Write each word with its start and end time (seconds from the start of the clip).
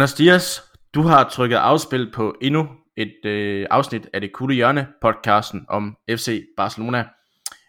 Buenos 0.00 0.14
dias. 0.14 0.62
Du 0.94 1.02
har 1.02 1.28
trykket 1.28 1.56
afspil 1.56 2.10
på 2.12 2.34
endnu 2.42 2.68
et 2.96 3.24
øh, 3.24 3.66
afsnit 3.70 4.08
af 4.12 4.20
det 4.20 4.32
Kutte 4.32 4.54
Hjørne 4.54 4.86
podcasten 5.02 5.64
om 5.68 5.96
FC 6.10 6.42
Barcelona. 6.56 7.04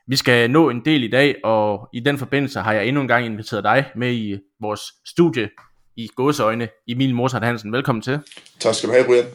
Vi 0.07 0.15
skal 0.15 0.51
nå 0.51 0.69
en 0.69 0.85
del 0.85 1.03
i 1.03 1.07
dag, 1.07 1.35
og 1.43 1.89
i 1.93 1.99
den 1.99 2.17
forbindelse 2.17 2.59
har 2.59 2.73
jeg 2.73 2.87
endnu 2.87 3.01
en 3.01 3.07
gang 3.07 3.25
inviteret 3.25 3.63
dig 3.63 3.85
med 3.95 4.13
i 4.13 4.39
vores 4.61 4.81
studie 5.05 5.49
i 5.95 6.07
gåseøjne. 6.15 6.69
Emil 6.87 7.15
Morsat 7.15 7.43
Hansen, 7.43 7.71
velkommen 7.71 8.01
til. 8.01 8.19
Tak 8.59 8.75
skal 8.75 8.89
du 8.89 8.93
have, 8.93 9.05
Brian. 9.05 9.25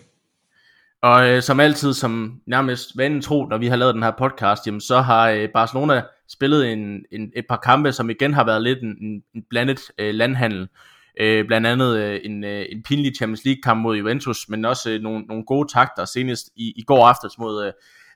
Og 1.02 1.28
øh, 1.28 1.42
som 1.42 1.60
altid, 1.60 1.94
som 1.94 2.40
nærmest 2.46 2.98
vanen 2.98 3.22
tro, 3.22 3.46
når 3.46 3.58
vi 3.58 3.66
har 3.66 3.76
lavet 3.76 3.94
den 3.94 4.02
her 4.02 4.12
podcast, 4.18 4.66
jamen, 4.66 4.80
så 4.80 5.00
har 5.00 5.30
øh, 5.30 5.48
Barcelona 5.48 6.02
spillet 6.28 6.72
en, 6.72 7.04
en, 7.12 7.32
et 7.36 7.44
par 7.48 7.60
kampe, 7.64 7.92
som 7.92 8.10
igen 8.10 8.34
har 8.34 8.44
været 8.44 8.62
lidt 8.62 8.82
en, 8.82 9.22
en 9.34 9.44
blandet 9.50 9.80
øh, 9.98 10.14
landhandel. 10.14 10.68
Øh, 11.20 11.46
blandt 11.46 11.66
andet 11.66 11.96
øh, 11.98 12.20
en, 12.24 12.44
øh, 12.44 12.66
en 12.68 12.82
pinlig 12.82 13.16
Champions 13.16 13.44
League 13.44 13.62
kamp 13.62 13.80
mod 13.80 13.96
Juventus, 13.96 14.48
men 14.48 14.64
også 14.64 14.90
øh, 14.90 15.00
nogle, 15.00 15.20
nogle 15.20 15.44
gode 15.44 15.72
takter 15.72 16.04
senest 16.04 16.50
i, 16.56 16.72
i 16.76 16.82
går 16.82 17.06
aftes 17.06 17.38
mod 17.38 17.66
øh, 17.66 17.72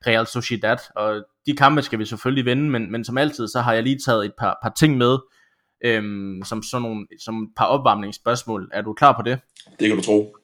Real 0.07 0.27
Sociedad. 0.27 0.77
Og 0.97 1.25
de 1.47 1.57
kampe 1.57 1.83
skal 1.83 1.99
vi 1.99 2.05
selvfølgelig 2.05 2.45
vinde, 2.45 2.71
men, 2.71 2.93
men 2.93 3.05
som 3.05 3.19
altid, 3.19 3.49
så 3.49 3.61
har 3.61 3.73
jeg 3.73 3.83
lige 3.83 3.99
taget 4.07 4.25
et 4.25 4.33
par, 4.39 4.59
par 4.63 4.73
ting 4.79 4.97
med, 4.97 5.19
øh, 5.85 6.03
som 6.45 6.63
sådan 6.63 6.83
nogle, 6.83 7.07
som 7.21 7.43
et 7.43 7.49
par 7.57 7.65
opvarmningsspørgsmål. 7.65 8.71
Er 8.73 8.83
du 8.83 8.93
klar 8.93 9.13
på 9.17 9.23
det? 9.23 9.39
Det 9.81 9.89
kan 9.89 9.97
du 9.97 10.03
tro. 10.03 10.37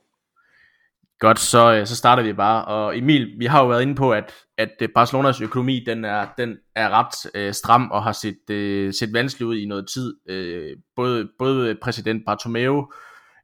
Godt, 1.18 1.38
så, 1.38 1.74
øh, 1.74 1.86
så 1.86 1.96
starter 1.96 2.22
vi 2.22 2.32
bare. 2.32 2.64
Og 2.64 2.98
Emil, 2.98 3.34
vi 3.38 3.46
har 3.46 3.60
jo 3.60 3.68
været 3.68 3.82
inde 3.82 3.94
på, 3.94 4.12
at, 4.12 4.34
at 4.58 4.70
øh, 4.82 4.88
Barcelonas 4.94 5.40
økonomi, 5.40 5.84
den 5.86 6.04
er, 6.04 6.26
den 6.38 6.56
er 6.74 6.90
ret 6.90 7.30
øh, 7.34 7.54
stram 7.54 7.90
og 7.90 8.02
har 8.02 8.12
set, 8.12 8.50
øh, 8.50 8.94
set 8.94 9.12
vanskelig 9.12 9.46
ud 9.46 9.56
i 9.56 9.66
noget 9.66 9.88
tid. 9.88 10.16
Øh, 10.28 10.76
både, 10.96 11.28
både 11.38 11.76
præsident 11.82 12.22
Bartomeu 12.26 12.92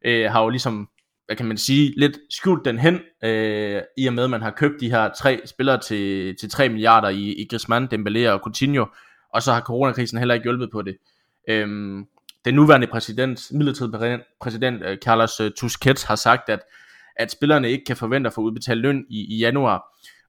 øh, 0.05 0.31
har 0.31 0.43
jo 0.43 0.49
ligesom, 0.49 0.89
hvad 1.25 1.35
kan 1.35 1.45
man 1.45 1.57
sige, 1.57 1.93
lidt 1.97 2.19
skjult 2.29 2.65
den 2.65 2.79
hen, 2.79 2.99
øh, 3.23 3.81
i 3.97 4.07
og 4.07 4.13
med, 4.13 4.23
at 4.23 4.29
man 4.29 4.41
har 4.41 4.51
købt 4.51 4.79
de 4.79 4.89
her 4.89 5.09
tre 5.21 5.41
spillere 5.45 5.81
til, 5.81 6.35
til 6.39 6.49
3 6.49 6.69
milliarder 6.69 7.09
i, 7.09 7.33
i 7.33 7.47
Griezmann, 7.49 7.87
Dembélé 7.93 8.29
og 8.29 8.39
Coutinho, 8.39 8.85
og 9.33 9.43
så 9.43 9.53
har 9.53 9.61
coronakrisen 9.61 10.17
heller 10.17 10.33
ikke 10.33 10.43
hjulpet 10.43 10.69
på 10.71 10.81
det. 10.81 10.97
Øh, 11.49 11.67
den 12.45 12.53
nuværende 12.53 12.87
præsident, 12.87 13.51
midlertidig 13.51 14.19
præsident, 14.41 14.83
øh, 14.83 14.97
Carlos 14.97 15.39
øh, 15.39 15.51
Tusquets, 15.51 16.03
har 16.03 16.15
sagt, 16.15 16.49
at 16.49 16.59
at 17.15 17.31
spillerne 17.31 17.71
ikke 17.71 17.85
kan 17.85 17.97
forvente 17.97 18.27
at 18.27 18.33
få 18.33 18.41
udbetalt 18.41 18.81
løn 18.81 19.05
i, 19.09 19.35
i 19.35 19.37
januar. 19.37 19.83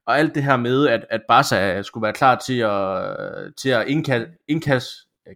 Og 0.07 0.19
alt 0.19 0.35
det 0.35 0.43
her 0.43 0.57
med, 0.57 0.87
at, 0.87 1.05
at 1.09 1.21
Barca 1.27 1.77
øh, 1.77 1.83
skulle 1.83 2.01
være 2.03 2.13
klar 2.13 2.35
til 2.45 2.59
at, 2.59 3.15
øh, 3.19 3.51
til 3.57 3.69
at 3.69 3.87
indkasse, 3.87 4.27
indkasse 4.47 4.89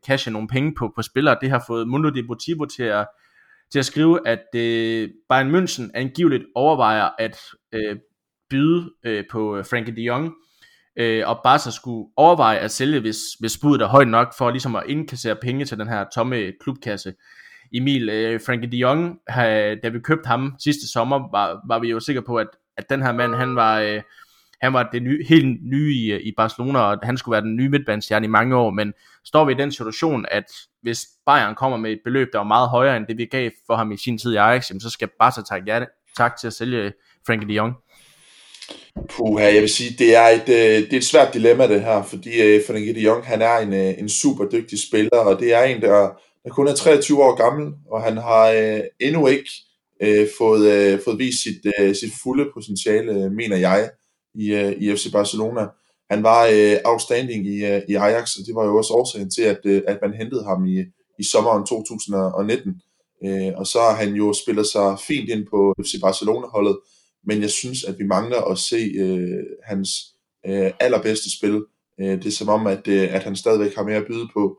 cashe 0.05 0.31
nogle 0.31 0.47
penge 0.47 0.75
på, 0.75 0.92
på 0.95 1.02
spillere, 1.02 1.38
det 1.42 1.50
har 1.50 1.64
fået 1.67 1.88
Mundo 1.88 2.09
Deportivo 2.09 2.66
til 2.66 2.83
at, 2.83 3.08
til 3.72 3.80
at 3.80 3.86
skrive, 3.86 4.27
at 4.27 4.55
øh, 4.55 5.09
Bayern 5.30 5.55
München 5.55 5.89
angiveligt 5.94 6.44
overvejer 6.55 7.09
at 7.20 7.38
øh, 7.72 7.97
byde 8.50 8.92
øh, 9.03 9.23
på 9.31 9.64
Frankie 9.70 9.95
de 9.95 10.02
Jong, 10.02 10.33
øh, 10.95 11.23
og 11.27 11.39
Barca 11.44 11.72
skulle 11.72 12.09
overveje 12.17 12.58
at 12.58 12.72
sælge, 12.72 13.00
hvis, 13.00 13.17
hvis 13.39 13.58
budet 13.58 13.81
er 13.81 13.88
højt 13.88 14.08
nok, 14.08 14.33
for 14.38 14.52
ligesom 14.52 14.75
at 14.75 14.83
indkassere 14.88 15.36
penge 15.36 15.66
til 15.66 15.77
den 15.80 15.88
her 15.88 16.05
tomme 16.16 16.53
klubkasse. 16.61 17.14
Emil 17.73 18.09
øh, 18.09 18.41
Frankie 18.45 18.71
de 18.71 18.77
Jong, 18.77 19.19
da 19.83 19.89
vi 19.89 19.99
købte 19.99 20.27
ham 20.27 20.55
sidste 20.59 20.91
sommer, 20.91 21.31
var, 21.31 21.61
var 21.67 21.79
vi 21.79 21.89
jo 21.89 21.99
sikre 21.99 22.21
på, 22.21 22.35
at, 22.35 22.47
at 22.77 22.89
den 22.89 23.01
her 23.01 23.11
mand, 23.11 23.35
han 23.35 23.55
var, 23.55 23.79
øh, 23.79 24.01
han 24.61 24.73
var 24.73 24.89
det 24.93 25.03
nye, 25.03 25.25
helt 25.29 25.57
nye 25.63 25.93
i, 25.93 26.11
øh, 26.11 26.19
i 26.19 26.33
Barcelona, 26.37 26.79
og 26.79 26.99
han 27.03 27.17
skulle 27.17 27.33
være 27.33 27.41
den 27.41 27.55
nye 27.55 27.69
midtbanestjerne 27.69 28.25
i 28.25 28.29
mange 28.29 28.55
år, 28.55 28.69
men 28.69 28.93
står 29.25 29.45
vi 29.45 29.52
i 29.52 29.58
den 29.58 29.71
situation, 29.71 30.25
at 30.31 30.43
hvis 30.81 31.08
Bayern 31.25 31.55
kommer 31.55 31.77
med 31.77 31.91
et 31.91 31.99
beløb, 32.03 32.27
der 32.33 32.39
er 32.39 32.43
meget 32.43 32.69
højere 32.69 32.97
end 32.97 33.08
det, 33.08 33.17
vi 33.17 33.25
gav 33.25 33.52
for 33.67 33.75
ham 33.75 33.91
i 33.91 33.97
sin 33.97 34.17
tid 34.17 34.33
i 34.33 34.35
Ajax, 34.35 34.65
så 34.65 34.89
skal 34.89 35.09
Barca 35.19 35.41
tage 35.49 35.63
ja, 35.67 35.85
tak 36.17 36.37
til 36.37 36.47
at 36.47 36.53
sælge 36.53 36.93
Frankie 37.27 37.47
de 37.47 37.53
Jong. 37.53 37.73
Puh, 39.09 39.41
jeg 39.41 39.61
vil 39.61 39.69
sige, 39.69 39.95
det 39.97 40.15
er 40.15 40.27
et, 40.27 40.49
øh, 40.49 40.85
det 40.85 40.93
er 40.93 40.97
et 40.97 41.03
svært 41.03 41.33
dilemma 41.33 41.67
det 41.67 41.81
her, 41.81 42.03
fordi 42.03 42.41
øh, 42.41 42.61
Frankie 42.67 42.95
de 42.95 43.02
Jong, 43.02 43.25
han 43.25 43.41
er 43.41 43.58
en, 43.58 43.73
en 43.73 44.09
super 44.09 44.45
dygtig 44.45 44.79
spiller, 44.79 45.17
og 45.17 45.39
det 45.39 45.53
er 45.53 45.63
en, 45.63 45.81
der 45.81 46.09
der 46.49 46.55
kun 46.55 46.67
er 46.67 46.76
23 46.76 47.23
år 47.23 47.36
gammel, 47.36 47.73
og 47.92 48.04
han 48.04 48.17
har 48.17 48.49
øh, 48.49 48.82
endnu 48.99 49.27
ikke 49.27 49.49
øh, 50.02 50.27
fået, 50.37 50.71
øh, 50.71 50.99
fået 51.04 51.20
vist 51.20 51.43
sit, 51.43 51.61
øh, 51.80 51.95
sit 51.95 52.14
fulde 52.23 52.45
potentiale, 52.54 53.11
øh, 53.11 53.32
mener 53.32 53.58
jeg, 53.58 53.89
i, 54.36 54.54
øh, 54.54 54.71
i 54.71 54.95
FC 54.95 55.11
Barcelona. 55.11 55.67
Han 56.11 56.23
var 56.23 56.49
øh, 56.54 56.77
outstanding 56.86 57.48
i, 57.48 57.65
øh, 57.65 57.82
i 57.89 57.95
Ajax, 57.95 58.36
og 58.36 58.45
det 58.45 58.55
var 58.55 58.65
jo 58.65 58.77
også 58.77 58.93
årsagen 58.93 59.32
til, 59.32 59.42
at, 59.42 59.59
øh, 59.65 59.82
at 59.88 59.98
man 60.02 60.14
hentede 60.14 60.43
ham 60.43 60.65
i, 60.65 60.83
i 61.20 61.23
sommeren 61.23 61.65
2019. 61.65 62.82
Øh, 63.26 63.52
og 63.55 63.67
så 63.67 63.80
har 63.80 63.95
han 63.95 64.14
jo 64.14 64.33
spillet 64.33 64.67
sig 64.67 64.98
fint 65.08 65.30
ind 65.30 65.48
på 65.52 65.73
FC 65.83 66.02
Barcelona-holdet, 66.02 66.77
men 67.26 67.42
jeg 67.42 67.49
synes, 67.49 67.83
at 67.83 67.99
vi 67.99 68.04
mangler 68.04 68.42
at 68.42 68.58
se 68.58 68.92
øh, 68.99 69.43
hans 69.64 69.89
øh, 70.45 70.71
allerbedste 70.80 71.38
spil. 71.38 71.65
Øh, 71.99 72.17
det 72.17 72.26
er 72.26 72.32
som 72.32 72.49
om, 72.49 72.67
at, 72.67 72.88
øh, 72.88 73.15
at 73.15 73.23
han 73.23 73.36
stadigvæk 73.36 73.76
har 73.76 73.83
mere 73.83 73.98
at 73.98 74.08
byde 74.08 74.27
på 74.33 74.58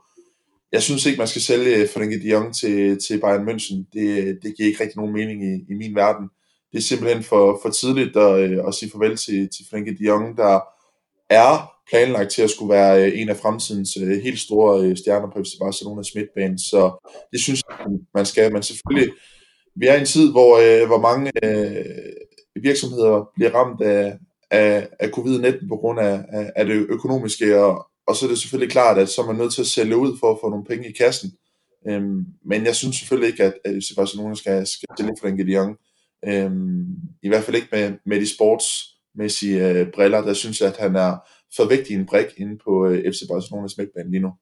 jeg 0.73 0.83
synes 0.83 1.07
ikke, 1.07 1.19
man 1.19 1.29
skal 1.29 1.43
sælge 1.43 1.89
Frenkie 1.89 2.23
de 2.23 2.31
Jong 2.31 2.55
til, 2.55 2.99
til 2.99 3.21
Bayern 3.21 3.49
München. 3.49 3.91
Det, 3.93 4.39
det 4.43 4.57
giver 4.57 4.69
ikke 4.69 4.83
rigtig 4.83 4.97
nogen 4.97 5.13
mening 5.13 5.45
i, 5.45 5.73
i 5.73 5.75
min 5.75 5.95
verden. 5.95 6.29
Det 6.73 6.79
er 6.79 6.83
simpelthen 6.83 7.23
for, 7.23 7.59
for 7.63 7.71
tidligt 7.71 8.17
at, 8.17 8.41
øh, 8.41 8.59
at 8.69 8.75
sige 8.75 8.91
farvel 8.91 9.17
til, 9.17 9.49
til 9.49 9.65
Frenkie 9.71 9.99
de 9.99 10.05
Jong, 10.05 10.37
der 10.37 10.61
er 11.31 11.73
planlagt 11.91 12.31
til 12.31 12.43
at 12.43 12.51
skulle 12.51 12.75
være 12.75 13.07
øh, 13.07 13.21
en 13.21 13.29
af 13.29 13.37
fremtidens 13.37 13.97
øh, 13.97 14.23
helt 14.23 14.41
store 14.41 14.97
stjerner 14.97 15.31
på 15.31 15.43
FC 15.43 15.59
Barcelonas 15.61 16.15
midtbane. 16.15 16.59
Så 16.59 17.11
det 17.33 17.41
synes 17.41 17.63
jeg, 17.71 17.87
man 18.15 18.27
skal. 18.27 18.53
Men 18.53 18.63
selvfølgelig, 18.63 19.13
vi 19.77 19.87
er 19.87 19.95
i 19.95 20.01
en 20.01 20.07
tid, 20.07 20.31
hvor, 20.31 20.87
hvor 20.87 21.01
mange 21.01 21.31
virksomheder 22.63 23.31
bliver 23.35 23.51
ramt 23.55 23.83
af, 23.83 24.19
af, 24.51 24.89
af 25.01 25.09
covid-19 25.09 25.69
på 25.69 25.77
grund 25.77 26.01
af, 26.01 26.25
af 26.57 26.67
det 26.67 26.87
økonomiske, 26.89 27.65
og, 27.65 27.90
og 28.07 28.17
så 28.17 28.27
er 28.27 28.29
det 28.31 28.39
selvfølgelig 28.39 28.73
klart, 28.73 28.99
at 28.99 29.09
så 29.09 29.23
er 29.23 29.27
man 29.27 29.37
nødt 29.37 29.55
til 29.55 29.61
at 29.61 29.67
sælge 29.67 29.97
ud 29.97 30.19
for 30.21 30.33
at 30.33 30.39
få 30.41 30.49
nogle 30.51 30.65
penge 30.65 30.89
i 30.89 30.93
kassen. 30.93 31.31
Øhm, 31.89 32.25
men 32.45 32.67
jeg 32.67 32.77
synes 32.77 32.97
selvfølgelig 32.97 33.31
ikke, 33.31 33.45
at, 33.45 33.55
at 33.65 33.75
FC 33.83 33.97
Barcelona 33.97 34.35
skal, 34.35 34.67
skal 34.67 34.89
sælge 34.99 35.13
Frenkie 35.21 35.47
de 35.47 35.53
Jong. 35.53 35.77
Øhm, 36.25 36.87
I 37.23 37.29
hvert 37.29 37.45
fald 37.45 37.57
ikke 37.57 37.69
med, 37.73 37.93
med 38.07 38.21
de 38.21 38.35
sportsmæssige 38.35 39.69
øh, 39.69 39.93
briller. 39.95 40.21
Der 40.21 40.35
synes 40.35 40.61
jeg, 40.61 40.69
at 40.69 40.77
han 40.77 40.97
er 40.97 41.17
for 41.57 41.69
vigtig 41.69 41.97
en 41.97 42.07
brik 42.07 42.27
inde 42.37 42.59
på 42.65 42.87
øh, 42.87 43.13
FC 43.13 43.21
Barcelonas 43.29 43.79
midtbane 43.79 44.11
lige 44.11 44.23
nu. 44.23 44.33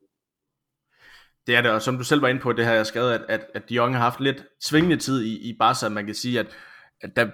Det 1.46 1.56
er 1.56 1.62
det, 1.62 1.70
og 1.70 1.82
som 1.82 1.98
du 1.98 2.04
selv 2.04 2.22
var 2.22 2.28
inde 2.28 2.40
på, 2.40 2.52
det 2.52 2.64
her 2.64 2.72
jeg 2.72 2.86
skrevet, 2.86 3.12
at, 3.12 3.25
at, 3.28 3.40
at 3.54 3.62
de 3.69 3.75
Jong 3.75 3.94
har 3.94 4.00
haft 4.00 4.20
lidt 4.20 4.44
svingende 4.60 4.96
tid 4.96 5.22
i, 5.22 5.50
i 5.50 5.56
Barca. 5.58 5.88
Man 5.88 6.06
kan 6.06 6.14
sige, 6.14 6.40
at, 6.40 6.46
at 7.00 7.16
der, 7.16 7.30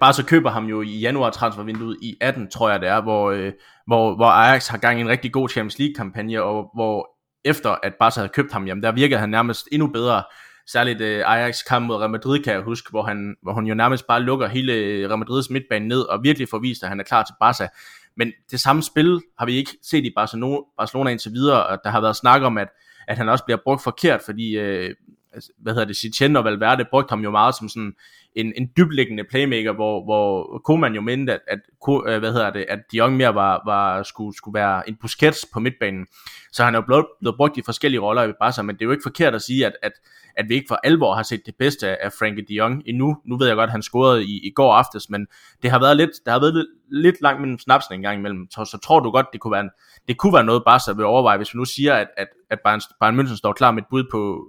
bare 0.00 0.12
så 0.12 0.24
køber 0.24 0.50
ham 0.50 0.64
jo 0.64 0.82
i 0.82 0.98
januar 0.98 1.30
transfervinduet 1.30 1.96
i 2.02 2.16
18, 2.20 2.50
tror 2.50 2.70
jeg 2.70 2.80
det 2.80 2.88
er, 2.88 3.00
hvor, 3.02 3.30
øh, 3.30 3.52
hvor, 3.86 4.16
hvor 4.16 4.26
Ajax 4.26 4.68
har 4.68 4.78
gang 4.78 4.98
i 4.98 5.00
en 5.00 5.08
rigtig 5.08 5.32
god 5.32 5.48
Champions 5.48 5.78
League 5.78 5.94
kampagne, 5.94 6.42
og 6.42 6.70
hvor 6.74 7.16
efter 7.44 7.76
at 7.82 7.94
Barca 7.94 8.20
havde 8.20 8.32
købt 8.32 8.52
ham, 8.52 8.66
jamen 8.66 8.82
der 8.82 8.92
virkede 8.92 9.20
han 9.20 9.28
nærmest 9.28 9.68
endnu 9.72 9.86
bedre. 9.88 10.22
Særligt 10.66 11.00
øh, 11.00 11.22
Ajax 11.26 11.58
kamp 11.68 11.86
mod 11.86 11.96
Real 11.96 12.10
Madrid, 12.10 12.42
kan 12.42 12.52
jeg 12.52 12.62
huske, 12.62 12.90
hvor 12.90 13.02
han, 13.02 13.36
hvor 13.42 13.54
han 13.54 13.64
jo 13.64 13.74
nærmest 13.74 14.06
bare 14.06 14.22
lukker 14.22 14.46
hele 14.46 14.72
øh, 14.72 15.08
Real 15.08 15.18
Madrids 15.18 15.50
midtbane 15.50 15.88
ned, 15.88 16.00
og 16.00 16.22
virkelig 16.22 16.48
får 16.48 16.58
vist, 16.58 16.82
at 16.82 16.88
han 16.88 17.00
er 17.00 17.04
klar 17.04 17.22
til 17.22 17.34
Barca. 17.40 17.68
Men 18.16 18.32
det 18.50 18.60
samme 18.60 18.82
spil 18.82 19.20
har 19.38 19.46
vi 19.46 19.52
ikke 19.52 19.70
set 19.82 20.04
i 20.04 20.12
Barcelona, 20.16 20.58
Barcelona 20.78 21.10
indtil 21.10 21.32
videre, 21.32 21.66
og 21.66 21.78
der 21.84 21.90
har 21.90 22.00
været 22.00 22.16
snak 22.16 22.42
om, 22.42 22.58
at, 22.58 22.68
at 23.08 23.16
han 23.16 23.28
også 23.28 23.44
bliver 23.44 23.58
brugt 23.64 23.82
forkert, 23.82 24.20
fordi 24.24 24.58
øh, 24.58 24.94
altså, 25.32 25.50
hvad 25.58 25.72
hedder 25.72 25.86
det, 25.86 25.96
Sitchen 25.96 26.36
og 26.36 26.44
Valverde 26.44 26.84
brugte 26.90 27.10
ham 27.10 27.20
jo 27.20 27.30
meget 27.30 27.54
som 27.54 27.68
sådan 27.68 27.94
en, 28.36 28.52
en 28.56 28.70
dyblæggende 28.76 29.24
playmaker, 29.24 29.72
hvor, 29.72 30.04
hvor 30.04 30.58
Koeman 30.64 30.94
jo 30.94 31.00
mente, 31.00 31.32
at, 31.32 31.40
at, 31.48 31.58
øh, 31.88 32.18
hvad 32.18 32.32
hedder 32.32 32.50
det, 32.50 32.64
at 32.68 32.78
de 32.92 32.96
Jong 32.96 33.16
mere 33.16 33.34
var, 33.34 33.62
var, 33.66 34.02
skulle, 34.02 34.36
skulle 34.36 34.54
være 34.54 34.88
en 34.88 34.96
Busquets 35.00 35.46
på 35.52 35.60
midtbanen. 35.60 36.06
Så 36.52 36.64
han 36.64 36.74
er 36.74 36.78
jo 36.78 36.84
blevet, 36.86 37.06
blevet 37.20 37.36
brugt 37.36 37.56
i 37.56 37.62
forskellige 37.64 38.00
roller 38.00 38.22
i 38.22 38.32
Barca, 38.40 38.62
men 38.62 38.76
det 38.76 38.82
er 38.82 38.86
jo 38.86 38.92
ikke 38.92 39.02
forkert 39.02 39.34
at 39.34 39.42
sige, 39.42 39.66
at, 39.66 39.72
at, 39.82 39.92
at 40.36 40.48
vi 40.48 40.54
ikke 40.54 40.68
for 40.68 40.78
alvor 40.84 41.14
har 41.14 41.22
set 41.22 41.46
det 41.46 41.54
bedste 41.58 42.04
af 42.04 42.12
Frankie 42.18 42.44
de 42.48 42.54
Jong 42.54 42.82
endnu. 42.86 43.16
Nu 43.24 43.38
ved 43.38 43.46
jeg 43.46 43.56
godt, 43.56 43.68
at 43.68 43.72
han 43.72 43.82
scorede 43.82 44.24
i, 44.24 44.40
i 44.46 44.50
går 44.54 44.72
aftes, 44.72 45.10
men 45.10 45.26
det 45.62 45.70
har 45.70 45.80
været 45.80 45.96
lidt, 45.96 46.10
der 46.26 46.32
har 46.32 46.40
været 46.40 46.54
lidt, 46.54 46.66
lidt 46.90 47.16
langt 47.20 47.40
mellem 47.40 47.58
snapsen 47.58 47.94
en 47.94 48.02
gang 48.02 48.18
imellem. 48.18 48.46
Så, 48.50 48.64
så 48.64 48.78
tror 48.78 49.00
du 49.00 49.10
godt, 49.10 49.26
det 49.32 49.40
kunne 49.40 49.52
være, 49.52 49.60
en, 49.60 49.70
det 50.08 50.16
kunne 50.16 50.34
være 50.34 50.44
noget 50.44 50.62
Barca 50.66 50.92
vil 50.92 51.04
overveje, 51.04 51.36
hvis 51.36 51.54
vi 51.54 51.56
nu 51.56 51.64
siger, 51.64 51.94
at, 51.94 52.08
at, 52.16 52.28
at 52.50 52.58
Bayern, 52.64 52.80
Bayern 53.00 53.20
München 53.20 53.36
står 53.36 53.52
klar 53.52 53.70
med 53.70 53.82
et 53.82 53.88
bud 53.90 54.04
på 54.10 54.46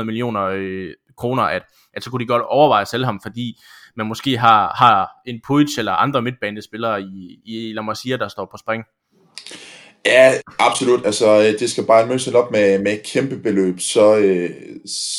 600-700 0.00 0.04
millioner 0.04 0.42
øh, 0.42 0.90
kroner, 1.18 1.42
at, 1.42 1.62
at 1.94 2.04
så 2.04 2.10
kunne 2.10 2.20
de 2.20 2.28
godt 2.28 2.42
overveje 2.42 2.82
at 2.82 2.88
sælge 2.88 3.04
ham, 3.04 3.20
fordi 3.22 3.60
man 3.96 4.06
måske 4.06 4.38
har, 4.38 4.74
har 4.76 5.10
en 5.26 5.40
Puig 5.46 5.78
eller 5.78 5.92
andre 5.92 6.22
midtbanespillere 6.22 7.02
i, 7.02 7.40
i 7.44 7.72
La 7.72 7.82
Masia, 7.82 8.16
der 8.16 8.28
står 8.28 8.48
på 8.50 8.56
spring. 8.56 8.84
Ja, 10.06 10.32
absolut. 10.58 11.06
Altså, 11.06 11.38
øh, 11.38 11.58
det 11.60 11.70
skal 11.70 11.86
bare 11.86 12.08
München 12.08 12.36
op 12.36 12.50
med, 12.52 12.78
med 12.78 12.92
et 12.92 13.02
kæmpe 13.02 13.36
beløb, 13.36 13.80
så, 13.80 14.16
øh, 14.16 14.50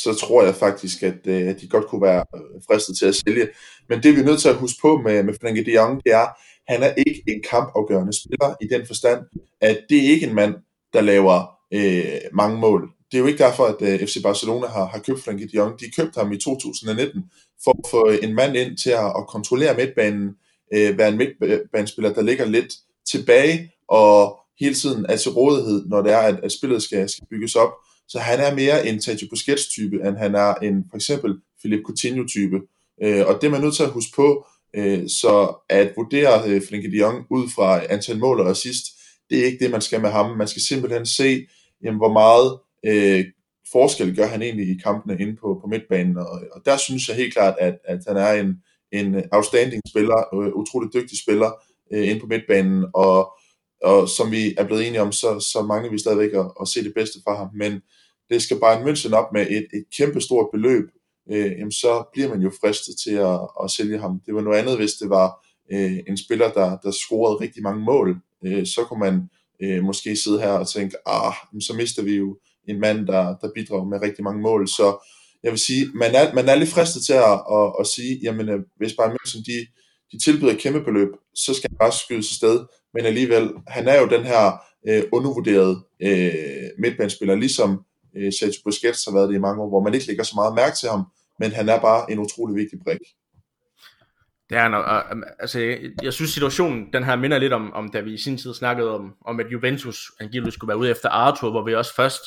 så 0.02 0.14
tror 0.14 0.42
jeg 0.44 0.54
faktisk, 0.54 1.02
at, 1.02 1.26
øh, 1.26 1.48
at 1.48 1.60
de 1.60 1.68
godt 1.68 1.86
kunne 1.86 2.02
være 2.02 2.24
fristet 2.68 2.98
til 2.98 3.06
at 3.06 3.14
sælge. 3.14 3.48
Men 3.88 4.02
det 4.02 4.16
vi 4.16 4.20
er 4.20 4.24
nødt 4.24 4.40
til 4.40 4.48
at 4.48 4.56
huske 4.56 4.78
på 4.82 5.00
med, 5.04 5.22
med 5.22 5.34
Frenkie 5.40 5.64
de 5.64 5.74
Jong, 5.74 6.04
det 6.04 6.12
er, 6.12 6.26
han 6.72 6.82
er 6.82 6.92
ikke 6.96 7.22
en 7.28 7.42
kampafgørende 7.50 8.12
spiller 8.20 8.54
i 8.60 8.66
den 8.66 8.86
forstand, 8.86 9.20
at 9.60 9.78
det 9.88 9.98
er 9.98 10.10
ikke 10.10 10.26
en 10.26 10.34
mand, 10.34 10.54
der 10.92 11.00
laver 11.00 11.36
øh, 11.74 12.20
mange 12.32 12.58
mål 12.58 12.90
det 13.10 13.18
er 13.18 13.20
jo 13.20 13.26
ikke 13.26 13.44
derfor, 13.44 13.64
at 13.64 13.82
øh, 13.82 14.06
FC 14.06 14.22
Barcelona 14.22 14.66
har, 14.66 14.86
har 14.86 14.98
købt 14.98 15.24
Frenkie 15.24 15.46
de 15.46 15.56
Jong. 15.56 15.80
De 15.80 15.90
købte 15.90 16.20
ham 16.20 16.32
i 16.32 16.38
2019 16.38 17.24
for 17.64 17.70
at 17.70 17.90
få 17.90 18.10
øh, 18.10 18.18
en 18.22 18.34
mand 18.34 18.56
ind 18.56 18.76
til 18.76 18.90
at, 18.90 19.06
at 19.06 19.26
kontrollere 19.28 19.76
midtbanen, 19.76 20.30
øh, 20.74 20.98
være 20.98 21.08
en 21.08 21.18
midtbanespiller, 21.18 22.12
der 22.12 22.22
ligger 22.22 22.44
lidt 22.44 22.74
tilbage 23.10 23.70
og 23.88 24.38
hele 24.60 24.74
tiden 24.74 25.06
er 25.08 25.16
til 25.16 25.30
rådighed, 25.30 25.86
når 25.86 26.02
det 26.02 26.12
er, 26.12 26.18
at, 26.18 26.40
at 26.42 26.52
spillet 26.52 26.82
skal, 26.82 27.08
skal 27.08 27.26
bygges 27.30 27.54
op. 27.54 27.72
Så 28.08 28.18
han 28.18 28.40
er 28.40 28.54
mere 28.54 28.86
en 28.88 29.02
Sergio 29.02 29.26
Busquets-type, 29.30 30.08
end 30.08 30.16
han 30.16 30.34
er 30.34 30.54
en 30.54 30.84
for 30.90 30.96
eksempel 30.96 31.34
Philip 31.60 31.80
Coutinho-type. 31.86 32.60
Øh, 33.02 33.26
og 33.26 33.38
det 33.40 33.46
er 33.46 33.50
man 33.50 33.60
nødt 33.60 33.74
til 33.74 33.82
at 33.82 33.90
huske 33.90 34.12
på, 34.16 34.46
øh, 34.76 35.08
så 35.08 35.54
at 35.68 35.92
vurdere 35.96 36.48
øh, 36.48 36.62
Frenkie 36.68 36.90
de 36.90 36.96
Jong 36.96 37.26
ud 37.30 37.48
fra 37.54 37.92
antal 37.92 38.18
mål 38.18 38.40
og 38.40 38.50
assist, 38.50 38.84
det 39.30 39.38
er 39.38 39.44
ikke 39.44 39.64
det, 39.64 39.70
man 39.70 39.80
skal 39.80 40.00
med 40.00 40.10
ham. 40.10 40.36
Man 40.36 40.48
skal 40.48 40.62
simpelthen 40.62 41.06
se, 41.06 41.46
jamen, 41.84 41.98
hvor 41.98 42.12
meget 42.12 42.58
øh, 42.86 43.24
forskel 43.72 44.16
gør 44.16 44.26
han 44.26 44.42
egentlig 44.42 44.68
i 44.68 44.80
kampene 44.84 45.20
inde 45.20 45.36
på, 45.36 45.58
på 45.62 45.66
midtbanen, 45.66 46.16
og, 46.18 46.40
og 46.52 46.60
der 46.64 46.76
synes 46.76 47.08
jeg 47.08 47.16
helt 47.16 47.32
klart, 47.32 47.54
at, 47.60 47.78
at 47.84 47.98
han 48.08 48.16
er 48.16 48.32
en, 48.32 48.62
en 48.92 49.22
outstanding 49.32 49.82
spiller, 49.88 50.34
øh, 50.34 50.52
utrolig 50.52 50.94
dygtig 50.94 51.18
spiller 51.18 51.50
øh, 51.92 52.08
inde 52.08 52.20
på 52.20 52.26
midtbanen, 52.26 52.84
og, 52.94 53.32
og 53.82 54.08
som 54.08 54.30
vi 54.30 54.54
er 54.58 54.64
blevet 54.64 54.86
enige 54.86 55.02
om, 55.02 55.12
så, 55.12 55.40
så 55.52 55.62
mangler 55.62 55.90
vi 55.90 55.98
stadigvæk 55.98 56.32
at, 56.32 56.50
at 56.60 56.68
se 56.68 56.84
det 56.84 56.94
bedste 56.94 57.18
fra 57.24 57.36
ham, 57.36 57.48
men 57.54 57.80
det 58.30 58.42
skal 58.42 58.60
bare 58.60 58.80
en 58.80 58.88
München 58.88 59.14
op 59.14 59.32
med 59.32 59.46
et, 59.50 59.66
et 59.74 59.84
kæmpe 59.96 60.20
stort 60.20 60.48
beløb, 60.52 60.84
øh, 61.30 61.50
jamen 61.58 61.72
så 61.72 62.04
bliver 62.12 62.28
man 62.28 62.40
jo 62.40 62.50
fristet 62.60 62.94
til 63.04 63.14
at, 63.14 63.40
at 63.62 63.70
sælge 63.70 63.98
ham. 63.98 64.20
Det 64.26 64.34
var 64.34 64.40
noget 64.40 64.58
andet, 64.58 64.76
hvis 64.76 64.92
det 64.92 65.10
var 65.10 65.46
øh, 65.72 65.98
en 66.08 66.16
spiller, 66.16 66.50
der, 66.50 66.78
der 66.78 66.90
scorede 66.90 67.40
rigtig 67.40 67.62
mange 67.62 67.84
mål, 67.84 68.16
øh, 68.44 68.66
så 68.66 68.84
kunne 68.84 69.00
man 69.00 69.28
øh, 69.62 69.82
måske 69.84 70.16
sidde 70.16 70.40
her 70.40 70.50
og 70.52 70.68
tænke, 70.68 70.96
ah, 71.06 71.34
så 71.60 71.74
mister 71.76 72.02
vi 72.02 72.14
jo 72.16 72.38
en 72.68 72.80
mand, 72.80 73.06
der, 73.06 73.36
der 73.40 73.48
bidrager 73.54 73.84
med 73.84 74.02
rigtig 74.02 74.24
mange 74.24 74.42
mål. 74.42 74.68
Så 74.68 75.08
jeg 75.42 75.50
vil 75.50 75.58
sige, 75.58 75.86
man 75.94 76.14
er, 76.14 76.34
man 76.34 76.48
er 76.48 76.54
lidt 76.54 76.70
fristet 76.70 77.04
til 77.04 77.12
at, 77.12 77.36
at, 77.58 77.72
at 77.80 77.86
sige, 77.86 78.20
jamen 78.22 78.48
øh, 78.48 78.60
hvis 78.76 78.94
Bayern 78.94 79.16
München 79.16 79.42
de, 79.46 79.66
de 80.12 80.24
tilbyder 80.24 80.54
kæmpe 80.54 80.80
beløb, 80.80 81.08
så 81.34 81.54
skal 81.54 81.70
han 81.70 81.78
bare 81.78 81.92
skydes 81.92 82.26
sig 82.26 82.36
sted. 82.36 82.60
Men 82.94 83.04
alligevel, 83.04 83.50
han 83.68 83.88
er 83.88 84.00
jo 84.00 84.06
den 84.08 84.24
her 84.24 84.44
øh, 84.88 85.02
undervurderede 85.12 85.76
øh, 86.02 86.70
midtbanespiller, 86.78 87.34
ligesom 87.34 87.84
øh, 88.16 88.32
Sergio 88.32 88.60
Busquets 88.64 89.04
har 89.04 89.12
været 89.12 89.28
det 89.28 89.34
i 89.34 89.46
mange 89.46 89.62
år, 89.62 89.68
hvor 89.68 89.82
man 89.82 89.94
ikke 89.94 90.06
lægger 90.06 90.24
så 90.24 90.34
meget 90.34 90.54
mærke 90.54 90.76
til 90.76 90.88
ham, 90.88 91.02
men 91.40 91.50
han 91.52 91.68
er 91.68 91.80
bare 91.80 92.12
en 92.12 92.18
utrolig 92.18 92.56
vigtig 92.56 92.78
brik. 92.84 93.00
Det 94.54 94.62
er 94.62 94.68
nok, 94.68 95.06
øhm, 95.10 95.22
altså, 95.38 95.78
jeg, 96.02 96.12
synes 96.12 96.30
situationen, 96.30 96.92
den 96.92 97.04
her 97.04 97.16
minder 97.16 97.38
lidt 97.38 97.52
om, 97.52 97.72
om 97.72 97.88
da 97.88 98.00
vi 98.00 98.12
i 98.12 98.18
sin 98.18 98.38
tid 98.38 98.54
snakkede 98.54 98.94
om, 98.94 99.14
om 99.26 99.40
at 99.40 99.46
Juventus 99.52 100.12
angiveligt 100.20 100.54
skulle 100.54 100.68
være 100.68 100.78
ude 100.78 100.90
efter 100.90 101.08
Arthur, 101.08 101.50
hvor 101.50 101.64
vi 101.64 101.74
også 101.74 101.94
først 101.94 102.22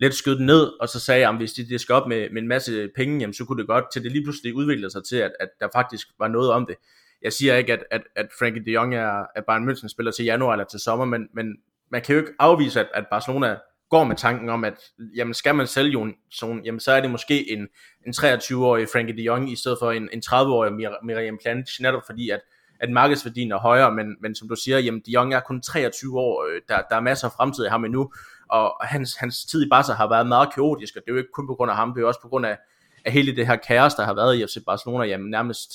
lidt 0.00 0.14
skød 0.14 0.36
den 0.36 0.46
ned, 0.46 0.72
og 0.80 0.88
så 0.88 1.00
sagde 1.00 1.28
at 1.28 1.36
hvis 1.36 1.52
det, 1.52 1.68
de 1.68 1.78
skal 1.78 1.94
op 1.94 2.08
med, 2.08 2.30
med 2.30 2.42
en 2.42 2.48
masse 2.48 2.88
penge, 2.96 3.20
jamen, 3.20 3.34
så 3.34 3.44
kunne 3.44 3.58
det 3.58 3.66
godt, 3.66 3.84
til 3.92 4.02
det 4.02 4.12
lige 4.12 4.24
pludselig 4.24 4.54
udviklede 4.54 4.90
sig 4.90 5.04
til, 5.04 5.16
at, 5.16 5.32
at 5.40 5.48
der 5.60 5.68
faktisk 5.74 6.06
var 6.18 6.28
noget 6.28 6.50
om 6.50 6.66
det. 6.66 6.76
Jeg 7.22 7.32
siger 7.32 7.56
ikke, 7.56 7.72
at, 7.72 7.84
at, 7.90 8.02
at 8.16 8.26
Frankie 8.38 8.64
de 8.64 8.70
Jong 8.70 8.94
er, 8.94 9.24
er 9.36 9.42
Bayern 9.48 9.68
München 9.68 9.88
spiller 9.88 10.12
til 10.12 10.24
januar 10.24 10.52
eller 10.52 10.64
til 10.64 10.80
sommer, 10.80 11.04
men, 11.04 11.28
men 11.34 11.56
man 11.90 12.02
kan 12.02 12.14
jo 12.14 12.20
ikke 12.20 12.32
afvise, 12.38 12.80
at, 12.80 12.88
at 12.94 13.04
Barcelona 13.10 13.56
går 13.94 14.04
med 14.04 14.16
tanken 14.16 14.48
om, 14.48 14.64
at 14.64 14.74
jamen, 15.16 15.34
skal 15.34 15.54
man 15.54 15.66
sælge 15.66 16.02
en 16.02 16.14
Son, 16.30 16.64
jamen, 16.64 16.80
så 16.80 16.92
er 16.92 17.00
det 17.00 17.10
måske 17.10 17.52
en, 17.52 17.68
en 18.06 18.14
23-årig 18.16 18.88
Frankie 18.92 19.16
de 19.16 19.22
Jong, 19.22 19.52
i 19.52 19.56
stedet 19.56 19.78
for 19.80 19.90
en, 19.90 20.08
en 20.12 20.22
30-årig 20.26 20.70
Mir- 20.72 21.06
Miriam 21.06 21.38
Pjanic, 21.44 21.80
netop 21.80 22.02
fordi, 22.06 22.30
at, 22.30 22.40
at 22.80 22.90
markedsværdien 22.90 23.52
er 23.52 23.58
højere, 23.58 23.92
men, 23.92 24.16
men 24.20 24.34
som 24.34 24.48
du 24.48 24.56
siger, 24.56 24.78
jamen, 24.78 25.02
de 25.06 25.10
Jong 25.10 25.34
er 25.34 25.40
kun 25.40 25.62
23 25.62 26.18
år, 26.20 26.46
øh, 26.46 26.60
der, 26.68 26.82
der 26.90 26.96
er 26.96 27.00
masser 27.00 27.28
af 27.28 27.32
fremtid 27.32 27.64
i 27.64 27.68
ham 27.68 27.84
endnu, 27.84 28.12
og 28.48 28.74
hans, 28.80 29.16
hans 29.16 29.44
tid 29.44 29.66
i 29.66 29.68
Barca 29.70 29.92
har 29.92 30.08
været 30.08 30.26
meget 30.26 30.54
kaotisk, 30.54 30.96
og 30.96 31.02
det 31.04 31.10
er 31.10 31.14
jo 31.14 31.18
ikke 31.18 31.32
kun 31.34 31.46
på 31.46 31.54
grund 31.54 31.70
af 31.70 31.76
ham, 31.76 31.88
det 31.88 31.96
er 31.98 32.00
jo 32.00 32.08
også 32.08 32.22
på 32.22 32.28
grund 32.28 32.46
af, 32.46 32.58
af 33.04 33.12
hele 33.12 33.36
det 33.36 33.46
her 33.46 33.56
kaos, 33.56 33.94
der 33.94 34.04
har 34.04 34.14
været 34.14 34.36
i 34.36 34.46
FC 34.46 34.64
Barcelona, 34.66 35.04
jamen 35.04 35.30
nærmest 35.30 35.70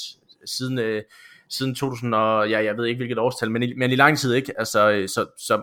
siden, 0.46 0.80
øh, 0.80 1.04
siden 1.50 1.76
2000, 1.76 2.16
og 2.16 2.50
ja, 2.50 2.64
jeg 2.64 2.78
ved 2.78 2.86
ikke 2.86 2.98
hvilket 2.98 3.20
årstal, 3.20 3.52
men 3.52 3.64
i, 3.64 3.74
men 3.78 3.92
i 3.92 3.96
lang 3.96 4.18
tid 4.18 4.34
ikke, 4.34 4.54
altså, 4.58 4.90
øh, 4.90 5.10
så, 5.10 5.26
så 5.38 5.62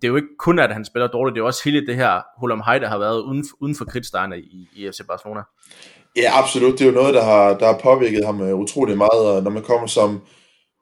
det 0.00 0.04
er 0.04 0.08
jo 0.08 0.16
ikke 0.16 0.36
kun, 0.38 0.58
at 0.58 0.72
han 0.72 0.84
spiller 0.84 1.06
dårligt, 1.06 1.34
det 1.34 1.40
er 1.40 1.42
jo 1.42 1.46
også 1.46 1.62
hele 1.64 1.86
det 1.86 1.96
her 1.96 2.20
Hulam 2.40 2.62
Hej, 2.64 2.78
der 2.78 2.88
har 2.88 2.98
været 2.98 3.22
uden, 3.22 3.44
uden 3.60 3.74
for 3.76 3.84
kridtstejerne 3.84 4.38
i, 4.38 4.68
i 4.76 4.90
FC 4.90 5.00
Barcelona. 5.08 5.40
Ja, 6.16 6.38
absolut. 6.38 6.72
Det 6.72 6.80
er 6.80 6.86
jo 6.86 7.00
noget, 7.00 7.14
der 7.14 7.24
har, 7.24 7.58
der 7.58 7.66
har 7.66 7.78
påvirket 7.82 8.24
ham 8.26 8.40
øh, 8.40 8.54
utrolig 8.54 8.96
meget, 8.96 9.26
og 9.32 9.42
når 9.42 9.50
man 9.50 9.62
kommer 9.62 9.86
som, 9.86 10.20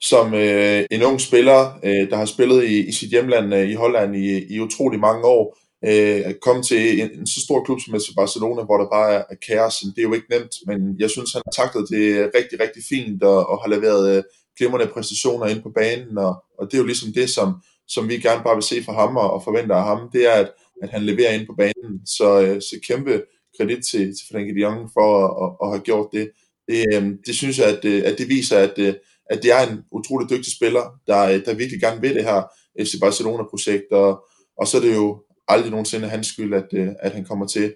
som 0.00 0.34
øh, 0.34 0.84
en 0.90 1.02
ung 1.02 1.20
spiller, 1.20 1.78
øh, 1.84 2.10
der 2.10 2.16
har 2.16 2.24
spillet 2.24 2.64
i, 2.64 2.88
i 2.88 2.92
sit 2.92 3.10
hjemland 3.10 3.54
øh, 3.54 3.70
i 3.70 3.74
Holland 3.74 4.16
i, 4.16 4.54
i 4.54 4.60
utrolig 4.60 5.00
mange 5.00 5.24
år, 5.24 5.58
øh, 5.84 6.22
at 6.24 6.40
komme 6.40 6.62
til 6.62 7.02
en, 7.02 7.10
en 7.20 7.26
så 7.26 7.40
stor 7.40 7.64
klub 7.64 7.78
som 7.80 7.94
FC 8.00 8.08
Barcelona, 8.16 8.62
hvor 8.62 8.78
der 8.78 8.88
bare 8.92 9.12
er, 9.12 9.22
er 9.30 9.36
kaos, 9.48 9.74
det 9.80 9.98
er 9.98 10.08
jo 10.10 10.14
ikke 10.14 10.30
nemt, 10.30 10.54
men 10.66 10.96
jeg 10.98 11.10
synes, 11.10 11.32
han 11.32 11.42
har 11.46 11.64
taklet 11.64 11.88
det 11.90 12.30
rigtig, 12.38 12.60
rigtig 12.60 12.82
fint, 12.88 13.22
og, 13.22 13.48
og 13.50 13.62
har 13.62 13.68
leveret 13.68 14.16
øh, 14.16 14.22
glimrende 14.58 14.92
præstationer 14.94 15.46
ind 15.46 15.62
på 15.62 15.70
banen, 15.70 16.18
og, 16.18 16.44
og 16.58 16.66
det 16.66 16.74
er 16.74 16.78
jo 16.78 16.86
ligesom 16.86 17.12
det, 17.12 17.30
som, 17.30 17.54
som 17.88 18.08
vi 18.08 18.18
gerne 18.18 18.42
bare 18.44 18.56
vil 18.56 18.62
se 18.62 18.82
fra 18.84 18.92
ham 18.92 19.16
og, 19.16 19.32
og 19.32 19.44
forventer 19.44 19.76
af 19.76 19.84
ham, 19.84 20.10
det 20.12 20.26
er, 20.26 20.32
at, 20.32 20.52
at 20.82 20.90
han 20.90 21.02
leverer 21.02 21.32
ind 21.32 21.46
på 21.46 21.54
banen. 21.58 22.06
Så, 22.06 22.40
øh, 22.40 22.62
så 22.62 22.76
kæmpe 22.86 23.22
kredit 23.56 23.84
til, 23.90 24.00
til 24.00 24.26
Frenkie 24.32 24.54
de 24.54 24.60
Jong 24.60 24.90
for 24.92 25.08
at, 25.24 25.30
at, 25.44 25.50
at 25.62 25.68
have 25.72 25.84
gjort 25.84 26.08
det. 26.12 26.30
Det, 26.68 26.84
øh, 26.94 27.02
det 27.26 27.34
synes 27.34 27.58
jeg, 27.58 27.66
at, 27.66 27.84
øh, 27.84 28.02
at 28.06 28.18
det 28.18 28.28
viser, 28.28 28.58
at, 28.58 28.78
øh, 28.78 28.94
at 29.30 29.42
det 29.42 29.52
er 29.52 29.70
en 29.70 29.78
utrolig 29.92 30.30
dygtig 30.30 30.52
spiller, 30.52 31.00
der, 31.06 31.22
øh, 31.22 31.44
der 31.44 31.54
virkelig 31.54 31.80
gerne 31.80 32.00
vil 32.00 32.14
det 32.14 32.24
her 32.24 32.42
FC 32.80 33.00
Barcelona-projekt, 33.00 33.92
og, 33.92 34.24
og 34.58 34.66
så 34.66 34.76
er 34.76 34.80
det 34.80 34.94
jo 34.94 35.22
aldrig 35.48 35.70
nogensinde 35.70 36.08
hans 36.08 36.26
skyld, 36.26 36.54
at, 36.54 36.96
at 37.00 37.12
han 37.12 37.24
kommer 37.24 37.46
til 37.46 37.74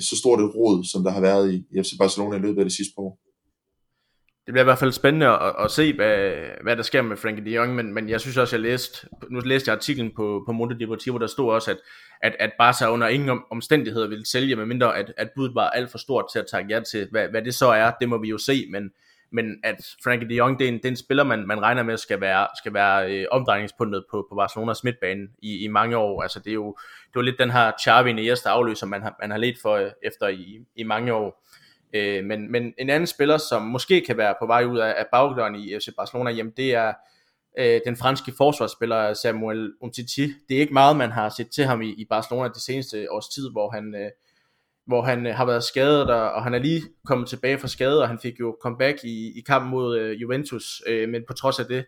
så 0.00 0.16
stort 0.18 0.40
et 0.40 0.54
rod, 0.54 0.84
som 0.84 1.04
der 1.04 1.10
har 1.10 1.20
været 1.20 1.54
i, 1.54 1.56
i 1.56 1.82
FC 1.82 1.92
Barcelona 1.98 2.36
i 2.36 2.40
løbet 2.40 2.58
af 2.58 2.64
det 2.64 2.72
sidste 2.72 2.92
år 2.96 3.18
det 4.50 4.54
bliver 4.54 4.64
i 4.64 4.72
hvert 4.72 4.78
fald 4.78 4.92
spændende 4.92 5.26
at, 5.26 5.54
at 5.64 5.70
se, 5.70 5.92
hvad, 5.92 6.32
hvad 6.62 6.76
der 6.76 6.82
sker 6.82 7.02
med 7.02 7.16
Frankie 7.16 7.44
de 7.44 7.50
Jong, 7.50 7.74
men, 7.74 7.94
men 7.94 8.08
jeg 8.08 8.20
synes 8.20 8.36
også, 8.36 8.56
jeg 8.56 8.60
læste, 8.60 9.08
nu 9.30 9.40
læste 9.40 9.68
jeg 9.68 9.76
artiklen 9.76 10.12
på, 10.16 10.42
på 10.46 10.52
Mundo 10.52 10.74
Deportivo, 10.74 11.18
der 11.18 11.26
stod 11.26 11.52
også, 11.52 11.70
at, 11.70 11.76
at, 12.22 12.36
at 12.38 12.52
Barca 12.58 12.90
under 12.90 13.08
ingen 13.08 13.40
omstændigheder 13.50 14.08
ville 14.08 14.26
sælge, 14.26 14.56
medmindre 14.56 14.96
at, 14.96 15.12
at 15.16 15.30
budet 15.36 15.54
var 15.54 15.68
alt 15.70 15.90
for 15.90 15.98
stort 15.98 16.24
til 16.32 16.38
at 16.38 16.46
tage 16.50 16.66
ja 16.70 16.80
til. 16.80 17.08
Hvad, 17.10 17.28
hvad 17.28 17.42
det 17.42 17.54
så 17.54 17.66
er, 17.66 17.92
det 18.00 18.08
må 18.08 18.18
vi 18.18 18.28
jo 18.28 18.38
se, 18.38 18.66
men, 18.70 18.90
men 19.32 19.60
at 19.64 19.76
Frankie 20.04 20.28
de 20.28 20.34
Jong, 20.34 20.58
det 20.58 20.64
er 20.64 20.68
en, 20.68 20.76
det 20.76 20.84
er 20.84 20.88
en 20.90 20.96
spiller, 20.96 21.24
man, 21.24 21.46
man 21.46 21.62
regner 21.62 21.82
med 21.82 21.96
skal 21.96 22.20
være, 22.20 22.46
skal 22.62 22.74
være 22.74 23.12
øh, 23.12 23.26
omdrejningspunktet 23.30 24.04
på, 24.10 24.26
på 24.30 24.34
Barcelonas 24.34 24.84
midtbane 24.84 25.28
i, 25.42 25.64
i 25.64 25.68
mange 25.68 25.96
år. 25.96 26.22
Altså 26.22 26.38
det 26.38 26.50
er 26.50 26.54
jo, 26.54 26.76
det 27.06 27.14
var 27.14 27.22
lidt 27.22 27.38
den 27.38 27.50
her 27.50 27.72
Xavi 27.84 28.10
Iniesta 28.10 28.48
afløser, 28.48 28.86
man 28.86 29.02
har, 29.02 29.16
man 29.20 29.30
har 29.30 29.38
let 29.38 29.56
for 29.62 29.74
øh, 29.74 29.90
efter 30.02 30.28
i, 30.28 30.64
i 30.76 30.82
mange 30.82 31.12
år. 31.12 31.46
Øh, 31.94 32.24
men, 32.24 32.52
men 32.52 32.74
en 32.78 32.90
anden 32.90 33.06
spiller, 33.06 33.38
som 33.38 33.62
måske 33.62 34.04
kan 34.06 34.16
være 34.16 34.34
på 34.40 34.46
vej 34.46 34.64
ud 34.64 34.78
af, 34.78 34.94
af 34.98 35.06
bagdøren 35.12 35.54
i 35.54 35.78
FC 35.78 35.88
Barcelona, 35.96 36.30
jamen 36.30 36.52
det 36.56 36.74
er 36.74 36.92
øh, 37.58 37.80
den 37.86 37.96
franske 37.96 38.32
forsvarsspiller 38.36 39.14
Samuel 39.14 39.72
Umtiti. 39.80 40.32
Det 40.48 40.56
er 40.56 40.60
ikke 40.60 40.72
meget, 40.72 40.96
man 40.96 41.10
har 41.10 41.28
set 41.28 41.50
til 41.50 41.64
ham 41.64 41.82
i, 41.82 41.88
i 41.88 42.06
Barcelona 42.10 42.48
det 42.48 42.62
seneste 42.62 43.12
års 43.12 43.28
tid, 43.28 43.50
hvor 43.52 43.70
han, 43.70 43.94
øh, 43.94 44.10
hvor 44.86 45.02
han 45.02 45.26
øh, 45.26 45.34
har 45.34 45.44
været 45.44 45.64
skadet, 45.64 46.10
og, 46.10 46.32
og 46.32 46.42
han 46.42 46.54
er 46.54 46.58
lige 46.58 46.82
kommet 47.06 47.28
tilbage 47.28 47.58
fra 47.58 47.68
skade, 47.68 48.02
og 48.02 48.08
han 48.08 48.18
fik 48.18 48.40
jo 48.40 48.56
comeback 48.62 49.04
i, 49.04 49.38
i 49.38 49.40
kampen 49.46 49.70
mod 49.70 49.98
øh, 49.98 50.22
Juventus, 50.22 50.82
øh, 50.86 51.08
men 51.08 51.22
på 51.28 51.32
trods 51.32 51.58
af 51.58 51.66
det, 51.66 51.84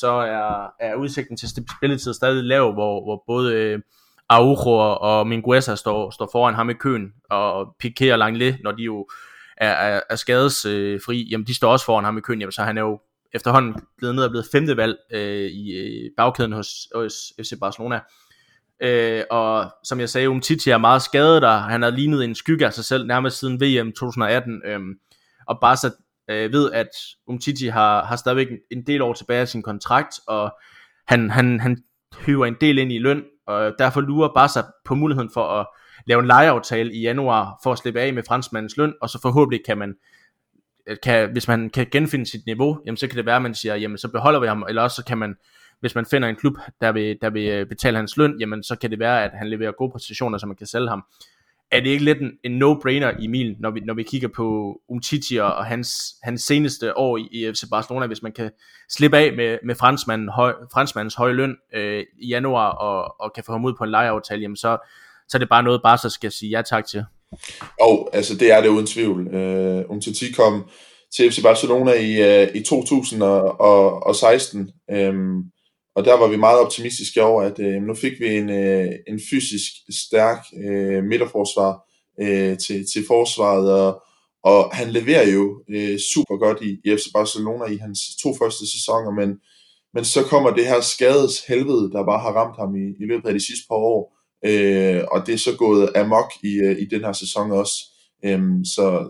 så 0.00 0.10
er, 0.10 0.70
er 0.80 0.94
udsigten 0.94 1.36
til 1.36 1.48
spilletid 1.78 2.14
stadig 2.14 2.44
lav, 2.44 2.72
hvor, 2.72 3.04
hvor 3.04 3.24
både 3.26 3.54
øh, 3.54 3.80
Araujo 4.28 4.96
og 5.00 5.26
Mingueza 5.26 5.74
står, 5.74 6.10
står 6.10 6.28
foran 6.32 6.54
ham 6.54 6.70
i 6.70 6.74
køen, 6.74 7.12
og 7.30 7.76
Piqué 7.84 8.12
og 8.12 8.18
Langley, 8.18 8.54
når 8.62 8.72
de 8.72 8.82
jo 8.82 9.08
er, 9.56 9.70
er, 9.70 10.00
er 10.10 10.16
skadesfri, 10.16 11.28
jamen 11.30 11.46
de 11.46 11.54
står 11.54 11.72
også 11.72 11.84
foran 11.84 12.04
ham 12.04 12.18
i 12.18 12.20
køen, 12.20 12.40
jamen, 12.40 12.52
så 12.52 12.62
han 12.62 12.78
er 12.78 12.82
jo 12.82 13.00
efterhånden 13.34 13.74
blevet 13.98 14.14
ned 14.14 14.24
og 14.24 14.30
blevet 14.30 14.46
femte 14.52 14.76
valg 14.76 14.96
øh, 15.12 15.50
i 15.50 15.72
øh, 15.72 16.10
bagkæden 16.16 16.52
hos, 16.52 16.68
hos 16.94 17.14
FC 17.40 17.52
Barcelona. 17.60 18.00
Øh, 18.82 19.22
og 19.30 19.70
som 19.84 20.00
jeg 20.00 20.08
sagde, 20.08 20.30
Umtiti 20.30 20.70
er 20.70 20.78
meget 20.78 21.02
skadet, 21.02 21.44
og 21.44 21.62
han 21.62 21.82
har 21.82 21.90
lignet 21.90 22.24
en 22.24 22.34
skygge 22.34 22.66
af 22.66 22.72
sig 22.72 22.84
selv 22.84 23.06
nærmest 23.06 23.38
siden 23.38 23.60
VM 23.60 23.92
2018. 23.92 24.62
Øh, 24.64 24.80
og 25.46 25.58
Barca 25.60 25.90
øh, 26.30 26.52
ved, 26.52 26.72
at 26.72 26.88
Umtiti 27.26 27.66
har, 27.66 28.04
har 28.04 28.16
stadigvæk 28.16 28.48
en 28.70 28.86
del 28.86 29.02
år 29.02 29.12
tilbage 29.12 29.40
af 29.40 29.48
sin 29.48 29.62
kontrakt, 29.62 30.20
og 30.28 30.54
han, 31.06 31.30
han, 31.30 31.60
han 31.60 31.78
hyver 32.18 32.46
en 32.46 32.56
del 32.60 32.78
ind 32.78 32.92
i 32.92 32.98
løn, 32.98 33.24
og 33.46 33.72
derfor 33.78 34.00
lurer 34.00 34.34
Barca 34.34 34.62
på 34.84 34.94
muligheden 34.94 35.30
for 35.34 35.60
at 35.60 35.66
lave 36.06 36.20
en 36.20 36.26
lejeaftale 36.26 36.92
i 36.92 37.00
januar 37.00 37.60
for 37.62 37.72
at 37.72 37.78
slippe 37.78 38.00
af 38.00 38.14
med 38.14 38.22
franskmandens 38.28 38.76
løn, 38.76 38.94
og 39.00 39.10
så 39.10 39.18
forhåbentlig 39.22 39.60
kan 39.66 39.78
man, 39.78 39.94
øh, 40.86 40.96
kan, 41.02 41.32
hvis 41.32 41.48
man 41.48 41.70
kan 41.70 41.86
genfinde 41.92 42.26
sit 42.26 42.46
niveau, 42.46 42.78
jamen 42.86 42.96
så 42.96 43.06
kan 43.08 43.16
det 43.16 43.26
være, 43.26 43.36
at 43.36 43.42
man 43.42 43.54
siger, 43.54 43.74
jamen 43.74 43.98
så 43.98 44.08
beholder 44.08 44.40
vi 44.40 44.46
ham, 44.46 44.64
eller 44.68 44.82
også 44.82 44.94
så 44.94 45.04
kan 45.04 45.18
man, 45.18 45.34
hvis 45.80 45.94
man 45.94 46.06
finder 46.06 46.28
en 46.28 46.36
klub, 46.36 46.54
der 46.80 46.92
vil, 46.92 47.18
der 47.20 47.30
vil 47.30 47.48
øh, 47.48 47.66
betale 47.66 47.96
hans 47.96 48.16
løn, 48.16 48.40
jamen 48.40 48.62
så 48.62 48.76
kan 48.76 48.90
det 48.90 48.98
være, 48.98 49.24
at 49.24 49.30
han 49.34 49.48
leverer 49.48 49.72
gode 49.72 49.90
præstationer, 49.90 50.38
så 50.38 50.46
man 50.46 50.56
kan 50.56 50.66
sælge 50.66 50.88
ham. 50.88 51.04
Er 51.70 51.80
det 51.80 51.90
ikke 51.90 52.04
lidt 52.04 52.18
en, 52.20 52.32
en 52.44 52.62
no-brainer 52.62 53.24
Emil, 53.24 53.56
når 53.58 53.70
vi, 53.70 53.80
når 53.80 53.94
vi 53.94 54.02
kigger 54.02 54.28
på 54.28 54.76
Umtiti 54.88 55.36
og 55.36 55.64
hans, 55.64 56.16
hans 56.22 56.42
seneste 56.42 56.98
år 56.98 57.16
i, 57.16 57.28
i 57.32 57.52
FC 57.52 57.62
Barcelona, 57.70 58.06
hvis 58.06 58.22
man 58.22 58.32
kan 58.32 58.50
slippe 58.88 59.16
af 59.16 59.32
med, 59.36 59.58
med 59.64 59.74
franskmanden, 59.74 60.28
høj, 60.28 60.54
franskmandens 60.72 61.14
høje 61.14 61.32
løn 61.32 61.56
øh, 61.74 62.04
i 62.18 62.28
januar, 62.28 62.70
og, 62.70 63.20
og 63.20 63.32
kan 63.32 63.44
få 63.44 63.52
ham 63.52 63.64
ud 63.64 63.74
på 63.78 63.84
en 63.84 63.90
lejeaftale, 63.90 64.42
jamen 64.42 64.56
så, 64.56 64.78
så 65.28 65.36
er 65.36 65.38
det 65.38 65.48
bare 65.48 65.62
noget, 65.62 65.82
bare 65.82 65.98
så 65.98 66.10
skal 66.10 66.32
sige 66.32 66.50
ja 66.50 66.62
tak 66.62 66.86
til. 66.86 67.04
Og 67.80 68.10
altså 68.12 68.36
det 68.36 68.52
er 68.52 68.60
det 68.60 68.68
uden 68.68 68.86
tvivl. 68.86 69.20
Uh, 69.34 69.90
Umtiti 69.90 70.32
kom 70.32 70.68
til 71.16 71.32
FC 71.32 71.42
Barcelona 71.42 71.92
i, 71.92 72.44
uh, 72.44 72.56
i 72.56 72.62
2016, 72.62 74.60
um, 74.60 74.68
øhm, 74.96 75.42
og 75.96 76.04
der 76.04 76.18
var 76.18 76.28
vi 76.28 76.36
meget 76.36 76.60
optimistiske 76.60 77.22
over, 77.22 77.42
at 77.42 77.58
uh, 77.58 77.82
nu 77.82 77.94
fik 77.94 78.12
vi 78.20 78.36
en, 78.36 78.48
uh, 78.50 78.92
en 79.08 79.20
fysisk 79.30 79.72
stærk 80.06 80.44
uh, 80.52 81.04
midterforsvar 81.04 81.82
uh, 82.22 82.56
til, 82.58 82.86
til 82.92 83.04
forsvaret, 83.06 83.72
og, 83.72 84.02
og 84.44 84.70
han 84.76 84.90
leverer 84.90 85.30
jo 85.30 85.62
uh, 85.68 85.96
super 86.14 86.36
godt 86.36 86.62
i, 86.62 86.70
i 86.84 86.96
FC 86.96 87.06
Barcelona 87.14 87.64
i 87.64 87.76
hans 87.76 88.00
to 88.22 88.34
første 88.38 88.70
sæsoner, 88.70 89.10
men, 89.10 89.36
men 89.94 90.04
så 90.04 90.22
kommer 90.22 90.50
det 90.50 90.66
her 90.66 90.80
skades 90.80 91.46
helvede, 91.48 91.90
der 91.92 92.04
bare 92.04 92.20
har 92.20 92.32
ramt 92.32 92.56
ham 92.56 92.76
i, 92.76 92.86
i 93.02 93.04
løbet 93.10 93.28
af 93.28 93.34
de 93.34 93.46
sidste 93.46 93.66
par 93.68 93.76
år, 93.76 94.15
øh, 94.46 95.04
og 95.10 95.26
det 95.26 95.34
er 95.34 95.38
så 95.38 95.56
gået 95.56 95.96
amok 95.96 96.32
i, 96.42 96.54
øh, 96.54 96.78
i 96.78 96.84
den 96.84 97.04
her 97.04 97.12
sæson 97.12 97.50
også. 97.50 97.74
Øhm, 98.24 98.64
så 98.64 99.08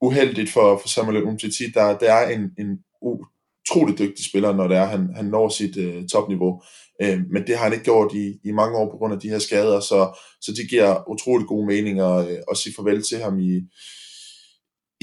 uheldigt 0.00 0.50
for, 0.50 0.78
for 0.78 0.88
Samuel 0.88 1.22
Umtiti, 1.22 1.64
der, 1.74 1.98
der 1.98 2.12
er 2.12 2.30
en, 2.30 2.40
en 2.58 2.78
utrolig 3.02 3.98
dygtig 3.98 4.24
spiller, 4.24 4.52
når 4.52 4.68
det 4.68 4.76
er, 4.76 4.84
han, 4.84 5.10
han 5.16 5.24
når 5.24 5.48
sit 5.48 5.76
øh, 5.76 6.08
topniveau. 6.08 6.62
Øh, 7.02 7.20
men 7.30 7.46
det 7.46 7.56
har 7.56 7.64
han 7.64 7.72
ikke 7.72 7.84
gjort 7.84 8.14
i, 8.14 8.40
i 8.44 8.52
mange 8.52 8.78
år 8.78 8.90
på 8.90 8.96
grund 8.96 9.14
af 9.14 9.20
de 9.20 9.28
her 9.28 9.38
skader, 9.38 9.80
så, 9.80 10.18
så 10.40 10.52
det 10.52 10.70
giver 10.70 11.10
utrolig 11.10 11.46
god 11.46 11.66
mening 11.66 12.00
at, 12.00 12.30
øh, 12.30 12.38
at 12.50 12.56
sige 12.56 12.74
farvel 12.76 13.02
til 13.02 13.18
ham 13.18 13.38
i, 13.38 13.60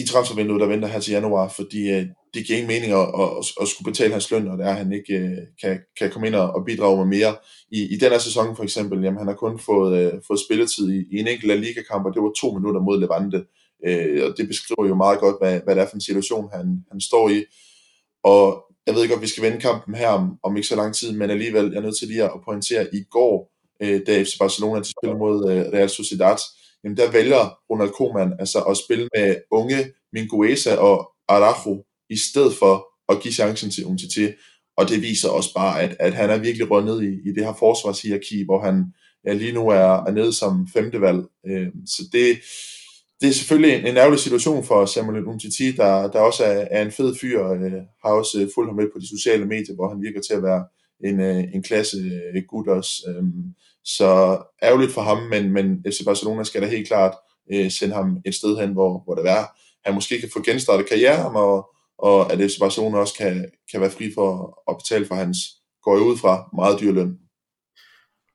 i 0.02 0.08
transfervinduet, 0.08 0.62
der 0.62 0.68
venter 0.68 0.88
her 0.88 1.00
til 1.00 1.12
januar, 1.12 1.48
fordi 1.48 1.90
øh, 1.90 2.06
det 2.34 2.46
giver 2.46 2.60
ingen 2.60 2.74
mening 2.74 2.92
at, 2.94 3.08
at, 3.22 3.28
at 3.62 3.68
skulle 3.68 3.92
betale 3.92 4.12
hans 4.12 4.32
løn, 4.32 4.48
og 4.48 4.58
det 4.58 4.66
er, 4.66 4.70
at 4.70 4.78
han 4.78 4.94
ikke 4.94 5.14
øh, 5.14 5.38
kan, 5.62 5.80
kan 5.98 6.12
komme 6.12 6.28
ind 6.28 6.36
og, 6.36 6.66
bidrage 6.66 6.98
med 6.98 7.06
mere. 7.06 7.36
I, 7.72 7.80
i 7.94 7.98
den 7.98 8.12
her 8.12 8.20
sæson 8.20 8.56
for 8.56 8.64
eksempel, 8.64 9.04
jamen, 9.04 9.18
han 9.18 9.28
har 9.28 9.36
kun 9.36 9.60
fået, 9.60 10.00
øh, 10.00 10.14
fået 10.28 10.40
spilletid 10.46 10.92
i, 10.92 10.98
i 11.12 11.20
en 11.20 11.28
enkelt 11.28 11.60
Liga-kamp, 11.60 12.06
og 12.06 12.14
det 12.14 12.22
var 12.22 12.32
to 12.42 12.54
minutter 12.54 12.82
mod 12.82 13.00
Levante. 13.00 13.44
Øh, 13.88 14.24
og 14.26 14.38
det 14.38 14.48
beskriver 14.48 14.88
jo 14.88 14.96
meget 14.96 15.20
godt, 15.20 15.36
hvad, 15.42 15.62
hvad 15.64 15.76
det 15.76 15.82
er 15.82 15.88
for 15.88 15.96
en 15.96 16.02
situation, 16.10 16.50
han, 16.54 16.84
han 16.92 17.02
står 17.02 17.30
i. 17.30 17.44
Og 18.24 18.64
jeg 18.88 18.96
ved 18.96 19.04
ikke, 19.04 19.16
om 19.16 19.22
vi 19.22 19.28
skal 19.28 19.44
vende 19.44 19.60
kampen 19.60 19.96
her 19.96 20.08
om, 20.08 20.38
om 20.44 20.58
ikke 20.58 20.68
så 20.68 20.76
lang 20.76 20.96
tid, 20.96 21.12
men 21.12 21.30
alligevel 21.30 21.66
jeg 21.72 21.78
er 21.78 21.82
nødt 21.82 21.98
til 21.98 22.08
lige 22.08 22.24
at 22.24 22.42
pointere, 22.46 22.96
i 22.96 23.04
går, 23.12 23.52
øh, 23.82 24.02
da 24.08 24.24
FC 24.24 24.38
Barcelona 24.40 24.82
til 24.84 25.16
mod 25.18 25.52
øh, 25.52 25.74
Real 25.74 25.90
Sociedad, 25.90 26.38
jamen 26.84 26.98
der 26.98 27.12
vælger 27.12 27.58
Ronald 27.70 27.90
Koeman 27.90 28.34
altså 28.40 28.60
at 28.60 28.78
spille 28.78 29.08
med 29.16 29.36
unge 29.52 29.94
Mingueza 30.14 30.76
og 30.76 31.12
Araujo, 31.28 31.84
i 32.10 32.18
stedet 32.18 32.54
for 32.54 32.88
at 33.12 33.22
give 33.22 33.34
chancen 33.34 33.72
til 33.72 33.86
Umtiti. 33.86 34.28
Og 34.78 34.90
det 34.90 35.02
viser 35.02 35.30
også 35.30 35.54
bare, 35.54 35.82
at, 35.82 35.96
at 36.00 36.14
han 36.14 36.30
er 36.30 36.38
virkelig 36.38 36.72
rundet 36.72 37.04
i, 37.04 37.30
i 37.30 37.34
det 37.34 37.46
her 37.46 37.54
forsvarshierarki, 37.60 38.46
hvor 38.46 38.60
han 38.62 38.86
ja, 39.26 39.34
lige 39.34 39.52
nu 39.52 39.70
er, 39.70 40.06
er 40.08 40.12
nede 40.12 40.34
som 40.34 40.68
femtevalg. 40.74 41.24
Øh, 41.48 41.68
så 41.86 42.04
det, 42.12 42.40
det 43.22 43.30
er 43.30 43.34
selvfølgelig 43.34 43.76
en, 43.76 43.86
en 43.86 43.98
ærgerlig 43.98 44.20
situation 44.20 44.64
for 44.64 44.86
Samuel 44.86 45.28
Umtiti, 45.28 45.72
der, 45.72 46.12
der 46.12 46.20
også 46.20 46.44
er, 46.44 46.68
er 46.72 46.82
en 46.82 46.92
fed 46.92 47.16
fyr, 47.22 47.40
og 47.40 47.56
øh, 47.58 47.82
har 48.04 48.12
også 48.12 48.42
øh, 48.42 48.50
fulgt 48.54 48.70
ham 48.70 48.76
med 48.76 48.88
på 48.94 49.00
de 49.00 49.10
sociale 49.10 49.46
medier, 49.46 49.76
hvor 49.76 49.90
han 49.90 50.02
virker 50.02 50.22
til 50.22 50.34
at 50.34 50.44
være 50.44 50.66
en, 51.06 51.20
øh, 51.20 51.44
en 51.54 51.64
klasse 51.64 51.98
øh, 51.98 52.44
gut 52.48 52.68
også. 52.68 52.92
Øhm, 53.08 53.44
så 53.84 54.42
ærgerligt 54.64 54.92
for 54.92 55.02
ham, 55.02 55.18
men, 55.18 55.54
men 55.54 55.86
FC 55.90 56.06
Barcelona 56.06 56.44
skal 56.44 56.62
da 56.62 56.68
helt 56.68 56.88
klart 56.88 57.16
øh, 57.54 57.72
sende 57.72 57.96
ham 57.96 58.18
et 58.26 58.36
sted 58.36 58.58
hen, 58.58 58.72
hvor, 58.74 59.04
hvor 59.04 59.16
det 59.16 59.30
er, 59.30 59.46
han 59.86 59.94
måske 59.94 60.20
kan 60.20 60.30
få 60.34 60.44
genstartet 60.44 60.90
karrieren, 60.90 61.36
og, 61.36 61.70
og 61.98 62.34
at 62.34 62.40
FC 62.40 62.60
Barcelona 62.60 62.98
også 62.98 63.14
kan, 63.14 63.46
kan 63.72 63.82
være 63.82 63.92
fri 63.92 64.12
for 64.14 64.62
at 64.70 64.78
betale 64.78 65.06
for 65.06 65.16
hans, 65.16 65.38
går 65.84 65.98
ud 65.98 66.18
fra, 66.18 66.50
meget 66.54 66.80
dyr 66.80 66.92
løn. 66.92 67.18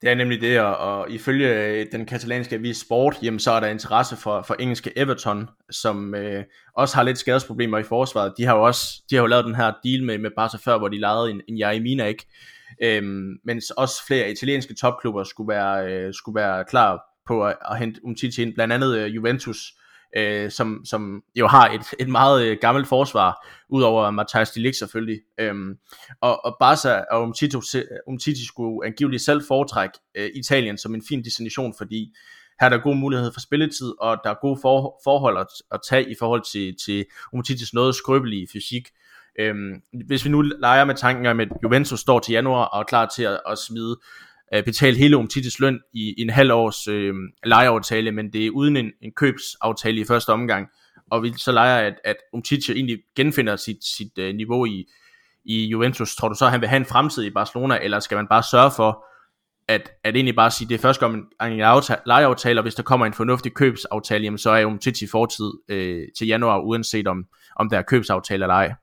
Det 0.01 0.11
er 0.11 0.15
nemlig 0.15 0.41
det, 0.41 0.61
og, 0.61 0.77
og 0.77 1.11
ifølge 1.11 1.85
den 1.93 2.07
katalanske 2.07 2.55
avis 2.55 2.77
Sport, 2.77 3.19
jamen, 3.23 3.41
så 3.41 3.51
er 3.51 3.61
der 3.61 3.67
interesse 3.67 4.17
for, 4.17 4.43
for 4.43 4.55
engelske 4.55 4.93
Everton, 4.97 5.49
som 5.71 6.15
øh, 6.15 6.45
også 6.77 6.97
har 6.97 7.03
lidt 7.03 7.19
skadesproblemer 7.19 7.79
i 7.79 7.83
forsvaret. 7.83 8.33
De 8.39 8.45
har 8.45 8.57
jo 8.57 8.63
også 8.63 9.03
de 9.11 9.15
har 9.15 9.23
jo 9.23 9.27
lavet 9.27 9.45
den 9.45 9.55
her 9.55 9.73
deal 9.85 10.05
med, 10.05 10.19
med 10.19 10.31
Barca 10.37 10.57
før, 10.65 10.79
hvor 10.79 10.89
de 10.89 11.01
lejede 11.01 11.31
en, 11.31 11.41
en 11.49 11.57
Jair 11.57 11.83
Mina, 11.83 12.07
ikke? 12.07 12.27
Øhm, 12.83 13.39
mens 13.45 13.71
også 13.71 14.07
flere 14.07 14.31
italienske 14.31 14.75
topklubber 14.75 15.25
skulle 15.25 15.49
være, 15.49 15.93
øh, 15.93 16.15
skulle 16.15 16.37
være 16.37 16.65
klar 16.65 17.01
på 17.27 17.45
at, 17.45 17.57
at 17.71 17.79
hente 17.79 18.01
Umtiti 18.05 18.43
ind, 18.43 18.55
blandt 18.55 18.75
andet 18.75 18.99
øh, 18.99 19.15
Juventus, 19.15 19.59
øh, 20.17 20.51
som, 20.51 20.85
som 20.85 21.23
jo 21.35 21.47
har 21.47 21.69
et, 21.69 21.83
et 22.01 22.09
meget 22.09 22.47
øh, 22.47 22.59
gammelt 22.61 22.89
forsvar, 22.89 23.47
udover 23.69 24.11
Matthijs 24.11 24.51
de 24.51 24.61
Ligt 24.61 24.77
selvfølgelig. 24.77 25.21
Øhm, 25.41 25.75
og, 26.21 26.45
og 26.45 26.57
Barca 26.61 27.05
og 27.11 27.23
Umtiti, 27.23 27.57
Umtiti 28.07 28.47
skulle 28.47 28.87
angiveligt 28.87 29.23
selv 29.23 29.43
foretrække 29.49 29.99
øh, 30.15 30.31
Italien 30.35 30.79
som 30.79 30.95
en 30.95 31.03
fin 31.09 31.25
destination, 31.25 31.75
fordi 31.79 32.15
her 32.61 32.67
er 32.67 32.69
der 32.69 32.79
god 32.79 32.95
mulighed 32.95 33.33
for 33.33 33.41
spilletid, 33.41 33.93
og 34.01 34.17
der 34.25 34.31
er 34.31 34.41
gode 34.41 34.59
for, 34.63 35.01
forhold 35.05 35.39
at, 35.39 35.47
at 35.73 35.81
tage 35.89 36.11
i 36.11 36.15
forhold 36.19 36.43
til, 36.53 36.77
til 36.85 37.05
Umtitis 37.33 37.75
noget 37.75 37.95
skrøbelige 37.95 38.49
fysik. 38.53 38.89
Øhm, 39.39 39.83
hvis 40.07 40.25
vi 40.25 40.31
nu 40.31 40.41
leger 40.41 40.85
med 40.85 40.95
tanken 40.95 41.27
om, 41.27 41.41
at 41.41 41.49
Juventus 41.63 42.01
står 42.01 42.19
til 42.19 42.33
januar 42.33 42.65
og 42.65 42.81
er 42.81 42.85
klar 42.85 43.07
til 43.17 43.23
at, 43.23 43.41
at 43.49 43.59
smide 43.59 43.97
øh, 44.55 44.65
betale 44.65 44.97
hele 44.97 45.17
Umtitis 45.17 45.61
løn 45.61 45.81
i, 45.93 46.15
i 46.19 46.23
en 46.23 46.31
halv 46.31 46.53
års 46.53 46.89
øh, 46.89 47.15
lejeaftale, 47.45 48.13
men 48.13 48.33
det 48.33 48.47
er 48.47 48.51
uden 48.51 48.77
en, 48.77 48.93
en 49.03 49.13
købsaftale 49.13 50.01
i 50.01 50.05
første 50.05 50.31
omgang, 50.31 50.69
og 51.11 51.23
vi 51.23 51.33
så 51.37 51.53
leger, 51.53 51.87
at, 51.87 51.95
at 52.05 52.17
Umtiti 52.33 52.73
egentlig 52.73 52.99
genfinder 53.17 53.57
sit, 53.57 53.85
sit 53.85 54.19
øh, 54.19 54.35
niveau 54.35 54.67
i, 54.67 54.87
i 55.45 55.67
Juventus, 55.67 56.17
tror 56.17 56.29
du 56.29 56.35
så, 56.35 56.45
at 56.45 56.51
han 56.51 56.61
vil 56.61 56.69
have 56.69 56.81
en 56.81 56.87
fremtid 56.87 57.25
i 57.25 57.31
Barcelona, 57.31 57.79
eller 57.83 58.01
skal 58.01 58.17
man 58.17 58.27
bare 58.29 58.43
sørge 58.43 58.71
for, 58.77 59.05
at, 59.69 59.91
at 60.05 60.15
egentlig 60.15 60.37
bare 60.37 60.51
sige, 60.51 60.69
det 60.69 60.75
er 60.75 60.79
først 60.79 61.03
om 61.03 61.15
en, 61.15 61.51
en 61.53 61.59
lejeaftale, 62.07 62.61
og 62.61 62.63
hvis 62.63 62.75
der 62.75 62.83
kommer 62.83 63.07
en 63.07 63.13
fornuftig 63.13 63.55
købsaftale, 63.55 64.25
jamen 64.25 64.39
så 64.39 64.51
er 64.51 64.65
Umtiti 64.65 65.07
fortid 65.07 65.53
øh, 65.69 66.05
til 66.19 66.27
januar, 66.27 66.61
uanset 66.61 67.07
om, 67.07 67.25
om 67.57 67.71
der 67.71 67.79
er 67.79 67.83
købsaftale 67.83 68.45
eller 68.45 68.55
ej. 68.55 68.75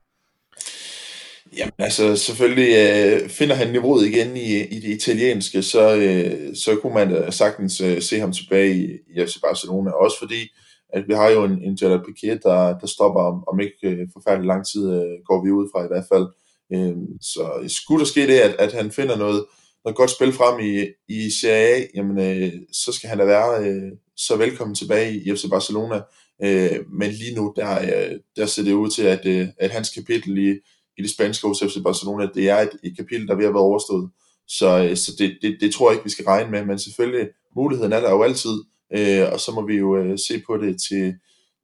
Jamen 1.58 1.74
altså, 1.80 2.16
selvfølgelig 2.16 2.76
øh, 2.78 3.30
finder 3.30 3.56
han 3.56 3.72
niveauet 3.72 4.06
igen 4.06 4.38
i, 4.38 4.64
i 4.64 4.80
det 4.80 4.90
italienske, 4.90 5.64
så, 5.64 5.96
øh, 5.96 6.56
så 6.56 6.76
kunne 6.82 6.94
man 6.94 7.10
da 7.10 7.32
sagtens 7.32 7.82
øh, 7.82 8.02
se 8.02 8.20
ham 8.20 8.32
tilbage 8.32 8.76
i, 8.76 8.84
i 8.84 9.26
FC 9.26 9.42
Barcelona. 9.42 9.92
Også 9.92 10.20
fordi, 10.20 10.50
at 10.94 11.04
vi 11.08 11.14
har 11.14 11.30
jo 11.30 11.44
en, 11.44 11.62
en 11.62 11.76
Gerard 11.76 12.06
Piquet, 12.06 12.44
der, 12.44 12.80
der 12.80 12.88
stopper 12.88 13.22
om, 13.22 13.44
om 13.48 13.60
ikke 13.60 13.88
øh, 13.90 14.08
forfærdelig 14.14 14.48
lang 14.48 14.66
tid, 14.68 14.92
øh, 14.94 15.18
går 15.26 15.46
vi 15.46 15.52
ud 15.52 15.70
fra 15.74 15.84
i 15.84 15.88
hvert 15.88 16.06
fald. 16.12 16.28
Øhm, 16.74 17.02
øh, 17.02 17.08
så 17.22 17.44
skulle 17.68 18.00
der 18.00 18.06
ske 18.06 18.28
det, 18.28 18.40
at, 18.40 18.56
at 18.60 18.74
han 18.74 18.92
finder 18.92 19.18
noget, 19.18 19.46
noget 19.86 19.98
godt 19.98 20.12
spil 20.12 20.34
frem 20.34 20.60
i, 20.60 20.74
i 21.08 21.32
Serie 21.42 21.76
A, 21.76 21.86
jamen, 21.96 22.20
øh, 22.20 22.54
så 22.72 22.92
skal 22.92 23.10
han 23.10 23.18
da 23.18 23.26
være 23.26 23.68
øh, 23.68 23.92
så 24.16 24.36
velkommen 24.36 24.76
tilbage 24.76 25.16
i 25.16 25.36
FC 25.36 25.46
Barcelona. 25.50 26.02
Øh, 26.44 26.80
men 27.00 27.12
lige 27.12 27.36
nu, 27.36 27.54
der, 27.56 27.82
øh, 27.82 28.20
der 28.36 28.46
ser 28.46 28.64
det 28.64 28.74
ud 28.74 28.90
til, 28.90 29.04
at, 29.04 29.26
øh, 29.26 29.48
at 29.58 29.72
hans 29.72 29.90
kapitel 29.90 30.38
i, 30.38 30.60
i 30.98 31.02
det 31.02 31.10
spanske 31.10 31.48
hos 31.48 31.64
FC 31.64 31.78
Barcelona, 31.84 32.28
det 32.36 32.50
er 32.50 32.58
et, 32.58 32.70
et 32.84 32.98
kapitel, 32.98 33.28
der 33.28 33.34
er 33.34 33.38
ved 33.38 33.46
at 33.46 33.54
være 33.54 33.64
overstået. 33.64 34.10
Så, 34.48 34.84
øh, 34.84 34.98
så 34.98 35.12
det, 35.20 35.38
det, 35.42 35.58
det 35.62 35.74
tror 35.74 35.90
jeg 35.90 35.96
ikke, 35.96 36.04
vi 36.04 36.10
skal 36.10 36.26
regne 36.26 36.52
med, 36.52 36.66
men 36.66 36.80
selvfølgelig, 36.80 37.30
muligheden 37.56 37.94
er 37.94 38.00
der 38.00 38.12
jo 38.12 38.24
altid, 38.24 38.64
øh, 38.96 39.34
og 39.34 39.40
så 39.40 39.52
må 39.52 39.68
vi 39.68 39.76
jo 39.76 39.98
øh, 39.98 40.20
se 40.28 40.42
på 40.48 40.58
det 40.58 40.82
til, 40.90 41.14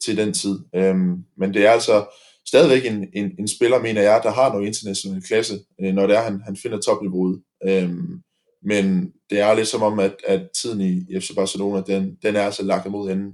til 0.03 0.17
den 0.17 0.33
tid. 0.33 0.59
Øhm, 0.75 1.23
men 1.37 1.53
det 1.53 1.65
er 1.65 1.71
altså 1.71 2.05
stadigvæk 2.47 2.85
en, 2.85 3.07
en, 3.13 3.31
en 3.39 3.47
spiller, 3.47 3.79
mener 3.79 4.01
jeg, 4.01 4.21
der 4.23 4.31
har 4.31 4.53
noget 4.53 4.67
international 4.67 5.23
klasse, 5.23 5.59
øh, 5.81 5.93
når 5.93 6.07
det 6.07 6.15
er, 6.15 6.21
han, 6.21 6.41
han 6.45 6.57
finder 6.57 6.81
topniveauet. 6.81 7.41
Øhm, 7.67 8.21
men 8.63 9.13
det 9.29 9.39
er 9.39 9.53
lidt 9.53 9.67
som 9.67 9.83
om, 9.83 9.99
at, 9.99 10.15
at 10.27 10.41
tiden 10.61 10.81
i 10.81 11.19
FC 11.19 11.35
Barcelona, 11.35 11.81
den, 11.87 12.17
den 12.23 12.35
er 12.35 12.41
altså 12.41 12.63
lagt 12.63 12.85
imod 12.85 13.11
enden. 13.11 13.31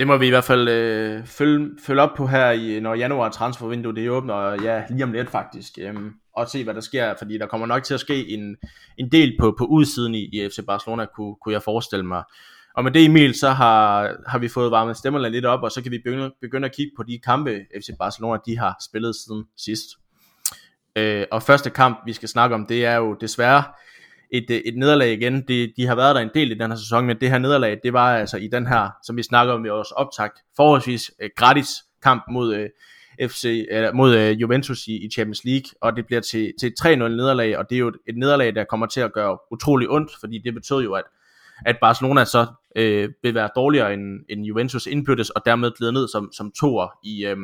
Det 0.00 0.06
må 0.06 0.16
vi 0.16 0.26
i 0.26 0.30
hvert 0.30 0.44
fald 0.44 0.68
øh, 0.68 1.26
følge, 1.26 1.70
følge 1.82 2.02
op 2.02 2.10
på 2.16 2.26
her, 2.26 2.50
i, 2.50 2.80
når 2.80 2.94
januar 2.94 3.28
transfervinduet 3.28 3.96
det 3.96 4.10
åbner, 4.10 4.62
ja, 4.62 4.82
lige 4.90 5.04
om 5.04 5.12
lidt 5.12 5.30
faktisk, 5.30 5.78
øhm, 5.80 6.12
og 6.36 6.48
se 6.48 6.64
hvad 6.64 6.74
der 6.74 6.80
sker, 6.80 7.14
fordi 7.18 7.38
der 7.38 7.46
kommer 7.46 7.66
nok 7.66 7.82
til 7.82 7.94
at 7.94 8.00
ske 8.00 8.28
en, 8.28 8.56
en 8.98 9.12
del 9.12 9.36
på, 9.40 9.54
på 9.58 9.64
udsiden 9.64 10.14
i, 10.14 10.24
i 10.32 10.48
FC 10.48 10.58
Barcelona, 10.66 11.06
kunne, 11.16 11.34
kunne 11.42 11.52
jeg 11.52 11.62
forestille 11.62 12.06
mig. 12.06 12.22
Og 12.74 12.84
med 12.84 12.92
det 12.92 13.04
Emil, 13.04 13.34
så 13.34 13.50
har, 13.50 14.10
har 14.26 14.38
vi 14.38 14.48
fået 14.48 14.70
varmet 14.70 14.96
stemmerne 14.96 15.30
lidt 15.30 15.46
op, 15.46 15.62
og 15.62 15.70
så 15.70 15.82
kan 15.82 15.92
vi 15.92 15.98
begynde, 15.98 16.30
begynde 16.40 16.66
at 16.66 16.76
kigge 16.76 16.92
på 16.96 17.02
de 17.02 17.18
kampe, 17.18 17.60
FC 17.78 17.88
Barcelona 17.98 18.38
de 18.46 18.58
har 18.58 18.76
spillet 18.88 19.16
siden 19.16 19.44
sidst. 19.56 19.88
Øh, 20.96 21.24
og 21.30 21.42
første 21.42 21.70
kamp, 21.70 21.98
vi 22.06 22.12
skal 22.12 22.28
snakke 22.28 22.54
om, 22.54 22.66
det 22.66 22.84
er 22.84 22.96
jo 22.96 23.16
desværre 23.20 23.62
et, 24.32 24.50
øh, 24.50 24.56
et 24.56 24.76
nederlag 24.76 25.12
igen. 25.12 25.42
De, 25.48 25.72
de 25.76 25.86
har 25.86 25.94
været 25.94 26.14
der 26.14 26.20
en 26.20 26.30
del 26.34 26.50
i 26.50 26.54
den 26.54 26.70
her 26.70 26.78
sæson, 26.78 27.06
men 27.06 27.20
det 27.20 27.30
her 27.30 27.38
nederlag, 27.38 27.80
det 27.82 27.92
var 27.92 28.16
altså 28.16 28.36
i 28.36 28.48
den 28.48 28.66
her, 28.66 28.90
som 29.04 29.16
vi 29.16 29.22
snakker 29.22 29.54
om 29.54 29.64
i 29.64 29.68
vores 29.68 29.90
optakt, 29.90 30.38
forholdsvis 30.56 31.10
øh, 31.22 31.30
gratis 31.36 31.68
kamp 32.02 32.24
mod 32.30 32.54
øh, 32.54 32.68
FC, 33.28 33.66
eller 33.70 33.92
mod 33.92 34.16
øh, 34.16 34.40
Juventus 34.40 34.86
i, 34.86 35.06
i 35.06 35.10
Champions 35.10 35.44
League, 35.44 35.70
og 35.80 35.96
det 35.96 36.06
bliver 36.06 36.20
til, 36.20 36.52
til 36.60 36.72
3-0 36.80 36.88
nederlag, 36.88 37.58
og 37.58 37.70
det 37.70 37.76
er 37.76 37.80
jo 37.80 37.88
et, 37.88 37.96
et 38.08 38.16
nederlag, 38.16 38.54
der 38.54 38.64
kommer 38.64 38.86
til 38.86 39.00
at 39.00 39.12
gøre 39.12 39.38
utrolig 39.50 39.90
ondt, 39.90 40.10
fordi 40.20 40.38
det 40.44 40.54
betød 40.54 40.82
jo, 40.82 40.92
at 40.92 41.04
at 41.66 41.76
Barcelona 41.80 42.24
så 42.24 42.46
øh, 42.76 43.08
vil 43.22 43.34
være 43.34 43.48
dårligere 43.56 43.94
end, 43.94 44.20
end 44.28 44.44
Juventus 44.44 44.86
indbyrdes, 44.86 45.30
og 45.30 45.42
dermed 45.46 45.70
glider 45.78 45.92
ned 45.92 46.08
som, 46.08 46.32
som 46.32 46.52
toer 46.60 46.88
i, 47.04 47.26
øh, 47.26 47.36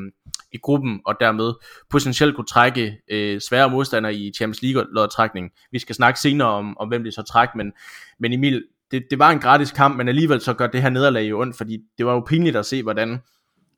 i 0.52 0.59
gruppen, 0.62 1.00
og 1.06 1.14
dermed 1.21 1.52
potentielt 1.90 2.37
kunne 2.37 2.47
trække 2.47 2.99
øh, 3.11 3.40
svære 3.40 3.71
modstandere 3.71 4.14
i 4.14 4.33
Champions 4.37 4.62
League-lodtrækning. 4.62 5.50
Vi 5.73 5.78
skal 5.78 5.95
snakke 5.95 6.21
senere 6.21 6.49
om, 6.49 6.78
om 6.78 6.88
hvem 6.88 7.04
det 7.04 7.14
så 7.14 7.23
trækker, 7.23 7.56
men, 7.56 7.73
men 8.18 8.33
Emil, 8.33 8.64
det, 8.90 9.04
det 9.11 9.18
var 9.18 9.30
en 9.30 9.38
gratis 9.38 9.73
kamp, 9.73 9.97
men 9.97 10.09
alligevel 10.09 10.40
så 10.40 10.54
gør 10.54 10.66
det 10.66 10.83
her 10.83 10.90
nederlag 10.90 11.30
jo 11.30 11.40
ondt, 11.40 11.56
fordi 11.56 11.78
det 11.99 12.06
var 12.06 12.12
jo 12.12 12.21
pinligt 12.21 12.56
at 12.56 12.66
se, 12.66 12.83
hvordan 12.83 13.18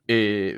øh, 0.09 0.53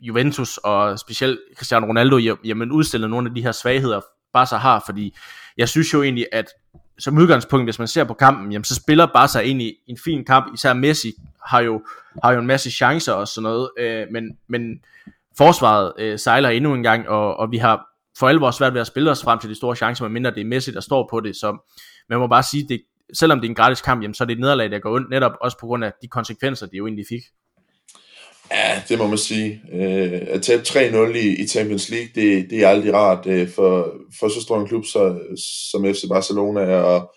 Juventus 0.00 0.56
og 0.56 0.98
specielt 0.98 1.40
Cristiano 1.56 1.86
Ronaldo 1.86 2.18
jamen 2.44 2.72
udstillede 2.72 3.10
nogle 3.10 3.28
af 3.28 3.34
de 3.34 3.42
her 3.42 3.52
svagheder, 3.52 4.00
Barca 4.32 4.56
har, 4.56 4.82
fordi 4.86 5.16
jeg 5.56 5.68
synes 5.68 5.92
jo 5.92 6.02
egentlig, 6.02 6.26
at 6.32 6.46
som 6.98 7.18
udgangspunkt, 7.18 7.66
hvis 7.66 7.78
man 7.78 7.88
ser 7.88 8.04
på 8.04 8.14
kampen, 8.14 8.52
jamen, 8.52 8.64
så 8.64 8.74
spiller 8.74 9.06
Barca 9.06 9.38
egentlig 9.38 9.76
en 9.86 9.98
fin 10.04 10.24
kamp, 10.24 10.54
især 10.54 10.72
Messi 10.72 11.12
har 11.46 11.60
jo, 11.60 11.82
har 12.24 12.32
jo 12.32 12.38
en 12.38 12.46
masse 12.46 12.70
chancer 12.70 13.12
og 13.12 13.28
sådan 13.28 13.42
noget, 13.42 13.70
øh, 13.78 14.06
men, 14.10 14.38
men 14.48 14.80
forsvaret 15.38 15.92
øh, 15.98 16.18
sejler 16.18 16.48
endnu 16.48 16.74
en 16.74 16.82
gang, 16.82 17.08
og, 17.08 17.36
og 17.36 17.50
vi 17.50 17.56
har 17.56 17.86
for 18.18 18.28
alvor 18.28 18.50
svært 18.50 18.74
ved 18.74 18.80
at 18.80 18.86
spille 18.86 19.10
os 19.10 19.22
frem 19.22 19.38
til 19.38 19.50
de 19.50 19.54
store 19.54 19.76
chancer, 19.76 20.04
medmindre 20.04 20.30
det 20.30 20.40
er 20.40 20.44
Messi, 20.44 20.72
der 20.72 20.80
står 20.80 21.08
på 21.10 21.20
det, 21.20 21.36
så 21.36 21.58
man 22.08 22.18
må 22.18 22.26
bare 22.26 22.42
sige, 22.42 22.68
det, 22.68 22.82
selvom 23.14 23.40
det 23.40 23.46
er 23.46 23.50
en 23.50 23.54
gratis 23.54 23.80
kamp, 23.80 24.02
jamen, 24.02 24.14
så 24.14 24.24
er 24.24 24.26
det 24.26 24.32
et 24.32 24.40
nederlag, 24.40 24.70
der 24.70 24.78
går 24.78 24.94
ondt, 24.94 25.10
netop 25.10 25.32
også 25.40 25.58
på 25.58 25.66
grund 25.66 25.84
af 25.84 25.92
de 26.02 26.08
konsekvenser, 26.08 26.66
de 26.66 26.76
jo 26.76 26.86
egentlig 26.86 27.06
fik. 27.08 27.22
Ja, 28.50 28.82
det 28.88 28.98
må 28.98 29.06
man 29.06 29.18
sige. 29.18 29.62
Øh, 29.72 30.20
at 30.28 30.42
tabe 30.42 30.62
3-0 30.62 31.16
i, 31.16 31.42
i 31.42 31.46
Champions 31.46 31.88
League, 31.90 32.08
det, 32.14 32.50
det 32.50 32.58
er 32.64 32.68
aldrig 32.68 32.94
rart 32.94 33.26
øh, 33.26 33.50
for, 33.50 33.92
for 34.20 34.28
så 34.28 34.40
stor 34.40 34.60
en 34.60 34.68
klub 34.68 34.84
så, 34.84 35.18
som 35.70 35.94
FC 35.94 36.04
Barcelona, 36.08 36.76
og, 36.76 37.12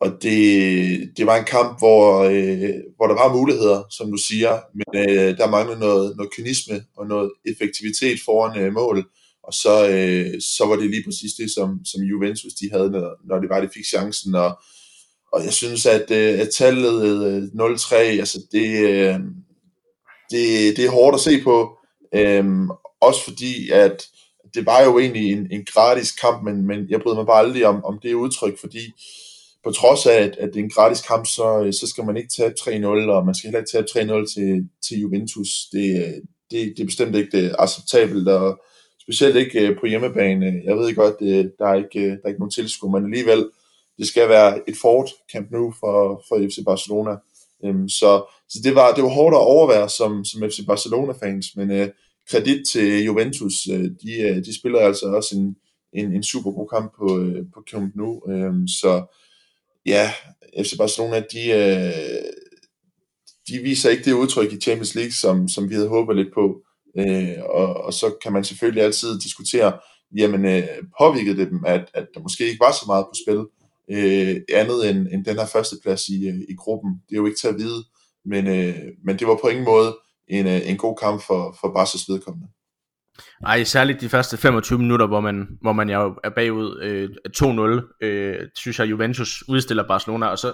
og 0.00 0.22
det, 0.22 1.10
det 1.16 1.26
var 1.26 1.36
en 1.36 1.44
kamp, 1.44 1.78
hvor, 1.78 2.20
øh, 2.24 2.74
hvor 2.96 3.06
der 3.06 3.14
var 3.14 3.36
muligheder, 3.36 3.82
som 3.90 4.10
du 4.10 4.16
siger, 4.16 4.58
men 4.74 5.08
øh, 5.08 5.36
der 5.36 5.50
manglede 5.50 5.80
noget, 5.80 6.16
noget 6.16 6.32
kynisme 6.36 6.84
og 6.96 7.06
noget 7.06 7.32
effektivitet 7.46 8.18
foran 8.24 8.58
øh, 8.58 8.72
mål, 8.72 9.04
og 9.42 9.54
så, 9.54 9.88
øh, 9.88 10.40
så 10.40 10.64
var 10.66 10.76
det 10.76 10.90
lige 10.90 11.04
præcis 11.04 11.32
det, 11.32 11.50
som, 11.50 11.84
som 11.84 12.02
Juventus 12.02 12.52
de 12.52 12.70
havde, 12.72 12.90
når, 12.90 13.28
når 13.28 13.38
det 13.40 13.48
var, 13.50 13.68
fik 13.74 13.86
chancen, 13.86 14.34
og, 14.34 14.58
og 15.32 15.44
jeg 15.44 15.52
synes, 15.52 15.86
at, 15.86 16.10
øh, 16.10 16.40
at 16.40 16.48
tallet 16.50 17.26
øh, 17.26 17.42
0-3, 17.42 17.94
altså 17.96 18.38
det, 18.52 18.88
øh, 18.88 19.20
det, 20.30 20.76
det 20.76 20.84
er 20.84 20.90
hårdt 20.90 21.14
at 21.14 21.20
se 21.20 21.42
på, 21.42 21.78
øhm, 22.14 22.68
også 23.00 23.24
fordi, 23.24 23.70
at 23.70 24.06
det 24.54 24.66
var 24.66 24.82
jo 24.84 24.98
egentlig 24.98 25.32
en, 25.32 25.48
en 25.50 25.64
gratis 25.64 26.12
kamp, 26.12 26.44
men, 26.44 26.66
men 26.66 26.86
jeg 26.88 27.00
bryder 27.00 27.16
mig 27.16 27.26
bare 27.26 27.38
aldrig 27.38 27.66
om, 27.66 27.84
om 27.84 27.98
det 28.02 28.14
udtryk, 28.14 28.60
fordi 28.60 28.92
på 29.64 29.70
trods 29.70 30.06
af, 30.06 30.22
at, 30.22 30.36
at 30.36 30.48
det 30.52 30.60
er 30.60 30.64
en 30.64 30.70
gratis 30.70 31.00
kamp, 31.00 31.26
så, 31.26 31.78
så 31.80 31.86
skal 31.86 32.04
man 32.04 32.16
ikke 32.16 32.30
tabe 32.36 32.54
3-0, 32.60 32.86
og 32.86 33.26
man 33.26 33.34
skal 33.34 33.48
heller 33.48 33.60
ikke 33.60 33.94
tabe 33.94 34.22
3-0 34.22 34.34
til, 34.34 34.68
til 34.88 35.00
Juventus. 35.00 35.48
Det, 35.72 36.14
det, 36.50 36.72
det 36.76 36.82
er 36.82 36.86
bestemt 36.86 37.16
ikke 37.16 37.36
det 37.38 37.56
acceptabelt, 37.58 38.28
og 38.28 38.62
specielt 39.02 39.36
ikke 39.36 39.68
øh, 39.68 39.78
på 39.80 39.86
hjemmebane. 39.86 40.62
Jeg 40.64 40.76
ved 40.76 40.94
godt, 40.94 41.14
det, 41.20 41.52
der, 41.58 41.66
er 41.66 41.74
ikke, 41.74 42.10
der 42.10 42.24
er 42.24 42.28
ikke 42.28 42.40
nogen 42.40 42.50
tilskuer, 42.50 42.90
men 42.90 43.04
alligevel, 43.04 43.50
det 43.98 44.08
skal 44.08 44.28
være 44.28 44.68
et 44.68 44.76
fort 44.76 45.10
Camp 45.32 45.50
nu 45.50 45.74
for, 45.80 46.24
for 46.28 46.48
FC 46.48 46.58
Barcelona. 46.66 47.16
Øhm, 47.64 47.88
så 47.88 48.24
så 48.50 48.58
det, 48.64 48.74
var, 48.74 48.94
det 48.94 49.04
var 49.04 49.10
hårdt 49.10 49.34
at 49.34 49.40
overvære 49.40 49.88
som, 49.88 50.24
som 50.24 50.50
FC 50.50 50.66
Barcelona-fans, 50.66 51.46
men 51.56 51.70
øh, 51.70 51.88
kredit 52.30 52.62
til 52.72 53.04
Juventus, 53.04 53.68
øh, 53.72 53.84
de, 54.02 54.20
øh, 54.20 54.36
de 54.36 54.58
spiller 54.58 54.78
altså 54.78 55.06
også 55.06 55.36
en, 55.36 55.56
en, 55.92 56.12
en 56.12 56.22
super 56.22 56.50
god 56.50 56.68
kamp 56.68 56.92
på, 56.98 57.20
øh, 57.20 57.44
på 57.54 57.62
Camp 57.70 57.96
Nou. 57.96 58.32
Øh, 58.32 58.52
så 58.80 59.16
ja, 59.86 60.12
FC 60.64 60.76
Barcelona, 60.78 61.22
de, 61.32 61.50
øh, 61.50 62.32
de 63.48 63.58
viser 63.62 63.90
ikke 63.90 64.04
det 64.04 64.12
udtryk 64.12 64.52
i 64.52 64.60
Champions 64.60 64.94
League, 64.94 65.12
som, 65.12 65.48
som 65.48 65.68
vi 65.70 65.74
havde 65.74 65.88
håbet 65.88 66.16
lidt 66.16 66.34
på. 66.34 66.62
Øh, 66.98 67.38
og, 67.44 67.74
og 67.74 67.92
så 67.94 68.14
kan 68.22 68.32
man 68.32 68.44
selvfølgelig 68.44 68.84
altid 68.84 69.18
diskutere, 69.20 69.78
jamen 70.16 70.44
øh, 70.44 70.68
påvirkede 71.00 71.36
det 71.36 71.50
dem, 71.50 71.64
at, 71.66 71.90
at 71.94 72.06
der 72.14 72.20
måske 72.20 72.46
ikke 72.46 72.60
var 72.60 72.72
så 72.72 72.84
meget 72.86 73.04
på 73.04 73.14
spil, 73.24 73.44
øh, 73.90 74.36
andet 74.60 74.90
end, 74.90 75.06
end 75.12 75.24
den 75.24 75.36
her 75.38 75.46
førsteplads 75.46 76.08
i, 76.08 76.28
øh, 76.28 76.34
i 76.34 76.54
gruppen. 76.58 76.90
Det 77.08 77.14
er 77.14 77.20
jo 77.20 77.26
ikke 77.26 77.38
til 77.38 77.48
at 77.48 77.58
vide, 77.58 77.84
men, 78.24 78.46
øh, 78.46 78.74
men 79.04 79.18
det 79.18 79.26
var 79.26 79.38
på 79.42 79.48
ingen 79.48 79.64
måde 79.64 79.98
en, 80.28 80.46
øh, 80.46 80.60
en 80.70 80.76
god 80.76 80.96
kamp 80.96 81.22
for, 81.26 81.56
for 81.60 81.68
Barca's 81.68 82.12
vedkommende. 82.12 82.48
Ej, 83.46 83.64
særligt 83.64 84.00
de 84.00 84.08
første 84.08 84.36
25 84.36 84.78
minutter, 84.78 85.06
hvor 85.06 85.20
man, 85.20 85.48
hvor 85.60 85.72
man 85.72 85.90
jo 85.90 86.14
er 86.24 86.30
bagud 86.30 86.80
øh, 86.82 87.08
2-0, 87.36 88.06
øh, 88.06 88.48
synes 88.56 88.78
jeg 88.78 88.90
Juventus 88.90 89.44
udstiller 89.48 89.88
Barcelona, 89.88 90.26
og 90.26 90.38
så 90.38 90.52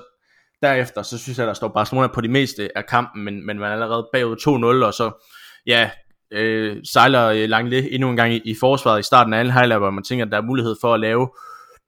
derefter, 0.62 1.03
så 1.03 1.18
synes 1.18 1.38
jeg, 1.38 1.46
der 1.46 1.55
står 1.55 1.68
Barcelona 1.68 2.07
på 2.07 2.20
de 2.20 2.29
meste 2.29 2.79
af 2.79 2.87
kampen, 2.87 3.25
men, 3.25 3.46
men 3.46 3.59
man 3.59 3.68
er 3.68 3.72
allerede 3.72 4.09
bagud 4.12 4.81
2-0, 4.83 4.87
og 4.87 4.94
så, 4.94 5.27
ja, 5.66 5.90
øh, 6.33 6.77
sejler 6.92 7.27
øh, 7.27 7.49
Langley 7.49 7.88
endnu 7.90 8.11
en 8.11 8.16
gang 8.16 8.35
i, 8.35 8.40
i 8.44 8.55
forsvaret 8.61 9.01
i 9.01 9.03
starten 9.03 9.33
af 9.33 9.38
anden 9.38 9.53
halvleg, 9.53 9.79
hvor 9.79 9.90
man 9.90 10.05
tænker, 10.05 10.25
at 10.25 10.33
der 10.33 10.38
er 10.38 10.42
mulighed 10.42 10.77
for 10.81 10.94
at 10.94 11.01
lave 11.01 11.29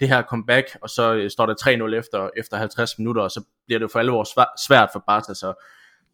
det 0.00 0.08
her 0.08 0.22
comeback, 0.22 0.76
og 0.82 0.90
så 0.90 1.14
øh, 1.14 1.30
står 1.30 1.46
der 1.46 1.54
3-0 1.94 1.94
efter, 1.94 2.30
efter 2.36 2.56
50 2.56 2.98
minutter, 2.98 3.22
og 3.22 3.30
så 3.30 3.44
bliver 3.66 3.78
det 3.78 3.90
for 3.90 3.98
alvor 3.98 4.24
svært 4.66 4.88
for 4.92 5.04
Barca, 5.06 5.34
så 5.34 5.54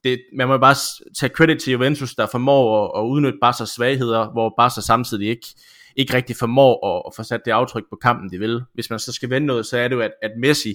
det, 0.04 0.22
man 0.32 0.48
må 0.48 0.58
bare 0.58 0.74
tage 1.18 1.34
credit 1.34 1.62
til 1.62 1.72
Juventus, 1.72 2.14
der 2.14 2.26
formår 2.26 2.84
at, 2.84 3.02
at 3.02 3.08
udnytte 3.08 3.38
Barca's 3.44 3.74
svagheder, 3.74 4.30
hvor 4.30 4.54
Barca 4.58 4.80
samtidig 4.80 5.28
ikke, 5.28 5.46
ikke 5.96 6.14
rigtig 6.14 6.36
formår 6.36 6.96
at, 6.96 7.02
at 7.06 7.16
få 7.16 7.22
sat 7.22 7.40
det 7.44 7.50
aftryk 7.50 7.84
på 7.90 7.96
kampen, 8.02 8.30
de 8.30 8.38
vil. 8.38 8.62
Hvis 8.74 8.90
man 8.90 8.98
så 8.98 9.12
skal 9.12 9.30
vende 9.30 9.46
noget, 9.46 9.66
så 9.66 9.78
er 9.78 9.88
det 9.88 9.96
jo, 9.96 10.00
at, 10.00 10.12
at 10.22 10.30
Messi, 10.38 10.74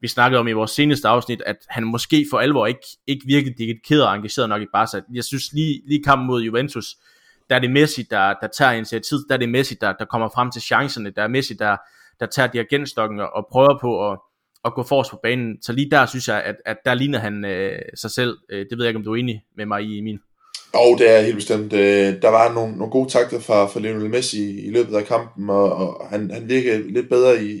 vi 0.00 0.08
snakkede 0.08 0.40
om 0.40 0.48
i 0.48 0.52
vores 0.52 0.70
seneste 0.70 1.08
afsnit, 1.08 1.42
at 1.46 1.56
han 1.68 1.84
måske 1.84 2.26
for 2.30 2.38
alvor 2.38 2.66
ikke, 2.66 2.86
ikke 3.06 3.26
virkede 3.26 3.54
dedikeret 3.58 4.06
og 4.06 4.14
engageret 4.14 4.48
nok 4.48 4.62
i 4.62 4.66
Barca. 4.72 5.00
Jeg 5.12 5.24
synes 5.24 5.52
lige, 5.52 5.82
lige 5.86 6.02
kampen 6.02 6.26
mod 6.26 6.42
Juventus, 6.42 6.96
der 7.50 7.56
er 7.56 7.60
det 7.60 7.70
Messi, 7.70 8.02
der, 8.10 8.34
der 8.40 8.46
tager 8.46 8.72
initiativ, 8.72 9.18
der 9.28 9.34
er 9.34 9.38
det 9.38 9.48
Messi, 9.48 9.74
der, 9.80 9.92
der 9.92 10.04
kommer 10.04 10.28
frem 10.28 10.50
til 10.50 10.62
chancerne, 10.62 11.10
der 11.10 11.22
er 11.22 11.28
Messi, 11.28 11.54
der, 11.54 11.76
der 12.20 12.26
tager 12.26 12.48
dirigentstokken 12.48 13.20
og 13.20 13.46
prøver 13.52 13.78
på 13.80 14.10
at, 14.10 14.18
at 14.64 14.74
gå 14.74 14.82
forrest 14.82 15.10
på 15.10 15.18
banen. 15.22 15.62
Så 15.62 15.72
lige 15.72 15.90
der 15.90 16.06
synes 16.06 16.28
jeg, 16.28 16.42
at, 16.42 16.56
at 16.66 16.76
der 16.84 16.94
ligner 16.94 17.18
han 17.18 17.44
øh, 17.44 17.82
sig 17.94 18.10
selv. 18.10 18.38
Øh, 18.50 18.66
det 18.70 18.78
ved 18.78 18.84
jeg 18.84 18.90
ikke, 18.90 18.98
om 18.98 19.04
du 19.04 19.12
er 19.12 19.16
enig 19.16 19.42
med 19.56 19.66
mig 19.66 19.82
i, 19.82 20.00
min. 20.00 20.18
oh, 20.74 20.98
det 20.98 21.16
er 21.16 21.20
helt 21.20 21.34
bestemt. 21.36 21.72
Øh, 21.72 22.22
der 22.22 22.28
var 22.28 22.54
nogle, 22.54 22.76
nogle 22.76 22.90
gode 22.90 23.10
takter 23.10 23.40
fra, 23.40 23.66
fra 23.66 23.80
Lionel 23.80 24.10
Messi 24.10 24.66
i 24.66 24.70
løbet 24.70 24.96
af 24.96 25.04
kampen, 25.04 25.50
og, 25.50 25.72
og 25.72 26.08
han, 26.08 26.30
han 26.30 26.48
virkede 26.48 26.92
lidt 26.92 27.08
bedre 27.08 27.44
i, 27.44 27.56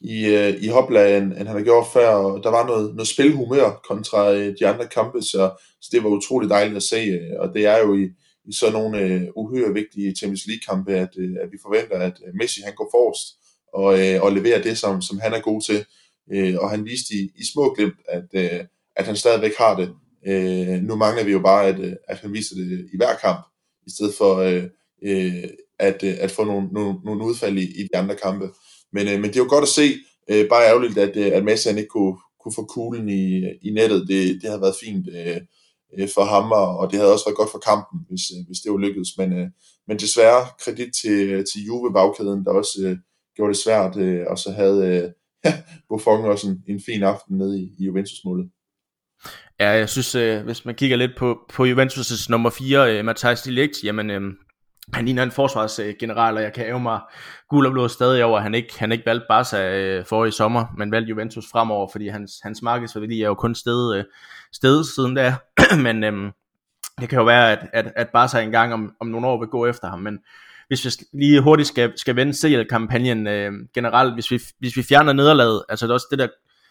i, 0.00 0.26
øh, 0.26 0.54
i 0.64 0.68
hopla, 0.68 1.16
end, 1.16 1.24
end 1.24 1.46
han 1.46 1.56
har 1.56 1.62
gjort 1.62 1.86
før, 1.92 2.08
og 2.08 2.42
der 2.42 2.50
var 2.50 2.66
noget, 2.66 2.94
noget 2.94 3.08
spilhumør 3.08 3.80
kontra 3.88 4.34
de 4.34 4.66
andre 4.66 4.86
kampe, 4.86 5.22
så, 5.22 5.50
så 5.80 5.88
det 5.92 6.04
var 6.04 6.10
utroligt 6.10 6.50
dejligt 6.50 6.76
at 6.76 6.82
se, 6.82 7.20
og 7.38 7.54
det 7.54 7.66
er 7.66 7.78
jo 7.78 7.94
i, 7.94 8.04
i 8.48 8.52
sådan 8.52 8.72
nogle 8.72 8.98
uh, 9.34 9.44
uhyre 9.44 9.72
vigtige 9.72 10.14
Champions 10.18 10.46
League-kampe, 10.46 10.92
at, 10.92 11.12
at 11.42 11.48
vi 11.52 11.58
forventer, 11.62 11.98
at 11.98 12.16
Messi 12.40 12.60
han 12.64 12.74
går 12.74 12.88
forrest, 12.92 13.26
og, 13.72 14.00
øh, 14.00 14.22
og 14.22 14.32
levere 14.32 14.62
det, 14.62 14.78
som, 14.78 15.02
som 15.02 15.18
han 15.18 15.32
er 15.34 15.40
god 15.40 15.62
til. 15.62 15.84
Øh, 16.32 16.54
og 16.58 16.70
han 16.70 16.84
viste 16.84 17.14
i, 17.14 17.30
i 17.36 17.44
små 17.52 17.74
glimt, 17.74 18.00
at, 18.08 18.24
øh, 18.34 18.64
at 18.96 19.06
han 19.06 19.16
stadigvæk 19.16 19.52
har 19.58 19.76
det. 19.76 19.94
Øh, 20.26 20.82
nu 20.82 20.96
mangler 20.96 21.24
vi 21.24 21.32
jo 21.32 21.40
bare, 21.40 21.66
at, 21.66 21.80
øh, 21.80 21.92
at 22.08 22.18
han 22.18 22.32
viser 22.32 22.54
det 22.56 22.88
i 22.92 22.96
hver 22.96 23.16
kamp, 23.16 23.40
i 23.86 23.90
stedet 23.90 24.14
for 24.14 24.36
øh, 24.36 24.64
øh, 25.02 25.44
at, 25.78 26.02
øh, 26.04 26.14
at 26.20 26.30
få 26.30 26.44
nogle, 26.44 26.68
nogle, 26.72 26.98
nogle 27.04 27.24
udfald 27.24 27.58
i, 27.58 27.80
i 27.80 27.82
de 27.82 27.96
andre 27.96 28.16
kampe. 28.16 28.50
Men, 28.92 29.08
øh, 29.08 29.20
men 29.20 29.24
det 29.24 29.36
er 29.36 29.44
jo 29.44 29.50
godt 29.50 29.62
at 29.62 29.68
se, 29.68 29.94
øh, 30.30 30.48
bare 30.48 30.68
ærgerligt, 30.68 30.98
at, 30.98 31.16
øh, 31.16 31.32
at 31.32 31.44
Messi 31.44 31.68
han 31.68 31.78
ikke 31.78 31.88
kunne, 31.88 32.16
kunne 32.40 32.54
få 32.54 32.64
kuglen 32.64 33.08
i, 33.08 33.42
i 33.62 33.70
nettet. 33.70 34.08
Det, 34.08 34.42
det 34.42 34.48
havde 34.50 34.60
været 34.60 34.80
fint 34.84 35.08
øh, 35.14 35.40
øh 35.98 36.08
for 36.14 36.24
ham, 36.24 36.52
og 36.52 36.90
det 36.90 36.98
havde 36.98 37.12
også 37.12 37.24
været 37.26 37.36
godt 37.36 37.50
for 37.50 37.58
kampen, 37.58 38.00
hvis, 38.08 38.22
hvis 38.46 38.60
det 38.60 38.72
var 38.72 38.78
lykkedes. 38.78 39.18
Men, 39.18 39.32
øh, 39.32 39.48
men 39.88 39.98
desværre 39.98 40.46
kredit 40.60 40.92
til, 41.02 41.44
til 41.52 41.64
Juve 41.66 41.92
bagkæden, 41.92 42.44
der 42.44 42.50
også 42.50 42.78
øh, 42.84 42.96
gjorde 43.36 43.52
det 43.52 43.62
svært, 43.62 43.96
øh, 43.96 44.24
og 44.30 44.38
så 44.38 44.52
havde 44.52 45.12
øh, 45.44 45.52
Buffon 45.88 46.24
også 46.24 46.48
en, 46.48 46.62
en 46.68 46.80
fin 46.86 47.02
aften 47.02 47.38
nede 47.38 47.60
i, 47.60 47.70
i 47.78 47.84
Juventus-målet. 47.84 48.50
Ja, 49.60 49.68
jeg 49.70 49.88
synes, 49.88 50.14
øh, 50.14 50.44
hvis 50.44 50.64
man 50.64 50.74
kigger 50.74 50.96
lidt 50.96 51.16
på, 51.16 51.38
på 51.54 51.64
Juventus' 51.64 52.26
nummer 52.30 52.50
4, 52.50 52.98
øh, 52.98 53.04
Matthijs 53.04 53.42
Delict, 53.42 53.84
jamen 53.84 54.10
øh, 54.10 54.20
han 54.92 55.04
ligner 55.04 55.22
en 55.22 55.30
forsvarsgeneral, 55.30 56.36
og 56.36 56.42
jeg 56.42 56.52
kan 56.52 56.66
æve 56.66 56.80
mig 56.80 57.00
gul 57.48 57.66
og 57.66 57.72
blå 57.72 57.88
stadig 57.88 58.24
over, 58.24 58.36
at 58.36 58.42
han 58.42 58.54
ikke, 58.54 58.78
han 58.78 58.92
ikke 58.92 59.06
valgte 59.06 59.26
Barca 59.28 59.78
øh, 59.78 60.04
for 60.04 60.24
i 60.24 60.30
sommer, 60.30 60.64
men 60.78 60.92
valgte 60.92 61.10
Juventus 61.10 61.44
fremover, 61.52 61.88
fordi 61.92 62.08
hans, 62.08 62.32
hans 62.42 62.62
markedsværdi 62.62 63.22
er 63.22 63.26
jo 63.26 63.34
kun 63.34 63.54
stedet, 63.54 63.96
øh, 63.96 64.04
stedet 64.52 64.86
siden 64.86 65.14
da. 65.14 65.34
men 65.86 66.04
øh, 66.04 66.32
det 67.00 67.08
kan 67.08 67.18
jo 67.18 67.24
være, 67.24 67.52
at, 67.52 67.68
at, 67.72 67.92
at 67.96 68.08
Barca 68.08 68.40
engang 68.40 68.72
om, 68.72 68.94
om 69.00 69.06
nogle 69.06 69.26
år 69.26 69.38
vil 69.38 69.48
gå 69.48 69.66
efter 69.66 69.88
ham, 69.88 69.98
men 69.98 70.18
hvis 70.68 70.84
vi 70.84 70.90
lige 71.12 71.40
hurtigt 71.40 71.68
skal, 71.68 71.92
skal 71.96 72.16
vende 72.16 72.34
CL-kampagnen 72.34 73.26
øh, 73.26 73.52
generelt, 73.74 74.14
hvis 74.14 74.30
vi, 74.30 74.40
hvis 74.58 74.76
vi 74.76 74.82
fjerner 74.82 75.12
nederlaget, 75.12 75.64
altså 75.68 75.86
det 75.86 75.90
er 75.90 75.94
også 75.94 76.06
det 76.10 76.18
der, 76.18 76.28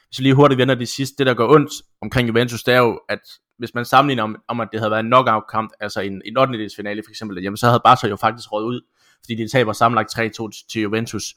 hvis 0.08 0.20
vi 0.20 0.24
lige 0.24 0.36
hurtigt 0.36 0.58
vender 0.58 0.76
det 0.76 0.88
sidste, 0.88 1.16
det 1.18 1.28
der 1.28 1.34
går 1.34 1.54
ondt 1.56 1.72
omkring 2.02 2.28
Juventus, 2.28 2.64
det 2.64 2.74
er 2.74 2.80
jo, 2.80 3.00
at 3.10 3.20
hvis 3.58 3.74
man 3.74 3.86
sammenligner 3.86 4.24
om, 4.24 4.36
om 4.48 4.60
at 4.60 4.68
det 4.72 4.80
havde 4.80 4.92
været 4.92 5.04
en 5.04 5.10
knockout-kamp, 5.10 5.72
altså 5.80 6.02
en, 6.02 6.22
en 6.26 6.38
8. 6.38 6.70
finale 6.76 7.02
for 7.06 7.12
eksempel, 7.12 7.44
jamen 7.44 7.58
så 7.58 7.68
havde 7.68 7.82
Barca 7.86 8.08
jo 8.08 8.16
faktisk 8.16 8.52
råd 8.52 8.66
ud, 8.66 8.82
fordi 9.24 9.36
de 9.36 9.48
taber 9.52 9.74
sammenlagt 9.74 10.20
3-2 10.20 10.68
til 10.72 10.82
Juventus. 10.82 11.36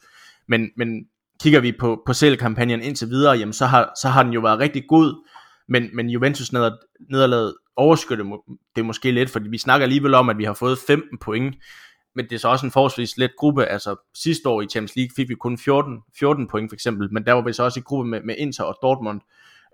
Men, 0.49 0.71
men 0.77 1.05
kigger 1.43 1.61
vi 1.61 1.73
på, 1.73 2.03
på 2.07 2.15
CL-kampagnen 2.15 2.83
indtil 2.83 3.09
videre, 3.09 3.39
jamen 3.39 3.53
så 3.53 3.67
har, 3.67 3.93
så 4.03 4.09
har 4.09 4.23
den 4.23 4.33
jo 4.33 4.41
været 4.41 4.59
rigtig 4.59 4.85
god, 4.89 5.29
men, 5.69 5.91
men 5.93 6.11
Juventus 6.11 6.53
nederlaget 6.53 7.55
overskytte 7.77 8.25
det 8.77 8.85
måske 8.85 9.11
lidt, 9.11 9.31
fordi 9.31 9.49
vi 9.49 9.59
snakker 9.59 9.83
alligevel 9.83 10.15
om, 10.15 10.29
at 10.29 10.39
vi 10.39 10.45
har 10.45 10.55
fået 10.55 10.79
15 10.87 11.19
point 11.19 11.57
men 12.19 12.25
det 12.25 12.35
er 12.35 12.39
så 12.39 12.49
også 12.49 12.67
en 12.67 12.73
forholdsvis 12.73 13.17
let 13.17 13.31
gruppe, 13.39 13.67
altså 13.67 13.97
sidste 14.15 14.49
år 14.49 14.63
i 14.63 14.67
Champions 14.67 14.97
League 14.97 15.11
fik 15.17 15.29
vi 15.29 15.35
kun 15.35 15.59
14, 15.59 15.99
14 16.19 16.49
point 16.49 16.71
for 16.71 16.75
eksempel, 16.75 17.09
men 17.13 17.25
der 17.27 17.33
var 17.33 17.43
vi 17.43 17.53
så 17.53 17.63
også 17.63 17.81
i 17.81 17.83
gruppe 17.83 18.11
med, 18.11 18.21
med 18.23 18.35
Inter 18.39 18.65
og 18.65 18.79
Dortmund, 18.83 19.21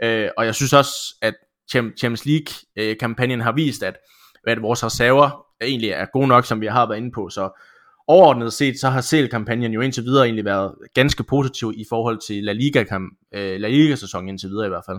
Øh, 0.02 0.28
og 0.36 0.46
jeg 0.46 0.54
synes 0.54 0.72
også, 0.72 1.14
at 1.22 1.34
Champions 1.70 2.26
League-kampagnen 2.26 3.40
har 3.40 3.52
vist, 3.52 3.82
at, 3.82 3.94
at 4.46 4.62
vores 4.62 4.84
reserver 4.84 5.46
egentlig 5.62 5.90
er 5.90 6.06
gode 6.12 6.28
nok, 6.28 6.46
som 6.46 6.60
vi 6.60 6.66
har 6.66 6.88
været 6.88 6.98
inde 6.98 7.10
på. 7.14 7.28
Så 7.28 7.60
overordnet 8.06 8.52
set, 8.52 8.80
så 8.80 8.88
har 8.88 9.02
CL-kampagnen 9.02 9.72
jo 9.72 9.80
indtil 9.80 10.04
videre 10.04 10.24
egentlig 10.24 10.44
været 10.44 10.74
ganske 10.94 11.24
positiv 11.24 11.72
i 11.76 11.84
forhold 11.88 12.18
til 12.26 12.44
La 12.44 12.52
Liga, 12.52 12.84
øh, 13.34 13.60
La 13.60 13.68
Liga-sæsonen 13.68 14.28
indtil 14.28 14.48
videre 14.48 14.66
i 14.66 14.68
hvert 14.68 14.84
fald. 14.86 14.98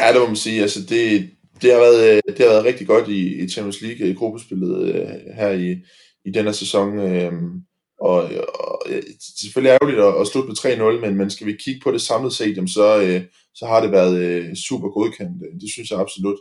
Ja, 0.00 0.12
det 0.12 0.20
må 0.20 0.26
man 0.26 0.36
sige. 0.36 0.62
Altså, 0.62 0.80
det, 0.80 1.30
det, 1.62 1.72
har 1.72 1.78
været, 1.78 2.10
øh, 2.10 2.22
det 2.26 2.38
har 2.38 2.52
været 2.52 2.64
rigtig 2.64 2.86
godt 2.86 3.08
i, 3.08 3.44
i 3.44 3.48
Champions 3.48 3.82
League 3.82 4.06
i 4.06 4.14
gruppespillet 4.14 4.94
øh, 4.94 5.08
her 5.36 5.50
i, 5.50 5.76
i 6.24 6.30
denne 6.30 6.52
sæson. 6.52 6.98
Øh, 6.98 7.32
og, 8.00 8.16
og 8.54 8.82
det 8.88 8.98
er 8.98 9.02
selvfølgelig 9.40 9.70
ærgerligt 9.70 10.00
at, 10.00 10.20
at 10.20 10.26
slutte 10.26 10.48
på 10.48 10.68
3-0, 10.68 11.00
men, 11.00 11.14
men 11.16 11.30
skal 11.30 11.46
vi 11.46 11.56
kigge 11.64 11.80
på 11.84 11.90
det 11.90 12.00
samlet 12.00 12.32
set, 12.32 12.56
jamen, 12.56 12.68
så, 12.68 13.02
øh, 13.02 13.22
så 13.54 13.66
har 13.66 13.80
det 13.80 13.92
været 13.92 14.18
øh, 14.18 14.56
super 14.56 14.88
godkendt. 14.88 15.42
Øh, 15.46 15.60
det 15.60 15.70
synes 15.72 15.90
jeg 15.90 16.00
absolut. 16.00 16.38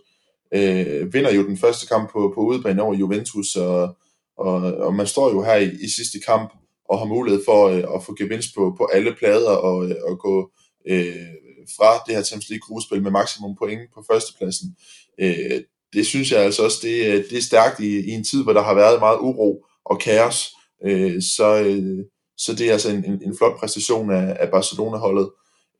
Øh, 0.53 1.13
vinder 1.13 1.33
jo 1.33 1.47
den 1.47 1.57
første 1.57 1.87
kamp 1.87 2.11
på, 2.11 2.31
på 2.35 2.41
udebane 2.41 2.81
over 2.81 2.95
Juventus, 2.95 3.55
og, 3.55 3.97
og, 4.37 4.55
og 4.61 4.95
man 4.95 5.07
står 5.07 5.29
jo 5.29 5.43
her 5.43 5.55
i, 5.55 5.69
i 5.81 5.89
sidste 5.89 6.19
kamp 6.19 6.53
og 6.89 6.99
har 6.99 7.05
mulighed 7.05 7.41
for 7.45 7.67
øh, 7.67 7.83
at 7.95 8.03
få 8.03 8.15
gevinst 8.17 8.55
på, 8.55 8.75
på 8.77 8.89
alle 8.93 9.15
plader 9.19 9.51
og, 9.51 9.89
øh, 9.89 9.95
og 10.07 10.19
gå 10.19 10.51
øh, 10.89 11.33
fra 11.77 12.03
det 12.07 12.15
her 12.15 12.23
Champions 12.23 12.49
League 12.49 12.65
gruppespil 12.67 13.03
med 13.03 13.11
maksimum 13.11 13.55
point 13.55 13.81
på 13.93 14.03
førstepladsen. 14.11 14.75
Øh, 15.19 15.61
det 15.93 16.05
synes 16.05 16.31
jeg 16.31 16.41
altså 16.41 16.63
også, 16.63 16.79
det, 16.81 17.05
øh, 17.05 17.23
det 17.29 17.37
er 17.37 17.41
stærkt 17.41 17.79
i, 17.79 17.99
i 17.99 18.11
en 18.11 18.23
tid, 18.23 18.43
hvor 18.43 18.53
der 18.53 18.61
har 18.61 18.73
været 18.73 18.99
meget 18.99 19.19
uro 19.19 19.65
og 19.85 19.99
kaos. 19.99 20.49
Øh, 20.85 21.21
så, 21.21 21.63
øh, 21.65 22.05
så 22.37 22.55
det 22.55 22.67
er 22.67 22.73
altså 22.73 22.89
en, 22.89 23.05
en, 23.05 23.21
en 23.23 23.37
flot 23.37 23.59
præstation 23.59 24.11
af, 24.11 24.37
af 24.39 24.51
Barcelona-holdet. 24.51 25.29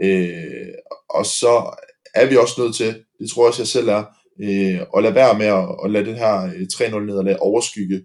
Øh, 0.02 0.74
og 1.10 1.26
så 1.26 1.80
er 2.16 2.26
vi 2.30 2.38
også 2.38 2.62
nødt 2.62 2.76
til, 2.76 3.04
det 3.20 3.30
tror 3.30 3.44
jeg 3.44 3.48
også 3.48 3.62
jeg 3.62 3.68
selv 3.68 3.88
er, 3.88 4.04
øh, 4.44 4.82
at 4.98 5.04
lade 5.04 5.16
være 5.16 5.38
med 5.38 5.46
at, 5.46 5.76
at 5.84 5.92
lade 5.92 6.06
den 6.06 6.16
her 6.16 6.44
øh, 6.44 6.68
3-0 6.74 7.00
nederlag 7.00 7.40
overskygge 7.40 8.02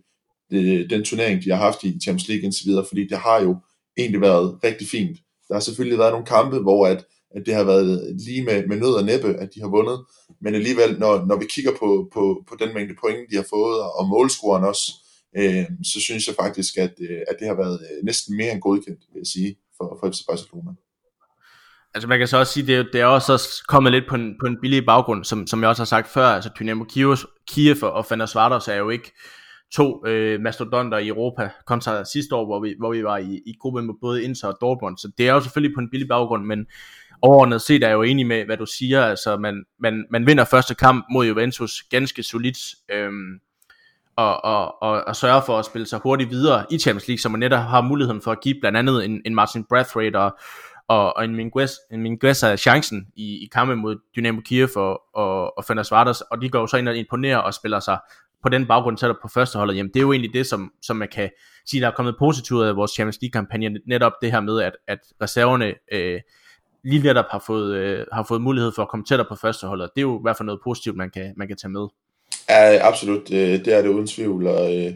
øh, 0.52 0.90
den 0.90 1.04
turnering, 1.04 1.44
de 1.44 1.50
har 1.50 1.57
haft 1.57 1.85
i 1.85 1.98
Champions 2.02 2.28
League 2.28 2.44
indtil 2.44 2.66
videre, 2.66 2.85
fordi 2.88 3.07
det 3.09 3.18
har 3.18 3.42
jo 3.42 3.57
egentlig 3.96 4.20
været 4.20 4.59
rigtig 4.64 4.88
fint. 4.88 5.18
Der 5.48 5.54
har 5.54 5.61
selvfølgelig 5.61 5.98
været 5.98 6.12
nogle 6.12 6.26
kampe, 6.26 6.59
hvor 6.59 6.87
at, 6.87 7.04
at 7.37 7.42
det 7.46 7.54
har 7.54 7.64
været 7.64 8.16
lige 8.26 8.44
med, 8.44 8.66
med 8.66 8.76
nød 8.76 8.94
og 8.94 9.04
næppe, 9.04 9.35
at 9.35 9.48
de 9.54 9.61
har 9.61 9.68
vundet, 9.68 9.98
men 10.40 10.54
alligevel, 10.54 10.98
når, 10.98 11.24
når 11.26 11.37
vi 11.37 11.46
kigger 11.50 11.72
på, 11.72 12.09
på, 12.14 12.44
på 12.48 12.57
den 12.61 12.74
mængde 12.74 12.94
point, 13.00 13.30
de 13.30 13.37
har 13.37 13.46
fået, 13.50 13.80
og 13.98 14.09
målscoren 14.09 14.64
også, 14.64 14.92
øh, 15.37 15.64
så 15.92 16.01
synes 16.01 16.27
jeg 16.27 16.35
faktisk, 16.40 16.77
at, 16.77 16.94
øh, 17.01 17.20
at 17.29 17.37
det 17.38 17.47
har 17.49 17.55
været 17.55 17.81
øh, 17.81 18.05
næsten 18.05 18.37
mere 18.37 18.53
end 18.53 18.61
godkendt, 18.61 19.01
vil 19.12 19.20
jeg 19.20 19.27
sige, 19.27 19.57
for, 19.77 19.99
for 20.01 20.11
FC 20.11 20.20
Barcelona. 20.29 20.70
Altså 21.94 22.09
man 22.09 22.18
kan 22.18 22.29
så 22.29 22.37
også 22.38 22.53
sige, 22.53 22.66
det, 22.66 22.77
er, 22.77 22.85
det 22.92 23.01
er 23.01 23.07
også 23.07 23.64
kommet 23.68 23.92
lidt 23.92 24.05
på 24.09 24.14
en, 24.14 24.35
på 24.40 24.47
en 24.47 24.61
billig 24.61 24.87
baggrund, 24.87 25.25
som, 25.25 25.47
som 25.47 25.61
jeg 25.61 25.68
også 25.68 25.81
har 25.81 25.87
sagt 25.87 26.09
før, 26.09 26.27
altså 26.27 26.51
Dynamo 26.59 26.85
Kiev, 26.85 27.16
Kiev 27.49 27.77
og 27.83 28.07
Fanders 28.07 28.31
Svartos 28.31 28.68
er 28.68 28.77
jo 28.77 28.90
ikke 28.90 29.12
to 29.73 30.07
øh, 30.07 30.40
mastodonter 30.40 30.99
i 30.99 31.09
Europa, 31.09 31.51
kontra 31.66 32.05
sidste 32.05 32.35
år, 32.35 32.44
hvor 32.47 32.61
vi, 32.61 32.75
hvor 32.79 32.92
vi 32.92 33.05
var 33.05 33.18
i, 33.18 33.40
i 33.47 33.55
gruppen 33.61 33.87
med 33.87 33.94
både 34.01 34.25
Inter 34.25 34.49
og 34.49 34.59
Dortmund, 34.61 34.99
så 34.99 35.11
det 35.18 35.29
er 35.29 35.33
jo 35.33 35.40
selvfølgelig 35.40 35.75
på 35.75 35.81
en 35.81 35.90
billig 35.90 36.09
baggrund, 36.09 36.44
men 36.44 36.66
overordnet 37.23 37.62
set 37.62 37.83
er 37.83 37.88
jeg 37.88 37.94
jo 37.94 38.03
enig 38.03 38.27
med, 38.27 38.44
hvad 38.44 38.57
du 38.57 38.66
siger, 38.66 39.05
altså 39.05 39.37
man, 39.37 39.64
man, 39.81 40.07
man 40.11 40.27
vinder 40.27 40.44
første 40.44 40.75
kamp 40.75 41.07
mod 41.11 41.27
Juventus 41.27 41.83
ganske 41.90 42.23
solidt, 42.23 42.59
øhm, 42.90 43.38
og, 44.16 44.44
og, 44.44 44.83
og, 44.83 45.05
og 45.07 45.16
sørge 45.16 45.42
for 45.46 45.59
at 45.59 45.64
spille 45.64 45.87
sig 45.87 46.00
hurtigt 46.03 46.31
videre 46.31 46.64
i 46.70 46.79
Champions 46.79 47.09
League, 47.09 47.20
så 47.20 47.29
man 47.29 47.40
netop 47.40 47.59
har 47.59 47.81
muligheden 47.81 48.22
for 48.22 48.33
at 48.33 48.40
give 48.40 48.55
blandt 48.61 48.79
andet 48.79 49.05
en, 49.05 49.22
en 49.24 49.35
Martin 49.35 49.64
Brathwaite 49.64 50.16
og, 50.16 50.38
og, 50.88 51.16
og 51.16 51.24
en 51.24 51.35
Minguez, 51.35 51.72
en 51.92 52.03
Minguez 52.03 52.44
chancen 52.59 53.07
i, 53.16 53.44
i 53.44 53.48
kampen 53.53 53.79
mod 53.79 53.96
Dynamo 54.16 54.40
Kiev 54.40 54.68
og, 54.77 55.03
og, 55.14 55.59
og 55.59 55.64
Fenerbahce, 55.64 56.24
og 56.33 56.42
de 56.42 56.48
går 56.48 56.61
jo 56.61 56.66
så 56.66 56.77
ind 56.77 56.88
og 56.88 56.96
imponerer 56.96 57.38
og 57.38 57.55
spiller 57.55 57.81
sig 57.81 57.98
på 58.42 58.48
den 58.48 58.66
baggrund 58.66 58.98
sætter 58.98 59.16
på 59.22 59.29
første 59.29 59.59
holdet, 59.59 59.77
jamen 59.77 59.90
det 59.94 59.96
er 59.96 60.03
jo 60.03 60.12
egentlig 60.12 60.35
det, 60.35 60.46
som, 60.46 60.72
som 60.83 60.96
man 60.96 61.09
kan 61.12 61.31
sige, 61.66 61.81
der 61.81 61.87
er 61.87 61.92
kommet 61.92 62.14
positivt 62.18 62.64
af 62.64 62.77
vores 62.77 62.90
Champions 62.90 63.18
League-kampagne, 63.22 63.79
netop 63.87 64.12
det 64.22 64.33
her 64.33 64.40
med, 64.40 64.61
at, 64.61 64.72
at 64.87 64.98
reserverne 65.22 65.74
øh, 65.92 66.20
lige 66.85 67.03
netop 67.03 67.24
har 67.31 67.38
fået, 67.46 67.74
øh, 67.74 68.07
har 68.12 68.22
fået 68.22 68.42
mulighed 68.42 68.72
for 68.74 68.83
at 68.83 68.88
komme 68.88 69.05
tættere 69.05 69.29
på 69.29 69.35
første 69.35 69.66
holdet. 69.66 69.90
Det 69.94 70.00
er 70.00 70.07
jo 70.07 70.18
i 70.18 70.22
hvert 70.22 70.37
fald 70.37 70.46
noget 70.46 70.61
positivt, 70.64 70.96
man 70.96 71.11
kan, 71.11 71.35
man 71.37 71.48
kan 71.48 71.57
tage 71.57 71.70
med. 71.70 71.88
Ja, 72.48 72.88
absolut. 72.88 73.33
Øh, 73.33 73.64
det 73.64 73.68
er 73.68 73.83
det 73.83 73.88
uden 73.88 74.07
tvivl. 74.07 74.46
Og, 74.46 74.76
øh, 74.76 74.94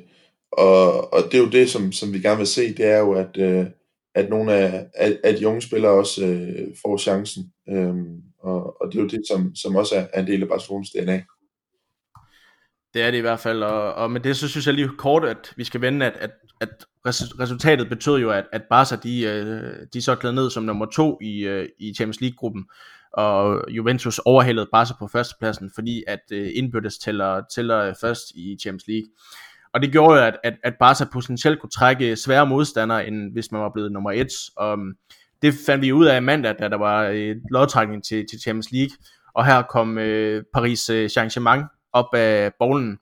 og, 0.53 1.13
og 1.13 1.23
det 1.25 1.35
er 1.35 1.43
jo 1.43 1.49
det, 1.49 1.71
som, 1.71 1.93
som 1.93 2.13
vi 2.13 2.21
gerne 2.21 2.39
vil 2.39 2.47
se, 2.47 2.75
det 2.75 2.87
er 2.87 2.99
jo, 2.99 3.13
at, 3.13 3.37
øh, 3.37 3.67
at 4.15 4.29
nogle 4.29 4.53
af, 4.53 4.87
at, 4.95 5.21
at 5.25 5.39
de 5.39 5.49
unge 5.49 5.63
spillere 5.63 5.93
også 5.93 6.27
øh, 6.27 6.69
får 6.83 6.99
chancen. 6.99 7.53
Øhm, 7.69 8.23
og, 8.41 8.83
og 8.83 8.93
det 8.93 8.99
er 8.99 9.03
jo 9.03 9.09
det, 9.09 9.23
som, 9.29 9.55
som 9.55 9.77
også 9.77 10.07
er 10.13 10.21
en 10.21 10.27
del 10.27 10.43
af 10.43 10.49
Barcelonas 10.49 10.91
DNA. 10.91 11.23
Det 12.95 13.03
er 13.03 13.11
det 13.11 13.19
i 13.19 13.21
hvert 13.21 13.41
fald, 13.41 13.63
og, 13.63 13.95
og 13.95 14.11
med 14.11 14.21
det 14.21 14.37
så 14.37 14.49
synes 14.49 14.67
jeg 14.67 14.75
lige 14.75 14.91
kort, 14.99 15.25
at 15.25 15.53
vi 15.57 15.65
skal 15.65 15.81
vende, 15.81 16.07
at, 16.07 16.17
at, 16.21 16.31
at 16.61 16.85
resultatet 17.41 17.89
betød 17.89 18.19
jo, 18.19 18.31
at, 18.31 18.45
at 18.53 18.63
Barca 18.71 18.97
de, 18.97 19.79
de 19.93 20.03
så 20.03 20.17
gled 20.17 20.33
ned 20.33 20.51
som 20.51 20.63
nummer 20.63 20.87
to 20.87 21.19
i, 21.23 21.67
i 21.79 21.95
Champions 21.95 22.21
League-gruppen, 22.21 22.65
og 23.13 23.65
Juventus 23.71 24.19
overhældede 24.19 24.69
Barca 24.73 24.93
på 24.99 25.09
førstepladsen, 25.09 25.71
fordi 25.75 26.05
at 26.07 26.21
øh, 26.33 26.51
indbyrdes 26.55 26.99
tæller, 26.99 27.43
tæller 27.55 27.79
øh, 27.79 27.95
først 28.01 28.31
i 28.35 28.57
Champions 28.61 28.85
League. 28.89 29.09
Og 29.73 29.83
det 29.83 29.93
gjorde 29.93 30.19
jo, 30.19 30.27
at, 30.27 30.37
at, 30.45 30.55
at 30.65 30.75
Barca 30.81 31.05
potentielt 31.13 31.61
kunne 31.61 31.71
trække 31.71 32.17
svære 32.17 32.47
modstandere, 32.47 33.07
end 33.07 33.33
hvis 33.33 33.53
man 33.53 33.61
var 33.61 33.71
blevet 33.75 33.93
nummer 33.93 34.13
et. 34.13 34.29
Og 34.57 34.79
mm, 34.79 34.95
det 35.43 35.55
fandt 35.67 35.83
vi 35.83 35.93
ud 35.93 36.07
af 36.07 36.23
mandag, 36.23 36.55
da 36.59 36.69
der 36.69 36.77
var 36.77 37.03
et 37.05 37.43
lodtrækning 37.51 38.05
til, 38.05 38.27
til 38.31 38.41
Champions 38.41 38.71
League. 38.73 38.97
Og 39.35 39.47
her 39.47 39.63
kom 39.63 39.99
øh, 39.99 40.45
Paris 40.55 40.91
øh, 40.91 41.11
Saint-Germain 41.11 41.91
op 41.93 42.15
af 42.15 42.53
bowlen. 42.59 42.99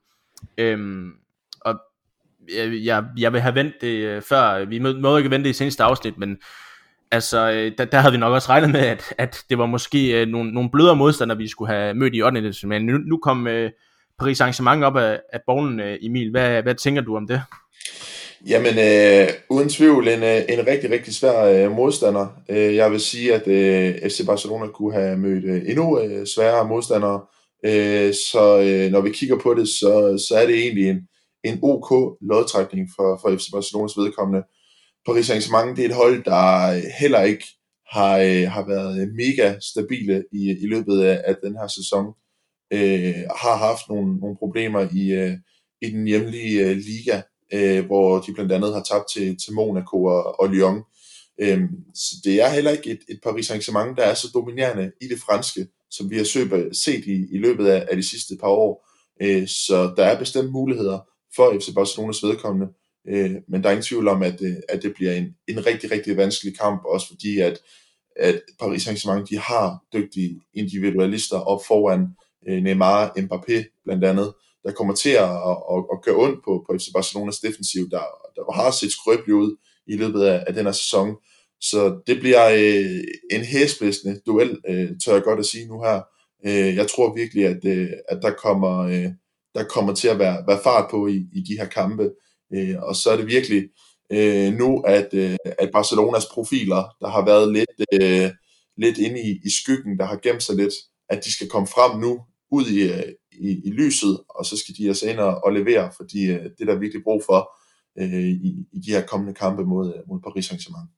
Øhm, 0.57 1.11
og 1.61 1.79
jeg, 2.55 2.85
jeg, 2.85 3.05
jeg 3.17 3.33
vil 3.33 3.41
have 3.41 3.55
vendt 3.55 3.73
det 3.81 4.05
øh, 4.05 4.21
før, 4.21 4.65
vi 4.65 4.79
må 4.79 5.17
ikke 5.17 5.29
vente 5.29 5.43
det 5.43 5.49
i 5.49 5.57
seneste 5.57 5.83
afsnit, 5.83 6.17
men 6.17 6.37
altså, 7.11 7.51
øh, 7.51 7.71
der, 7.77 7.85
der 7.85 7.99
havde 7.99 8.11
vi 8.11 8.17
nok 8.17 8.33
også 8.33 8.49
regnet 8.49 8.69
med, 8.69 8.79
at, 8.79 9.03
at 9.17 9.43
det 9.49 9.57
var 9.57 9.65
måske 9.65 10.21
øh, 10.21 10.27
nogle, 10.27 10.51
nogle 10.51 10.69
blødere 10.71 10.95
modstandere, 10.95 11.37
vi 11.37 11.47
skulle 11.47 11.73
have 11.73 11.93
mødt 11.93 12.15
i 12.15 12.21
8. 12.21 12.67
Men 12.67 12.85
nu, 12.85 12.97
nu 12.97 13.17
kom 13.17 13.47
øh, 13.47 13.71
Paris 14.19 14.41
Saint-Germain 14.41 14.83
op 14.83 14.97
af, 14.97 15.19
af 15.33 15.39
borgen, 15.45 15.79
øh, 15.79 15.97
Emil. 16.01 16.31
Hvad, 16.31 16.61
hvad 16.61 16.75
tænker 16.75 17.01
du 17.01 17.17
om 17.17 17.27
det? 17.27 17.41
Jamen, 18.47 18.73
øh, 18.79 19.27
uden 19.49 19.69
tvivl 19.69 20.07
en, 20.07 20.23
øh, 20.23 20.41
en 20.49 20.67
rigtig, 20.67 20.91
rigtig 20.91 21.15
svær 21.15 21.43
øh, 21.43 21.71
modstander. 21.71 22.27
Øh, 22.49 22.75
jeg 22.75 22.91
vil 22.91 22.99
sige, 22.99 23.33
at 23.33 23.47
øh, 23.47 24.09
FC 24.09 24.25
Barcelona 24.25 24.67
kunne 24.67 24.93
have 24.93 25.17
mødt 25.17 25.45
øh, 25.45 25.61
endnu 25.69 25.99
øh, 25.99 26.27
sværere 26.27 26.67
modstandere. 26.67 27.21
Øh, 27.65 28.13
så 28.13 28.59
øh, 28.59 28.91
når 28.91 29.01
vi 29.01 29.09
kigger 29.09 29.39
på 29.39 29.53
det, 29.53 29.67
så, 29.67 30.25
så 30.29 30.35
er 30.37 30.45
det 30.45 30.59
egentlig 30.59 30.89
en, 30.89 30.99
en 31.43 31.59
OK 31.63 32.17
lodtrækning 32.21 32.89
for, 32.95 33.19
for 33.21 33.37
FC 33.37 33.45
Barcelonas 33.53 33.97
vedkommende. 33.97 34.43
Paris 35.07 35.25
Saint-Germain, 35.27 35.75
det 35.75 35.85
er 35.85 35.89
et 35.89 35.95
hold, 35.95 36.23
der 36.23 36.71
øh, 36.75 36.83
heller 36.99 37.21
ikke 37.21 37.45
har, 37.91 38.17
øh, 38.17 38.51
har 38.51 38.67
været 38.67 39.01
øh, 39.01 39.07
mega 39.07 39.59
stabile 39.59 40.23
i, 40.31 40.49
i 40.49 40.67
løbet 40.67 41.01
af, 41.01 41.23
af 41.25 41.35
den 41.43 41.53
her 41.59 41.67
sæson. 41.67 42.05
Øh, 42.73 43.15
har 43.41 43.57
haft 43.57 43.89
nogle, 43.89 44.17
nogle 44.17 44.37
problemer 44.37 44.87
i, 44.91 45.11
øh, 45.11 45.33
i 45.81 45.89
den 45.89 46.07
hjemlige 46.07 46.65
øh, 46.65 46.77
liga, 46.77 47.21
øh, 47.53 47.85
hvor 47.85 48.19
de 48.19 48.33
blandt 48.33 48.51
andet 48.51 48.73
har 48.73 48.83
tabt 48.83 49.05
til, 49.13 49.37
til 49.37 49.53
Monaco 49.53 50.03
og, 50.03 50.39
og 50.39 50.49
Lyon. 50.49 50.83
Øh, 51.41 51.61
så 51.95 52.15
det 52.23 52.41
er 52.41 52.49
heller 52.49 52.71
ikke 52.71 52.91
et, 52.91 52.99
et 53.09 53.19
Paris 53.23 53.51
Saint-Germain, 53.51 53.95
der 53.95 54.03
er 54.03 54.13
så 54.13 54.27
dominerende 54.33 54.91
i 55.01 55.07
det 55.07 55.19
franske, 55.19 55.67
som 55.91 56.09
vi 56.09 56.15
har 56.17 56.53
øh, 56.53 56.73
set 56.73 57.05
i, 57.05 57.17
i 57.31 57.37
løbet 57.37 57.67
af, 57.67 57.87
af 57.91 57.97
de 57.97 58.09
sidste 58.09 58.37
par 58.39 58.47
år. 58.47 58.87
Øh, 59.21 59.47
så 59.47 59.93
der 59.97 60.05
er 60.05 60.19
bestemt 60.19 60.51
muligheder 60.51 60.99
for 61.35 61.59
FC 61.59 61.73
Barcelonas 61.75 62.23
vedkommende, 62.23 62.67
øh, 63.09 63.35
men 63.47 63.63
der 63.63 63.69
er 63.69 63.73
ingen 63.73 63.83
tvivl 63.83 64.07
om, 64.07 64.23
at, 64.23 64.41
øh, 64.41 64.55
at 64.69 64.83
det 64.83 64.93
bliver 64.93 65.11
en, 65.11 65.35
en 65.47 65.65
rigtig, 65.65 65.91
rigtig 65.91 66.17
vanskelig 66.17 66.57
kamp, 66.59 66.81
også 66.85 67.07
fordi 67.07 67.39
at, 67.39 67.59
at 68.15 68.41
Paris 68.59 68.87
Saint-Germain 68.87 69.25
de 69.29 69.37
har 69.37 69.83
dygtige 69.93 70.41
individualister 70.53 71.37
op 71.37 71.61
foran 71.67 72.07
øh, 72.47 72.63
Neymar, 72.63 73.13
Mbappé 73.17 73.81
blandt 73.85 74.03
andet, 74.03 74.33
der 74.63 74.71
kommer 74.71 74.95
til 74.95 75.09
at, 75.09 75.31
at, 75.49 75.57
at, 75.71 75.83
at 75.93 76.01
gøre 76.03 76.15
ondt 76.15 76.39
på, 76.45 76.65
på 76.67 76.77
FC 76.77 76.87
Barcelonas 76.93 77.39
defensiv, 77.39 77.89
der, 77.89 78.03
der 78.35 78.51
har 78.51 78.71
set 78.71 78.91
skrøbelig 78.91 79.35
ud 79.35 79.55
i 79.87 79.95
løbet 79.97 80.23
af, 80.23 80.43
af 80.47 80.53
den 80.53 80.65
her 80.65 80.71
sæson. 80.71 81.15
Så 81.61 82.01
det 82.07 82.19
bliver 82.19 82.49
øh, 82.49 83.03
en 83.31 83.41
hæsblæsende 83.41 84.21
duel, 84.25 84.59
øh, 84.69 84.89
tør 85.05 85.13
jeg 85.13 85.23
godt 85.23 85.39
at 85.39 85.45
sige 85.45 85.67
nu 85.67 85.81
her. 85.81 86.01
Øh, 86.45 86.75
jeg 86.75 86.87
tror 86.87 87.15
virkelig, 87.15 87.45
at, 87.45 87.65
øh, 87.65 87.89
at 88.09 88.19
der, 88.21 88.31
kommer, 88.31 88.77
øh, 88.79 89.09
der 89.55 89.63
kommer 89.63 89.93
til 89.93 90.07
at 90.07 90.19
være, 90.19 90.43
være 90.47 90.59
fart 90.63 90.91
på 90.91 91.07
i, 91.07 91.15
i 91.33 91.41
de 91.41 91.57
her 91.59 91.65
kampe. 91.65 92.11
Øh, 92.53 92.75
og 92.81 92.95
så 92.95 93.09
er 93.09 93.17
det 93.17 93.27
virkelig 93.27 93.69
øh, 94.11 94.53
nu, 94.53 94.79
at, 94.81 95.09
øh, 95.13 95.37
at 95.59 95.69
Barcelonas 95.73 96.25
profiler, 96.33 96.95
der 97.01 97.07
har 97.07 97.25
været 97.25 97.53
lidt, 97.53 97.69
øh, 97.93 98.31
lidt 98.77 98.97
inde 98.97 99.21
i, 99.21 99.41
i 99.45 99.49
skyggen, 99.49 99.97
der 99.97 100.05
har 100.05 100.19
gemt 100.23 100.43
sig 100.43 100.55
lidt, 100.55 100.73
at 101.09 101.25
de 101.25 101.33
skal 101.33 101.49
komme 101.49 101.67
frem 101.67 101.99
nu, 101.99 102.19
ud 102.51 102.65
i, 102.65 102.81
øh, 102.91 103.13
i, 103.31 103.61
i 103.65 103.71
lyset, 103.71 104.19
og 104.29 104.45
så 104.45 104.57
skal 104.57 104.75
de 104.77 104.87
altså 104.87 105.09
ind 105.09 105.19
og, 105.19 105.43
og 105.43 105.53
levere, 105.53 105.91
fordi 105.97 106.25
øh, 106.31 106.43
det 106.43 106.61
er 106.61 106.65
der 106.65 106.79
virkelig 106.79 107.03
brug 107.03 107.23
for 107.25 107.51
øh, 107.99 108.27
i, 108.27 108.67
i 108.71 108.79
de 108.79 108.91
her 108.91 109.05
kommende 109.05 109.33
kampe 109.33 109.63
mod, 109.63 109.93
øh, 109.93 110.01
mod 110.07 110.19
Paris 110.19 110.51
Saint-Germain. 110.51 110.96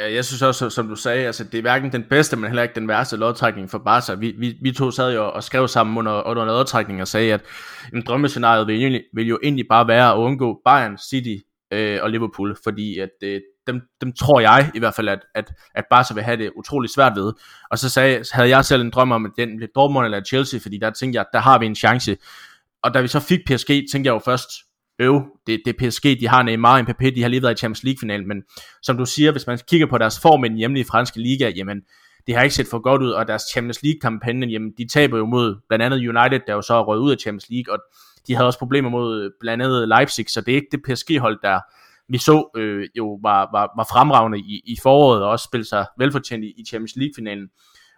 Ja, 0.00 0.12
jeg 0.14 0.24
synes 0.24 0.42
også, 0.42 0.70
som 0.70 0.88
du 0.88 0.96
sagde, 0.96 1.26
altså 1.26 1.44
det 1.44 1.58
er 1.58 1.62
hverken 1.62 1.92
den 1.92 2.04
bedste, 2.10 2.36
men 2.36 2.44
heller 2.44 2.62
ikke 2.62 2.74
den 2.74 2.88
værste 2.88 3.16
lodtrækning 3.16 3.70
for 3.70 3.78
Barca. 3.78 4.14
Vi, 4.14 4.34
vi, 4.38 4.56
vi 4.62 4.72
to 4.72 4.90
sad 4.90 5.14
jo 5.14 5.30
og 5.30 5.44
skrev 5.44 5.68
sammen 5.68 5.98
under, 5.98 6.26
under 6.26 6.44
lodtrækning 6.44 7.00
og 7.00 7.08
sagde, 7.08 7.32
at 7.32 7.40
en 7.94 8.02
drømmescenarie 8.06 8.66
vil, 8.66 8.92
jo, 8.92 9.00
vil 9.14 9.26
jo 9.26 9.38
egentlig 9.42 9.66
bare 9.68 9.88
være 9.88 10.12
at 10.12 10.16
undgå 10.16 10.60
Bayern, 10.64 10.98
City 10.98 11.44
øh, 11.72 11.98
og 12.02 12.10
Liverpool, 12.10 12.56
fordi 12.64 12.98
at 12.98 13.10
øh, 13.22 13.40
dem, 13.66 13.80
dem 14.00 14.12
tror 14.12 14.40
jeg 14.40 14.70
i 14.74 14.78
hvert 14.78 14.94
fald, 14.94 15.08
at, 15.08 15.20
at, 15.34 15.52
at 15.74 15.84
Barca 15.90 16.14
vil 16.14 16.22
have 16.22 16.36
det 16.36 16.50
utrolig 16.56 16.90
svært 16.90 17.12
ved. 17.16 17.32
Og 17.70 17.78
så 17.78 17.88
sagde, 17.88 18.24
havde 18.32 18.48
jeg 18.48 18.64
selv 18.64 18.82
en 18.82 18.90
drøm 18.90 19.12
om, 19.12 19.26
at 19.26 19.32
den 19.36 19.56
blev 19.56 19.68
Dortmund 19.74 20.04
eller 20.04 20.24
Chelsea, 20.24 20.60
fordi 20.62 20.78
der 20.78 20.90
tænkte 20.90 21.16
jeg, 21.16 21.26
der 21.32 21.38
har 21.38 21.58
vi 21.58 21.66
en 21.66 21.76
chance. 21.76 22.16
Og 22.82 22.94
da 22.94 23.00
vi 23.00 23.08
så 23.08 23.20
fik 23.20 23.40
PSG, 23.46 23.66
tænkte 23.66 24.08
jeg 24.08 24.14
jo 24.14 24.18
først, 24.18 24.50
øv, 25.00 25.22
det, 25.46 25.62
det 25.64 25.76
er 25.82 25.88
PSG, 25.88 26.04
de 26.20 26.28
har 26.28 26.42
Neymar 26.42 26.74
og 26.74 26.80
Mbappé, 26.80 27.14
de 27.14 27.22
har 27.22 27.28
lige 27.28 27.42
været 27.42 27.54
i 27.54 27.58
Champions 27.58 27.84
League-finalen, 27.84 28.28
men 28.28 28.42
som 28.82 28.96
du 28.96 29.06
siger, 29.06 29.32
hvis 29.32 29.46
man 29.46 29.58
kigger 29.68 29.86
på 29.86 29.98
deres 29.98 30.20
form 30.20 30.44
i 30.44 30.48
den 30.48 30.56
hjemlige 30.56 30.84
franske 30.84 31.20
liga, 31.20 31.48
jamen, 31.56 31.80
det 32.26 32.34
har 32.34 32.42
ikke 32.42 32.54
set 32.54 32.66
for 32.70 32.78
godt 32.78 33.02
ud, 33.02 33.10
og 33.10 33.28
deres 33.28 33.42
Champions 33.52 33.82
League-kampagne, 33.82 34.46
jamen, 34.46 34.72
de 34.78 34.88
taber 34.88 35.18
jo 35.18 35.26
mod 35.26 35.56
blandt 35.68 35.84
andet 35.84 35.98
United, 35.98 36.40
der 36.46 36.52
jo 36.52 36.62
så 36.62 36.74
er 36.74 36.84
røget 36.84 37.00
ud 37.00 37.12
af 37.12 37.18
Champions 37.18 37.50
League, 37.50 37.74
og 37.74 37.78
de 38.26 38.34
havde 38.34 38.46
også 38.46 38.58
problemer 38.58 38.90
mod 38.90 39.22
øh, 39.22 39.30
blandt 39.40 39.62
andet 39.64 39.88
Leipzig, 39.88 40.24
så 40.28 40.40
det 40.40 40.52
er 40.52 40.56
ikke 40.56 40.68
det 40.72 40.82
PSG-hold, 40.82 41.38
der 41.42 41.60
vi 42.08 42.18
så 42.18 42.50
øh, 42.56 42.88
jo 42.96 43.18
var, 43.22 43.48
var, 43.52 43.72
var 43.76 43.86
fremragende 43.90 44.38
i, 44.38 44.62
i 44.66 44.76
foråret, 44.82 45.22
og 45.22 45.30
også 45.30 45.44
spillede 45.44 45.68
sig 45.68 45.86
velfortjent 45.98 46.44
i, 46.44 46.52
i 46.56 46.64
Champions 46.68 46.96
League-finalen. 46.96 47.48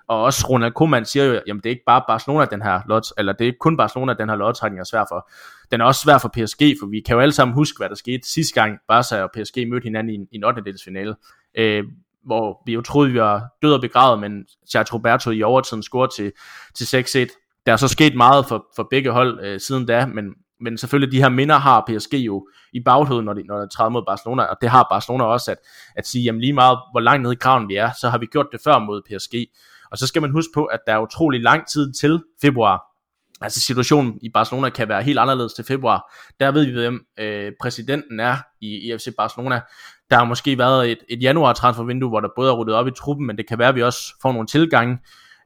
Og 0.09 0.23
også 0.23 0.47
Ronald 0.51 0.73
Koeman 0.73 1.05
siger 1.05 1.25
jo, 1.25 1.41
jamen 1.47 1.61
det 1.61 1.67
er 1.67 1.71
ikke 1.71 1.85
bare 1.87 2.03
Barcelona, 2.09 2.45
den 2.45 2.63
her 2.63 2.81
lot, 2.89 3.13
eller 3.19 3.33
det 3.33 3.41
er 3.41 3.47
ikke 3.47 3.59
kun 3.59 3.77
Barcelona, 3.77 4.15
den 4.15 4.29
her 4.29 4.37
lodtrækning 4.37 4.81
er 4.81 4.85
svær 4.85 5.05
for. 5.09 5.31
Den 5.71 5.81
er 5.81 5.85
også 5.85 6.01
svær 6.01 6.19
for 6.19 6.29
PSG, 6.29 6.63
for 6.81 6.87
vi 6.87 7.01
kan 7.01 7.15
jo 7.15 7.21
alle 7.21 7.33
sammen 7.33 7.55
huske, 7.55 7.79
hvad 7.79 7.89
der 7.89 7.95
skete 7.95 8.33
sidste 8.33 8.61
gang 8.61 8.79
Barca 8.89 9.23
og 9.23 9.31
PSG 9.35 9.69
mødte 9.69 9.85
hinanden 9.85 10.13
i 10.13 10.15
en, 10.15 10.29
i 10.33 10.37
en 10.37 10.45
8. 10.45 10.63
finale. 10.85 11.15
Øh, 11.55 11.85
hvor 12.27 12.63
vi 12.67 12.73
jo 12.73 12.81
troede, 12.81 13.11
vi 13.11 13.21
var 13.21 13.45
død 13.63 13.73
og 13.73 13.81
begravet, 13.81 14.21
men 14.21 14.45
Sergio 14.67 14.95
Roberto 14.95 15.31
i 15.31 15.43
overtiden 15.43 15.83
scorede 15.83 16.13
til, 16.17 16.33
til 16.75 17.19
6-1. 17.27 17.63
Der 17.67 17.73
er 17.73 17.77
så 17.77 17.89
sket 17.89 18.17
meget 18.17 18.47
for, 18.47 18.67
for 18.77 18.87
begge 18.91 19.11
hold 19.11 19.41
øh, 19.45 19.61
siden 19.61 19.87
da, 19.87 20.07
men, 20.07 20.25
men 20.61 20.79
selvfølgelig 20.79 21.13
de 21.13 21.23
her 21.23 21.29
minder 21.29 21.57
har 21.57 21.85
PSG 21.89 22.15
jo 22.15 22.49
i 22.73 22.81
baghovedet, 22.81 23.25
når 23.25 23.33
de, 23.33 23.43
når 23.43 23.59
de 23.59 23.69
træder 23.69 23.91
mod 23.91 24.03
Barcelona, 24.07 24.43
og 24.43 24.57
det 24.61 24.69
har 24.69 24.87
Barcelona 24.91 25.25
også, 25.25 25.51
at, 25.51 25.59
at 25.97 26.07
sige, 26.07 26.25
jamen 26.25 26.41
lige 26.41 26.53
meget 26.53 26.79
hvor 26.91 27.01
langt 27.01 27.23
nede 27.23 27.33
i 27.33 27.37
kraven 27.41 27.69
vi 27.69 27.77
er, 27.77 27.91
så 28.01 28.09
har 28.09 28.19
vi 28.19 28.27
gjort 28.27 28.47
det 28.53 28.61
før 28.65 28.79
mod 28.79 29.03
PSG. 29.03 29.35
Og 29.93 29.99
så 29.99 30.07
skal 30.07 30.23
man 30.23 30.31
huske 30.31 30.51
på, 30.55 30.65
at 30.65 30.81
der 30.87 30.93
er 30.93 30.99
utrolig 30.99 31.41
lang 31.41 31.69
tid 31.69 31.93
til 31.93 32.23
februar. 32.43 32.83
Altså 33.41 33.61
situationen 33.61 34.19
i 34.23 34.29
Barcelona 34.35 34.69
kan 34.69 34.89
være 34.89 35.03
helt 35.03 35.19
anderledes 35.19 35.53
til 35.53 35.65
februar. 35.65 36.13
Der 36.41 36.53
ved 36.53 36.65
vi, 36.65 36.73
hvem 36.73 37.01
øh, 37.19 37.53
præsidenten 37.61 38.21
er 38.21 38.37
i, 38.61 38.67
i 38.67 38.99
FC 38.99 39.09
Barcelona. 39.17 39.61
Der 40.11 40.17
har 40.17 40.25
måske 40.25 40.59
været 40.59 40.91
et, 40.91 40.99
et 41.09 41.23
januar 41.23 41.53
transfervindue, 41.53 42.09
hvor 42.09 42.21
der 42.21 42.29
både 42.37 42.51
er 42.51 42.55
ryddet 42.55 42.75
op 42.75 42.89
i 42.89 42.91
truppen, 42.91 43.27
men 43.27 43.37
det 43.37 43.49
kan 43.49 43.59
være, 43.59 43.69
at 43.69 43.75
vi 43.75 43.83
også 43.83 44.15
får 44.23 44.33
nogle 44.33 44.47
tilgange. 44.47 44.99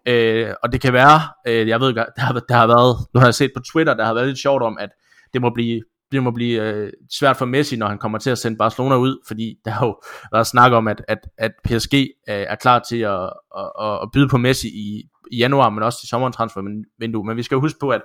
Øh, 0.08 0.54
og 0.62 0.72
det 0.72 0.80
kan 0.80 0.92
være, 0.92 1.20
øh, 1.46 1.68
jeg 1.68 1.80
ved, 1.80 1.94
der 1.94 2.04
har, 2.18 2.32
der 2.32 2.54
har 2.54 2.66
været, 2.66 2.96
nu 3.14 3.20
har 3.20 3.26
jeg 3.26 3.34
set 3.34 3.50
på 3.56 3.62
Twitter, 3.72 3.94
der 3.94 4.04
har 4.04 4.14
været 4.14 4.26
lidt 4.26 4.38
sjovt 4.38 4.62
om, 4.62 4.78
at 4.80 4.90
det 5.32 5.40
må 5.40 5.50
blive 5.50 5.82
det 6.12 6.22
må 6.22 6.30
blive 6.30 6.62
øh, 6.62 6.92
svært 7.10 7.36
for 7.36 7.44
Messi, 7.44 7.76
når 7.76 7.88
han 7.88 7.98
kommer 7.98 8.18
til 8.18 8.30
at 8.30 8.38
sende 8.38 8.58
Barcelona 8.58 8.96
ud, 8.96 9.24
fordi 9.26 9.54
der 9.64 9.70
har 9.70 9.86
jo 9.86 10.00
været 10.32 10.46
snak 10.46 10.72
om, 10.72 10.88
at, 10.88 11.02
at, 11.08 11.18
at 11.38 11.52
PSG 11.64 11.94
øh, 11.94 12.06
er 12.26 12.54
klar 12.54 12.78
til 12.88 13.00
at, 13.00 13.30
at, 13.58 14.02
at 14.02 14.08
byde 14.12 14.28
på 14.28 14.36
Messi 14.36 14.68
i, 14.68 15.08
i 15.32 15.36
januar, 15.36 15.70
men 15.70 15.82
også 15.82 16.00
til 16.00 16.08
sommertransfervindue. 16.08 17.24
Men 17.24 17.36
vi 17.36 17.42
skal 17.42 17.54
jo 17.54 17.60
huske 17.60 17.78
på, 17.80 17.90
at 17.90 18.02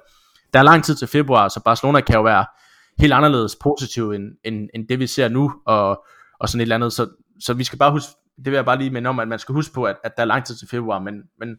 der 0.53 0.59
er 0.59 0.63
lang 0.63 0.83
tid 0.83 0.95
til 0.95 1.07
februar, 1.07 1.47
så 1.47 1.61
Barcelona 1.65 2.01
kan 2.01 2.15
jo 2.15 2.23
være 2.23 2.45
helt 2.99 3.13
anderledes 3.13 3.55
positiv 3.61 4.11
end, 4.11 4.23
end, 4.45 4.69
end 4.75 4.87
det 4.87 4.99
vi 4.99 5.07
ser 5.07 5.29
nu, 5.29 5.53
og, 5.65 6.05
og 6.39 6.49
sådan 6.49 6.59
et 6.59 6.61
eller 6.61 6.75
andet. 6.75 6.93
Så, 6.93 7.07
så 7.39 7.53
vi 7.53 7.63
skal 7.63 7.79
bare 7.79 7.91
huske, 7.91 8.11
det 8.37 8.45
vil 8.45 8.53
jeg 8.53 8.65
bare 8.65 8.77
lige 8.77 8.89
minde 8.89 9.09
om, 9.09 9.19
at 9.19 9.27
man 9.27 9.39
skal 9.39 9.53
huske 9.53 9.73
på, 9.73 9.83
at, 9.83 9.95
at 10.03 10.11
der 10.17 10.23
er 10.23 10.27
lang 10.27 10.45
tid 10.45 10.55
til 10.55 10.67
februar, 10.67 10.99
men, 10.99 11.13
men 11.39 11.49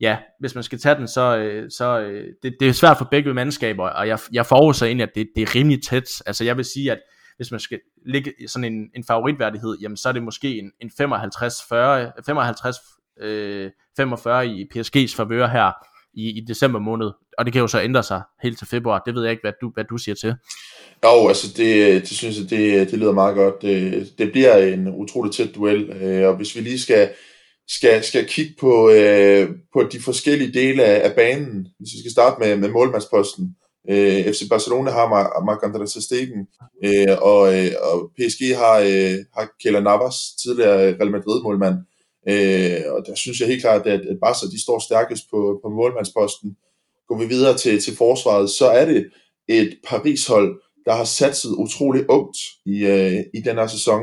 ja, 0.00 0.16
hvis 0.40 0.54
man 0.54 0.64
skal 0.64 0.78
tage 0.78 0.94
den, 0.94 1.08
så, 1.08 1.36
øh, 1.36 1.70
så 1.70 2.00
øh, 2.00 2.26
det, 2.42 2.56
det 2.60 2.68
er 2.68 2.72
svært 2.72 2.98
for 2.98 3.08
begge 3.10 3.34
mandskaber, 3.34 3.88
og 3.88 4.08
jeg, 4.08 4.18
jeg 4.32 4.46
forudser 4.46 4.86
egentlig, 4.86 5.02
at 5.02 5.14
det, 5.14 5.28
det 5.36 5.42
er 5.42 5.54
rimelig 5.54 5.82
tæt. 5.82 6.22
Altså 6.26 6.44
jeg 6.44 6.56
vil 6.56 6.64
sige, 6.64 6.92
at 6.92 6.98
hvis 7.36 7.50
man 7.50 7.60
skal 7.60 7.80
ligge 8.06 8.32
sådan 8.46 8.72
en, 8.72 8.90
en 8.96 9.04
favoritværdighed, 9.04 9.76
jamen 9.80 9.96
så 9.96 10.08
er 10.08 10.12
det 10.12 10.22
måske 10.22 10.58
en, 10.58 10.70
en 10.80 10.90
55-40, 11.00 11.02
55 12.26 12.76
øh, 13.20 13.70
45 13.96 14.46
i 14.46 14.66
PSG's 14.74 15.16
favør 15.16 15.46
her 15.46 15.72
i, 16.14 16.30
i 16.30 16.40
december 16.40 16.78
måned, 16.78 17.10
og 17.38 17.44
det 17.44 17.52
kan 17.52 17.60
jo 17.60 17.66
så 17.66 17.80
ændre 17.80 18.02
sig 18.02 18.22
helt 18.42 18.58
til 18.58 18.66
februar. 18.66 19.02
Det 19.06 19.14
ved 19.14 19.22
jeg 19.22 19.30
ikke, 19.30 19.42
hvad 19.42 19.52
du, 19.60 19.70
hvad 19.74 19.84
du 19.84 19.98
siger 19.98 20.14
til. 20.14 20.34
Jo, 21.04 21.28
altså 21.28 21.46
det, 21.56 22.00
det 22.02 22.16
synes 22.16 22.38
jeg, 22.38 22.50
det, 22.50 22.90
det 22.90 22.98
lyder 22.98 23.12
meget 23.12 23.34
godt. 23.34 23.62
Det, 23.62 24.08
det 24.18 24.32
bliver 24.32 24.56
en 24.56 24.88
utrolig 24.88 25.32
tæt 25.32 25.54
duel, 25.54 25.90
øh, 25.90 26.28
og 26.28 26.36
hvis 26.36 26.56
vi 26.56 26.60
lige 26.60 26.80
skal 26.80 27.08
skal, 27.68 28.04
skal 28.04 28.26
kigge 28.28 28.54
på, 28.60 28.90
øh, 28.90 29.50
på 29.72 29.82
de 29.92 30.02
forskellige 30.02 30.52
dele 30.52 30.84
af, 30.84 31.08
af 31.08 31.14
banen. 31.14 31.68
Hvis 31.78 31.92
vi 31.92 31.98
skal 31.98 32.10
starte 32.10 32.40
med, 32.40 32.56
med 32.56 32.68
målmandsposten. 32.68 33.56
Øh, 33.90 34.32
FC 34.32 34.48
Barcelona 34.48 34.90
har 34.90 35.06
Marc-André 35.48 36.00
Stegen, 36.00 36.46
øh, 36.84 37.16
og, 37.22 37.58
øh, 37.58 37.70
og 37.82 38.10
PSG 38.16 38.56
har, 38.56 38.78
øh, 38.78 39.18
har 39.36 39.50
Keller 39.62 39.80
Navas, 39.80 40.16
tidligere 40.42 40.96
Real 40.98 41.10
Madrid-målmand. 41.10 41.74
Øh, 42.28 42.92
og 42.92 43.06
der 43.06 43.14
synes 43.14 43.40
jeg 43.40 43.48
helt 43.48 43.60
klart, 43.62 43.86
at, 43.86 44.00
at 44.00 44.18
Barca 44.20 44.46
de 44.46 44.62
står 44.62 44.78
stærkest 44.78 45.30
på, 45.30 45.60
på 45.64 45.68
målmandsposten. 45.68 46.56
Går 47.08 47.18
vi 47.18 47.26
videre 47.26 47.56
til, 47.56 47.80
til 47.80 47.96
forsvaret, 47.96 48.50
så 48.50 48.66
er 48.66 48.84
det 48.84 49.10
et 49.48 49.78
Paris-hold, 49.86 50.60
der 50.84 50.92
har 50.92 51.04
satset 51.04 51.50
utrolig 51.50 52.10
ungt 52.10 52.38
i, 52.66 52.86
øh, 52.86 53.20
i 53.34 53.40
den 53.40 53.56
her 53.56 53.66
sæson 53.66 54.02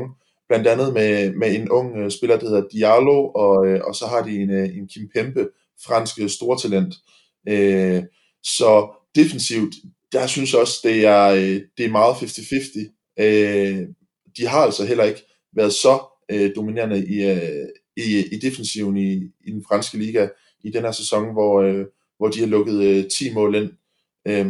blandt 0.52 0.66
andet 0.66 0.94
med, 0.94 1.34
med 1.34 1.54
en 1.54 1.68
ung 1.68 1.96
øh, 1.96 2.10
spiller, 2.10 2.38
der 2.38 2.48
hedder 2.48 2.68
Diallo, 2.72 3.28
og, 3.28 3.66
øh, 3.66 3.80
og 3.84 3.94
så 3.94 4.06
har 4.06 4.22
de 4.22 4.36
en, 4.36 4.50
øh, 4.50 4.76
en 4.76 4.88
Kim 4.88 5.08
Pempe, 5.14 5.48
fransk 5.84 6.20
øh, 6.20 6.28
stortalent. 6.28 6.94
Øh, 7.48 8.02
så 8.42 8.88
defensivt, 9.14 9.74
der 10.12 10.26
synes 10.26 10.52
jeg 10.52 10.60
også, 10.60 10.80
det 10.84 11.06
er, 11.06 11.24
øh, 11.28 11.60
det 11.78 11.84
er 11.86 11.90
meget 11.90 12.14
50-50. 12.14 13.14
Øh, 13.18 13.88
de 14.36 14.46
har 14.46 14.58
altså 14.58 14.84
heller 14.84 15.04
ikke 15.04 15.22
været 15.56 15.72
så 15.72 15.98
øh, 16.30 16.50
dominerende 16.56 17.06
i, 17.06 17.30
øh, 17.30 17.68
i, 17.96 18.34
i 18.34 18.38
defensiven 18.38 18.96
i, 18.96 19.12
i 19.46 19.50
den 19.50 19.64
franske 19.68 19.98
liga 19.98 20.28
i 20.64 20.70
den 20.70 20.82
her 20.82 20.92
sæson, 20.92 21.32
hvor, 21.32 21.60
øh, 21.62 21.84
hvor 22.18 22.28
de 22.28 22.40
har 22.40 22.46
lukket 22.46 22.82
øh, 22.82 23.10
10 23.10 23.34
mål 23.34 23.54
ind. 23.54 23.70
Øh, 24.28 24.46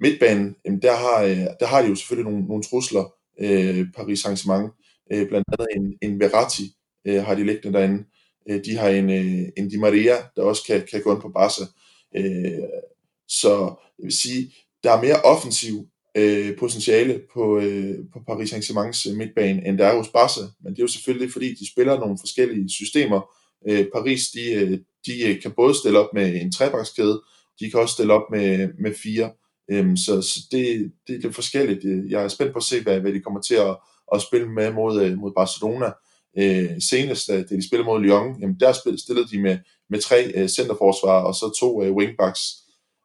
midtbanen, 0.00 0.56
jamen 0.64 0.82
der, 0.82 0.96
har, 0.96 1.22
øh, 1.22 1.46
der 1.60 1.66
har 1.66 1.82
de 1.82 1.88
jo 1.88 1.94
selvfølgelig 1.94 2.32
nogle, 2.32 2.48
nogle 2.48 2.62
trusler, 2.62 3.12
øh, 3.40 3.86
Paris 3.96 4.26
Saint-Germain, 4.26 4.85
Øh, 5.12 5.28
blandt 5.28 5.46
andet 5.52 5.68
en, 5.76 5.98
en 6.02 6.20
Verratti 6.20 6.72
øh, 7.06 7.24
har 7.24 7.34
de 7.34 7.44
liggende 7.44 7.78
derinde. 7.78 8.04
Øh, 8.50 8.64
de 8.64 8.76
har 8.76 8.88
en, 8.88 9.10
øh, 9.10 9.48
en 9.56 9.68
Di 9.68 9.76
Maria, 9.76 10.16
der 10.36 10.42
også 10.42 10.62
kan, 10.66 10.86
kan 10.90 11.02
gå 11.02 11.14
ind 11.14 11.22
på 11.22 11.28
Barca. 11.28 11.64
Øh, 12.16 12.68
så 13.28 13.74
jeg 13.98 14.04
vil 14.04 14.18
sige, 14.18 14.54
der 14.84 14.92
er 14.92 15.02
mere 15.02 15.22
offensiv 15.22 15.88
øh, 16.16 16.56
potentiale 16.58 17.22
på, 17.34 17.58
øh, 17.58 17.98
på 18.12 18.20
Paris 18.26 18.52
Saint-Germains 18.52 19.10
øh, 19.10 19.16
midtbane, 19.16 19.66
end 19.66 19.78
der 19.78 19.86
er 19.86 19.96
hos 19.96 20.08
Barca. 20.08 20.40
Men 20.62 20.72
det 20.72 20.78
er 20.78 20.84
jo 20.84 20.88
selvfølgelig, 20.88 21.32
fordi 21.32 21.54
de 21.54 21.70
spiller 21.72 22.00
nogle 22.00 22.18
forskellige 22.20 22.68
systemer. 22.70 23.20
Øh, 23.68 23.86
Paris, 23.94 24.22
de, 24.34 24.52
øh, 24.52 24.78
de 25.06 25.28
øh, 25.28 25.42
kan 25.42 25.52
både 25.56 25.74
stille 25.74 25.98
op 25.98 26.14
med 26.14 26.40
en 26.42 26.52
trebakskæde, 26.52 27.22
de 27.60 27.70
kan 27.70 27.80
også 27.80 27.92
stille 27.92 28.12
op 28.12 28.30
med, 28.30 28.68
med 28.78 28.94
fire. 28.94 29.30
Øhm, 29.70 29.96
så 29.96 30.22
så 30.22 30.40
det, 30.50 30.92
det 31.06 31.14
er 31.14 31.20
lidt 31.20 31.34
forskelligt. 31.34 32.10
Jeg 32.10 32.24
er 32.24 32.28
spændt 32.28 32.52
på 32.52 32.58
at 32.58 32.62
se, 32.62 32.82
hvad, 32.82 33.00
hvad 33.00 33.12
de 33.12 33.20
kommer 33.20 33.40
til 33.40 33.54
at, 33.54 33.76
at 34.14 34.22
spille 34.22 34.48
med 34.48 34.72
mod, 34.72 35.02
øh, 35.02 35.18
mod 35.18 35.32
Barcelona. 35.36 35.90
Øh, 36.38 36.70
senest, 36.90 37.30
øh, 37.30 37.36
da 37.36 37.56
de 37.56 37.66
spillede 37.68 37.86
mod 37.86 38.00
Lyon, 38.00 38.40
jamen 38.40 38.56
der 38.60 38.72
stillede 38.96 39.28
de 39.28 39.42
med, 39.42 39.58
med 39.90 40.00
tre 40.00 40.32
øh, 40.34 40.48
centerforsvar 40.48 41.22
og 41.22 41.34
så 41.34 41.56
to 41.60 41.82
øh, 41.82 41.92
wingbacks. 41.92 42.40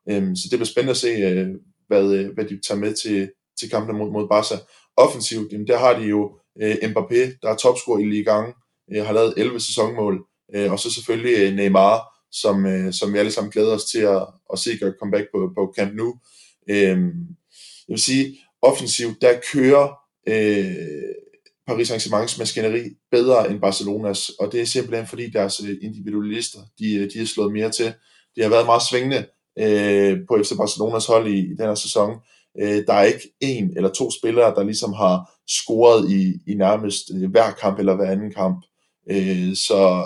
Øh, 0.10 0.24
så 0.36 0.48
det 0.52 0.60
bliver 0.60 0.66
spændende 0.66 0.92
at 0.92 0.98
se, 0.98 1.08
øh, 1.08 1.48
hvad, 1.88 2.14
øh, 2.14 2.34
hvad 2.34 2.46
de 2.46 2.60
tager 2.68 2.80
med 2.80 2.94
til, 2.94 3.32
til 3.60 3.70
kampen 3.70 3.98
mod, 3.98 4.12
mod 4.12 4.28
Barca. 4.28 4.56
Offensivt, 4.98 5.52
jamen 5.52 5.68
der 5.68 5.78
har 5.78 6.00
de 6.00 6.06
jo 6.06 6.38
øh, 6.62 6.76
Mbappé, 6.76 7.40
der 7.42 7.50
er 7.50 7.56
topscorer 7.56 8.00
i 8.00 8.06
Ligue 8.06 8.50
1, 8.50 8.54
øh, 8.94 9.06
har 9.06 9.14
lavet 9.14 9.34
11 9.38 9.60
sæsonmål, 9.60 10.26
øh, 10.56 10.72
og 10.72 10.80
så 10.80 10.92
selvfølgelig 10.92 11.38
øh, 11.38 11.56
Neymar, 11.56 12.02
som, 12.32 12.66
øh, 12.66 12.94
som 12.94 13.14
vi 13.14 13.18
alle 13.18 13.32
sammen 13.32 13.52
glæder 13.52 13.76
os 13.76 13.86
til 13.86 14.00
at, 14.00 14.28
at 14.54 14.60
se 14.60 14.78
gøre 14.78 14.94
comeback 15.00 15.26
på, 15.34 15.52
på 15.56 15.74
Camp 15.78 15.94
Nou. 15.94 16.20
Øh, 16.70 16.98
jeg 17.88 17.94
vil 17.94 18.02
sige, 18.02 18.38
offensivt, 18.62 19.22
der 19.22 19.40
kører 19.54 20.01
øh, 20.28 20.76
Paris 21.68 21.92
Saint-Germains 21.92 22.40
maskineri 22.40 22.84
bedre 23.12 23.52
end 23.52 23.60
Barcelonas, 23.60 24.30
og 24.30 24.52
det 24.52 24.62
er 24.62 24.66
simpelthen 24.66 25.08
fordi 25.08 25.30
deres 25.30 25.62
øh, 25.64 25.78
individualister, 25.82 26.60
de, 26.80 26.96
øh, 26.96 27.10
de 27.14 27.22
er 27.22 27.26
slået 27.26 27.54
mere 27.54 27.72
til. 27.72 27.94
Det 28.36 28.44
har 28.44 28.50
været 28.50 28.66
meget 28.66 28.82
svingende 28.90 29.26
øh, 29.60 30.20
på 30.28 30.44
FC 30.44 30.58
Barcelonas 30.58 31.06
hold 31.06 31.28
i, 31.28 31.40
i 31.40 31.56
den 31.58 31.66
her 31.66 31.76
sæson. 31.76 32.20
Øh, 32.62 32.84
der 32.88 32.94
er 32.94 33.04
ikke 33.04 33.34
en 33.42 33.74
eller 33.76 33.90
to 33.90 34.12
spillere, 34.12 34.56
der 34.56 34.64
ligesom 34.64 34.94
har 34.94 35.32
scoret 35.48 36.12
i, 36.12 36.52
i 36.52 36.54
nærmest 36.56 37.12
øh, 37.16 37.32
hver 37.32 37.52
kamp 37.52 37.80
eller 37.80 37.96
hver 37.96 38.12
anden 38.12 38.34
kamp. 38.34 38.66
Øh, 39.12 39.56
så 39.56 40.04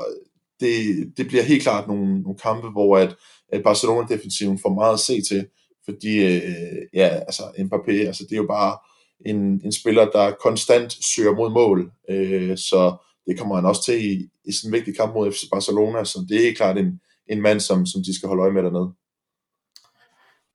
det, 0.59 0.73
det 1.17 1.27
bliver 1.27 1.43
helt 1.43 1.63
klart 1.63 1.87
nogle, 1.87 2.21
nogle 2.21 2.37
kampe, 2.37 2.69
hvor 2.69 2.97
at, 2.97 3.15
at 3.49 3.63
Barcelona-defensiven 3.63 4.59
får 4.61 4.73
meget 4.73 4.93
at 4.93 4.99
se 4.99 5.21
til, 5.21 5.47
fordi 5.85 6.17
øh, 6.17 6.81
ja, 6.93 7.07
altså 7.07 7.43
Mbappé, 7.43 7.91
altså 7.91 8.23
det 8.23 8.31
er 8.31 8.41
jo 8.41 8.47
bare 8.47 8.77
en, 9.25 9.61
en 9.65 9.71
spiller, 9.71 10.05
der 10.05 10.31
konstant 10.43 10.97
søger 11.15 11.35
mod 11.35 11.49
mål. 11.49 11.91
Øh, 12.09 12.57
så 12.57 12.97
det 13.27 13.39
kommer 13.39 13.55
han 13.55 13.65
også 13.65 13.83
til 13.85 14.05
i, 14.11 14.29
i 14.45 14.51
sådan 14.51 14.69
en 14.69 14.73
vigtig 14.73 14.97
kamp 14.97 15.13
mod 15.13 15.31
FC 15.31 15.43
Barcelona, 15.51 16.03
så 16.03 16.25
det 16.29 16.37
er 16.37 16.41
helt 16.41 16.57
klart 16.57 16.77
en, 16.77 16.99
en 17.27 17.41
mand, 17.41 17.59
som, 17.59 17.85
som 17.85 18.01
de 18.03 18.15
skal 18.15 18.27
holde 18.27 18.43
øje 18.43 18.51
med 18.51 18.63
dernede. 18.63 18.93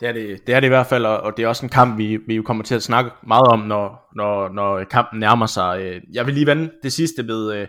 Det 0.00 0.08
er 0.08 0.12
det, 0.12 0.46
det 0.46 0.54
er 0.54 0.60
det 0.60 0.66
i 0.66 0.68
hvert 0.68 0.86
fald, 0.86 1.06
og 1.06 1.36
det 1.36 1.42
er 1.42 1.48
også 1.48 1.66
en 1.66 1.70
kamp, 1.70 1.98
vi, 1.98 2.18
vi 2.26 2.34
jo 2.34 2.42
kommer 2.42 2.64
til 2.64 2.74
at 2.74 2.82
snakke 2.82 3.10
meget 3.26 3.48
om, 3.48 3.58
når, 3.58 4.08
når, 4.16 4.48
når 4.48 4.84
kampen 4.84 5.20
nærmer 5.20 5.46
sig. 5.46 5.80
Øh, 5.80 6.00
jeg 6.12 6.26
vil 6.26 6.34
lige 6.34 6.46
vende 6.46 6.70
det 6.82 6.92
sidste 6.92 7.26
ved, 7.26 7.52
øh, 7.54 7.68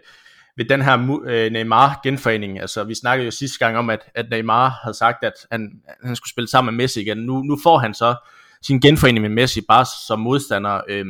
ved 0.57 0.65
den 0.65 0.81
her 0.81 1.19
øh, 1.25 1.51
Neymar-genforening. 1.51 2.59
Altså, 2.59 2.83
vi 2.83 2.95
snakkede 2.95 3.25
jo 3.25 3.31
sidste 3.31 3.59
gang 3.59 3.77
om, 3.77 3.89
at, 3.89 3.99
at 4.15 4.25
Neymar 4.29 4.69
havde 4.83 4.97
sagt, 4.97 5.23
at 5.23 5.33
han, 5.51 5.71
han 6.03 6.15
skulle 6.15 6.31
spille 6.31 6.47
sammen 6.47 6.75
med 6.75 6.83
Messi 6.83 7.01
igen. 7.01 7.17
Nu, 7.17 7.41
nu 7.41 7.57
får 7.63 7.77
han 7.77 7.93
så 7.93 8.15
sin 8.61 8.79
genforening 8.79 9.21
med 9.21 9.29
Messi 9.29 9.61
bare 9.67 9.85
som 10.07 10.19
modstander. 10.19 10.81
Øh, 10.89 11.05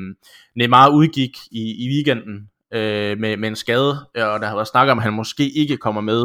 Neymar 0.55 0.89
udgik 0.89 1.37
i, 1.51 1.85
i 1.85 1.89
weekenden 1.89 2.49
øh, 2.73 3.17
med, 3.19 3.37
med 3.37 3.49
en 3.49 3.55
skade, 3.55 4.05
øh, 4.15 4.27
og 4.27 4.39
der 4.39 4.47
har 4.47 4.55
været 4.55 4.67
snak 4.67 4.89
om, 4.89 4.99
at 4.99 5.03
han 5.03 5.13
måske 5.13 5.49
ikke 5.49 5.77
kommer 5.77 6.01
med 6.01 6.23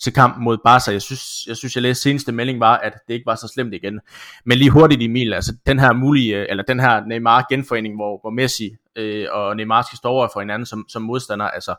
til 0.00 0.12
kampen 0.12 0.44
mod 0.44 0.58
Barca. 0.64 0.92
Jeg 0.92 1.02
synes, 1.02 1.46
jeg 1.46 1.56
synes, 1.56 1.74
jeg 1.76 1.82
læste 1.82 2.02
seneste 2.02 2.32
melding 2.32 2.60
var, 2.60 2.76
at 2.76 2.92
det 3.08 3.14
ikke 3.14 3.26
var 3.26 3.34
så 3.34 3.48
slemt 3.54 3.74
igen. 3.74 4.00
Men 4.44 4.58
lige 4.58 4.70
hurtigt 4.70 5.02
Emil, 5.02 5.34
altså 5.34 5.52
den 5.66 5.78
her 5.78 5.92
mulige, 5.92 6.36
øh, 6.36 6.46
eller 6.48 6.64
den 6.64 6.80
her 6.80 7.04
Neymar 7.06 7.46
genforening, 7.50 7.94
hvor, 7.96 8.20
hvor 8.20 8.30
Messi 8.30 8.70
øh, 8.96 9.26
og 9.30 9.56
Neymar 9.56 9.82
skal 9.82 9.96
stå 9.96 10.08
over 10.08 10.28
for 10.32 10.40
hinanden 10.40 10.66
som, 10.66 10.84
som 10.88 11.02
modstander, 11.02 11.48
altså 11.48 11.74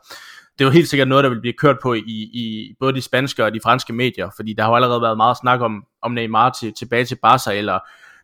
det 0.58 0.64
er 0.64 0.68
jo 0.68 0.72
helt 0.72 0.88
sikkert 0.88 1.08
noget, 1.08 1.24
der 1.24 1.30
vil 1.30 1.40
blive 1.40 1.54
kørt 1.58 1.76
på 1.82 1.94
i, 1.94 2.30
i 2.32 2.74
både 2.80 2.94
de 2.94 3.00
spanske 3.00 3.44
og 3.44 3.54
de 3.54 3.60
franske 3.62 3.92
medier, 3.92 4.30
fordi 4.36 4.52
der 4.52 4.62
har 4.62 4.70
jo 4.70 4.76
allerede 4.76 5.02
været 5.02 5.16
meget 5.16 5.36
snak 5.36 5.60
om, 5.60 5.84
om 6.02 6.12
Neymar 6.12 6.50
til, 6.50 6.72
tilbage 6.74 7.04
til 7.04 7.18
Barca, 7.22 7.52
eller 7.52 7.78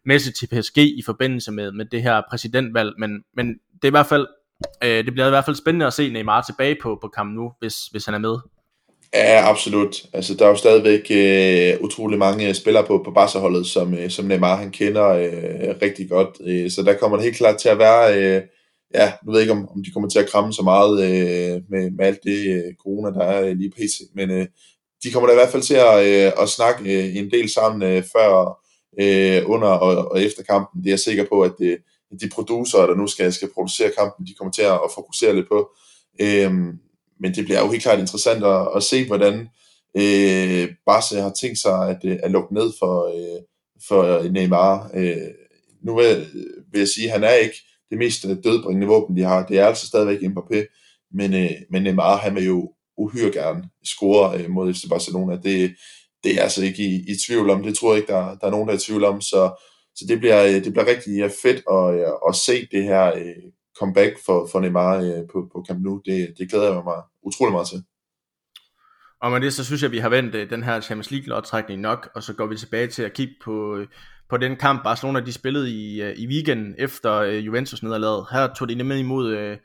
Messi 0.07 0.33
til 0.33 0.47
PSG 0.47 0.79
i 0.79 1.03
forbindelse 1.07 1.53
med, 1.53 1.73
med 1.73 1.85
det 1.85 2.03
her 2.03 2.23
præsidentvalg, 2.31 2.93
men, 2.99 3.11
men 3.37 3.47
det 3.49 3.85
er 3.85 3.89
i 3.89 3.91
hvert 3.91 4.07
fald, 4.07 4.27
øh, 4.85 5.05
det 5.05 5.13
bliver 5.13 5.27
i 5.27 5.31
hvert 5.31 5.45
fald 5.45 5.57
spændende 5.57 5.87
at 5.87 5.93
se 5.93 6.13
Neymar 6.13 6.43
tilbage 6.43 6.77
på, 6.83 6.99
på 7.03 7.09
kampen 7.09 7.37
nu, 7.37 7.53
hvis, 7.61 7.77
hvis 7.87 8.05
han 8.05 8.15
er 8.15 8.19
med. 8.19 8.37
Ja, 9.15 9.51
absolut. 9.51 9.97
Altså, 10.13 10.35
der 10.35 10.45
er 10.45 10.49
jo 10.49 10.57
stadigvæk 10.57 11.07
øh, 11.11 11.81
utrolig 11.85 12.19
mange 12.19 12.55
spillere 12.55 12.87
på, 12.87 13.03
på 13.05 13.11
Barca-holdet, 13.11 13.67
som, 13.67 13.95
øh, 13.95 14.11
som 14.11 14.25
Neymar 14.25 14.57
han 14.57 14.71
kender 14.71 15.09
øh, 15.09 15.75
rigtig 15.83 16.09
godt. 16.09 16.29
Øh, 16.47 16.71
så 16.71 16.83
der 16.83 16.95
kommer 16.95 17.17
det 17.17 17.25
helt 17.25 17.37
klart 17.37 17.59
til 17.59 17.69
at 17.69 17.79
være, 17.79 18.19
øh, 18.19 18.43
ja, 18.95 19.13
nu 19.25 19.33
ved 19.33 19.41
jeg 19.41 19.45
ikke, 19.45 19.53
om, 19.53 19.69
om 19.69 19.85
de 19.85 19.91
kommer 19.93 20.09
til 20.09 20.19
at 20.19 20.31
kramme 20.31 20.53
så 20.53 20.63
meget 20.63 21.05
øh, 21.05 21.63
med, 21.71 21.91
med 21.91 22.07
alt 22.07 22.21
det 22.25 22.55
øh, 22.55 22.75
corona, 22.83 23.11
der 23.19 23.25
er 23.25 23.47
øh, 23.47 23.57
lige 23.57 23.71
pt. 23.71 24.15
Men 24.15 24.31
øh, 24.31 24.47
de 25.05 25.11
kommer 25.11 25.27
da 25.27 25.33
i 25.33 25.37
hvert 25.37 25.53
fald 25.53 25.63
til 25.63 25.75
at, 25.75 26.07
øh, 26.07 26.33
at 26.43 26.49
snakke 26.49 26.99
øh, 26.99 27.17
en 27.17 27.31
del 27.31 27.49
sammen 27.49 27.83
øh, 27.83 28.03
før, 28.03 28.59
øh, 29.01 29.43
under 29.47 29.69
og, 29.69 30.11
og 30.13 30.23
efter 30.23 30.43
kampen. 30.43 30.83
Det 30.83 30.89
er 30.89 30.93
jeg 30.93 31.01
sikker 31.01 31.25
på, 31.29 31.43
at 31.43 31.53
øh, 31.61 31.79
det, 32.11 32.21
de 32.21 32.29
producer, 32.29 32.79
der 32.79 32.95
nu 32.95 33.07
skal, 33.07 33.33
skal 33.33 33.51
producere 33.55 33.93
kampen, 33.99 34.27
de 34.27 34.35
kommer 34.35 34.53
til 34.53 34.63
at, 34.63 34.81
fokusere 34.95 35.35
lidt 35.35 35.49
på. 35.49 35.71
Øh, 36.21 36.53
men 37.21 37.35
det 37.35 37.45
bliver 37.45 37.61
jo 37.61 37.71
helt 37.71 37.83
klart 37.83 37.99
interessant 37.99 38.45
at, 38.45 38.69
at 38.77 38.83
se, 38.83 39.07
hvordan 39.07 39.49
øh, 39.97 40.69
Barca 40.87 41.21
har 41.21 41.33
tænkt 41.41 41.59
sig 41.59 41.89
at, 41.89 41.99
øh, 42.05 42.19
at 42.23 42.31
lukke 42.31 42.55
ned 42.55 42.73
for, 42.79 43.07
øh, 43.07 43.43
for 43.89 44.29
Neymar. 44.29 44.91
Øh, 44.95 45.17
nu 45.83 45.97
vil, 45.97 46.27
vil 46.73 46.79
jeg 46.79 46.89
sige, 46.89 47.07
at 47.07 47.13
han 47.13 47.25
er 47.25 47.33
ikke 47.33 47.57
det 47.91 47.99
mest 47.99 48.25
øh, 48.25 48.37
dødbringende 48.45 48.87
våben, 48.87 49.17
de 49.17 49.23
har. 49.23 49.47
Det 49.47 49.59
er 49.59 49.67
altså 49.67 49.87
stadigvæk 49.87 50.19
Mbappé, 50.19 50.59
men, 51.13 51.35
øh, 51.35 51.51
men 51.71 51.83
Neymar, 51.83 52.17
han 52.17 52.35
vil 52.35 52.45
jo 52.45 52.73
uhyre 52.97 53.33
gerne 53.33 53.69
score 53.85 54.39
øh, 54.39 54.51
mod 54.51 54.75
FC 54.75 54.89
Barcelona. 54.91 55.37
Det, 55.43 55.75
det 56.27 56.39
er 56.39 56.43
altså 56.43 56.65
ikke 56.65 56.83
i, 56.83 56.95
i 57.13 57.15
tvivl 57.27 57.51
om. 57.51 57.63
Det 57.63 57.79
tror 57.79 57.93
jeg 57.93 58.01
ikke, 58.01 58.13
der, 58.13 58.35
der 58.39 58.47
er 58.47 58.51
nogen, 58.51 58.69
der 58.69 58.75
er 58.75 58.79
i 58.79 58.81
tvivl 58.81 59.05
om. 59.05 59.21
Så, 59.21 59.63
så 59.97 60.05
det, 60.09 60.19
bliver, 60.19 60.45
øh, 60.45 60.65
det 60.65 60.73
bliver 60.73 60.87
rigtig 60.87 61.31
fedt 61.43 61.63
at, 61.77 61.85
øh, 61.95 62.13
at 62.29 62.35
se 62.35 62.69
det 62.73 62.83
her 62.85 63.07
øh, 63.07 63.43
comeback 63.79 64.17
for, 64.27 64.49
for 64.53 64.61
Neymar 64.61 65.25
på, 65.33 65.49
på 65.53 65.65
Camp 65.69 65.81
Nou. 65.85 66.03
Det, 66.05 66.35
det 66.39 66.51
glæder 66.51 66.75
jeg 66.75 66.85
mig 66.85 67.01
utrolig 67.23 67.53
meget 67.53 67.69
til. 67.69 67.83
Og 69.23 69.31
med 69.31 69.41
det, 69.41 69.53
så 69.55 69.65
synes 69.65 69.83
jeg, 69.83 69.89
at 69.89 69.93
vi 69.93 69.99
har 69.99 70.09
vendt 70.09 70.51
den 70.51 70.63
her 70.63 70.81
Champions 70.81 71.11
League 71.11 71.29
lodtrækning 71.29 71.81
nok, 71.81 72.11
og 72.15 72.23
så 72.23 72.33
går 72.33 72.47
vi 72.47 72.57
tilbage 72.57 72.87
til 72.87 73.03
at 73.03 73.13
kigge 73.13 73.35
på, 73.45 73.85
på 74.31 74.37
den 74.37 74.57
kamp, 74.57 74.85
Barcelona 74.85 75.21
de 75.21 75.33
spillede 75.33 75.71
i, 75.71 76.13
i 76.13 76.27
weekenden 76.27 76.75
efter 76.79 77.23
Juventus 77.23 77.83
nederlaget. 77.83 78.27
Her 78.33 78.55
tog 78.55 78.69
de 78.69 78.75
nemlig 78.75 78.99
imod 78.99 79.57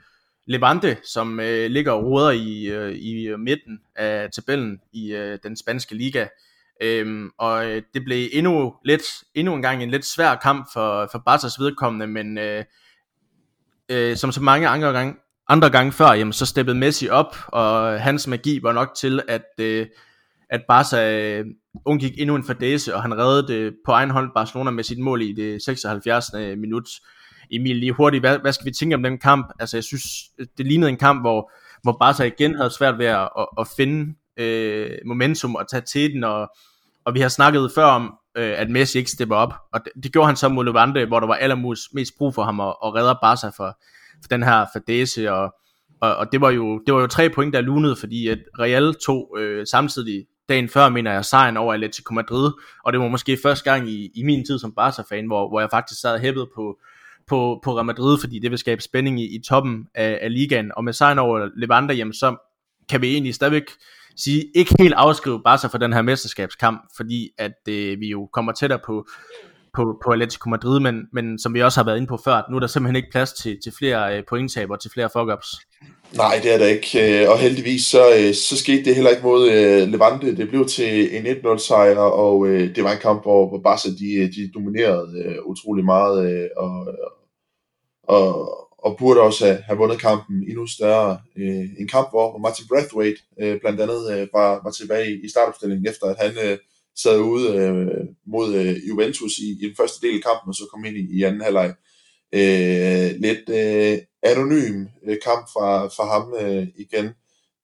Levante, 0.48 0.98
som 1.04 1.40
ligger 1.68 1.92
og 1.92 2.04
roder 2.04 2.32
i, 2.32 2.54
i 2.96 3.36
midten 3.38 3.80
af 3.96 4.30
tabellen 4.32 4.80
i 4.94 5.36
den 5.44 5.58
spanske 5.58 5.96
liga. 5.96 6.28
Øhm, 6.82 7.30
og 7.38 7.66
øh, 7.66 7.82
det 7.94 8.04
blev 8.06 8.30
endnu, 8.34 8.74
lidt, 8.86 9.02
endnu 9.36 9.54
en 9.54 9.62
gang 9.62 9.84
en 9.84 9.92
lidt 9.92 10.06
svær 10.06 10.36
kamp 10.36 10.68
for, 10.74 11.10
for 11.12 11.24
Barca's 11.30 11.64
vedkommende, 11.64 12.08
men 12.08 12.38
øh, 12.38 12.64
øh, 13.92 14.18
som 14.18 14.32
så 14.32 14.42
mange 14.42 14.68
andre 14.68 14.88
gange, 14.88 15.16
andre 15.48 15.70
gange 15.70 15.92
før, 15.92 16.14
jamen, 16.14 16.34
så 16.34 16.46
steppede 16.46 16.78
Messi 16.78 17.10
op, 17.10 17.36
og 17.48 18.02
hans 18.02 18.28
magi 18.28 18.60
var 18.64 18.72
nok 18.72 18.96
til, 18.98 19.22
at, 19.28 19.46
øh, 19.60 19.88
at 20.50 20.62
Barca 20.68 21.20
øh, 21.20 21.46
undgik 21.86 22.12
endnu 22.18 22.36
en 22.36 22.44
fadese, 22.44 22.96
og 22.96 23.02
han 23.02 23.18
reddede 23.18 23.54
øh, 23.54 23.74
på 23.86 23.92
egen 23.92 24.10
hånd 24.10 24.32
Barcelona 24.36 24.72
med 24.72 24.84
sit 24.84 25.00
mål 25.00 25.22
i 25.22 25.34
det 25.34 25.64
76. 25.64 26.26
minut. 26.58 26.90
Emil, 27.52 27.76
lige 27.76 27.92
hurtigt, 27.92 28.22
hvad, 28.22 28.40
hvad 28.40 28.54
skal 28.54 28.66
vi 28.66 28.72
tænke 28.72 28.96
om 28.96 29.04
den 29.04 29.18
kamp? 29.18 29.52
Altså, 29.60 29.78
jeg 29.78 29.84
synes, 29.84 30.04
det 30.58 30.66
lignede 30.66 30.90
en 30.90 30.98
kamp, 30.98 31.22
hvor, 31.22 31.52
hvor 31.84 31.98
Barca 32.00 32.24
igen 32.24 32.56
havde 32.56 32.70
svært 32.70 32.98
ved 32.98 33.06
at, 33.06 33.30
at, 33.40 33.48
at 33.60 33.68
finde 33.78 34.16
øh, 34.38 34.92
momentum 35.06 35.56
og 35.56 35.70
tage 35.70 35.82
til 35.82 36.14
den, 36.14 36.24
og, 36.24 36.52
og 37.06 37.14
vi 37.14 37.20
har 37.20 37.30
snakket 37.30 37.72
før 37.76 37.86
om, 37.86 38.14
øh, 38.38 38.54
at 38.58 38.70
Messi 38.70 38.98
ikke 38.98 39.12
stepper 39.12 39.36
op, 39.36 39.54
og 39.74 39.80
det, 39.86 40.04
det 40.04 40.14
gjorde 40.14 40.28
han 40.28 40.36
så 40.36 40.50
mod 40.50 40.66
Levante, 40.66 41.06
hvor 41.06 41.20
der 41.20 41.28
var 41.28 41.36
allermest 41.36 42.18
brug 42.18 42.36
for 42.36 42.44
ham 42.44 42.60
at, 42.60 42.76
at 42.86 42.96
redde 42.96 43.18
Barca 43.22 43.48
for, 43.48 43.78
for 44.22 44.28
den 44.30 44.44
her 44.44 44.66
fadese, 44.74 45.32
og, 45.32 45.56
og, 46.02 46.16
og 46.16 46.32
det, 46.32 46.42
var 46.42 46.50
jo, 46.50 46.82
det 46.86 46.94
var 46.94 47.02
jo 47.02 47.08
tre 47.08 47.30
point, 47.30 47.54
der 47.54 47.62
lunede, 47.62 47.96
fordi 47.96 48.28
at 48.28 48.40
Real 48.60 48.94
tog 49.06 49.38
øh, 49.40 49.68
samtidig 49.68 50.26
dagen 50.50 50.70
før, 50.70 50.90
mener 50.90 51.14
jeg, 51.14 51.26
sejren 51.26 51.58
over 51.58 51.74
Atletico 51.74 52.14
Madrid, 52.14 52.52
og 52.84 52.94
det 52.94 53.02
var 53.02 53.08
måske 53.08 53.38
første 53.44 53.72
gang 53.72 53.90
i, 53.90 54.12
i 54.16 54.24
min 54.24 54.46
tid 54.46 54.60
som 54.60 54.74
Barca-fan, 54.76 55.28
hvor, 55.28 55.50
hvor 55.50 55.60
jeg 55.60 55.70
faktisk 55.72 56.02
sad 56.02 56.20
hæppet 56.20 56.48
på, 56.56 56.78
på, 57.28 57.60
på 57.64 57.76
Real 57.76 57.86
Madrid, 57.86 58.18
fordi 58.18 58.40
det 58.40 58.52
vil 58.52 58.60
skabe 58.60 58.82
spænding 58.82 59.22
i, 59.22 59.36
i 59.36 59.42
toppen 59.48 59.88
af, 59.96 60.20
af 60.22 60.34
ligaen, 60.34 60.72
og 60.78 60.84
med 60.84 60.94
sejren 60.94 61.20
over 61.20 61.50
Levante, 61.56 61.94
jamen 61.94 62.14
så 62.14 62.36
kan 62.90 63.02
vi 63.02 63.14
egentlig 63.14 63.36
stadigvæk 63.36 63.64
sige, 64.16 64.46
ikke 64.56 64.76
helt 64.80 64.94
afskrive 64.94 65.42
Barca 65.44 65.68
for 65.68 65.78
den 65.78 65.94
her 65.94 66.02
mesterskabskamp, 66.02 66.82
fordi 66.98 67.30
at 67.38 67.70
øh, 67.70 68.00
vi 68.00 68.08
jo 68.08 68.30
kommer 68.34 68.52
tættere 68.52 68.80
på, 68.86 69.06
på, 69.74 70.00
på 70.04 70.12
Atletico 70.12 70.50
Madrid, 70.50 70.80
men, 70.80 70.96
men 71.14 71.40
som 71.40 71.54
vi 71.54 71.62
også 71.62 71.80
har 71.80 71.86
været 71.86 71.98
inde 71.98 72.08
på 72.08 72.20
før, 72.24 72.42
nu 72.50 72.56
er 72.56 72.60
der 72.60 72.68
simpelthen 72.68 72.96
ikke 72.96 73.12
plads 73.12 73.34
til, 73.34 73.58
til 73.64 73.74
flere 73.80 74.18
øh, 74.18 74.24
pointtaber, 74.30 74.76
til 74.76 74.92
flere 74.92 75.10
fuck-ups. 75.18 75.50
Nej, 76.18 76.40
det 76.44 76.54
er 76.54 76.58
der 76.58 76.68
ikke, 76.68 77.24
øh, 77.24 77.30
og 77.30 77.40
heldigvis 77.40 77.84
så, 77.84 78.04
øh, 78.20 78.34
så 78.34 78.58
skete 78.58 78.86
det 78.86 78.96
heller 78.96 79.12
ikke 79.12 79.24
mod 79.24 79.50
øh, 79.50 79.88
Levante. 79.88 80.38
Det 80.38 80.50
blev 80.50 80.66
til 80.66 81.18
en 81.18 81.26
1-0 81.26 81.58
sejr, 81.58 81.98
og 82.00 82.48
det 82.48 82.84
var 82.84 82.92
en 82.92 82.98
kamp, 83.02 83.22
hvor, 83.22 83.50
hvor 83.50 83.62
Barca 83.64 83.90
de, 83.90 84.32
de 84.36 84.52
dominerede 84.54 85.36
utrolig 85.46 85.86
meget, 85.86 86.50
og, 86.58 86.88
og, 88.04 88.58
og 88.84 88.98
burde 89.00 89.22
også 89.22 89.46
have, 89.46 89.58
have 89.58 89.78
vundet 89.78 90.02
kampen 90.02 90.44
endnu 90.50 90.68
større. 90.68 91.20
Øh, 91.38 91.66
en 91.80 91.88
kamp, 91.88 92.10
hvor 92.10 92.38
Martin 92.38 92.68
Brathwaite 92.68 93.22
øh, 93.42 93.60
blandt 93.60 93.82
andet 93.82 94.12
øh, 94.14 94.28
var, 94.34 94.62
var 94.64 94.72
tilbage 94.72 95.26
i 95.26 95.30
startopstillingen, 95.30 95.88
efter 95.92 96.06
at 96.08 96.18
han 96.20 96.34
øh, 96.46 96.58
sad 96.96 97.20
ude 97.20 97.56
øh, 97.56 98.08
mod 98.28 98.56
øh, 98.56 98.88
Juventus 98.90 99.38
i, 99.38 99.50
i 99.62 99.68
den 99.68 99.76
første 99.78 100.08
del 100.08 100.16
af 100.16 100.24
kampen, 100.24 100.50
og 100.50 100.56
så 100.56 100.64
kom 100.72 100.86
ind 100.86 100.98
i, 100.98 101.18
i 101.18 101.24
anden 101.24 101.42
halvleg. 101.42 101.74
Øh, 102.34 103.12
lidt 103.26 103.50
øh, 103.50 103.98
anonym 104.24 104.86
øh, 105.08 105.18
kamp 105.24 105.46
fra, 105.54 105.88
fra 105.88 106.06
ham 106.14 106.34
øh, 106.42 106.68
igen. 106.76 107.06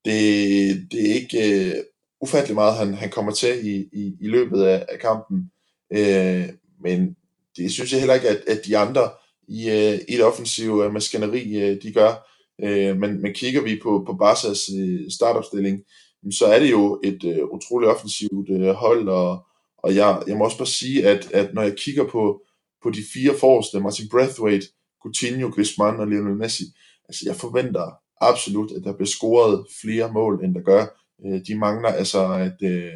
Det, 0.06 0.92
det 0.92 1.10
er 1.10 1.14
ikke 1.14 1.66
øh, 1.68 1.84
ufattelig 2.22 2.56
meget, 2.56 2.78
han, 2.78 2.94
han 2.94 3.10
kommer 3.10 3.32
til 3.32 3.68
i, 3.68 3.90
i, 3.94 4.18
i 4.22 4.28
løbet 4.28 4.64
af, 4.64 4.86
af 4.90 5.00
kampen, 5.00 5.52
øh, 5.94 6.50
men 6.84 7.16
det 7.58 7.72
synes 7.72 7.92
jeg 7.92 8.00
heller 8.00 8.16
ikke, 8.16 8.30
at, 8.30 8.44
at 8.48 8.66
de 8.66 8.78
andre 8.78 9.10
i, 9.48 9.70
øh, 9.70 10.00
i 10.08 10.14
det 10.16 10.24
offensive 10.24 10.86
øh, 10.86 10.94
maskineri, 10.94 11.64
øh, 11.64 11.82
de 11.84 11.94
gør. 11.94 12.28
Øh, 12.64 12.98
men, 12.98 13.22
men 13.22 13.34
kigger 13.34 13.62
vi 13.62 13.80
på, 13.84 14.04
på 14.08 14.12
Barca's 14.12 14.80
øh, 14.80 15.12
startopstilling, 15.12 15.84
så 16.32 16.46
er 16.46 16.60
det 16.60 16.72
jo 16.72 17.02
et 17.04 17.24
øh, 17.24 17.44
utroligt 17.44 17.92
offensivt 17.92 18.50
øh, 18.50 18.70
hold, 18.70 19.10
og, 19.10 19.46
og 19.78 19.96
jeg, 19.96 20.24
jeg 20.28 20.38
må 20.38 20.46
også 20.46 20.58
bare 20.58 20.68
sige, 20.68 21.08
at, 21.08 21.32
at 21.32 21.54
når 21.54 21.62
jeg 21.62 21.76
kigger 21.76 22.04
på, 22.04 22.42
på 22.84 22.90
de 22.90 23.04
fire 23.14 23.34
forreste, 23.40 23.80
Martin 23.80 24.10
Brathwaite, 24.10 24.68
Coutinho, 25.02 25.50
Griezmann 25.50 26.00
og 26.00 26.08
Lionel 26.08 26.36
Messi, 26.36 26.64
altså 27.10 27.24
jeg 27.26 27.36
forventer 27.36 27.92
absolut, 28.22 28.72
at 28.72 28.84
der 28.84 28.94
bliver 28.94 29.08
scoret 29.08 29.66
flere 29.82 30.14
mål, 30.14 30.46
end 30.46 30.56
der 30.56 30.62
gør. 30.62 30.86
Øh, 31.26 31.42
de 31.48 31.56
mangler 31.56 31.90
altså 31.90 32.34
at, 32.34 32.70
øh, 32.72 32.94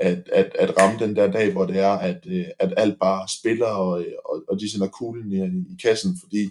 at, 0.00 0.28
at, 0.32 0.56
at 0.58 0.78
ramme 0.78 0.98
den 0.98 1.16
der 1.16 1.32
dag, 1.32 1.52
hvor 1.52 1.66
det 1.66 1.78
er, 1.78 1.92
at, 1.92 2.26
øh, 2.26 2.44
at 2.58 2.74
alt 2.76 2.98
bare 3.00 3.28
spiller, 3.40 3.66
og, 3.66 4.00
øh, 4.00 4.12
og, 4.24 4.42
og 4.48 4.60
de 4.60 4.70
sender 4.70 4.88
kuglen 4.88 5.32
i, 5.32 5.36
i 5.72 5.76
kassen, 5.82 6.16
fordi 6.20 6.50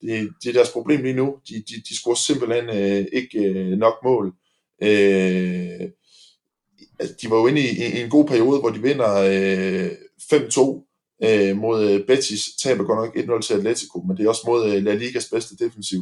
det, 0.00 0.30
det 0.42 0.48
er 0.48 0.52
deres 0.52 0.70
problem 0.70 1.02
lige 1.02 1.14
nu. 1.14 1.36
De, 1.48 1.54
de, 1.54 1.82
de 1.88 1.96
scorer 1.96 2.14
simpelthen 2.14 2.64
øh, 2.68 3.06
ikke 3.12 3.38
øh, 3.38 3.78
nok 3.78 3.94
mål. 4.04 4.26
Øh, 4.82 5.88
altså, 6.98 7.14
de 7.22 7.30
var 7.30 7.36
jo 7.36 7.46
inde 7.46 7.60
i, 7.60 7.98
i 7.98 8.00
en 8.00 8.10
god 8.10 8.26
periode, 8.26 8.60
hvor 8.60 8.70
de 8.70 8.82
vinder 8.82 9.14
øh, 9.14 9.90
5-2 10.32 11.18
øh, 11.24 11.56
mod 11.56 11.90
øh, 11.90 12.06
Betis, 12.06 12.48
taber 12.62 12.84
godt 12.84 13.28
nok 13.28 13.38
1-0 13.38 13.42
til 13.42 13.54
Atletico, 13.54 14.04
men 14.08 14.16
det 14.16 14.24
er 14.24 14.28
også 14.28 14.42
mod 14.46 14.72
øh, 14.72 14.84
La 14.84 14.94
Ligas 14.94 15.28
bedste 15.32 15.64
defensiv. 15.64 16.00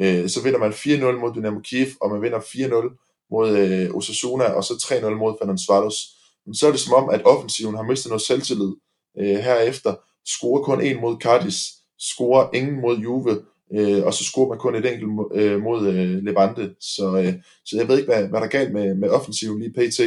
Øh, 0.00 0.28
så 0.28 0.42
vinder 0.42 0.58
man 0.58 0.72
4-0 0.72 1.20
mod 1.20 1.34
Dynamo 1.34 1.60
Kiev, 1.60 1.88
og 2.00 2.10
man 2.10 2.22
vinder 2.22 2.40
4-0 2.40 3.26
mod 3.30 3.58
øh, 3.58 3.94
Osasuna, 3.94 4.44
og 4.44 4.64
så 4.64 4.74
3-0 4.74 5.10
mod 5.10 5.34
Ferencvaros. 5.42 6.21
Men 6.46 6.54
så 6.54 6.66
er 6.66 6.70
det 6.70 6.80
som 6.80 6.94
om, 6.94 7.10
at 7.10 7.22
offensiven 7.24 7.74
har 7.74 7.82
mistet 7.82 8.10
noget 8.10 8.22
selvtillid 8.22 8.72
øh, 9.18 9.36
herefter. 9.36 9.94
Scorer 10.26 10.62
kun 10.62 10.80
en 10.80 11.00
mod 11.00 11.16
Cardis, 11.20 11.58
scorer 11.98 12.48
ingen 12.54 12.80
mod 12.80 12.98
Juve, 12.98 13.42
øh, 13.74 14.04
og 14.04 14.14
så 14.14 14.24
scorer 14.24 14.48
man 14.48 14.58
kun 14.58 14.74
et 14.74 14.86
enkelt 14.86 15.10
øh, 15.34 15.62
mod 15.62 15.88
øh, 15.88 16.24
Levante. 16.24 16.74
Så, 16.80 17.16
øh, 17.16 17.34
så 17.64 17.76
jeg 17.76 17.88
ved 17.88 17.98
ikke, 17.98 18.12
hvad, 18.12 18.28
hvad 18.28 18.40
der 18.40 18.46
er 18.46 18.50
galt 18.50 18.72
med, 18.72 18.94
med 18.94 19.08
offensiven 19.08 19.58
lige 19.58 19.72
pt. 19.72 20.00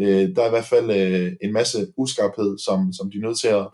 Øh, 0.00 0.36
der 0.36 0.42
er 0.42 0.46
i 0.46 0.50
hvert 0.50 0.64
fald 0.64 0.90
øh, 0.90 1.32
en 1.42 1.52
masse 1.52 1.86
uskarphed, 1.96 2.58
som, 2.58 2.92
som 2.92 3.10
de 3.10 3.18
er 3.18 3.26
nødt 3.26 3.38
til 3.38 3.48
at, 3.48 3.66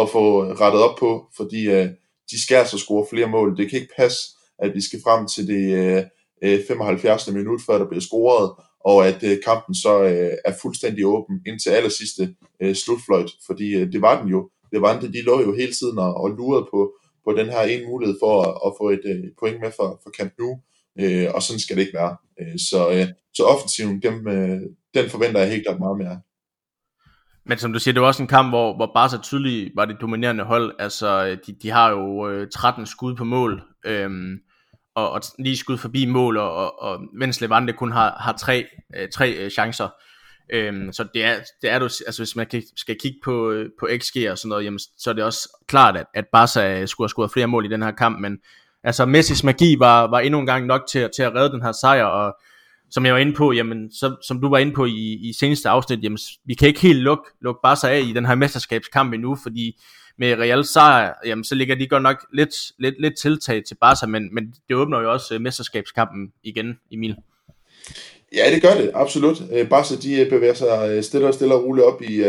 at 0.00 0.10
få 0.10 0.44
rettet 0.44 0.82
op 0.82 0.96
på, 0.98 1.26
fordi 1.36 1.70
øh, 1.70 1.88
de 2.30 2.42
skal 2.42 2.56
altså 2.56 2.78
score 2.78 3.06
flere 3.10 3.28
mål. 3.28 3.56
Det 3.56 3.70
kan 3.70 3.80
ikke 3.80 3.94
passe, 3.96 4.18
at 4.58 4.74
vi 4.74 4.80
skal 4.80 5.00
frem 5.04 5.26
til 5.26 5.46
det 5.46 5.64
øh, 5.74 6.02
øh 6.42 6.60
75. 6.68 7.30
Minut, 7.30 7.60
før 7.66 7.78
der 7.78 7.88
bliver 7.88 8.00
scoret, 8.00 8.50
og 8.90 9.06
at 9.08 9.20
øh, 9.22 9.36
kampen 9.44 9.74
så 9.74 9.92
øh, 10.02 10.32
er 10.44 10.54
fuldstændig 10.62 11.06
åben 11.06 11.34
indtil 11.46 11.70
aller 11.70 11.90
sidste 12.00 12.34
øh, 12.62 12.74
slutfløjt, 12.74 13.30
fordi 13.46 13.68
øh, 13.74 13.92
det 13.92 14.00
var 14.02 14.20
den 14.20 14.28
jo. 14.30 14.50
Det 14.72 14.80
var 14.82 15.00
den, 15.00 15.12
de 15.12 15.22
lå 15.22 15.40
jo 15.40 15.54
hele 15.54 15.72
tiden 15.72 15.98
og, 15.98 16.14
og 16.14 16.30
lurede 16.30 16.66
på, 16.70 16.80
på 17.24 17.32
den 17.32 17.46
her 17.46 17.62
ene 17.62 17.86
mulighed 17.86 18.16
for 18.22 18.42
at, 18.42 18.52
at 18.66 18.72
få 18.80 18.90
et 18.90 19.04
øh, 19.12 19.24
point 19.40 19.60
med 19.60 19.70
for, 19.76 20.00
for 20.02 20.10
Camp 20.18 20.32
Nou, 20.38 20.52
øh, 21.00 21.28
og 21.34 21.42
sådan 21.42 21.60
skal 21.60 21.76
det 21.76 21.82
ikke 21.82 21.98
være. 21.98 22.16
Øh, 22.40 22.58
så, 22.70 22.90
øh, 22.94 23.06
så 23.34 23.42
offensiven, 23.44 24.02
dem, 24.02 24.28
øh, 24.28 24.60
den 24.94 25.10
forventer 25.10 25.40
jeg 25.40 25.50
helt 25.50 25.66
klart 25.66 25.80
meget 25.80 25.98
mere. 25.98 26.20
Men 27.48 27.58
som 27.58 27.72
du 27.72 27.78
siger, 27.78 27.92
det 27.92 28.02
var 28.02 28.08
også 28.08 28.22
en 28.22 28.28
kamp, 28.36 28.48
hvor, 28.48 28.76
hvor 28.76 28.90
Barca 28.94 29.16
tydeligt 29.22 29.72
var 29.76 29.84
det 29.84 29.96
dominerende 30.00 30.44
hold. 30.44 30.76
Altså, 30.78 31.26
øh, 31.26 31.38
de, 31.46 31.52
de 31.62 31.70
har 31.70 31.90
jo 31.90 32.28
øh, 32.28 32.48
13 32.50 32.86
skud 32.86 33.16
på 33.16 33.24
mål, 33.24 33.62
øhm, 33.86 34.38
og, 34.96 35.10
og 35.10 35.22
lige 35.38 35.56
skud 35.56 35.78
forbi 35.78 36.06
mål, 36.06 36.36
og, 36.36 36.56
og, 36.56 36.82
og 36.82 37.00
mens 37.12 37.40
Levante 37.40 37.72
kun 37.72 37.92
har, 37.92 38.16
har 38.20 38.32
tre, 38.32 38.66
øh, 38.96 39.08
tre 39.14 39.32
øh, 39.32 39.50
chancer. 39.50 39.88
Øhm, 40.52 40.92
så 40.92 41.04
det 41.14 41.24
er, 41.24 41.34
det 41.62 41.70
er 41.70 41.78
du, 41.78 41.84
altså 41.84 42.18
hvis 42.18 42.36
man 42.36 42.46
skal 42.76 42.96
kigge 43.02 43.18
på, 43.24 43.50
øh, 43.50 43.70
på 43.80 43.88
XG 43.98 44.16
og 44.30 44.38
sådan 44.38 44.48
noget, 44.48 44.64
jamen, 44.64 44.78
så 44.98 45.10
er 45.10 45.14
det 45.14 45.24
også 45.24 45.48
klart, 45.68 45.96
at, 45.96 46.06
at 46.14 46.24
Barca 46.32 46.80
øh, 46.80 46.88
skulle 46.88 47.04
have 47.04 47.08
scoret 47.08 47.32
flere 47.32 47.46
mål 47.46 47.64
i 47.66 47.68
den 47.68 47.82
her 47.82 47.90
kamp, 47.90 48.20
men 48.20 48.38
altså 48.84 49.06
Messis 49.06 49.44
magi 49.44 49.76
var, 49.78 50.06
var 50.06 50.20
endnu 50.20 50.40
en 50.40 50.46
gang 50.46 50.66
nok 50.66 50.82
til, 50.90 51.08
til 51.16 51.22
at 51.22 51.34
redde 51.34 51.52
den 51.52 51.62
her 51.62 51.72
sejr, 51.72 52.04
og 52.04 52.36
som 52.90 53.06
jeg 53.06 53.14
var 53.14 53.20
inde 53.20 53.34
på, 53.34 53.52
jamen, 53.52 53.92
så, 53.92 54.16
som 54.26 54.40
du 54.40 54.48
var 54.48 54.58
inde 54.58 54.72
på 54.72 54.84
i, 54.84 55.18
i 55.22 55.32
seneste 55.32 55.68
afsnit, 55.68 56.02
jamen, 56.02 56.18
vi 56.44 56.54
kan 56.54 56.68
ikke 56.68 56.80
helt 56.80 56.98
lukke, 56.98 57.24
lukke 57.40 57.60
Barca 57.62 57.88
af 57.88 58.00
i 58.00 58.12
den 58.12 58.26
her 58.26 58.34
mesterskabskamp 58.34 59.12
endnu, 59.12 59.36
fordi 59.42 59.80
med 60.18 60.38
Real 60.38 60.64
sejr, 60.64 61.14
jamen, 61.26 61.44
så 61.44 61.54
ligger 61.54 61.74
de 61.74 61.86
godt 61.86 62.02
nok 62.02 62.26
lidt, 62.32 62.54
lidt, 62.78 62.94
lidt 63.00 63.18
tiltag 63.18 63.64
til 63.64 63.74
Barca, 63.80 64.06
men, 64.06 64.34
men 64.34 64.54
det 64.68 64.76
åbner 64.76 65.00
jo 65.00 65.12
også 65.12 65.34
øh, 65.34 65.40
mesterskabskampen 65.40 66.32
igen, 66.42 66.78
Emil. 66.92 67.16
Ja, 68.34 68.54
det 68.54 68.62
gør 68.62 68.74
det, 68.74 68.90
absolut. 68.94 69.42
Øh, 69.52 69.68
Barca 69.68 69.94
de 69.94 70.20
øh, 70.20 70.30
bevæger 70.30 70.54
sig 70.54 71.04
stille 71.04 71.26
og 71.26 71.34
stille 71.34 71.54
og 71.54 71.64
roligt 71.64 71.86
op 71.86 72.02
i, 72.02 72.24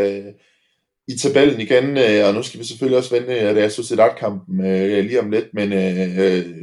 i 1.07 1.17
tabellen 1.17 1.61
igen, 1.61 1.97
og 2.25 2.33
nu 2.33 2.43
skal 2.43 2.59
vi 2.59 2.65
selvfølgelig 2.65 2.97
også 2.97 3.15
vende 3.15 3.53
Real 3.55 3.71
Sociedad-kampen 3.71 4.63
lige 5.03 5.19
om 5.19 5.31
lidt, 5.31 5.45
men 5.53 5.71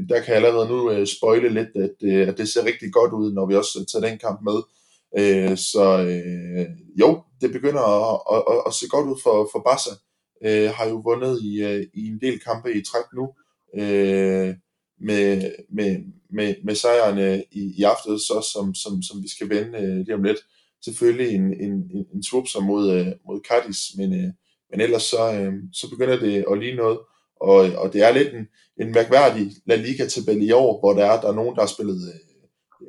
der 0.09 0.20
kan 0.20 0.35
jeg 0.35 0.45
allerede 0.45 0.68
nu 0.68 1.07
spoile 1.07 1.49
lidt, 1.49 1.68
at, 1.77 2.09
at 2.29 2.39
det 2.39 2.49
ser 2.49 2.64
rigtig 2.64 2.93
godt 2.93 3.12
ud, 3.12 3.33
når 3.33 3.47
vi 3.47 3.55
også 3.55 3.85
tager 3.93 4.09
den 4.09 4.18
kamp 4.18 4.41
med. 4.43 4.59
Så 5.57 5.85
jo, 7.01 7.22
det 7.41 7.53
begynder 7.53 7.83
at, 8.12 8.43
at, 8.53 8.62
at 8.66 8.75
se 8.75 8.89
godt 8.89 9.07
ud 9.07 9.20
for, 9.22 9.49
for 9.53 9.62
Barca. 9.66 9.91
Øh, 10.45 10.71
har 10.71 10.89
jo 10.89 10.97
vundet 10.97 11.43
i, 11.43 11.63
øh, 11.63 11.87
i 11.95 12.07
en 12.09 12.21
del 12.21 12.41
kampe 12.41 12.75
i 12.75 12.85
træk 12.85 13.05
nu 13.15 13.35
øh, 13.79 14.55
med, 15.01 15.53
med, 15.71 15.97
med, 16.31 16.55
med 16.65 16.75
sejrene 16.75 17.45
i, 17.53 17.75
i 17.79 17.83
aften, 17.83 18.19
så 18.19 18.51
som, 18.53 18.75
som, 18.75 19.03
som 19.03 19.23
vi 19.23 19.29
skal 19.29 19.49
vende 19.49 19.79
øh, 19.79 19.97
lige 19.97 20.15
om 20.15 20.23
lidt. 20.23 20.39
Selvfølgelig 20.85 21.35
en, 21.35 21.61
en, 21.61 21.73
en, 21.73 22.07
en 22.15 22.23
trup 22.23 22.49
som 22.49 22.63
mod, 22.65 22.93
øh, 22.93 23.07
mod 23.27 23.41
Cadiz, 23.49 23.79
men, 23.97 24.13
øh, 24.13 24.31
men 24.71 24.81
ellers 24.81 25.03
så, 25.03 25.33
øh, 25.33 25.53
så 25.73 25.91
begynder 25.91 26.19
det 26.21 26.45
at 26.51 26.59
ligne 26.59 26.77
noget, 26.77 26.99
og, 27.41 27.57
og 27.57 27.93
det 27.93 28.03
er 28.03 28.13
lidt 28.13 28.35
en, 28.35 28.47
en 28.81 28.93
mærkværdig 28.93 29.53
La 29.67 29.75
Liga-tabel 29.75 30.43
i 30.43 30.53
år, 30.53 30.81
hvor 30.81 30.93
der 30.93 31.05
er, 31.05 31.21
der 31.21 31.29
er 31.29 31.35
nogen, 31.35 31.55
der 31.55 31.63
har 31.63 31.67
spillet 31.67 32.13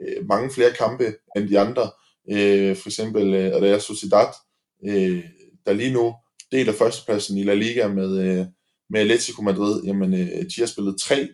øh, 0.01 0.27
mange 0.27 0.49
flere 0.51 0.71
kampe 0.71 1.05
end 1.35 1.49
de 1.49 1.59
andre. 1.59 1.89
Øh, 2.31 2.75
for 2.75 2.89
eksempel 2.89 3.33
øh, 3.33 3.51
Real 3.61 3.81
Sociedad, 3.81 4.27
øh, 4.87 5.23
der 5.65 5.73
lige 5.73 5.93
nu 5.93 6.13
deler 6.55 6.73
førstepladsen 6.73 7.37
i 7.37 7.43
La 7.43 7.53
Liga 7.53 7.87
med, 7.87 8.17
øh, 8.17 8.45
med 8.89 8.99
Atletico 8.99 9.41
Madrid. 9.41 9.83
Jamen, 9.83 10.13
øh, 10.13 10.27
de 10.27 10.59
har 10.59 10.65
spillet 10.65 10.99
tre 10.99 11.27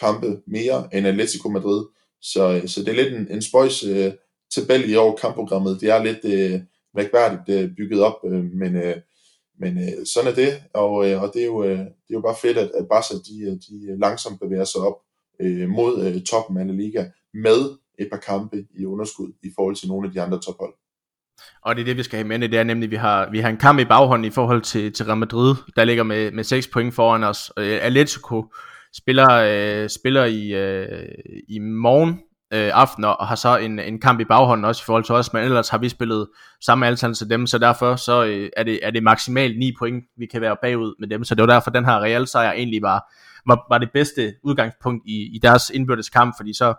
kampe 0.00 0.40
mere 0.46 0.88
end 0.92 1.06
Atletico 1.06 1.48
Madrid. 1.48 1.84
Så, 2.22 2.52
øh, 2.52 2.68
så 2.68 2.80
det 2.80 2.88
er 2.88 3.02
lidt 3.02 3.14
en, 3.14 3.26
en 3.30 3.42
spøjs 3.42 3.84
uh, 3.84 4.12
tabel 4.54 4.90
i 4.90 4.94
år, 4.94 5.16
kampprogrammet. 5.16 5.80
Det 5.80 5.88
er 5.90 6.04
lidt 6.04 6.24
uh, 6.24 6.60
mærkværdigt 6.94 7.64
uh, 7.64 7.76
bygget 7.76 8.00
op, 8.02 8.18
uh, 8.24 8.44
men, 8.44 8.76
uh, 8.76 8.96
men 9.60 9.76
uh, 9.76 10.04
sådan 10.04 10.30
er 10.30 10.34
det, 10.34 10.62
og, 10.74 10.92
uh, 10.92 11.22
og 11.22 11.30
det, 11.34 11.42
er 11.42 11.46
jo, 11.46 11.62
uh, 11.62 11.78
det 11.78 12.10
er 12.10 12.18
jo 12.18 12.20
bare 12.20 12.36
fedt, 12.42 12.58
at, 12.58 12.70
at 12.74 12.88
Barca 12.88 13.14
de, 13.14 13.58
de 13.68 13.98
langsomt 14.00 14.40
bevæger 14.40 14.64
sig 14.64 14.80
op 14.80 14.96
uh, 15.44 15.68
mod 15.68 16.06
uh, 16.06 16.22
toppen 16.22 16.56
af 16.56 16.66
La 16.66 16.72
Liga 16.72 17.04
med 17.34 17.60
et 17.98 18.08
par 18.10 18.18
kampe 18.18 18.66
i 18.78 18.84
underskud 18.84 19.32
i 19.42 19.50
forhold 19.54 19.76
til 19.76 19.88
nogle 19.88 20.06
af 20.06 20.12
de 20.12 20.20
andre 20.20 20.40
tophold. 20.40 20.74
Og 21.62 21.76
det 21.76 21.80
er 21.80 21.84
det, 21.84 21.96
vi 21.96 22.02
skal 22.02 22.16
have 22.16 22.28
med, 22.28 22.48
det 22.48 22.58
er 22.58 22.64
nemlig, 22.64 22.86
at 22.86 22.90
vi 22.90 22.96
har, 22.96 23.28
vi 23.30 23.38
har 23.38 23.48
en 23.48 23.56
kamp 23.56 23.78
i 23.78 23.84
baghånden 23.84 24.24
i 24.24 24.30
forhold 24.30 24.62
til, 24.62 24.92
til 24.92 25.06
Real 25.06 25.18
Madrid, 25.18 25.54
der 25.76 25.84
ligger 25.84 26.02
med, 26.02 26.32
med 26.32 26.44
6 26.44 26.66
point 26.66 26.94
foran 26.94 27.24
os. 27.24 27.52
Øh, 27.56 27.78
Atletico 27.82 28.52
spiller, 28.94 29.32
øh, 29.32 29.88
spiller 29.88 30.24
i, 30.24 30.54
øh, 30.54 31.08
i 31.48 31.58
morgen 31.58 32.20
øh, 32.52 32.70
aften 32.74 33.04
og 33.04 33.26
har 33.26 33.34
så 33.34 33.56
en, 33.56 33.78
en 33.78 34.00
kamp 34.00 34.20
i 34.20 34.24
baghånden 34.24 34.64
også 34.64 34.82
i 34.82 34.86
forhold 34.86 35.04
til 35.04 35.14
os, 35.14 35.32
men 35.32 35.44
ellers 35.44 35.68
har 35.68 35.78
vi 35.78 35.88
spillet 35.88 36.28
samme 36.60 36.86
antal 36.86 37.14
til 37.14 37.30
dem, 37.30 37.46
så 37.46 37.58
derfor 37.58 37.96
så 37.96 38.24
øh, 38.24 38.50
er, 38.56 38.62
det, 38.62 38.80
er 38.82 38.90
det 38.90 39.02
maksimalt 39.02 39.58
9 39.58 39.72
point, 39.78 40.04
vi 40.18 40.26
kan 40.26 40.40
være 40.40 40.56
bagud 40.62 40.94
med 41.00 41.08
dem, 41.08 41.24
så 41.24 41.34
det 41.34 41.42
var 41.42 41.52
derfor 41.52 41.70
den 41.70 41.84
her 41.84 42.00
Real 42.00 42.26
sejr 42.26 42.52
egentlig 42.52 42.82
var, 42.82 43.12
var, 43.46 43.66
var 43.70 43.78
det 43.78 43.90
bedste 43.92 44.34
udgangspunkt 44.44 45.02
i, 45.06 45.36
i 45.36 45.38
deres 45.42 45.70
indbyrdes 45.70 46.08
kamp, 46.08 46.34
fordi 46.36 46.52
så 46.52 46.74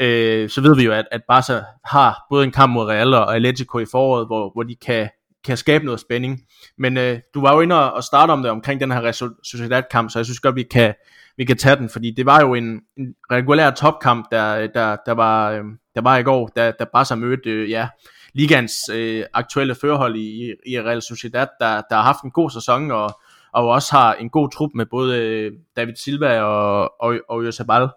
øh, 0.00 0.48
så 0.48 0.60
ved 0.60 0.76
vi 0.76 0.84
jo, 0.84 0.92
at, 0.92 1.04
at 1.10 1.20
Barca 1.28 1.62
har 1.84 2.26
både 2.30 2.44
en 2.44 2.52
kamp 2.52 2.72
mod 2.72 2.86
Real 2.86 3.14
og 3.14 3.36
Atletico 3.36 3.78
i 3.78 3.86
foråret, 3.90 4.26
hvor, 4.26 4.50
hvor 4.52 4.62
de 4.62 4.76
kan, 4.86 5.08
kan 5.44 5.56
skabe 5.56 5.84
noget 5.84 6.00
spænding. 6.00 6.40
Men 6.78 6.96
øh, 6.96 7.18
du 7.34 7.40
var 7.40 7.54
jo 7.54 7.60
inde 7.60 7.92
og 7.92 8.04
starte 8.04 8.30
om 8.30 8.42
det 8.42 8.50
omkring 8.50 8.80
den 8.80 8.90
her 8.90 9.32
Sociedad-kamp, 9.42 10.10
så 10.10 10.18
jeg 10.18 10.26
synes 10.26 10.40
godt, 10.40 10.56
vi 10.56 10.62
kan, 10.62 10.94
vi 11.36 11.44
kan 11.44 11.56
tage 11.56 11.76
den, 11.76 11.88
fordi 11.88 12.10
det 12.10 12.26
var 12.26 12.40
jo 12.40 12.54
en, 12.54 12.80
en 12.96 13.14
regulær 13.32 13.70
topkamp, 13.70 14.26
der, 14.30 14.66
der, 14.66 14.96
der, 15.06 15.12
var, 15.12 15.50
øh, 15.50 15.64
der 15.94 16.00
var 16.00 16.16
i 16.16 16.22
går, 16.22 16.50
da, 16.56 16.72
der 16.78 16.84
Barca 16.92 17.14
mødte 17.14 17.50
øh, 17.50 17.70
ja, 17.70 17.88
ligans 18.34 18.72
øh, 18.92 19.24
aktuelle 19.34 19.74
førhold 19.74 20.16
i, 20.16 20.54
i 20.66 20.80
Real 20.80 21.02
Sociedad, 21.02 21.46
der, 21.60 21.82
der 21.90 21.96
har 21.96 22.02
haft 22.02 22.22
en 22.24 22.30
god 22.30 22.50
sæson, 22.50 22.90
og, 22.90 23.20
og 23.52 23.68
også 23.68 23.92
har 23.92 24.14
en 24.14 24.30
god 24.30 24.50
trup 24.50 24.70
med 24.74 24.86
både 24.86 25.18
øh, 25.18 25.52
David 25.76 25.94
Silva 25.96 26.40
og, 26.40 26.92
og, 27.00 27.18
og 27.28 27.44
Josebal. 27.44 27.88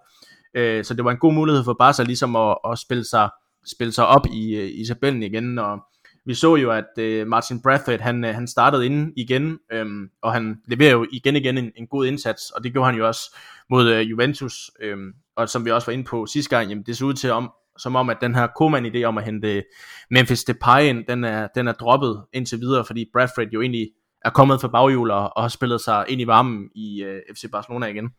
Øh, 0.54 0.84
så 0.84 0.94
det 0.94 1.06
var 1.06 1.12
en 1.12 1.18
god 1.18 1.34
mulighed 1.34 1.64
for 1.64 1.76
Barca 1.80 2.04
ligesom 2.04 2.36
at, 2.36 2.58
at 2.72 2.80
spille, 2.80 3.04
sig, 3.04 3.30
spille 3.66 3.94
sig 3.94 4.08
op 4.08 4.26
i, 4.34 4.56
øh, 4.56 4.68
i 4.68 4.86
tabellen 4.86 5.24
igen, 5.24 5.60
og 5.60 5.80
vi 6.26 6.34
så 6.34 6.56
jo, 6.56 6.72
at 6.72 7.00
øh, 7.00 7.28
Martin 7.28 7.62
Brathwaite, 7.62 8.04
han, 8.04 8.26
øh, 8.26 8.36
han 8.36 8.48
startede 8.48 8.86
inden 8.86 9.14
igen, 9.18 9.60
øhm, 9.72 10.10
og 10.22 10.34
han 10.34 10.62
leverer 10.68 10.92
jo 10.92 11.06
igen 11.12 11.36
igen 11.36 11.58
en, 11.58 11.72
en 11.76 11.88
god 11.88 12.06
indsats, 12.06 12.50
og 12.50 12.64
det 12.64 12.72
gjorde 12.74 12.86
han 12.86 12.96
jo 12.96 13.08
også 13.08 13.36
mod 13.70 13.90
øh, 13.90 14.10
Juventus, 14.10 14.72
øhm, 14.82 15.14
og 15.36 15.50
som 15.50 15.66
vi 15.66 15.72
også 15.72 15.86
var 15.86 15.94
inde 15.94 16.04
på 16.04 16.26
sidste 16.26 16.56
gang, 16.56 16.70
jamen 16.70 16.84
det 16.84 16.98
så 16.98 17.06
ud 17.06 17.14
til 17.14 17.32
om, 17.32 17.52
som 17.78 17.96
om, 17.96 18.10
at 18.10 18.18
den 18.22 18.36
her 18.36 18.48
Koeman 18.48 18.86
idé 18.86 19.04
om 19.04 19.18
at 19.18 19.24
hente 19.24 19.64
Memphis 20.12 20.44
Depay 20.44 20.84
ind, 20.84 21.06
den 21.08 21.24
er, 21.24 21.48
den 21.56 21.68
er 21.68 21.72
droppet 21.72 22.24
indtil 22.34 22.60
videre, 22.60 22.86
fordi 22.86 23.06
Bradford 23.14 23.48
jo 23.54 23.62
egentlig 23.62 23.90
er 24.26 24.30
kommet 24.30 24.62
fra 24.62 24.68
baghjul 24.68 25.12
og, 25.12 25.38
og 25.38 25.44
har 25.44 25.50
spillet 25.50 25.82
sig 25.82 26.06
ind 26.08 26.22
i 26.22 26.28
varmen 26.28 26.70
i 26.76 27.04
øh, 27.04 27.22
FC 27.36 27.52
Barcelona 27.52 27.86
igen. 27.86 28.10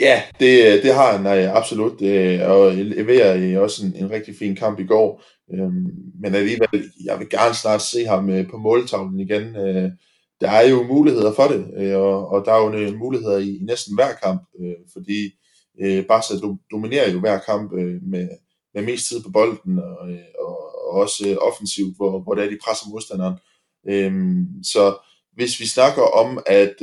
Ja, 0.00 0.22
det, 0.40 0.82
det 0.82 0.94
har 0.94 1.12
han 1.12 1.22
nej, 1.22 1.46
absolut, 1.54 1.92
og 2.42 2.74
leverer 2.74 3.58
også 3.58 3.86
en, 3.86 3.96
en 3.96 4.10
rigtig 4.10 4.34
fin 4.38 4.56
kamp 4.56 4.80
i 4.80 4.86
går. 4.86 5.22
Øhm, 5.54 5.86
men 6.20 6.34
alligevel, 6.34 6.90
jeg 7.04 7.18
vil 7.18 7.28
gerne 7.28 7.54
snart 7.54 7.82
se 7.82 8.04
ham 8.04 8.30
øh, 8.30 8.50
på 8.50 8.56
måltavlen 8.56 9.20
igen. 9.20 9.56
Øh, 9.56 9.90
der 10.40 10.50
er 10.50 10.68
jo 10.68 10.82
muligheder 10.82 11.32
for 11.32 11.48
det, 11.48 11.66
øh, 11.76 11.96
og, 11.96 12.28
og 12.28 12.44
der 12.44 12.52
er 12.52 12.62
jo 12.62 12.96
muligheder 12.96 13.38
i, 13.38 13.48
i 13.48 13.64
næsten 13.64 13.94
hver 13.94 14.12
kamp, 14.22 14.42
fordi 14.92 15.30
Barca 16.08 16.34
dominerer 16.70 17.10
jo 17.10 17.20
hver 17.20 17.38
kamp 17.38 17.72
med, 18.02 18.28
med 18.74 18.82
mest 18.82 19.08
tid 19.08 19.22
på 19.22 19.30
bolden, 19.30 19.78
og, 19.78 19.98
og, 20.38 20.58
og 20.86 20.90
også 20.90 21.38
offensivt, 21.40 21.96
hvor, 21.96 22.20
hvor 22.20 22.34
det 22.34 22.44
er, 22.44 22.50
de 22.50 22.58
presser 22.64 22.88
modstanderen. 22.90 23.34
Øhm, 23.88 24.46
så 24.62 24.96
hvis 25.34 25.60
vi 25.60 25.66
snakker 25.66 26.02
om 26.02 26.42
at, 26.46 26.74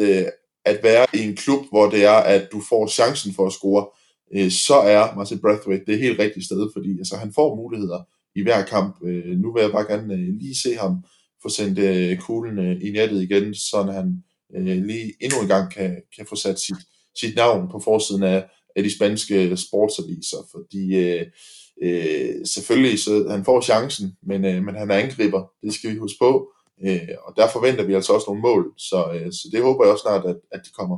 at 0.66 0.80
være 0.84 1.06
i 1.14 1.20
en 1.20 1.36
klub, 1.36 1.66
hvor 1.70 1.90
det 1.90 2.06
er, 2.06 2.20
at 2.36 2.48
du 2.52 2.62
får 2.70 2.88
chancen 2.88 3.34
for 3.34 3.48
at 3.48 3.54
score, 3.54 3.88
øh, 4.36 4.52
så 4.52 4.76
er 4.76 5.16
Marcel 5.16 5.40
Brathwaite 5.40 5.86
det 5.88 6.00
helt 6.00 6.20
rigtige 6.20 6.46
sted, 6.46 6.70
fordi 6.74 6.98
altså, 6.98 7.16
han 7.16 7.34
får 7.34 7.56
muligheder 7.56 8.08
i 8.36 8.42
hver 8.44 8.66
kamp. 8.66 8.96
Øh, 9.04 9.38
nu 9.38 9.54
vil 9.54 9.62
jeg 9.62 9.72
bare 9.72 9.88
gerne 9.88 10.14
øh, 10.14 10.34
lige 10.40 10.56
se 10.56 10.76
ham 10.76 11.04
få 11.42 11.50
sendt 11.50 11.80
øh, 11.80 12.18
kuglen 12.18 12.60
øh, 12.60 12.78
i 12.82 12.92
nettet 12.92 13.22
igen, 13.22 13.56
så 13.56 13.84
han 13.84 14.24
øh, 14.56 14.86
lige 14.86 15.14
endnu 15.22 15.42
en 15.42 15.48
gang 15.48 15.72
kan, 15.72 16.02
kan 16.16 16.26
få 16.30 16.36
sat 16.36 16.60
sit, 16.60 16.78
sit 17.16 17.36
navn 17.36 17.70
på 17.72 17.80
forsiden 17.80 18.24
af, 18.24 18.46
af 18.76 18.84
de 18.84 18.96
spanske 18.96 19.58
sportsaviser, 19.58 20.38
fordi 20.52 20.96
øh, 20.96 21.26
øh, 21.84 22.46
selvfølgelig, 22.46 23.00
så 23.00 23.28
han 23.30 23.46
får 23.46 23.62
chancen, 23.62 24.18
men, 24.24 24.46
øh, 24.46 24.64
men 24.64 24.76
han 24.76 24.92
er 24.92 24.96
angriber, 24.96 25.52
det 25.64 25.74
skal 25.74 25.92
vi 25.92 25.98
huske 25.98 26.18
på, 26.20 26.52
øh, 26.84 27.10
og 27.24 27.34
der 27.38 27.48
forventer 27.54 27.84
vi 27.84 27.94
altså 27.94 28.14
også 28.14 28.26
nogle 28.28 28.42
mål, 28.42 28.74
så, 28.78 29.12
øh, 29.14 29.32
så 29.32 29.48
det 29.52 29.64
håber 29.64 29.84
jeg 29.84 29.92
også 29.92 30.02
snart, 30.02 30.26
at, 30.26 30.38
at 30.52 30.62
de 30.66 30.70
kommer. 30.80 30.98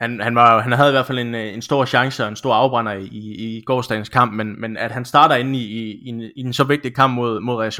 Han, 0.00 0.20
han, 0.20 0.34
var, 0.34 0.60
han 0.60 0.72
havde 0.72 0.90
i 0.90 0.92
hvert 0.92 1.06
fald 1.06 1.18
en, 1.18 1.34
øh, 1.34 1.54
en 1.54 1.62
stor 1.62 1.84
chance 1.84 2.22
og 2.22 2.28
en 2.28 2.36
stor 2.36 2.54
afbrænder 2.54 2.92
i, 2.92 3.18
i 3.46 3.62
gårsdagens 3.66 4.08
kamp, 4.08 4.32
men, 4.32 4.60
men 4.60 4.76
at 4.76 4.90
han 4.90 5.04
starter 5.04 5.34
inde 5.36 5.58
i, 5.58 5.62
i, 5.62 5.92
i, 5.92 6.08
en, 6.08 6.20
i 6.20 6.40
en 6.40 6.52
så 6.52 6.64
vigtig 6.64 6.94
kamp 6.94 7.14
mod, 7.14 7.40
mod 7.40 7.56
Real 7.56 7.72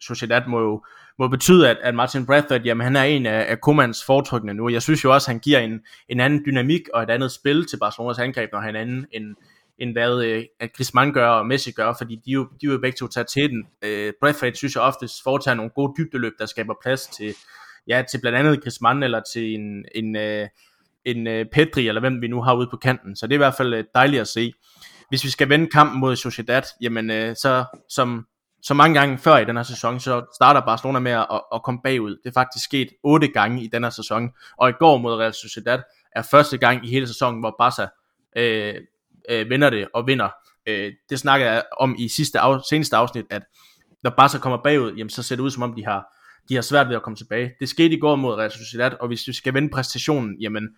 Sociedad 0.00 0.42
må 0.48 0.60
jo 0.60 0.84
må 1.18 1.28
betyde, 1.28 1.70
at, 1.70 1.76
at 1.82 1.94
Martin 1.94 2.26
Bradford, 2.26 2.62
jamen 2.64 2.84
han 2.84 2.96
er 2.96 3.02
en 3.02 3.26
af, 3.26 3.46
af 3.48 3.60
Komans 3.60 4.04
foretrykkende 4.04 4.54
nu. 4.54 4.68
Jeg 4.68 4.82
synes 4.82 5.04
jo 5.04 5.14
også, 5.14 5.30
at 5.30 5.34
han 5.34 5.40
giver 5.40 5.58
en, 5.58 5.80
en 6.08 6.20
anden 6.20 6.42
dynamik 6.46 6.80
og 6.94 7.02
et 7.02 7.10
andet 7.10 7.32
spil 7.32 7.66
til 7.66 7.78
Barcelonas 7.78 8.18
angreb, 8.18 8.52
når 8.52 8.60
han 8.60 8.76
er 8.76 8.80
anden 8.80 9.06
end, 9.12 9.36
end 9.80 9.92
hvad 9.92 10.24
øh, 10.24 10.44
at 10.60 10.72
Griezmann 10.72 11.12
gør 11.12 11.28
og 11.28 11.46
Messi 11.46 11.70
gør, 11.70 11.92
fordi 11.98 12.20
de 12.24 12.30
jo, 12.30 12.48
de 12.60 12.66
er 12.66 12.72
jo 12.72 12.78
begge 12.78 12.96
to 12.96 13.06
tager 13.06 13.24
til 13.24 13.50
den. 13.50 13.66
Øh, 13.82 14.12
Bradford 14.20 14.54
synes 14.54 14.74
jeg 14.74 14.82
oftest 14.82 15.22
foretager 15.22 15.54
nogle 15.54 15.70
gode 15.74 15.92
dybdeløb, 15.98 16.32
der 16.38 16.46
skaber 16.46 16.74
plads 16.82 17.06
til, 17.06 17.34
ja, 17.88 18.02
til 18.10 18.20
blandt 18.20 18.38
andet 18.38 18.62
Griezmann 18.62 19.02
eller 19.02 19.20
til 19.32 19.54
en, 19.54 19.84
en, 19.94 20.16
øh, 20.16 20.48
en 21.04 21.26
øh, 21.26 21.46
Pedri, 21.52 21.88
eller 21.88 22.00
hvem 22.00 22.22
vi 22.22 22.28
nu 22.28 22.42
har 22.42 22.54
ude 22.54 22.68
på 22.70 22.76
kanten. 22.76 23.16
Så 23.16 23.26
det 23.26 23.32
er 23.32 23.36
i 23.36 23.44
hvert 23.44 23.54
fald 23.54 23.74
øh, 23.74 23.84
dejligt 23.94 24.20
at 24.20 24.28
se. 24.28 24.52
Hvis 25.08 25.24
vi 25.24 25.30
skal 25.30 25.48
vende 25.48 25.66
kampen 25.66 26.00
mod 26.00 26.16
Sociedad, 26.16 26.62
jamen 26.80 27.10
øh, 27.10 27.36
så 27.36 27.64
som, 27.88 28.26
så 28.62 28.74
mange 28.74 28.98
gange 28.98 29.18
før 29.18 29.36
i 29.36 29.44
den 29.44 29.56
her 29.56 29.62
sæson, 29.62 30.00
så 30.00 30.24
starter 30.34 30.60
Barcelona 30.60 30.98
med 30.98 31.12
at, 31.12 31.26
at 31.54 31.62
komme 31.62 31.80
bagud. 31.84 32.10
Det 32.10 32.28
er 32.28 32.40
faktisk 32.40 32.64
sket 32.64 32.88
otte 33.02 33.28
gange 33.28 33.64
i 33.64 33.66
den 33.66 33.82
her 33.82 33.90
sæson, 33.90 34.30
og 34.56 34.70
i 34.70 34.72
går 34.72 34.98
mod 34.98 35.14
Real 35.14 35.34
Sociedad 35.34 35.78
er 36.12 36.22
første 36.22 36.58
gang 36.58 36.86
i 36.86 36.90
hele 36.90 37.06
sæsonen, 37.06 37.40
hvor 37.40 37.54
Barca 37.58 37.88
øh, 38.36 38.74
øh, 39.30 39.50
vinder 39.50 39.70
det 39.70 39.88
og 39.94 40.06
vinder. 40.06 40.28
Øh, 40.66 40.92
det 41.10 41.18
snakker 41.18 41.46
jeg 41.46 41.62
om 41.80 41.96
i 41.98 42.08
sidste 42.08 42.40
af, 42.40 42.60
seneste 42.70 42.96
afsnit, 42.96 43.24
at 43.30 43.42
når 44.02 44.10
Barca 44.16 44.38
kommer 44.38 44.58
bagud, 44.64 44.92
jamen, 44.92 45.10
så 45.10 45.22
ser 45.22 45.36
det 45.36 45.42
ud 45.42 45.50
som 45.50 45.62
om, 45.62 45.74
de 45.74 45.84
har, 45.84 46.16
de 46.48 46.54
har 46.54 46.62
svært 46.62 46.88
ved 46.88 46.96
at 46.96 47.02
komme 47.02 47.16
tilbage. 47.16 47.52
Det 47.60 47.68
skete 47.68 47.94
i 47.94 48.00
går 48.00 48.16
mod 48.16 48.34
Real 48.34 48.50
Sociedad, 48.50 48.92
og 49.00 49.08
hvis 49.08 49.28
vi 49.28 49.32
skal 49.32 49.54
vende 49.54 49.68
præstationen, 49.68 50.36
jamen, 50.40 50.68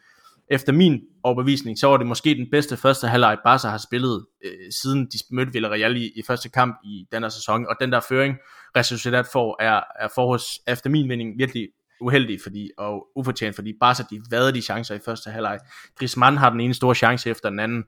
efter 0.51 0.73
min 0.73 1.01
overbevisning, 1.23 1.79
så 1.79 1.87
var 1.87 1.97
det 1.97 2.07
måske 2.07 2.35
den 2.35 2.51
bedste 2.51 2.77
første 2.77 3.09
halvleg, 3.09 3.39
Barca 3.45 3.69
har 3.69 3.79
spillet, 3.79 4.27
øh, 4.45 4.73
siden 4.83 5.07
de 5.07 5.19
mødte 5.31 5.53
Villarreal 5.53 5.97
i, 5.97 6.07
i 6.17 6.23
første 6.27 6.49
kamp 6.49 6.77
i 6.85 7.07
denne 7.13 7.31
sæson, 7.31 7.67
og 7.67 7.77
den 7.81 7.93
der 7.93 8.01
føring, 8.09 8.37
Real 8.77 8.85
Sociedad 8.85 9.25
får, 9.33 9.63
er, 9.63 9.81
er 10.01 10.09
forhås, 10.15 10.45
efter 10.67 10.91
min 10.91 11.09
mening 11.09 11.39
virkelig 11.39 11.69
uheldig 12.03 12.39
fordi, 12.43 12.71
og 12.79 13.07
ufortjent, 13.17 13.55
fordi 13.55 13.73
Barca 13.81 14.03
de 14.11 14.23
vade 14.31 14.53
de 14.53 14.63
chancer 14.63 14.95
i 14.95 14.99
første 15.05 15.31
halvleg. 15.31 15.59
Griezmann 15.99 16.37
har 16.37 16.51
den 16.51 16.61
ene 16.61 16.75
store 16.75 16.95
chance 16.95 17.31
efter 17.31 17.51
den 17.51 17.61
anden. 17.61 17.85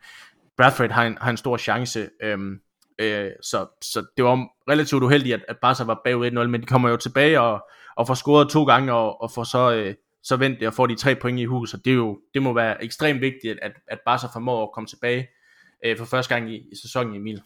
Bradford 0.57 0.91
har 0.91 1.05
en, 1.05 1.19
har 1.21 1.31
en 1.31 1.37
stor 1.37 1.57
chance. 1.57 2.11
Øhm, 2.23 2.61
øh, 2.99 3.31
så, 3.43 3.67
så 3.83 4.07
det 4.17 4.25
var 4.25 4.49
relativt 4.71 5.03
uheldigt, 5.03 5.35
at, 5.35 5.45
at 5.49 5.57
Barca 5.63 5.85
var 5.85 6.01
bagud 6.05 6.27
1-0, 6.27 6.33
men 6.33 6.61
de 6.61 6.67
kommer 6.67 6.89
jo 6.89 6.97
tilbage 6.97 7.41
og, 7.41 7.69
og 7.97 8.07
får 8.07 8.15
scoret 8.15 8.49
to 8.49 8.65
gange, 8.65 8.93
og, 8.93 9.23
og 9.23 9.31
får 9.31 9.45
så, 9.45 9.75
øh, 9.75 9.95
så 10.23 10.37
vendt 10.37 10.61
det 10.61 10.69
og 10.69 10.75
får 10.75 10.87
de 10.87 10.95
tre 10.95 11.15
point 11.15 11.41
i 11.41 11.45
hus, 11.45 11.75
og 11.75 11.81
det, 11.85 11.91
er 11.91 11.95
jo, 11.95 12.19
det 12.35 12.43
må 12.43 12.53
være 12.53 12.85
ekstremt 12.85 13.21
vigtigt, 13.21 13.59
at, 13.63 13.73
at 13.89 13.99
Barca 14.07 14.27
formår 14.27 14.63
at 14.63 14.73
komme 14.75 14.87
tilbage 14.87 15.29
øh, 15.85 15.99
for 15.99 16.05
første 16.05 16.35
gang 16.35 16.51
i, 16.51 16.57
i 16.57 16.77
sæsonen, 16.83 17.17
Emil. 17.17 17.41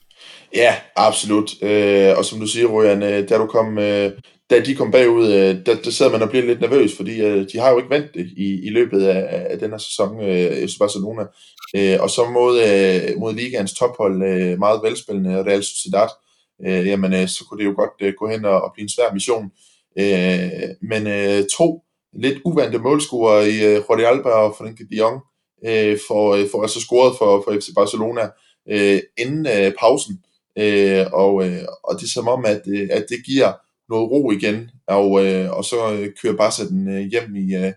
Ja, 0.55 0.74
absolut. 0.97 1.62
Øh, 1.62 2.18
og 2.18 2.24
som 2.24 2.41
du 2.41 2.47
siger, 2.47 2.66
Rojan, 2.66 3.03
øh, 3.03 3.28
da, 3.28 3.39
du 3.39 3.47
kom, 3.47 3.78
øh, 3.78 4.12
da 4.51 4.61
de 4.61 4.74
kom 4.74 4.91
bagud, 4.91 5.26
øh, 5.26 5.66
der, 5.66 5.76
der 5.84 5.91
sidder 5.91 6.12
man 6.12 6.22
og 6.22 6.28
bliver 6.28 6.47
lidt 6.47 6.61
nervøs, 6.61 6.97
fordi 6.97 7.20
øh, 7.20 7.47
de 7.53 7.59
har 7.59 7.70
jo 7.70 7.78
ikke 7.78 7.91
vandt 7.91 8.14
det 8.14 8.26
i, 8.36 8.66
i 8.66 8.70
løbet 8.70 9.07
af, 9.07 9.47
af 9.51 9.59
den 9.59 9.70
her 9.70 9.78
sæson, 9.78 10.20
øh, 10.20 10.68
Barcelona. 10.78 11.22
Øh, 11.76 11.97
og 12.01 12.11
så 12.11 12.30
mod, 12.30 12.61
øh, 12.61 13.18
mod 13.20 13.34
ligaens 13.34 13.74
tophold, 13.74 14.22
øh, 14.22 14.59
meget 14.59 14.80
velspillende 14.82 15.45
Real 15.45 15.64
Sociedad, 15.64 16.09
øh, 16.66 16.86
jamen 16.86 17.14
øh, 17.14 17.28
så 17.28 17.45
kunne 17.45 17.59
det 17.59 17.64
jo 17.64 17.74
godt 17.76 17.91
øh, 18.03 18.12
gå 18.18 18.28
hen 18.28 18.45
og, 18.45 18.61
og 18.61 18.70
blive 18.74 18.82
en 18.82 18.89
svær 18.89 19.12
mission. 19.12 19.51
Øh, 19.99 20.68
men 20.82 21.07
øh, 21.07 21.45
to 21.59 21.82
lidt 22.12 22.39
uvante 22.45 22.78
målscorer 22.78 23.41
i 23.41 23.57
øh, 23.68 23.82
Jordi 23.91 24.03
Alba 24.03 24.28
og 24.28 24.55
Frenkie 24.59 24.86
de 24.91 24.97
Jong 24.97 25.20
øh, 25.67 25.99
for, 26.09 26.35
øh, 26.35 26.47
for 26.51 26.63
altså 26.63 26.81
scoret 26.81 27.19
for, 27.19 27.43
for 27.45 27.61
FC 27.61 27.69
Barcelona 27.75 28.31
øh, 28.71 29.01
inden 29.19 29.47
øh, 29.47 29.73
pausen. 29.79 30.25
Øh, 30.59 31.07
og, 31.13 31.47
øh, 31.47 31.63
og 31.85 31.95
det 31.99 32.05
er 32.05 32.15
som 32.15 32.29
om, 32.29 32.45
at, 32.45 32.63
øh, 32.67 32.89
at 32.93 33.07
det 33.09 33.25
giver 33.27 33.53
noget 33.89 34.11
ro 34.11 34.31
igen, 34.31 34.71
og, 34.87 35.27
øh, 35.27 35.51
og 35.51 35.65
så 35.65 35.93
øh, 35.93 36.09
kører 36.23 36.37
Barca 36.37 36.65
den 36.69 36.89
øh, 36.89 37.11
hjem 37.11 37.37
i, 37.37 37.55
øh, 37.55 37.73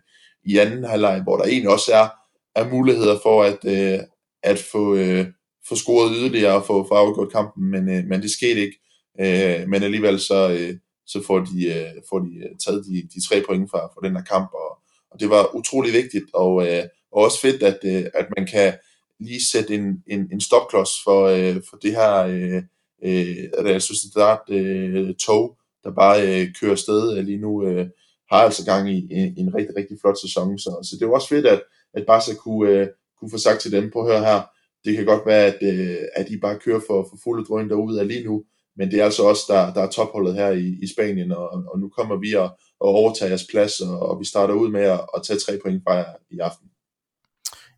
i 0.45 0.57
anden 0.57 0.83
halvleg, 0.83 1.21
hvor 1.23 1.37
der 1.37 1.43
egentlig 1.43 1.69
også 1.69 1.93
er, 1.93 2.07
er 2.55 2.69
muligheder 2.69 3.19
for 3.23 3.43
at, 3.43 3.59
øh, 3.65 3.99
at 4.43 4.59
få, 4.71 4.95
øh, 4.95 5.25
få 5.69 5.75
scoret 5.75 6.11
yderligere 6.15 6.55
og 6.55 6.65
få, 6.65 6.87
få 6.87 6.93
afgjort 6.93 7.31
kampen, 7.31 7.71
men, 7.71 7.89
øh, 7.89 8.05
men 8.05 8.21
det 8.21 8.31
skete 8.31 8.59
ikke. 8.61 8.79
Øh, 9.21 9.69
men 9.69 9.83
alligevel 9.83 10.19
så, 10.19 10.51
øh, 10.51 10.75
så 11.07 11.23
får 11.27 11.39
de, 11.39 11.65
øh, 11.65 12.01
får 12.09 12.19
de 12.19 12.31
øh, 12.37 12.55
taget 12.65 12.85
de, 12.85 13.07
de 13.13 13.27
tre 13.27 13.43
point 13.47 13.71
fra, 13.71 13.79
fra 13.79 14.07
den 14.07 14.15
her 14.15 14.23
kamp, 14.23 14.49
og, 14.53 14.77
og 15.11 15.19
det 15.19 15.29
var 15.29 15.55
utrolig 15.55 15.93
vigtigt, 15.93 16.25
og, 16.33 16.67
øh, 16.67 16.83
og 17.11 17.23
også 17.23 17.41
fedt, 17.41 17.63
at, 17.63 17.79
øh, 17.83 18.05
at 18.13 18.25
man 18.37 18.47
kan 18.47 18.73
lige 19.19 19.45
sætte 19.51 19.75
en, 19.75 20.03
en, 20.07 20.29
en 20.31 20.41
stopklods 20.41 20.89
for, 21.03 21.25
øh, 21.25 21.61
for 21.69 21.77
det 21.77 21.91
her 21.91 22.13
øh, 22.17 22.63
øh, 23.03 23.35
Real 23.65 23.81
Sociedad 23.81 24.37
øh, 24.49 25.15
tog, 25.15 25.57
der 25.83 25.91
bare 25.91 26.21
øh, 26.21 26.47
kører 26.59 26.71
afsted 26.71 27.17
øh, 27.17 27.25
lige 27.25 27.37
nu, 27.37 27.67
øh, 27.67 27.87
har 28.31 28.37
altså 28.37 28.65
gang 28.65 28.89
i 28.89 29.07
en, 29.11 29.33
en 29.37 29.55
rigtig, 29.55 29.75
rigtig 29.75 29.97
flot 30.01 30.21
sæson. 30.21 30.59
Så, 30.59 30.69
så 30.83 30.95
det 30.99 31.05
er 31.05 31.09
også 31.09 31.27
fedt, 31.27 31.45
at, 31.45 31.63
at 31.93 32.05
Barca 32.07 32.33
kunne, 32.33 32.69
øh, 32.69 32.87
kunne 33.19 33.31
få 33.31 33.37
sagt 33.37 33.61
til 33.61 33.71
dem, 33.71 33.91
på 33.91 34.07
hør 34.07 34.19
her, 34.19 34.41
det 34.85 34.95
kan 34.95 35.05
godt 35.05 35.25
være, 35.25 35.45
at, 35.45 35.57
øh, 35.61 35.97
at 36.15 36.27
de 36.29 36.37
bare 36.37 36.59
kører 36.59 36.81
for, 36.87 37.07
for 37.09 37.17
fulde 37.23 37.45
drøn 37.45 37.69
derude 37.69 37.99
af 37.99 38.07
lige 38.07 38.23
nu, 38.23 38.43
men 38.77 38.91
det 38.91 38.99
er 38.99 39.03
altså 39.03 39.23
også 39.23 39.43
der, 39.47 39.73
der 39.73 39.81
er 39.81 39.89
topholdet 39.89 40.35
her 40.35 40.49
i, 40.49 40.77
i 40.83 40.87
Spanien, 40.87 41.31
og, 41.31 41.49
og 41.49 41.79
nu 41.79 41.89
kommer 41.89 42.15
vi 42.15 42.33
og, 42.33 42.49
og 42.79 42.89
overtager 42.89 43.29
jeres 43.29 43.47
plads, 43.51 43.79
og, 43.79 43.99
og 43.99 44.19
vi 44.19 44.25
starter 44.25 44.53
ud 44.53 44.69
med 44.69 44.81
at, 44.81 44.99
at 45.15 45.23
tage 45.23 45.39
tre 45.39 45.59
point 45.63 45.83
fra 45.83 45.93
jer 45.93 46.05
i 46.31 46.39
aften. 46.39 46.70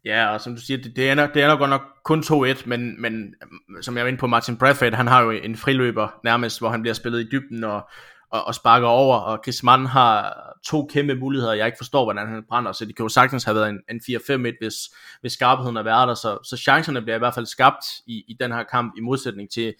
Ja, 0.06 0.34
og 0.34 0.41
som 0.41 0.56
du 0.56 0.62
siger, 0.62 0.78
det, 0.78 0.95
det, 0.95 1.12
ender, 1.12 1.28
det 1.28 1.43
ender 1.43 1.58
godt 1.58 1.70
nok 1.70 1.82
kun 2.04 2.20
2-1, 2.20 2.64
men, 2.66 3.01
men 3.01 3.36
øhm, 3.43 3.82
som 3.82 3.97
jeg 3.97 4.06
var 4.06 4.08
inde 4.08 4.20
på, 4.20 4.28
Martin 4.28 4.58
Bradford, 4.58 4.93
han 4.93 5.08
har 5.08 5.22
jo 5.22 5.32
en 5.32 5.56
friløber 5.58 6.20
nærmest, 6.24 6.60
hvor 6.60 6.70
han 6.70 6.82
bliver 6.82 6.93
spillet 6.93 7.20
i 7.20 7.30
dybden 7.32 7.64
og, 7.64 7.89
og, 8.30 8.47
og 8.47 8.56
sparker 8.56 8.88
over, 8.88 9.18
og 9.18 9.41
Griezmann 9.43 9.86
har 9.86 10.36
to 10.66 10.86
kæmpe 10.93 11.16
muligheder, 11.16 11.54
jeg 11.54 11.66
ikke 11.66 11.78
forstår, 11.78 12.04
hvordan 12.04 12.28
han 12.28 12.43
brænder, 12.49 12.72
så 12.72 12.86
det 12.86 12.95
kan 12.95 13.04
jo 13.04 13.10
sagtens 13.10 13.43
have 13.43 13.56
været 13.56 13.70
en, 13.70 13.80
en 13.89 14.01
4-5-1, 14.10 14.58
hvis, 14.62 14.76
hvis 15.22 15.34
skarpheden 15.34 15.76
har 15.76 15.84
været 15.84 16.08
der, 16.08 16.14
så, 16.14 16.38
så 16.43 16.58
chancerne 16.58 17.01
bliver 17.01 17.16
i 17.16 17.20
hvert 17.20 17.34
fald 17.34 17.45
skabt 17.45 17.86
i, 18.08 18.24
i 18.28 18.38
den 18.39 18.51
her 18.51 18.64
kamp, 18.64 18.93
i 18.97 19.01
modsætning 19.01 19.51
til 19.51 19.74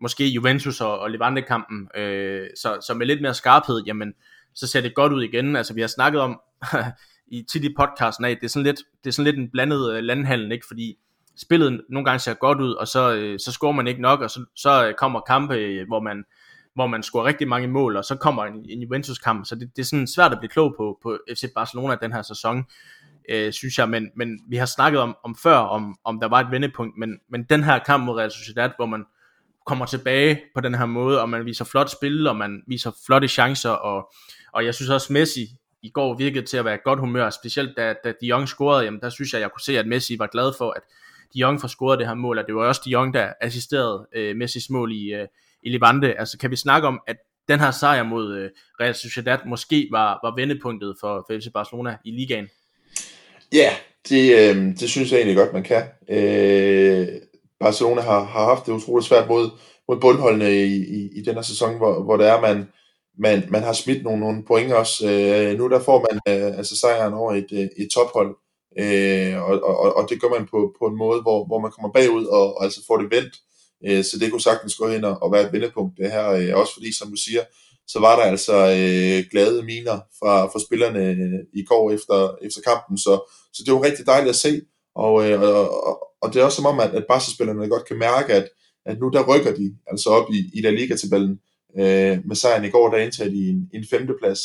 måske 0.00 0.28
Juventus 0.28 0.80
og, 0.80 0.98
og 0.98 1.10
Levante-kampen, 1.10 1.88
øh, 1.96 2.46
så, 2.56 2.78
så 2.86 2.94
med 2.94 3.06
lidt 3.06 3.22
mere 3.22 3.34
skarphed, 3.34 3.82
jamen, 3.86 4.12
så 4.54 4.66
ser 4.66 4.80
det 4.80 4.94
godt 4.94 5.12
ud 5.12 5.22
igen, 5.22 5.56
altså 5.56 5.74
vi 5.74 5.80
har 5.80 5.88
snakket 5.88 6.20
om, 6.20 6.40
i 7.26 7.42
tit 7.52 7.64
i 7.64 7.74
podcasten 7.76 8.24
af, 8.24 8.36
det 8.36 8.44
er 8.44 8.48
sådan 8.48 8.64
lidt, 8.64 8.78
det 9.04 9.10
er 9.10 9.12
sådan 9.12 9.24
lidt 9.24 9.38
en 9.38 9.50
blandet 9.50 9.92
øh, 9.92 10.02
landhandel, 10.02 10.52
ikke? 10.52 10.66
fordi 10.66 10.96
spillet 11.36 11.80
nogle 11.88 12.04
gange 12.04 12.18
ser 12.18 12.34
godt 12.34 12.60
ud, 12.60 12.72
og 12.72 12.88
så, 12.88 13.14
øh, 13.14 13.38
så 13.38 13.52
scorer 13.52 13.72
man 13.72 13.86
ikke 13.86 14.02
nok, 14.02 14.20
og 14.20 14.30
så, 14.30 14.44
så 14.56 14.88
øh, 14.88 14.94
kommer 14.94 15.20
kampe, 15.20 15.84
hvor 15.88 16.00
man 16.00 16.24
hvor 16.74 16.86
man 16.86 17.02
scorer 17.02 17.24
rigtig 17.24 17.48
mange 17.48 17.68
mål, 17.68 17.96
og 17.96 18.04
så 18.04 18.16
kommer 18.16 18.44
en, 18.44 18.66
en 18.68 18.82
Juventus-kamp, 18.82 19.46
så 19.46 19.54
det, 19.54 19.76
det 19.76 19.82
er 19.82 19.86
sådan 19.86 20.06
svært 20.06 20.32
at 20.32 20.38
blive 20.38 20.50
klog 20.50 20.74
på, 20.76 20.98
på 21.02 21.18
FC 21.34 21.44
Barcelona 21.54 21.96
den 22.02 22.12
her 22.12 22.22
sæson, 22.22 22.64
øh, 23.28 23.52
synes 23.52 23.78
jeg, 23.78 23.88
men, 23.88 24.10
men 24.16 24.40
vi 24.48 24.56
har 24.56 24.66
snakket 24.66 25.00
om, 25.00 25.16
om 25.24 25.36
før, 25.42 25.56
om, 25.56 25.98
om 26.04 26.20
der 26.20 26.28
var 26.28 26.40
et 26.40 26.50
vendepunkt, 26.50 26.98
men, 26.98 27.18
men 27.30 27.44
den 27.44 27.64
her 27.64 27.78
kamp 27.78 28.04
mod 28.04 28.16
Real 28.18 28.30
Sociedad, 28.30 28.70
hvor 28.76 28.86
man 28.86 29.04
kommer 29.66 29.86
tilbage 29.86 30.40
på 30.54 30.60
den 30.60 30.74
her 30.74 30.86
måde, 30.86 31.20
og 31.20 31.28
man 31.28 31.46
viser 31.46 31.64
flot 31.64 31.90
spil, 31.90 32.26
og 32.26 32.36
man 32.36 32.62
viser 32.66 32.90
flotte 33.06 33.28
chancer, 33.28 33.70
og, 33.70 34.12
og 34.52 34.64
jeg 34.64 34.74
synes 34.74 34.90
også 34.90 35.12
Messi 35.12 35.46
i 35.84 35.90
går 35.90 36.14
virkede 36.14 36.46
til 36.46 36.56
at 36.56 36.64
være 36.64 36.78
godt 36.84 37.00
humør, 37.00 37.30
specielt 37.30 37.76
da, 37.76 37.94
da 38.04 38.12
De 38.20 38.26
Jong 38.26 38.48
scorede, 38.48 38.84
jamen 38.84 39.00
der 39.00 39.10
synes 39.10 39.32
jeg, 39.32 39.40
jeg 39.40 39.50
kunne 39.50 39.60
se, 39.60 39.78
at 39.78 39.86
Messi 39.86 40.18
var 40.18 40.26
glad 40.26 40.52
for, 40.58 40.70
at 40.70 40.82
De 41.34 41.38
Jong 41.38 41.60
får 41.60 41.68
scoret 41.68 41.98
det 41.98 42.06
her 42.06 42.14
mål, 42.14 42.38
og 42.38 42.46
det 42.46 42.54
var 42.54 42.66
også 42.68 42.82
De 42.84 42.90
Jong, 42.90 43.14
der 43.14 43.32
assisterede 43.40 44.06
øh, 44.14 44.36
Messis 44.36 44.70
mål 44.70 44.92
i, 44.92 45.14
øh, 45.14 45.26
i 45.62 45.70
Levante. 45.70 46.18
Altså 46.18 46.38
kan 46.38 46.50
vi 46.50 46.56
snakke 46.56 46.88
om, 46.88 47.00
at 47.06 47.16
den 47.48 47.60
her 47.60 47.70
sejr 47.70 48.02
mod 48.02 48.36
øh, 48.36 48.50
Real 48.80 48.94
Sociedad 48.94 49.38
måske 49.46 49.88
var, 49.90 50.20
var 50.24 50.34
vendepunktet 50.36 50.96
for, 51.00 51.24
for 51.28 51.38
FC 51.40 51.52
Barcelona 51.54 51.96
i 52.04 52.10
ligaen? 52.10 52.48
Ja, 53.52 53.58
yeah, 53.58 53.72
det, 54.08 54.56
øh, 54.56 54.56
det 54.80 54.90
synes 54.90 55.12
jeg 55.12 55.18
egentlig 55.18 55.36
godt, 55.36 55.52
man 55.52 55.62
kan. 55.62 55.82
Øh, 56.08 57.08
Barcelona 57.60 58.00
har, 58.00 58.24
har 58.24 58.44
haft 58.44 58.66
det 58.66 58.72
utroligt 58.72 59.08
svært 59.08 59.28
mod, 59.28 59.50
mod 59.88 60.00
bundholdene 60.00 60.52
i, 60.52 60.74
i, 60.74 61.08
i 61.18 61.22
den 61.22 61.34
her 61.34 61.42
sæson, 61.42 61.76
hvor, 61.76 62.02
hvor 62.02 62.16
det 62.16 62.28
er, 62.28 62.40
man, 62.40 62.68
man, 63.18 63.44
man 63.50 63.62
har 63.62 63.72
smidt 63.72 64.02
nogle, 64.02 64.20
nogle 64.20 64.44
point 64.44 64.72
også. 64.72 65.10
Øh, 65.10 65.58
nu 65.58 65.68
der 65.68 65.80
får 65.80 66.06
man 66.10 66.20
øh, 66.28 66.58
altså 66.58 66.76
sejren 66.76 67.14
over 67.14 67.32
et, 67.32 67.48
øh, 67.52 67.68
et 67.76 67.88
tophold, 67.94 68.36
øh, 68.78 69.42
og, 69.42 69.62
og, 69.62 69.96
og 69.96 70.10
det 70.10 70.20
gør 70.20 70.28
man 70.28 70.46
på, 70.50 70.74
på 70.78 70.86
en 70.86 70.96
måde, 70.98 71.22
hvor, 71.22 71.46
hvor 71.46 71.60
man 71.60 71.70
kommer 71.70 71.92
bagud 71.92 72.24
og, 72.24 72.56
og 72.56 72.64
altså 72.64 72.80
får 72.86 72.96
det 72.96 73.10
vendt. 73.10 73.34
Øh, 73.86 74.04
så 74.04 74.18
det 74.18 74.30
kunne 74.30 74.40
sagtens 74.40 74.74
gå 74.74 74.88
hen 74.88 75.04
og, 75.04 75.22
og 75.22 75.32
være 75.32 75.46
et 75.46 75.52
vendepunkt 75.52 75.98
det 75.98 76.12
her, 76.12 76.30
øh, 76.30 76.50
også 76.54 76.74
fordi, 76.74 76.92
som 76.92 77.10
du 77.10 77.16
siger, 77.16 77.42
så 77.86 78.00
var 78.00 78.16
der 78.16 78.22
altså 78.22 78.54
øh, 78.54 79.24
glade 79.30 79.62
miner 79.62 79.98
fra, 80.18 80.46
fra 80.46 80.60
spillerne 80.66 81.00
øh, 81.00 81.40
i 81.52 81.64
går 81.64 81.90
efter, 81.90 82.36
efter 82.42 82.60
kampen, 82.60 82.98
så, 82.98 83.30
så 83.52 83.62
det 83.66 83.74
var 83.74 83.82
rigtig 83.82 84.06
dejligt 84.06 84.30
at 84.30 84.36
se, 84.36 84.60
Og, 84.94 85.30
øh, 85.30 85.40
og, 85.42 85.98
og 86.22 86.34
det 86.34 86.40
er 86.40 86.44
også 86.44 86.56
som 86.56 86.66
om, 86.66 86.80
at, 86.80 86.90
at 86.94 87.04
Barca-spillerne 87.08 87.68
godt 87.68 87.88
kan 87.88 87.98
mærke, 87.98 88.32
at, 88.32 88.48
at 88.86 88.98
nu 88.98 89.08
der 89.08 89.28
rykker 89.28 89.54
de 89.54 89.76
altså 89.86 90.10
op 90.10 90.30
i, 90.30 90.50
i 90.54 90.60
La 90.60 90.70
Liga-tabellen. 90.70 91.40
Øh, 91.78 92.18
med 92.26 92.36
sejren 92.36 92.64
i 92.64 92.70
går, 92.70 92.90
der 92.90 92.98
indtager 92.98 93.30
de 93.30 93.48
en, 93.48 93.70
en 93.74 93.84
femteplads 93.90 94.40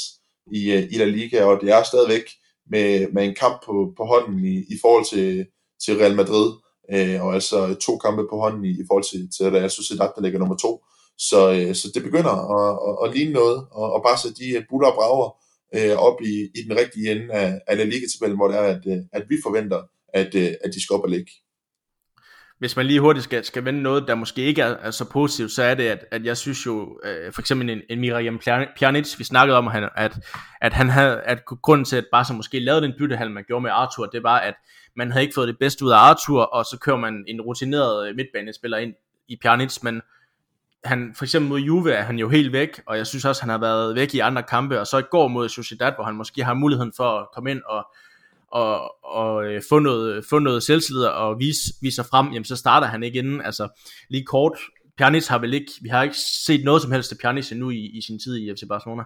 i, 0.52 0.72
øh, 0.72 0.84
i 0.92 0.96
La 0.98 1.06
Liga, 1.06 1.44
og 1.44 1.62
det 1.62 1.70
er 1.70 1.84
stadigvæk 1.84 2.26
med, 2.72 3.08
med 3.14 3.24
en 3.26 3.36
kamp 3.36 3.66
på, 3.66 3.94
på 3.98 4.04
hånden 4.06 4.46
i, 4.46 4.58
i 4.58 4.78
forhold 4.82 5.06
til, 5.10 5.46
til 5.86 5.98
Real 5.98 6.16
Madrid, 6.16 6.52
øh, 6.94 7.26
og 7.26 7.34
altså 7.34 7.76
to 7.76 7.98
kampe 7.98 8.24
på 8.30 8.38
hånden 8.40 8.66
i, 8.66 8.70
i 8.70 8.84
forhold 8.88 9.04
til, 9.12 9.30
til 9.38 9.52
Real 9.52 9.70
Sociedad, 9.70 10.10
der 10.16 10.22
ligger 10.22 10.40
nummer 10.40 10.58
to. 10.58 10.84
Så, 11.18 11.52
øh, 11.52 11.76
så 11.76 11.92
det 11.94 12.04
begynder 12.04 12.36
at, 12.58 12.70
at, 12.88 12.96
at 13.04 13.18
ligne 13.18 13.34
noget, 13.34 13.58
og, 13.72 13.94
og 13.94 14.04
bare 14.08 14.18
så 14.18 14.34
de 14.40 14.50
øh, 14.58 14.64
buller 14.70 14.88
og 14.88 14.96
brager 14.96 15.30
øh, 15.76 15.96
op 15.98 16.22
i, 16.22 16.34
i 16.58 16.62
den 16.68 16.78
rigtige 16.78 17.12
ende 17.12 17.34
af, 17.34 17.62
af 17.68 17.78
La 17.78 17.84
Liga-tabellen, 17.84 18.38
hvor 18.38 18.48
det 18.48 18.58
er, 18.58 18.68
at, 18.76 18.84
øh, 18.88 18.98
at 19.14 19.24
vi 19.30 19.36
forventer, 19.44 19.82
at, 20.14 20.36
at 20.36 20.74
de 20.74 20.84
skal 20.84 20.94
op 20.94 21.04
og 21.04 21.10
ligge 21.10 21.32
hvis 22.60 22.76
man 22.76 22.86
lige 22.86 23.00
hurtigt 23.00 23.24
skal, 23.24 23.46
skal 23.46 23.66
vende 23.66 23.82
noget, 23.82 24.08
der 24.08 24.16
måske 24.16 24.42
ikke 24.42 24.62
er, 24.62 24.76
er 24.82 24.92
så 24.92 25.10
positivt, 25.10 25.52
så 25.52 25.64
er 25.64 25.74
det, 25.74 25.84
at, 25.84 26.06
at 26.12 26.26
jeg 26.26 26.38
synes 26.38 26.66
jo, 26.66 27.00
øh, 27.04 27.34
for 27.34 27.42
eksempel 27.42 27.70
en, 27.70 27.82
en 27.90 28.00
Miriam 28.00 28.40
Pjanic, 28.80 29.20
vi 29.20 29.24
snakkede 29.24 29.58
om, 29.58 29.68
at, 29.68 29.90
at, 29.96 30.20
at 30.62 30.74
han 30.74 30.90
havde, 30.90 31.22
at 31.22 31.46
grunden 31.46 31.86
til, 31.86 31.96
at 31.96 32.06
bare 32.12 32.26
så 32.26 32.34
måske 32.34 32.60
lavede 32.60 32.82
den 32.82 32.94
byttehandel, 32.98 33.34
man 33.34 33.44
gjorde 33.48 33.64
med 33.64 33.72
Arthur, 33.72 34.06
det 34.06 34.24
var, 34.24 34.40
at 34.40 34.54
man 34.96 35.12
havde 35.12 35.24
ikke 35.24 35.36
fået 35.36 35.48
det 35.48 35.58
bedste 35.60 35.86
ud 35.86 35.92
af 35.92 35.98
Arthur, 35.98 36.42
og 36.42 36.66
så 36.66 36.78
kører 36.82 36.98
man 36.98 37.24
en 37.28 37.42
rutineret 37.42 38.10
øh, 38.10 38.16
midtbanespiller 38.16 38.78
ind 38.78 38.94
i 39.28 39.38
Pjanic, 39.42 39.84
men 39.84 40.02
han, 40.84 41.14
for 41.18 41.26
eksempel 41.26 41.50
mod 41.50 41.60
Juve 41.60 41.92
er 41.92 42.04
han 42.04 42.20
jo 42.20 42.30
helt 42.30 42.54
væk, 42.54 42.82
og 42.86 42.98
jeg 42.98 43.08
synes 43.08 43.26
også, 43.26 43.42
han 43.42 43.50
har 43.50 43.58
været 43.58 43.96
væk 43.96 44.14
i 44.14 44.20
andre 44.20 44.44
kampe, 44.44 44.80
og 44.80 44.88
så 44.88 44.98
i 44.98 45.04
går 45.12 45.28
mod 45.28 45.50
Sociedad, 45.50 45.92
hvor 45.96 46.04
han 46.04 46.16
måske 46.16 46.44
har 46.44 46.54
muligheden 46.54 46.94
for 46.98 47.20
at 47.20 47.28
komme 47.34 47.52
ind 47.52 47.62
og, 47.66 47.88
og, 48.52 49.06
og 49.06 49.46
øh, 49.46 49.62
få, 49.70 49.80
noget, 49.80 50.26
få 50.30 50.40
noget 50.40 50.64
selvtillid 50.64 51.04
og 51.04 51.40
vise, 51.40 51.74
vise 51.82 51.96
sig 51.96 52.06
frem, 52.06 52.28
jamen 52.28 52.46
så 52.46 52.56
starter 52.56 52.88
han 52.88 53.04
ikke 53.04 53.20
inden. 53.20 53.42
Altså 53.42 53.82
lige 54.10 54.26
kort, 54.26 54.58
Pjanic 54.98 55.28
har 55.28 55.40
vel 55.40 55.54
ikke, 55.54 55.72
vi 55.82 55.90
har 55.90 56.04
ikke 56.04 56.16
set 56.46 56.64
noget 56.64 56.82
som 56.82 56.92
helst 56.92 57.12
af 57.12 57.18
Pjanic 57.18 57.52
endnu 57.52 57.70
i, 57.70 57.86
i 57.86 58.02
sin 58.02 58.20
tid 58.20 58.38
i 58.38 58.54
FC 58.56 58.64
Barcelona. 58.70 59.04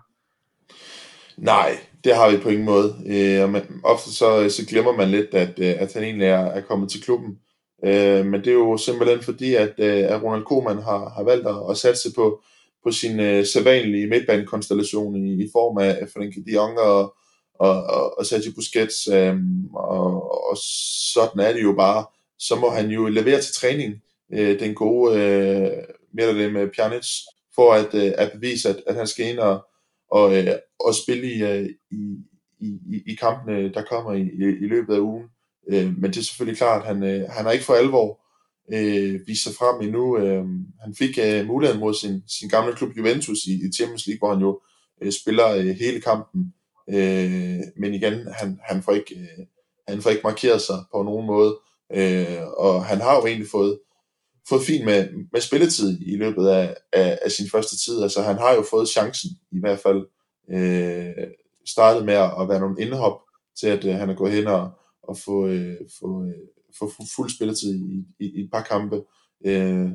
Nej, 1.37 1.77
det 2.03 2.15
har 2.15 2.31
vi 2.31 2.37
på 2.37 2.49
ingen 2.49 2.65
måde. 2.65 2.95
Øh, 3.07 3.43
og 3.43 3.49
man, 3.49 3.81
ofte 3.83 4.11
så, 4.11 4.49
så 4.49 4.65
glemmer 4.69 4.95
man 4.97 5.09
lidt, 5.09 5.33
at, 5.33 5.59
øh, 5.59 5.75
at 5.77 5.93
han 5.93 6.03
egentlig 6.03 6.27
er, 6.27 6.45
er 6.45 6.61
kommet 6.61 6.91
til 6.91 7.03
klubben. 7.03 7.37
Øh, 7.85 8.25
men 8.25 8.41
det 8.41 8.47
er 8.47 8.53
jo 8.53 8.77
simpelthen 8.77 9.21
fordi, 9.21 9.55
at, 9.55 9.73
øh, 9.77 10.03
at 10.09 10.23
Ronald 10.23 10.43
Koeman 10.43 10.77
har, 10.77 11.09
har 11.15 11.23
valgt 11.23 11.47
at, 11.47 11.55
at 11.69 11.77
satse 11.77 12.13
på, 12.15 12.41
på 12.83 12.91
sin 12.91 13.19
øh, 13.19 13.45
sædvanlige 13.45 14.07
midtbanekonstellation 14.07 15.15
i, 15.15 15.43
i 15.43 15.49
form 15.51 15.77
af 15.77 16.07
Frenkie 16.13 16.43
de 16.45 16.53
Jong 16.53 16.79
og, 16.79 17.15
og, 17.59 17.83
og, 17.83 18.17
og 18.17 18.25
Sergio 18.25 18.51
Busquets, 18.55 19.07
øh, 19.07 19.35
og, 19.73 20.49
og 20.49 20.57
sådan 21.13 21.39
er 21.39 21.53
det 21.53 21.63
jo 21.63 21.73
bare. 21.73 22.05
Så 22.39 22.55
må 22.55 22.69
han 22.69 22.89
jo 22.89 23.07
levere 23.07 23.41
til 23.41 23.53
træning 23.53 23.93
øh, 24.33 24.59
den 24.59 24.75
gode 24.75 25.21
øh, 25.21 25.83
mere 26.13 26.37
det 26.37 26.53
med 26.53 26.69
Pjanic, 26.75 27.07
for 27.55 27.73
at, 27.73 27.93
øh, 27.93 28.11
at 28.17 28.31
bevise, 28.31 28.69
at, 28.69 28.75
at 28.87 28.95
han 28.95 29.07
skal 29.07 29.29
ind 29.29 29.39
og, 29.39 29.65
og, 30.11 30.37
øh, 30.37 30.55
og 30.79 30.95
spille 30.95 31.31
i, 31.33 31.43
øh, 31.43 31.69
i, 31.91 32.17
i, 32.61 33.01
i 33.05 33.15
kampene, 33.15 33.73
der 33.73 33.83
kommer 33.83 34.13
i, 34.13 34.21
i, 34.21 34.43
i 34.43 34.67
løbet 34.67 34.93
af 34.93 34.99
ugen. 34.99 35.25
Øh, 35.69 35.97
men 35.97 36.11
det 36.11 36.17
er 36.17 36.23
selvfølgelig 36.23 36.57
klart, 36.57 36.81
at 36.81 36.87
han, 36.87 37.03
øh, 37.03 37.29
han 37.29 37.45
har 37.45 37.51
ikke 37.51 37.65
for 37.65 37.73
alvor 37.73 38.19
øh, 38.73 39.27
vist 39.27 39.43
sig 39.43 39.53
frem 39.53 39.81
endnu. 39.81 40.17
Øh, 40.17 40.45
han 40.81 40.95
fik 40.97 41.17
øh, 41.21 41.45
muligheden 41.47 41.79
mod 41.79 41.93
sin, 41.93 42.23
sin 42.27 42.49
gamle 42.49 42.75
klub 42.75 42.97
Juventus 42.97 43.45
i, 43.45 43.53
i 43.53 43.71
Champions 43.75 44.07
League, 44.07 44.19
hvor 44.19 44.33
han 44.33 44.41
jo 44.41 44.61
øh, 45.01 45.11
spiller 45.11 45.49
øh, 45.49 45.65
hele 45.65 46.01
kampen. 46.01 46.53
Øh, 46.89 47.59
men 47.77 47.93
igen, 47.93 48.27
han, 48.33 48.59
han, 48.63 48.83
får 48.83 48.91
ikke, 48.91 49.15
øh, 49.15 49.45
han 49.87 50.01
får 50.01 50.09
ikke 50.09 50.23
markeret 50.23 50.61
sig 50.61 50.83
på 50.91 51.03
nogen 51.03 51.27
måde. 51.27 51.59
Øh, 51.93 52.47
og 52.57 52.85
han 52.85 53.01
har 53.01 53.15
jo 53.15 53.25
egentlig 53.25 53.49
fået, 53.51 53.79
fået 54.49 54.63
fint 54.63 54.85
med, 54.85 55.09
med 55.31 55.41
spilletid 55.41 56.01
i 56.01 56.15
løbet 56.15 56.47
af, 56.47 56.75
af, 56.93 57.19
af 57.21 57.31
sin 57.31 57.49
første 57.49 57.77
tid. 57.77 58.03
Altså 58.03 58.21
han 58.21 58.37
har 58.37 58.53
jo 58.53 58.65
fået 58.69 58.89
chancen 58.89 59.29
i 59.51 59.59
hvert 59.59 59.79
fald. 59.79 60.07
Øh, 60.49 61.27
startet 61.65 62.05
med 62.05 62.13
at 62.13 62.49
være 62.49 62.59
nogle 62.59 62.81
indhop 62.81 63.21
til, 63.59 63.67
at 63.67 63.85
øh, 63.85 63.95
han 63.95 64.09
er 64.09 64.15
gået 64.15 64.31
hen 64.31 64.47
og, 64.47 64.71
og 65.03 65.17
få, 65.17 65.47
øh, 65.47 65.77
få, 65.99 66.25
øh, 66.25 66.33
få 66.79 66.91
fuld 67.15 67.29
spilletid 67.29 67.75
i, 67.75 68.05
i, 68.19 68.25
i 68.25 68.43
et 68.43 68.51
par 68.51 68.61
kampe. 68.61 69.03
Øh, 69.45 69.89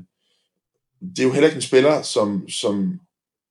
det 1.00 1.18
er 1.18 1.24
jo 1.24 1.32
heller 1.32 1.48
ikke 1.48 1.56
en 1.56 1.62
spiller, 1.62 2.02
som, 2.02 2.48
som 2.48 3.00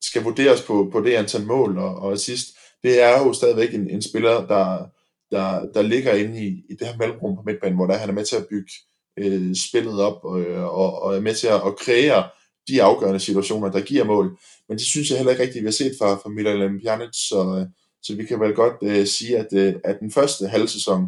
skal 0.01 0.23
vurderes 0.23 0.61
på, 0.61 0.89
på 0.91 1.01
det 1.01 1.13
antal 1.13 1.45
mål 1.45 1.77
og, 1.77 1.95
og 1.95 2.13
assist 2.13 2.56
det 2.87 3.01
er 3.01 3.25
jo 3.25 3.33
stadigvæk 3.33 3.73
en, 3.73 3.89
en 3.89 4.01
spiller, 4.01 4.47
der, 4.47 4.89
der, 5.31 5.71
der 5.73 5.81
ligger 5.81 6.13
inde 6.13 6.45
i, 6.45 6.47
i 6.69 6.75
det 6.79 6.87
her 6.87 6.97
mellemrum 6.97 7.35
på 7.35 7.43
midtbanen, 7.45 7.75
hvor 7.75 7.87
der 7.87 7.97
han 7.97 8.09
er 8.09 8.13
med 8.13 8.25
til 8.25 8.35
at 8.35 8.47
bygge 8.49 8.71
øh, 9.17 9.55
spillet 9.55 10.01
op 10.01 10.37
øh, 10.37 10.63
og, 10.63 11.01
og 11.01 11.15
er 11.15 11.21
med 11.21 11.33
til 11.33 11.47
at, 11.47 11.61
at 11.65 11.75
kreere 11.79 12.29
de 12.67 12.83
afgørende 12.83 13.19
situationer, 13.19 13.71
der 13.71 13.81
giver 13.81 14.03
mål. 14.03 14.37
Men 14.69 14.77
det 14.77 14.85
synes 14.85 15.09
jeg 15.09 15.17
heller 15.17 15.31
ikke 15.31 15.43
rigtigt, 15.43 15.63
vi 15.63 15.67
har 15.67 15.71
set 15.71 15.95
fra, 15.99 16.15
fra 16.15 16.29
Milan 16.29 16.79
Pjanic, 16.83 17.09
så, 17.13 17.67
så 18.03 18.15
vi 18.15 18.25
kan 18.25 18.39
vel 18.39 18.53
godt 18.53 18.75
øh, 18.83 19.07
sige, 19.07 19.37
at, 19.37 19.53
øh, 19.53 19.75
at 19.83 19.99
den 19.99 20.11
første 20.11 20.47
halvsæson 20.47 21.07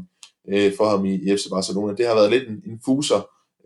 øh, 0.49 0.73
for 0.77 0.89
ham 0.89 1.05
i, 1.05 1.13
i 1.13 1.37
FC 1.37 1.49
Barcelona, 1.49 1.95
det 1.95 2.07
har 2.07 2.15
været 2.15 2.31
lidt 2.31 2.49
en, 2.49 2.61
en 2.65 2.81
fuser, 2.85 3.21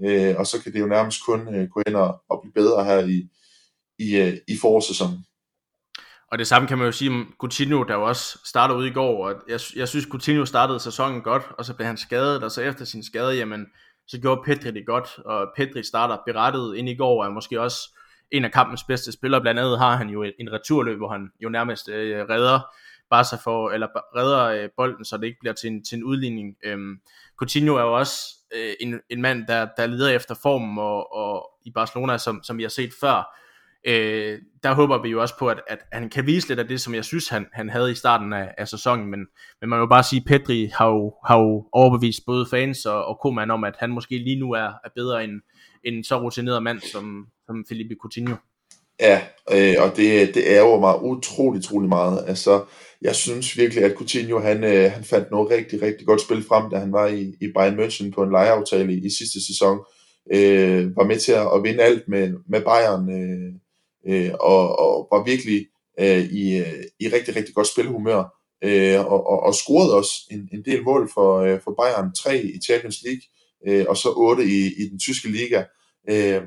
øh, 0.06 0.36
og 0.38 0.48
så 0.48 0.62
kan 0.62 0.74
det 0.74 0.80
jo 0.80 0.88
nærmest 0.88 1.26
kun 1.26 1.56
øh, 1.56 1.70
gå 1.70 1.82
ind 1.88 1.96
og, 1.96 2.22
og 2.30 2.40
blive 2.42 2.54
bedre 2.54 2.86
her 2.86 3.00
i, 3.00 3.28
i, 4.00 4.16
øh, 4.16 4.38
i 4.48 4.58
forårssæsonen. 4.58 5.26
Og 6.34 6.40
det 6.40 6.48
samme 6.48 6.68
kan 6.68 6.78
man 6.78 6.86
jo 6.86 6.92
sige 6.92 7.10
om 7.10 7.34
Coutinho, 7.40 7.84
der 7.84 7.94
jo 7.94 8.04
også 8.04 8.40
startede 8.46 8.80
ude 8.80 8.88
i 8.88 8.94
går, 8.94 9.28
og 9.28 9.36
jeg, 9.48 9.60
jeg 9.76 9.88
synes 9.88 10.06
Coutinho 10.12 10.46
startede 10.46 10.80
sæsonen 10.80 11.22
godt, 11.22 11.44
og 11.58 11.66
så 11.66 11.74
blev 11.74 11.88
han 11.88 11.98
skadet, 11.98 12.44
og 12.44 12.52
så 12.52 12.62
efter 12.62 12.86
sin 12.86 13.04
skade, 13.04 13.36
jamen, 13.36 13.66
så 14.08 14.20
gjorde 14.20 14.42
Pedri 14.46 14.72
det 14.72 14.86
godt, 14.86 15.20
og 15.26 15.48
Pedri 15.56 15.84
starter 15.84 16.18
berettet 16.26 16.76
ind 16.76 16.90
i 16.90 16.96
går, 16.96 17.24
og 17.24 17.30
er 17.30 17.34
måske 17.34 17.62
også 17.62 17.78
en 18.32 18.46
af 18.46 18.52
kampens 18.52 18.84
bedste 18.84 19.12
spillere, 19.12 19.42
blandt 19.42 19.60
andet 19.60 19.80
har 19.80 19.96
han 19.96 20.10
jo 20.10 20.24
en 20.24 20.52
returløb, 20.52 20.98
hvor 20.98 21.10
han 21.10 21.30
jo 21.44 21.50
nærmest 21.50 21.90
øh, 21.90 22.26
redder 22.30 22.60
Barca 23.10 23.36
for, 23.44 23.70
eller 23.70 23.88
redder 24.16 24.44
øh, 24.44 24.70
bolden, 24.78 25.06
så 25.06 25.18
det 25.18 25.26
ikke 25.26 25.40
bliver 25.40 25.54
til 25.54 25.70
en, 25.70 25.84
til 25.84 25.98
en 25.98 26.04
udligning. 26.04 26.56
Øhm, 26.64 27.00
Coutinho 27.38 27.76
er 27.76 27.82
jo 27.82 27.98
også 27.98 28.16
øh, 28.56 28.74
en, 28.80 29.00
en 29.10 29.22
mand, 29.22 29.48
der, 29.48 29.68
der 29.78 29.86
leder 29.86 30.10
efter 30.10 30.36
formen 30.42 30.78
og, 30.78 31.16
og 31.16 31.50
i 31.66 31.72
Barcelona, 31.72 32.18
som, 32.18 32.44
som 32.44 32.58
vi 32.58 32.64
har 32.64 32.70
set 32.70 32.92
før, 33.02 33.40
øh, 33.88 34.40
der 34.64 34.74
håber 34.74 35.02
vi 35.02 35.10
jo 35.10 35.22
også 35.22 35.38
på, 35.40 35.48
at, 35.48 35.62
at 35.68 35.80
han 35.92 36.10
kan 36.10 36.26
vise 36.26 36.48
lidt 36.48 36.60
af 36.60 36.68
det, 36.68 36.82
som 36.82 36.96
jeg 36.96 37.06
synes, 37.06 37.28
han, 37.28 37.46
han 37.54 37.70
havde 37.70 37.92
i 37.92 37.96
starten 37.96 38.34
af, 38.34 38.54
af 38.58 38.68
sæsonen, 38.68 39.06
men, 39.06 39.20
men 39.62 39.70
man 39.70 39.80
må 39.80 39.86
bare 39.86 40.04
sige, 40.04 40.20
at 40.20 40.26
Pedri 40.28 40.72
har 40.74 40.88
jo, 40.88 41.14
har 41.28 41.40
jo 41.40 41.68
overbevist 41.72 42.20
både 42.26 42.46
fans 42.52 42.86
og, 42.86 43.06
og 43.06 43.20
Koeman 43.22 43.52
om, 43.52 43.64
at 43.64 43.76
han 43.80 43.90
måske 43.90 44.18
lige 44.18 44.40
nu 44.40 44.52
er, 44.52 44.68
er 44.86 44.90
bedre 44.96 45.24
end 45.24 45.32
en 45.84 46.04
så 46.04 46.22
rutineret 46.22 46.64
mand 46.64 46.82
som, 46.82 47.26
som 47.46 47.66
Felipe 47.70 47.96
Coutinho. 48.02 48.36
Ja, 49.00 49.22
øh, 49.52 49.76
og 49.80 49.98
det, 49.98 50.36
det 50.36 50.44
ærger 50.46 50.80
mig 50.80 51.04
utrolig, 51.04 51.60
utrolig 51.60 51.90
meget. 51.90 52.24
Altså, 52.28 52.64
jeg 53.02 53.16
synes 53.16 53.58
virkelig, 53.58 53.84
at 53.84 53.96
Coutinho, 53.98 54.40
han, 54.40 54.64
øh, 54.64 54.92
han 54.92 55.04
fandt 55.04 55.32
noget 55.32 55.52
rigtig, 55.52 55.82
rigtig 55.82 56.08
godt 56.08 56.22
spil 56.22 56.44
frem, 56.44 56.70
da 56.70 56.78
han 56.78 56.92
var 56.92 57.08
i, 57.08 57.34
i 57.42 57.48
Bayern 57.56 57.80
München 57.80 58.12
på 58.12 58.24
en 58.24 58.32
lejeaftale 58.32 58.94
i, 58.94 58.98
i 58.98 59.10
sidste 59.10 59.46
sæson. 59.48 59.80
Øh, 60.34 60.96
var 60.96 61.04
med 61.04 61.20
til 61.20 61.32
at, 61.32 61.48
at 61.56 61.64
vinde 61.64 61.84
alt 61.84 62.08
med, 62.08 62.34
med 62.50 62.62
Bayern, 62.62 63.10
øh, 63.10 63.54
øh, 64.08 64.32
og, 64.40 64.80
og 64.80 65.08
var 65.12 65.24
virkelig 65.24 65.68
øh, 66.00 66.24
i, 66.26 66.58
øh, 66.58 66.84
i 67.00 67.08
rigtig, 67.08 67.36
rigtig 67.36 67.56
godt 67.56 67.68
spilhumør, 67.68 68.24
øh, 68.64 69.00
og, 69.00 69.28
og, 69.28 69.40
og 69.44 69.56
scorede 69.56 69.96
også 69.96 70.14
en, 70.32 70.50
en 70.54 70.66
del 70.66 70.84
mål 70.84 71.10
for, 71.14 71.40
øh, 71.40 71.60
for 71.64 71.76
Bayern, 71.82 72.16
tre 72.16 72.44
i 72.44 72.60
Champions 72.66 73.04
League, 73.06 73.22
øh, 73.68 73.86
og 73.90 73.98
så 73.98 74.10
otte 74.16 74.44
i, 74.44 74.66
i 74.78 74.90
den 74.90 75.00
tyske 75.00 75.32
liga. 75.32 75.64
Øh, 76.10 76.42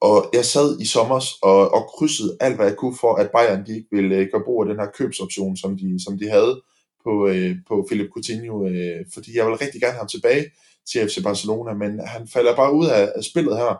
og 0.00 0.30
jeg 0.32 0.44
sad 0.44 0.80
i 0.80 0.86
sommer 0.86 1.24
og, 1.42 1.74
og 1.74 1.82
krydsede 1.96 2.36
alt, 2.40 2.56
hvad 2.56 2.66
jeg 2.66 2.76
kunne 2.76 2.96
for, 3.00 3.14
at 3.14 3.30
Bayern 3.30 3.66
de 3.66 3.76
ikke 3.76 3.88
ville 3.92 4.16
øh, 4.16 4.28
gøre 4.32 4.44
brug 4.44 4.62
af 4.62 4.68
den 4.68 4.80
her 4.80 4.90
købsoption, 4.98 5.56
som 5.56 5.78
de, 5.78 6.04
som 6.04 6.18
de 6.18 6.28
havde 6.28 6.62
på, 7.04 7.28
øh, 7.28 7.56
på 7.68 7.86
Philip 7.88 8.10
Coutinho, 8.12 8.66
øh, 8.68 9.04
fordi 9.14 9.36
jeg 9.36 9.46
vil 9.46 9.54
rigtig 9.54 9.80
gerne 9.80 9.92
have 9.92 10.04
ham 10.04 10.08
tilbage 10.08 10.44
til 10.88 11.08
FC 11.08 11.22
Barcelona, 11.22 11.74
men 11.74 12.00
han 12.06 12.28
falder 12.28 12.56
bare 12.56 12.74
ud 12.74 12.86
af, 12.86 13.12
af 13.16 13.24
spillet 13.24 13.56
her, 13.56 13.72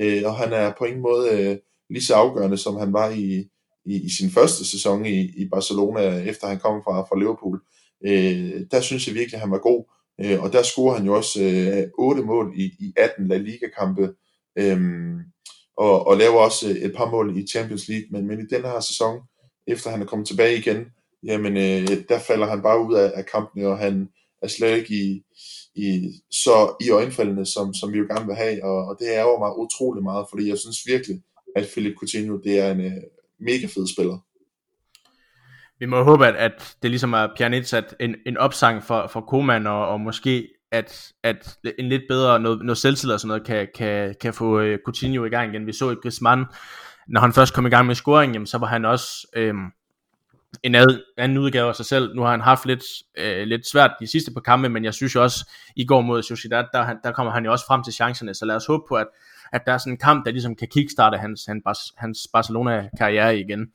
øh, 0.00 0.22
og 0.24 0.36
han 0.36 0.52
er 0.52 0.72
på 0.78 0.84
ingen 0.84 1.02
måde 1.02 1.30
øh, 1.30 1.56
lige 1.90 2.04
så 2.04 2.14
afgørende, 2.14 2.56
som 2.56 2.76
han 2.76 2.92
var 2.92 3.10
i, 3.10 3.48
i, 3.84 4.04
i 4.04 4.10
sin 4.18 4.30
første 4.30 4.64
sæson 4.64 5.06
i, 5.06 5.20
i 5.20 5.48
Barcelona, 5.48 6.00
efter 6.00 6.46
han 6.46 6.58
kom 6.58 6.82
fra, 6.84 7.00
fra 7.00 7.18
Liverpool. 7.18 7.60
Øh, 8.06 8.66
der 8.70 8.80
synes 8.80 9.06
jeg 9.06 9.14
virkelig, 9.14 9.34
at 9.34 9.40
han 9.40 9.50
var 9.50 9.58
god, 9.58 9.84
øh, 10.20 10.42
og 10.42 10.52
der 10.52 10.62
scorede 10.62 10.98
han 10.98 11.06
jo 11.06 11.16
også 11.16 11.42
øh, 11.42 11.90
8 11.98 12.22
mål 12.22 12.52
i, 12.56 12.64
i 12.64 12.92
18 12.96 13.28
La 13.28 13.36
Liga-kampe, 13.36 14.14
øh, 14.58 14.80
og, 15.76 16.06
og 16.06 16.16
laver 16.16 16.38
også 16.40 16.68
øh, 16.68 16.74
et 16.74 16.94
par 16.96 17.10
mål 17.10 17.38
i 17.38 17.46
Champions 17.46 17.88
League, 17.88 18.06
men, 18.10 18.26
men 18.26 18.40
i 18.40 18.54
den 18.54 18.62
her 18.62 18.80
sæson, 18.80 19.20
efter 19.66 19.90
han 19.90 20.02
er 20.02 20.06
kommet 20.06 20.28
tilbage 20.28 20.58
igen, 20.58 20.84
jamen 21.22 21.56
øh, 21.56 21.88
der 22.08 22.18
falder 22.18 22.46
han 22.46 22.62
bare 22.62 22.86
ud 22.86 22.94
af, 22.94 23.12
af 23.14 23.26
kampene, 23.26 23.68
og 23.68 23.78
han 23.78 24.08
er 24.42 24.48
slet 24.48 24.76
ikke 24.76 24.94
i, 24.94 25.22
i, 25.74 26.12
så 26.30 26.76
i 26.80 26.90
øjenfaldene, 26.90 27.46
som, 27.46 27.74
som 27.74 27.92
vi 27.92 27.98
jo 27.98 28.04
gerne 28.04 28.26
vil 28.26 28.36
have, 28.36 28.64
og, 28.64 28.84
og 28.88 28.96
det 29.00 29.06
ærger 29.08 29.38
mig 29.38 29.58
utrolig 29.58 30.02
meget, 30.02 30.26
fordi 30.30 30.48
jeg 30.48 30.58
synes 30.58 30.86
virkelig, 30.86 31.22
at 31.56 31.68
Philip 31.72 31.94
Coutinho 31.98 32.36
det 32.44 32.60
er 32.60 32.70
en 32.70 32.80
øh, 32.80 32.92
mega 33.40 33.66
fed 33.66 33.94
spiller. 33.94 34.18
Vi 35.78 35.86
må 35.86 36.02
håbe, 36.02 36.26
at, 36.26 36.34
at 36.34 36.76
det 36.82 36.90
ligesom 36.90 37.12
er 37.12 37.28
Pjanic, 37.36 37.74
at 37.74 37.96
en, 38.00 38.16
en 38.26 38.36
opsang 38.36 38.84
for, 38.84 39.06
for 39.12 39.20
Koman, 39.20 39.66
og, 39.66 39.88
og 39.88 40.00
måske 40.00 40.48
at, 40.70 41.12
at 41.22 41.58
en 41.78 41.88
lidt 41.88 42.02
bedre, 42.08 42.40
noget, 42.40 42.64
noget 42.64 42.78
selvtillid 42.78 43.14
og 43.14 43.20
sådan 43.20 43.28
noget, 43.28 43.46
kan, 43.46 43.68
kan, 43.74 44.14
kan 44.20 44.34
få 44.34 44.60
øh, 44.60 44.78
Coutinho 44.84 45.24
i 45.24 45.28
gang 45.28 45.54
igen. 45.54 45.66
Vi 45.66 45.72
så 45.72 45.90
i 45.90 45.94
Griezmann, 45.94 46.44
når 47.08 47.20
han 47.20 47.32
først 47.32 47.54
kom 47.54 47.66
i 47.66 47.70
gang 47.70 47.86
med 47.86 47.94
scoring, 47.94 48.32
jamen, 48.32 48.46
så 48.46 48.58
var 48.58 48.66
han 48.66 48.84
også 48.84 49.26
øh, 49.36 49.54
en 50.62 50.74
ad, 50.74 51.02
anden 51.16 51.38
udgave 51.38 51.68
af 51.68 51.76
sig 51.76 51.86
selv. 51.86 52.14
Nu 52.14 52.22
har 52.22 52.30
han 52.30 52.40
haft 52.40 52.66
lidt, 52.66 52.84
øh, 53.18 53.46
lidt 53.46 53.68
svært 53.68 53.90
de 54.00 54.06
sidste 54.06 54.32
par 54.32 54.40
kampe, 54.40 54.68
men 54.68 54.84
jeg 54.84 54.94
synes 54.94 55.14
jo 55.14 55.22
også, 55.22 55.50
i 55.76 55.86
går 55.86 56.00
mod 56.00 56.22
Sociedad, 56.22 56.64
der, 56.72 56.94
der 57.04 57.12
kommer 57.12 57.32
han 57.32 57.44
jo 57.44 57.52
også 57.52 57.66
frem 57.66 57.82
til 57.82 57.92
chancerne, 57.92 58.34
så 58.34 58.44
lad 58.44 58.56
os 58.56 58.66
håbe 58.66 58.82
på, 58.88 58.94
at, 58.94 59.06
at 59.52 59.62
der 59.66 59.72
er 59.72 59.78
sådan 59.78 59.92
en 59.92 59.98
kamp, 59.98 60.24
der 60.24 60.30
ligesom 60.30 60.56
kan 60.56 60.68
kickstarte 60.68 61.18
hans, 61.18 61.44
hans, 61.46 61.64
hans 61.96 62.28
Barcelona-karriere 62.32 63.38
igen. 63.38 63.66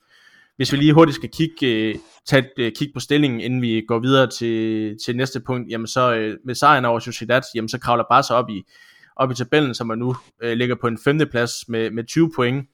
Hvis 0.56 0.72
vi 0.72 0.76
lige 0.76 0.92
hurtigt 0.92 1.16
skal 1.16 1.30
kigge, 1.30 1.66
øh, 1.66 1.94
tage 2.26 2.42
et 2.42 2.52
øh, 2.58 2.72
kig 2.72 2.90
på 2.94 3.00
stillingen, 3.00 3.40
inden 3.40 3.62
vi 3.62 3.84
går 3.88 3.98
videre 3.98 4.26
til, 4.26 4.96
til 5.04 5.16
næste 5.16 5.40
punkt, 5.40 5.70
jamen 5.70 5.86
så 5.86 6.14
øh, 6.14 6.38
med 6.44 6.54
sejren 6.54 6.84
over 6.84 6.98
Sociedad, 6.98 7.42
jamen 7.54 7.68
så 7.68 7.78
kravler 7.78 8.04
Barca 8.10 8.34
op 8.34 8.50
i, 8.50 8.62
op 9.16 9.30
i 9.30 9.34
tabellen, 9.34 9.74
som 9.74 9.86
man 9.86 9.98
nu 9.98 10.16
øh, 10.42 10.52
ligger 10.52 10.74
på 10.80 10.86
en 10.86 10.98
femteplads 11.04 11.52
med, 11.68 11.90
med 11.90 12.04
20 12.04 12.30
point, 12.36 12.68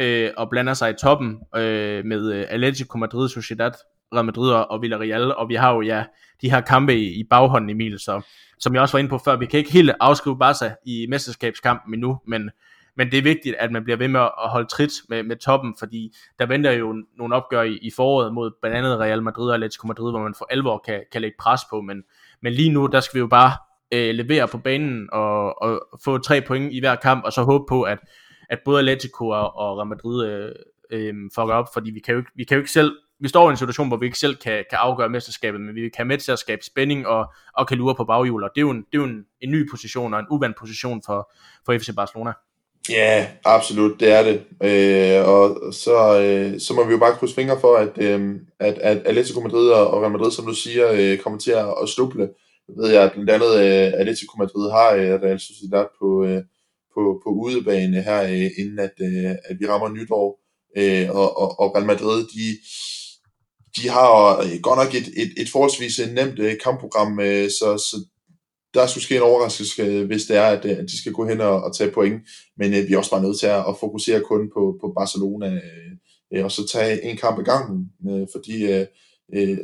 øh, 0.00 0.30
og 0.36 0.50
blander 0.50 0.74
sig 0.74 0.90
i 0.90 0.94
toppen 1.00 1.38
øh, 1.56 2.04
med 2.04 2.32
øh, 2.32 2.46
Atletico 2.48 2.98
Madrid, 2.98 3.28
Sociedad, 3.28 3.72
Real 4.12 4.24
Madrid 4.24 4.52
og 4.52 4.82
Villarreal, 4.82 5.34
og 5.34 5.48
vi 5.48 5.54
har 5.54 5.74
jo 5.74 5.80
ja, 5.80 6.04
de 6.42 6.50
her 6.50 6.60
kampe 6.60 6.94
i, 6.94 7.20
i 7.20 7.24
baghånden, 7.30 7.70
Emil, 7.70 7.98
så 7.98 8.22
som 8.62 8.74
jeg 8.74 8.82
også 8.82 8.96
var 8.96 8.98
inde 8.98 9.10
på 9.10 9.18
før, 9.18 9.36
vi 9.36 9.46
kan 9.46 9.58
ikke 9.58 9.72
helt 9.72 9.90
afskrive 10.00 10.38
Barca 10.38 10.74
i 10.86 11.06
mesterskabskampen 11.08 11.94
endnu, 11.94 12.18
men, 12.26 12.50
men 12.96 13.10
det 13.10 13.18
er 13.18 13.22
vigtigt, 13.22 13.56
at 13.58 13.72
man 13.72 13.84
bliver 13.84 13.96
ved 13.96 14.08
med 14.08 14.20
at 14.20 14.50
holde 14.50 14.68
trit 14.68 14.92
med, 15.08 15.22
med 15.22 15.36
toppen, 15.36 15.74
fordi 15.78 16.14
der 16.38 16.46
venter 16.46 16.72
jo 16.72 17.04
nogle 17.18 17.34
opgør 17.34 17.62
i, 17.62 17.78
i 17.82 17.90
foråret 17.96 18.34
mod 18.34 18.50
blandt 18.60 18.76
andet 18.76 18.98
Real 18.98 19.22
Madrid 19.22 19.48
og 19.48 19.54
Atletico 19.54 19.86
Madrid, 19.86 20.12
hvor 20.12 20.22
man 20.22 20.34
for 20.38 20.46
alvor 20.50 20.82
kan, 20.86 21.04
kan 21.12 21.20
lægge 21.20 21.36
pres 21.40 21.60
på, 21.70 21.80
men, 21.80 22.02
men 22.42 22.52
lige 22.52 22.70
nu, 22.70 22.86
der 22.86 23.00
skal 23.00 23.14
vi 23.14 23.20
jo 23.20 23.26
bare 23.26 23.52
øh, 23.92 24.14
levere 24.14 24.48
på 24.48 24.58
banen 24.58 25.08
og, 25.12 25.62
og 25.62 25.88
få 26.04 26.18
tre 26.18 26.40
point 26.40 26.72
i 26.72 26.80
hver 26.80 26.94
kamp, 26.94 27.24
og 27.24 27.32
så 27.32 27.42
håbe 27.42 27.64
på, 27.68 27.82
at, 27.82 27.98
at 28.50 28.58
både 28.64 28.78
Atletico 28.78 29.28
og, 29.28 29.56
og 29.56 29.78
Real 29.78 29.86
Madrid 29.86 30.26
øh, 30.26 30.50
øh, 30.90 31.14
fucker 31.34 31.54
op, 31.54 31.66
fordi 31.74 31.90
vi 31.90 32.00
kan, 32.00 32.12
jo 32.12 32.18
ikke, 32.18 32.30
vi 32.36 32.44
kan 32.44 32.54
jo 32.56 32.60
ikke 32.60 32.70
selv 32.70 32.92
vi 33.22 33.28
står 33.28 33.48
i 33.48 33.50
en 33.50 33.56
situation, 33.56 33.88
hvor 33.88 33.96
vi 33.96 34.06
ikke 34.06 34.18
selv 34.18 34.36
kan, 34.36 34.64
kan 34.70 34.78
afgøre 34.78 35.08
mesterskabet, 35.08 35.60
men 35.60 35.74
vi 35.74 35.88
kan 35.88 36.06
med 36.06 36.18
til 36.18 36.32
at 36.32 36.38
skabe 36.38 36.64
spænding 36.64 37.06
og, 37.06 37.32
og 37.58 37.68
kan 37.68 37.76
lure 37.76 37.94
på 37.94 38.04
baghjul, 38.04 38.44
og 38.44 38.50
det 38.54 38.60
er 38.60 38.62
jo 38.62 38.70
en, 38.70 38.76
det 38.76 38.98
er 38.98 38.98
jo 38.98 39.04
en, 39.04 39.24
en 39.40 39.50
ny 39.50 39.70
position 39.70 40.14
og 40.14 40.20
en 40.20 40.26
uvandt 40.30 40.56
position 40.58 41.02
for, 41.06 41.32
for 41.66 41.78
FC 41.78 41.88
Barcelona. 41.96 42.32
Ja, 42.88 43.26
absolut, 43.44 44.00
det 44.00 44.12
er 44.12 44.22
det. 44.22 44.36
Øh, 44.62 45.28
og 45.28 45.72
så, 45.72 46.20
øh, 46.20 46.60
så 46.60 46.74
må 46.74 46.84
vi 46.84 46.92
jo 46.92 46.98
bare 46.98 47.14
krydse 47.14 47.34
fingre 47.34 47.60
for, 47.60 47.76
at, 47.76 47.98
øh, 47.98 48.34
at, 48.58 48.74
at 48.74 48.98
Atletico 49.06 49.40
Madrid 49.40 49.70
og 49.70 50.02
Real 50.02 50.12
Madrid, 50.12 50.30
som 50.30 50.46
du 50.46 50.54
siger, 50.54 50.92
øh, 50.92 51.18
kommer 51.18 51.38
til 51.38 51.50
at, 51.50 51.74
at 51.82 51.88
snuble. 51.88 52.28
Jeg 52.68 52.76
ved 52.76 52.90
jeg, 52.90 53.02
at 53.02 53.12
blandt 53.12 53.30
andet 53.30 53.54
øh, 53.54 54.00
Atletico 54.00 54.38
Madrid 54.38 54.70
har 54.70 54.90
øh, 54.90 55.22
Real 55.22 55.40
Sociedad 55.40 55.86
på, 56.00 56.24
øh, 56.24 56.42
på, 56.94 57.20
på 57.24 57.30
udebane 57.30 58.02
her, 58.02 58.22
øh, 58.22 58.50
inden 58.58 58.78
at, 58.78 58.94
øh, 59.00 59.30
at 59.44 59.56
vi 59.60 59.66
rammer 59.66 59.88
nytår. 59.88 60.40
Øh, 60.76 61.10
og, 61.10 61.38
og, 61.38 61.60
og 61.60 61.74
Real 61.76 61.86
Madrid, 61.86 62.18
de, 62.34 62.46
de 63.76 63.88
har 63.88 64.38
øh, 64.38 64.60
godt 64.62 64.78
nok 64.78 64.94
et, 64.94 65.08
et, 65.16 65.32
et 65.36 65.48
forholdsvis 65.48 65.98
øh, 65.98 66.12
nemt 66.14 66.38
øh, 66.38 66.54
kampprogram, 66.64 67.20
øh, 67.20 67.50
så, 67.50 67.78
så 67.78 67.96
der 68.74 68.86
skulle 68.86 69.04
ske 69.04 69.16
en 69.16 69.22
overraskelse, 69.22 69.82
øh, 69.82 70.06
hvis 70.06 70.24
det 70.24 70.36
er, 70.36 70.46
at, 70.46 70.64
øh, 70.64 70.70
at 70.70 70.84
de 70.84 71.00
skal 71.00 71.12
gå 71.12 71.26
hen 71.28 71.40
og, 71.40 71.62
og 71.62 71.76
tage 71.76 71.90
point. 71.90 72.22
Men 72.56 72.74
øh, 72.74 72.88
vi 72.88 72.92
er 72.92 72.98
også 72.98 73.10
bare 73.10 73.22
nødt 73.22 73.38
til 73.38 73.46
at, 73.46 73.64
at 73.68 73.76
fokusere 73.80 74.20
kun 74.20 74.50
på, 74.54 74.78
på 74.80 74.92
Barcelona, 74.98 75.60
øh, 76.34 76.44
og 76.44 76.52
så 76.52 76.68
tage 76.68 77.04
en 77.04 77.16
kamp 77.16 77.38
ad 77.38 77.44
gangen, 77.44 77.90
øh, 78.10 78.26
fordi 78.32 78.72
øh, 78.72 78.86
øh, 79.34 79.58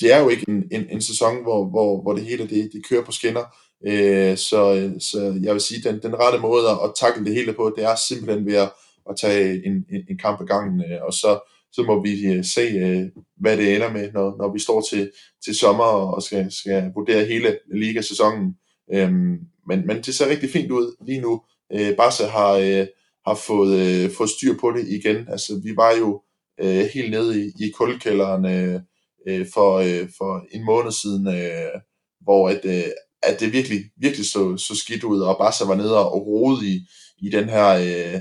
det 0.00 0.12
er 0.12 0.20
jo 0.20 0.28
ikke 0.28 0.44
en, 0.48 0.64
en, 0.72 0.86
en 0.90 1.02
sæson, 1.02 1.42
hvor, 1.42 1.70
hvor, 1.70 2.02
hvor 2.02 2.12
det 2.12 2.24
hele 2.24 2.48
det, 2.48 2.70
det 2.72 2.86
kører 2.88 3.04
på 3.04 3.12
skinner. 3.12 3.44
Øh, 3.86 4.36
så, 4.36 4.92
så 5.00 5.40
jeg 5.42 5.52
vil 5.52 5.60
sige, 5.60 5.82
den, 5.82 6.02
den 6.02 6.14
rette 6.18 6.38
måde 6.38 6.68
at, 6.68 6.78
at 6.84 6.92
takle 7.00 7.24
det 7.24 7.34
hele 7.34 7.52
på, 7.52 7.72
det 7.76 7.84
er 7.84 7.94
simpelthen 7.94 8.46
ved 8.46 8.54
at, 8.54 8.72
at 9.10 9.16
tage 9.20 9.66
en, 9.66 9.72
en, 9.72 10.02
en 10.10 10.18
kamp 10.18 10.40
ad 10.40 10.46
gangen, 10.46 10.80
øh, 10.80 10.98
og 11.02 11.12
så 11.12 11.51
så 11.72 11.82
må 11.82 12.02
vi 12.02 12.26
øh, 12.26 12.44
se, 12.44 12.60
øh, 12.60 13.22
hvad 13.36 13.56
det 13.56 13.74
ender 13.74 13.92
med, 13.92 14.12
når, 14.12 14.36
når 14.38 14.52
vi 14.52 14.58
står 14.58 14.80
til, 14.90 15.10
til 15.44 15.54
sommer 15.54 15.84
og 15.84 16.22
skal, 16.22 16.52
skal 16.52 16.92
vurdere 16.94 17.24
hele 17.24 17.58
ligasæsonen. 17.74 18.54
Øhm, 18.94 19.38
men, 19.68 19.86
men 19.86 19.96
det 20.02 20.14
ser 20.14 20.28
rigtig 20.28 20.50
fint 20.50 20.70
ud 20.70 20.96
lige 21.06 21.20
nu. 21.20 21.42
Øh, 21.72 21.96
Barca 21.96 22.26
har, 22.26 22.52
øh, 22.52 22.86
har 23.26 23.34
fået, 23.34 23.78
øh, 23.80 24.10
fået 24.10 24.30
styr 24.30 24.54
på 24.60 24.70
det 24.70 24.88
igen. 24.88 25.28
Altså, 25.28 25.60
vi 25.64 25.76
var 25.76 25.92
jo 25.92 26.22
øh, 26.60 26.86
helt 26.94 27.10
nede 27.10 27.44
i, 27.44 27.64
i 27.64 27.70
kuldkælderen 27.70 28.44
øh, 28.44 28.80
øh 29.26 29.46
for, 29.54 29.76
øh, 29.76 30.08
for 30.18 30.46
en 30.52 30.64
måned 30.64 30.92
siden, 30.92 31.28
øh, 31.28 31.80
hvor 32.20 32.48
at, 32.48 32.60
øh, 32.64 32.92
at 33.22 33.40
det 33.40 33.52
virkelig, 33.52 33.80
virkelig 33.96 34.26
så, 34.26 34.56
så 34.56 34.76
skidt 34.76 35.04
ud, 35.04 35.20
og 35.20 35.36
Barca 35.38 35.64
var 35.64 35.74
nede 35.74 35.98
og 35.98 36.26
rode 36.26 36.66
i, 36.66 36.86
i 37.18 37.30
den 37.30 37.48
her 37.48 37.68
øh, 37.68 38.20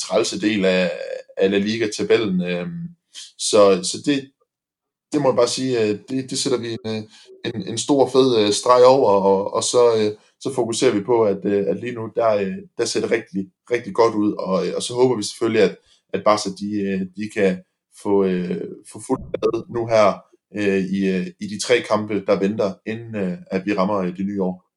trælse 0.00 0.40
del 0.40 0.64
af, 0.64 0.90
af 1.36 1.50
La 1.50 1.58
Liga-tabellen. 1.58 2.42
Øh, 2.42 2.66
så, 3.38 3.80
så 3.82 3.98
det, 4.06 4.30
det 5.12 5.22
må 5.22 5.28
jeg 5.28 5.36
bare 5.36 5.48
sige, 5.48 5.82
øh, 5.82 5.98
det, 6.08 6.30
det 6.30 6.38
sætter 6.38 6.58
vi 6.58 6.72
en, 6.72 6.78
øh, 6.86 7.02
en, 7.44 7.68
en 7.68 7.78
stor 7.78 8.08
fed 8.08 8.38
øh, 8.38 8.52
streg 8.52 8.84
over, 8.84 9.10
og, 9.10 9.54
og 9.54 9.62
så, 9.62 10.14
så 10.40 10.54
fokuserer 10.54 10.94
vi 10.94 11.00
på, 11.00 11.22
at, 11.22 11.44
at 11.44 11.80
lige 11.80 11.92
nu, 11.92 12.10
der, 12.16 12.56
der 12.78 12.84
ser 12.84 13.00
det 13.00 13.10
rigtig, 13.10 13.50
rigtig 13.70 13.94
godt 13.94 14.14
ud, 14.14 14.32
og, 14.32 14.64
og 14.76 14.82
så 14.82 14.94
håber 14.94 15.16
vi 15.16 15.22
selvfølgelig, 15.22 15.62
at, 15.62 15.76
at 16.14 16.24
Barca, 16.24 16.50
de, 16.60 16.70
de 17.16 17.30
kan 17.34 17.62
få, 18.02 18.24
få 18.92 19.00
fuldt 19.06 19.24
med 19.32 19.62
nu 19.74 19.86
her 19.86 20.32
i, 20.98 21.32
i 21.40 21.46
de 21.46 21.60
tre 21.60 21.80
kampe, 21.80 22.24
der 22.26 22.38
venter, 22.38 22.74
inden 22.86 23.38
at 23.50 23.66
vi 23.66 23.74
rammer 23.74 24.02
det 24.02 24.26
nye 24.26 24.42
år. 24.42 24.71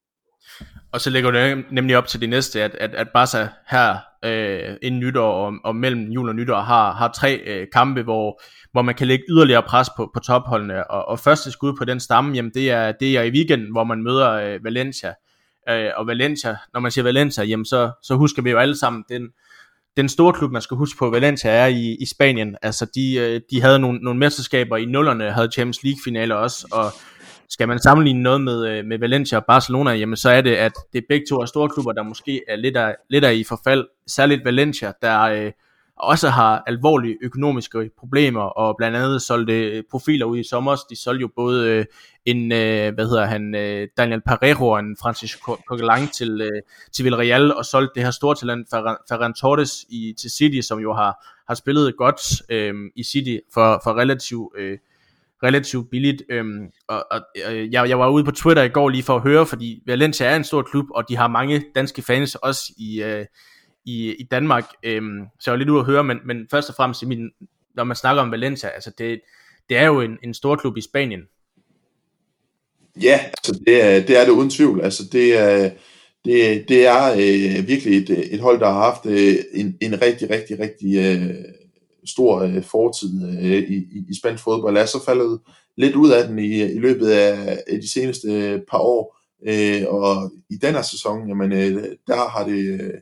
Og 0.92 1.00
så 1.00 1.10
lægger 1.10 1.30
du 1.30 1.62
nemlig 1.70 1.96
op 1.96 2.06
til 2.06 2.20
det 2.20 2.28
næste, 2.28 2.62
at, 2.62 2.74
at, 2.74 2.94
at 2.94 3.08
Barca 3.08 3.48
her 3.68 3.96
øh, 4.24 4.76
inden 4.82 5.00
nytår 5.00 5.32
og, 5.32 5.54
og 5.64 5.76
mellem 5.76 6.10
jul 6.10 6.28
og 6.28 6.34
nytår 6.34 6.60
har, 6.60 6.92
har 6.92 7.12
tre 7.12 7.40
øh, 7.46 7.66
kampe, 7.72 8.02
hvor, 8.02 8.40
hvor 8.72 8.82
man 8.82 8.94
kan 8.94 9.06
lægge 9.06 9.24
yderligere 9.28 9.62
pres 9.62 9.88
på, 9.96 10.10
på 10.14 10.20
topholdene. 10.20 10.90
Og, 10.90 11.08
og 11.08 11.18
første 11.18 11.50
skud 11.50 11.76
på 11.78 11.84
den 11.84 12.00
stamme, 12.00 12.34
jamen 12.34 12.52
det 12.54 12.70
er, 12.70 12.92
det 12.92 13.16
er 13.16 13.22
i 13.22 13.30
weekenden, 13.30 13.72
hvor 13.72 13.84
man 13.84 14.02
møder 14.02 14.30
øh, 14.30 14.64
Valencia. 14.64 15.14
Øh, 15.68 15.90
og 15.96 16.06
Valencia, 16.06 16.56
når 16.72 16.80
man 16.80 16.90
siger 16.90 17.02
Valencia, 17.02 17.44
jamen 17.44 17.64
så, 17.64 17.90
så 18.02 18.14
husker 18.14 18.42
vi 18.42 18.50
jo 18.50 18.58
alle 18.58 18.78
sammen 18.78 19.04
den, 19.08 19.28
den 19.96 20.08
store 20.08 20.32
klub, 20.32 20.52
man 20.52 20.62
skal 20.62 20.76
huske 20.76 20.98
på, 20.98 21.10
Valencia 21.10 21.50
er 21.50 21.66
i, 21.66 21.96
i 22.00 22.06
Spanien. 22.06 22.56
Altså 22.62 22.86
de, 22.94 23.14
øh, 23.14 23.40
de 23.50 23.60
havde 23.60 23.78
nogle, 23.78 23.98
nogle 23.98 24.18
mesterskaber 24.18 24.76
i 24.76 24.84
nullerne, 24.84 25.30
havde 25.30 25.48
Champions 25.52 25.82
League 25.82 26.00
finaler 26.04 26.34
også, 26.34 26.66
og 26.72 26.92
skal 27.48 27.68
man 27.68 27.78
sammenligne 27.78 28.22
noget 28.22 28.40
med, 28.40 28.68
øh, 28.68 28.84
med 28.84 28.98
Valencia 28.98 29.38
og 29.38 29.44
Barcelona, 29.44 29.90
jamen 29.90 30.16
så 30.16 30.30
er 30.30 30.40
det, 30.40 30.54
at 30.54 30.72
det 30.92 31.04
begge 31.08 31.26
to 31.28 31.36
er 31.36 31.46
store 31.46 31.68
klubber, 31.68 31.92
der 31.92 32.02
måske 32.02 32.42
er 32.48 32.56
lidt 32.56 32.76
af, 32.76 32.94
lidt 33.10 33.24
af 33.24 33.34
i 33.34 33.44
forfald. 33.44 33.86
Særligt 34.06 34.44
Valencia, 34.44 34.92
der 35.02 35.20
øh, 35.20 35.52
også 35.96 36.28
har 36.28 36.62
alvorlige 36.66 37.16
økonomiske 37.22 37.90
problemer, 37.98 38.40
og 38.42 38.74
blandt 38.78 38.96
andet 38.96 39.22
solgte 39.22 39.70
øh, 39.70 39.82
profiler 39.90 40.26
ud 40.26 40.38
i 40.38 40.44
sommer. 40.44 40.76
De 40.90 41.02
solgte 41.02 41.20
jo 41.20 41.28
både 41.36 41.70
øh, 41.70 41.84
en, 42.24 42.52
øh, 42.52 42.94
hvad 42.94 43.08
hedder 43.08 43.24
han, 43.24 43.54
øh, 43.54 43.88
Daniel 43.96 44.20
Parejo 44.20 44.68
og 44.68 44.78
en 44.78 44.96
Francis 45.02 45.38
Coquelin 45.68 46.08
til, 46.08 46.40
øh, 46.40 46.62
til 46.92 47.04
Villarreal, 47.04 47.54
og 47.54 47.64
solgte 47.64 47.92
det 47.94 48.02
her 48.02 48.10
store 48.10 48.34
talent 48.34 48.68
Ferran 49.08 49.34
Torres 49.34 49.84
i, 49.88 50.14
til 50.20 50.30
City, 50.30 50.66
som 50.66 50.78
jo 50.78 50.94
har, 50.94 51.26
har 51.48 51.54
spillet 51.54 51.96
godt 51.96 52.42
øh, 52.48 52.74
i 52.96 53.02
City 53.02 53.36
for, 53.54 53.80
for 53.84 53.98
relativt 53.98 54.52
øh, 54.58 54.78
relativt 55.42 55.90
billigt. 55.90 56.22
Øhm, 56.30 56.66
og, 56.88 57.06
og 57.10 57.20
øh, 57.50 57.72
jeg, 57.72 57.88
jeg 57.88 57.98
var 57.98 58.08
ude 58.08 58.24
på 58.24 58.30
Twitter 58.30 58.62
i 58.62 58.68
går 58.68 58.88
lige 58.88 59.02
for 59.02 59.16
at 59.16 59.22
høre, 59.22 59.46
fordi 59.46 59.82
Valencia 59.86 60.26
er 60.26 60.36
en 60.36 60.44
stor 60.44 60.62
klub, 60.62 60.86
og 60.90 61.08
de 61.08 61.16
har 61.16 61.28
mange 61.28 61.64
danske 61.74 62.02
fans 62.02 62.34
også 62.34 62.72
i, 62.78 63.02
øh, 63.02 63.26
i, 63.84 64.14
i 64.14 64.22
Danmark. 64.30 64.64
Øhm, 64.82 65.20
så 65.40 65.50
jeg 65.50 65.52
var 65.52 65.58
lidt 65.58 65.70
ude 65.70 65.80
at 65.80 65.86
høre, 65.86 66.04
men, 66.04 66.18
men 66.24 66.46
først 66.50 66.68
og 66.68 66.74
fremmest, 66.74 67.06
min, 67.06 67.30
når 67.74 67.84
man 67.84 67.96
snakker 67.96 68.22
om 68.22 68.30
Valencia, 68.30 68.68
altså 68.68 68.90
det, 68.98 69.20
det 69.68 69.76
er 69.76 69.86
jo 69.86 70.00
en, 70.00 70.18
en 70.22 70.34
stor 70.34 70.56
klub 70.56 70.76
i 70.76 70.80
Spanien. 70.80 71.20
Ja, 73.02 73.20
altså 73.24 73.60
det 73.66 73.84
er, 73.84 74.06
det 74.06 74.20
er 74.20 74.24
det 74.24 74.32
uden 74.32 74.50
tvivl. 74.50 74.80
Altså 74.80 75.02
det 75.12 75.38
er, 75.38 75.70
det, 76.24 76.68
det 76.68 76.86
er 76.86 77.12
øh, 77.12 77.68
virkelig 77.68 77.96
et, 77.98 78.34
et 78.34 78.40
hold, 78.40 78.60
der 78.60 78.66
har 78.66 78.90
haft 78.90 79.06
øh, 79.06 79.34
en, 79.54 79.76
en 79.80 80.02
rigtig, 80.02 80.30
rigtig, 80.30 80.60
rigtig 80.60 80.96
øh, 80.96 81.34
stor 82.06 82.40
øh, 82.40 82.62
fortid 82.62 83.28
øh, 83.28 83.44
i, 83.44 83.76
i, 83.76 84.04
i 84.08 84.18
spansk 84.18 84.44
fodbold, 84.44 84.76
er 84.76 84.86
så 84.86 85.04
faldet 85.04 85.40
lidt 85.76 85.96
ud 85.96 86.10
af 86.10 86.28
den 86.28 86.38
i, 86.38 86.62
i 86.62 86.78
løbet 86.78 87.08
af, 87.08 87.58
de 87.82 87.90
seneste 87.90 88.28
øh, 88.28 88.60
par 88.70 88.78
år. 88.78 89.16
Øh, 89.46 89.82
og 89.88 90.30
i 90.50 90.56
den 90.56 90.74
her 90.74 90.82
sæson, 90.82 91.28
jamen, 91.28 91.52
øh, 91.52 91.84
der 92.06 92.28
har 92.28 92.46
det 92.46 92.92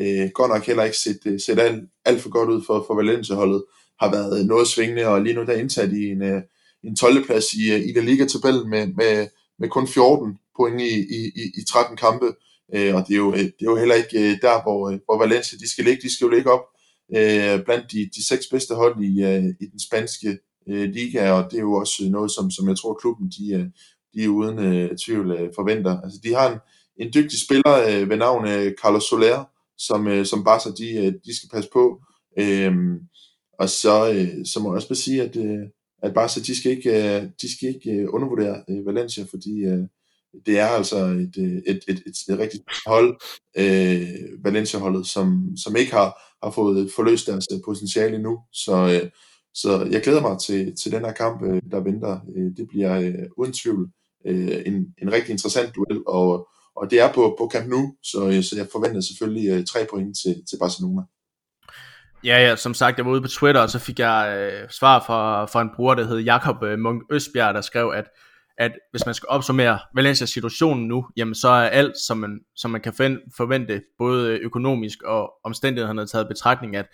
øh, 0.00 0.30
godt 0.34 0.50
nok 0.50 0.66
heller 0.66 0.84
ikke 0.84 0.96
set, 0.96 1.20
øh, 1.26 1.40
set 1.40 1.58
alt, 1.58 1.84
alt 2.04 2.20
for 2.20 2.30
godt 2.30 2.50
ud 2.50 2.62
for, 2.66 2.84
for 2.86 2.94
Valencia-holdet. 2.94 3.64
Har 4.00 4.10
været 4.10 4.40
øh, 4.40 4.46
noget 4.46 4.68
svingende, 4.68 5.06
og 5.06 5.22
lige 5.22 5.34
nu 5.34 5.44
der 5.44 5.52
er 5.52 5.60
indsat 5.60 5.92
i 5.92 6.08
en, 6.10 6.22
øh, 6.22 6.42
en 6.84 6.96
12. 6.96 7.26
plads 7.26 7.44
i, 7.52 7.74
i 7.88 7.92
La 7.92 8.00
Liga-tabellen 8.00 8.70
med, 8.70 8.86
med, 8.86 9.28
med 9.58 9.68
kun 9.68 9.88
14 9.88 10.38
point 10.56 10.80
i, 10.80 10.98
i, 11.00 11.42
i 11.60 11.64
13 11.68 11.96
kampe. 11.96 12.26
Øh, 12.74 12.94
og 12.94 13.04
det 13.08 13.14
er, 13.14 13.18
jo, 13.18 13.32
det 13.32 13.60
er 13.60 13.70
jo 13.72 13.76
heller 13.76 13.94
ikke 13.94 14.38
der, 14.42 14.62
hvor, 14.62 14.98
hvor 15.04 15.18
Valencia 15.18 15.58
de 15.58 15.70
skal 15.70 15.84
ligge. 15.84 16.02
De 16.02 16.14
skal 16.14 16.24
jo 16.24 16.30
ligge 16.30 16.52
op 16.52 16.64
øh, 17.16 17.64
blandt 17.64 17.92
de, 17.92 18.10
de 18.16 18.26
seks 18.26 18.46
bedste 18.50 18.74
hold 18.74 19.04
i, 19.04 19.22
øh, 19.22 19.44
i 19.60 19.66
den 19.66 19.80
spanske 19.80 20.38
øh, 20.68 20.90
liga, 20.90 21.30
og 21.30 21.50
det 21.50 21.56
er 21.56 21.62
jo 21.62 21.72
også 21.72 22.04
øh, 22.04 22.10
noget, 22.10 22.30
som, 22.30 22.50
som 22.50 22.68
jeg 22.68 22.76
tror, 22.76 22.94
klubben 22.94 23.28
de, 23.38 23.52
øh, 23.54 23.66
de 24.14 24.30
uden 24.30 24.58
øh, 24.58 24.96
tvivl 24.96 25.30
øh, 25.30 25.50
forventer. 25.54 26.00
Altså, 26.00 26.20
de 26.24 26.34
har 26.34 26.52
en, 26.52 26.58
en 26.96 27.12
dygtig 27.14 27.40
spiller 27.40 27.74
øh, 27.88 28.10
ved 28.10 28.16
navn 28.16 28.48
øh, 28.48 28.72
Carlos 28.82 29.04
Soler, 29.04 29.44
som, 29.78 30.08
øh, 30.08 30.26
som 30.26 30.44
Barca 30.44 30.70
de, 30.78 31.06
øh, 31.06 31.12
de 31.26 31.36
skal 31.36 31.48
passe 31.52 31.70
på. 31.72 32.02
Øh, 32.38 32.72
og 33.58 33.68
så, 33.68 34.12
øh, 34.12 34.46
så 34.46 34.60
må 34.60 34.68
jeg 34.68 34.76
også 34.76 34.88
bare 34.88 34.96
sige, 34.96 35.22
at, 35.22 35.36
øh, 35.36 35.66
at 36.02 36.14
Barca 36.14 36.40
de 36.40 36.60
skal 36.60 36.72
ikke, 36.72 36.90
øh, 36.90 37.22
de 37.42 37.56
skal 37.56 37.68
ikke 37.68 37.90
øh, 37.90 38.06
undervurdere 38.10 38.62
øh, 38.70 38.86
Valencia, 38.86 39.24
fordi 39.30 39.64
øh, 39.64 39.84
det 40.46 40.58
er 40.58 40.66
altså 40.66 40.96
et, 40.96 41.34
øh, 41.38 41.62
et, 41.66 41.80
et, 41.88 42.02
et, 42.06 42.16
et 42.28 42.38
rigtigt 42.38 42.62
hold, 42.86 43.20
øh, 43.58 44.44
Valencia-holdet, 44.44 45.06
som, 45.06 45.56
som 45.56 45.76
ikke 45.76 45.92
har, 45.92 46.27
har 46.42 46.50
fået 46.50 46.90
forløst 46.96 47.26
deres 47.26 47.46
øh, 47.52 47.58
potentiale 47.64 48.18
nu. 48.18 48.38
Så, 48.52 49.00
øh, 49.02 49.10
så 49.54 49.88
jeg 49.90 50.02
glæder 50.02 50.20
mig 50.20 50.38
til, 50.38 50.76
til 50.82 50.92
den 50.92 51.04
her 51.04 51.12
kamp, 51.12 51.42
øh, 51.42 51.62
der 51.70 51.80
venter. 51.80 52.20
Øh, 52.36 52.56
det 52.56 52.68
bliver 52.68 53.00
øh, 53.00 53.26
uden 53.36 53.52
tvivl 53.52 53.88
øh, 54.26 54.62
en, 54.66 54.74
en 55.02 55.12
rigtig 55.12 55.30
interessant 55.30 55.74
duel, 55.76 56.02
og, 56.06 56.48
og 56.76 56.90
det 56.90 57.00
er 57.00 57.12
på, 57.12 57.36
på 57.38 57.50
Camp 57.52 57.68
Nou, 57.68 57.94
så, 58.02 58.26
øh, 58.26 58.42
så 58.42 58.54
jeg 58.56 58.66
forventer 58.72 59.00
selvfølgelig 59.00 59.50
øh, 59.50 59.64
tre 59.64 59.86
point 59.90 60.16
til, 60.22 60.34
til 60.50 60.56
Barcelona. 60.60 61.02
Ja, 62.24 62.48
ja, 62.48 62.56
som 62.56 62.74
sagt, 62.74 62.98
jeg 62.98 63.06
var 63.06 63.12
ude 63.12 63.22
på 63.22 63.28
Twitter, 63.28 63.60
og 63.60 63.70
så 63.70 63.78
fik 63.78 63.98
jeg 63.98 64.36
øh, 64.38 64.70
svar 64.70 65.04
fra, 65.06 65.44
fra 65.44 65.62
en 65.62 65.70
bruger, 65.76 65.94
der 65.94 66.04
hed 66.04 66.18
Jakob 66.18 66.62
øh, 66.62 66.78
Munk 66.78 67.02
Østbjerg, 67.10 67.54
der 67.54 67.60
skrev, 67.60 67.92
at 67.94 68.04
at 68.58 68.72
hvis 68.90 69.06
man 69.06 69.14
skal 69.14 69.26
opsummere 69.28 69.78
Valencias 69.94 70.30
situationen 70.30 70.88
nu, 70.88 71.06
jamen 71.16 71.34
så 71.34 71.48
er 71.48 71.68
alt, 71.68 71.98
som 71.98 72.18
man, 72.18 72.40
som 72.56 72.70
man 72.70 72.80
kan 72.80 72.92
forvente, 73.36 73.82
både 73.98 74.38
økonomisk 74.38 75.02
og 75.02 75.32
omstændighederne 75.44 76.06
taget 76.06 76.28
betragtning, 76.28 76.76
at 76.76 76.86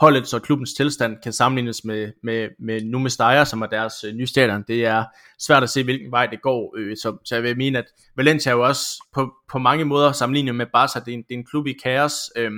holdets 0.00 0.34
og 0.34 0.42
klubbens 0.42 0.74
tilstand 0.74 1.16
kan 1.22 1.32
sammenlignes 1.32 1.84
med, 1.84 2.12
med, 2.22 2.48
med 2.58 2.80
nu 2.82 2.98
med 2.98 3.10
Steyr, 3.10 3.44
som 3.44 3.62
er 3.62 3.66
deres 3.66 4.04
øh, 4.04 4.14
nye 4.14 4.26
stadion. 4.26 4.64
Det 4.68 4.86
er 4.86 5.04
svært 5.38 5.62
at 5.62 5.70
se, 5.70 5.84
hvilken 5.84 6.10
vej 6.10 6.26
det 6.26 6.42
går. 6.42 6.74
Øh, 6.78 6.96
så, 6.96 7.16
så 7.24 7.34
jeg 7.34 7.42
vil 7.42 7.56
mene, 7.56 7.78
at 7.78 7.84
Valencia 8.16 8.52
er 8.52 8.56
jo 8.56 8.66
også 8.66 9.04
på, 9.14 9.32
på 9.52 9.58
mange 9.58 9.84
måder 9.84 10.12
sammenlignet 10.12 10.54
med 10.54 10.66
Barca. 10.72 11.00
Det 11.00 11.08
er 11.08 11.14
en, 11.14 11.22
det 11.28 11.34
er 11.34 11.38
en 11.38 11.46
klub 11.46 11.66
i 11.66 11.74
kaos, 11.82 12.14
øh, 12.36 12.50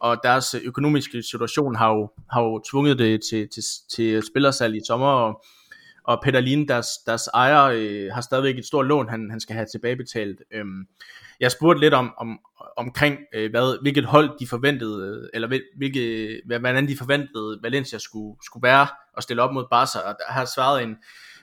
og 0.00 0.16
deres 0.22 0.54
økonomiske 0.54 1.22
situation 1.22 1.76
har 1.76 1.94
jo, 1.94 2.10
har 2.32 2.42
jo 2.42 2.62
tvunget 2.70 2.98
det 2.98 3.20
til, 3.30 3.48
til, 3.48 3.62
til 3.90 4.22
spillersalg 4.30 4.76
i 4.76 4.80
sommer, 4.86 5.06
og 5.06 5.44
og 6.06 6.20
Peter 6.22 6.40
Lien, 6.40 6.68
deres, 6.68 6.88
deres 7.06 7.28
ejer, 7.34 7.62
øh, 7.64 8.12
har 8.12 8.20
stadigvæk 8.20 8.58
et 8.58 8.66
stort 8.66 8.86
lån, 8.86 9.08
han, 9.08 9.30
han 9.30 9.40
skal 9.40 9.56
have 9.56 9.66
tilbagebetalt. 9.72 10.42
Øhm, 10.52 10.86
jeg 11.40 11.52
spurgte 11.52 11.80
lidt 11.80 11.94
om, 11.94 12.14
om 12.18 12.38
omkring, 12.76 13.18
øh, 13.34 13.50
hvad, 13.50 13.82
hvilket 13.82 14.04
hold 14.04 14.38
de 14.38 14.46
forventede, 14.46 15.06
øh, 15.08 15.28
eller 15.34 15.48
hvilke, 15.76 16.40
hvordan 16.46 16.88
de 16.88 16.96
forventede 16.96 17.58
Valencia 17.62 17.98
skulle, 17.98 18.36
skulle 18.44 18.62
være 18.62 18.86
og 19.16 19.22
stille 19.22 19.42
op 19.42 19.54
mod 19.54 19.64
Barca, 19.70 19.98
og 19.98 20.16
der 20.18 20.32
har 20.32 20.44
svaret 20.44 20.82
en 20.82 20.96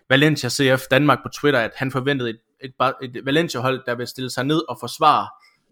Valencia 0.09 0.49
CF 0.49 0.83
Danmark 0.91 1.19
på 1.23 1.29
Twitter, 1.29 1.59
at 1.59 1.71
han 1.75 1.91
forventede 1.91 2.29
et, 2.29 2.39
et, 2.61 2.73
et, 3.01 3.15
et 3.15 3.25
Valencia-hold, 3.25 3.81
der 3.85 3.95
vil 3.95 4.07
stille 4.07 4.29
sig 4.29 4.43
ned 4.43 4.61
og 4.69 4.77
forsvare 4.79 5.27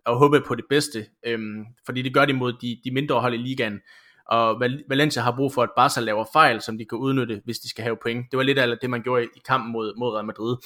og 0.05 0.17
håbe 0.17 0.41
på 0.47 0.55
det 0.55 0.65
bedste, 0.69 1.05
øhm, 1.25 1.65
fordi 1.85 2.01
det 2.01 2.13
gør 2.13 2.25
de 2.25 2.33
mod 2.33 2.53
de, 2.53 2.77
de 2.83 2.91
mindre 2.91 3.19
hold 3.19 3.33
i 3.33 3.37
ligaen 3.37 3.79
og 4.25 4.61
Valencia 4.89 5.21
har 5.21 5.35
brug 5.35 5.53
for, 5.53 5.63
at 5.63 5.69
Barca 5.77 5.99
laver 5.99 6.25
fejl, 6.33 6.61
som 6.61 6.77
de 6.77 6.85
kan 6.85 6.97
udnytte, 6.97 7.41
hvis 7.45 7.59
de 7.59 7.69
skal 7.69 7.83
have 7.83 7.97
point. 8.01 8.25
Det 8.31 8.37
var 8.37 8.43
lidt 8.43 8.59
af 8.59 8.77
det, 8.81 8.89
man 8.89 9.03
gjorde 9.03 9.23
i 9.23 9.39
kampen 9.47 9.71
mod, 9.71 9.93
mod 9.97 10.13
Real 10.13 10.25
Madrid. 10.25 10.57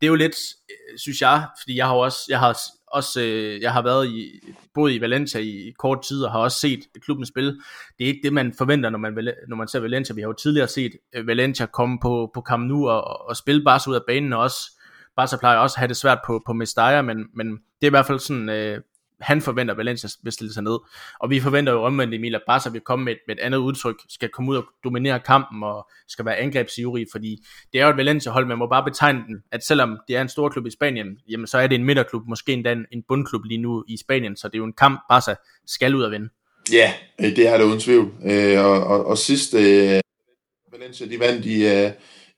Det 0.00 0.06
er 0.06 0.10
jo 0.10 0.14
lidt, 0.14 0.36
øh, 0.70 0.98
synes 0.98 1.20
jeg, 1.20 1.46
fordi 1.62 1.76
jeg 1.76 1.86
har 1.86 1.94
også, 1.94 2.18
jeg 2.28 2.38
har 2.38 2.58
også, 2.86 3.20
øh, 3.20 3.60
jeg 3.60 3.72
har 3.72 3.82
været 3.82 4.08
i, 4.08 4.30
boet 4.74 4.92
i 4.92 5.00
Valencia 5.00 5.40
i 5.40 5.72
kort 5.78 6.02
tid, 6.02 6.24
og 6.24 6.32
har 6.32 6.38
også 6.38 6.58
set 6.58 6.80
klubben 7.00 7.26
spille. 7.26 7.50
Det 7.98 8.04
er 8.04 8.08
ikke 8.08 8.20
det, 8.22 8.32
man 8.32 8.54
forventer, 8.58 8.90
når 8.90 8.98
man, 8.98 9.34
når 9.48 9.56
man 9.56 9.68
ser 9.68 9.80
Valencia. 9.80 10.14
Vi 10.14 10.20
har 10.20 10.28
jo 10.28 10.32
tidligere 10.32 10.68
set 10.68 10.92
øh, 11.14 11.26
Valencia 11.26 11.66
komme 11.66 11.98
på, 12.02 12.30
på 12.34 12.40
Camp 12.48 12.68
Nou 12.68 12.88
og, 12.88 13.28
og 13.28 13.36
spille 13.36 13.64
Barca 13.64 13.90
ud 13.90 13.94
af 13.94 14.02
banen, 14.06 14.32
og 14.32 14.40
også 14.40 14.80
Barca 15.16 15.36
plejer 15.36 15.58
også 15.58 15.74
at 15.74 15.78
have 15.78 15.88
det 15.88 15.96
svært 15.96 16.18
på, 16.26 16.42
på 16.46 16.52
Mestalla, 16.52 17.02
men, 17.02 17.26
men 17.34 17.46
det 17.50 17.82
er 17.82 17.86
i 17.86 17.90
hvert 17.90 18.06
fald 18.06 18.18
sådan, 18.18 18.48
øh, 18.48 18.80
han 19.24 19.40
forventer, 19.40 19.74
Valencia 19.74 20.08
vil 20.22 20.32
stille 20.32 20.52
sig 20.52 20.62
ned. 20.62 20.78
Og 21.20 21.30
vi 21.30 21.40
forventer 21.40 21.72
jo 21.72 21.82
omvendt, 21.82 22.14
Emil, 22.14 22.34
at 22.34 22.42
Barca 22.46 22.70
vil 22.70 22.80
komme 22.80 23.04
med 23.04 23.12
et, 23.12 23.18
med 23.28 23.36
et 23.36 23.40
andet 23.40 23.58
udtryk, 23.58 23.96
skal 24.08 24.28
komme 24.28 24.50
ud 24.50 24.56
og 24.56 24.64
dominere 24.84 25.20
kampen, 25.20 25.62
og 25.62 25.88
skal 26.08 26.24
være 26.24 26.36
angrebsivrig, 26.36 27.06
fordi 27.12 27.36
det 27.72 27.80
er 27.80 27.84
jo 27.84 27.90
et 27.90 27.96
Valencia-hold, 27.96 28.46
man 28.46 28.58
må 28.58 28.66
bare 28.66 28.84
betegne 28.84 29.24
den, 29.28 29.36
at 29.52 29.64
selvom 29.66 29.98
det 30.08 30.16
er 30.16 30.22
en 30.22 30.28
stor 30.28 30.48
klub 30.48 30.66
i 30.66 30.70
Spanien, 30.70 31.06
jamen 31.30 31.46
så 31.46 31.58
er 31.58 31.66
det 31.66 31.74
en 31.74 31.84
midterklub, 31.84 32.22
måske 32.28 32.52
endda 32.52 32.72
en, 32.72 32.86
en 32.92 33.02
bundklub 33.08 33.44
lige 33.44 33.62
nu 33.62 33.84
i 33.88 33.96
Spanien, 33.96 34.36
så 34.36 34.48
det 34.48 34.54
er 34.54 34.58
jo 34.58 34.64
en 34.64 34.72
kamp, 34.72 35.00
Barca 35.10 35.34
skal 35.66 35.94
ud 35.94 36.02
og 36.02 36.10
vinde. 36.10 36.28
Ja, 36.72 36.92
yeah, 37.22 37.36
det 37.36 37.48
er 37.48 37.58
det 37.58 37.64
uden 37.64 37.80
tvivl. 37.80 38.12
Øh, 38.24 38.64
og, 38.64 38.84
og, 38.84 39.06
og 39.06 39.18
sidst 39.18 39.54
øh, 39.54 40.00
Valencia, 40.72 41.06
de 41.06 41.20
vandt 41.20 41.46
i, 41.46 41.66
øh, 41.66 41.90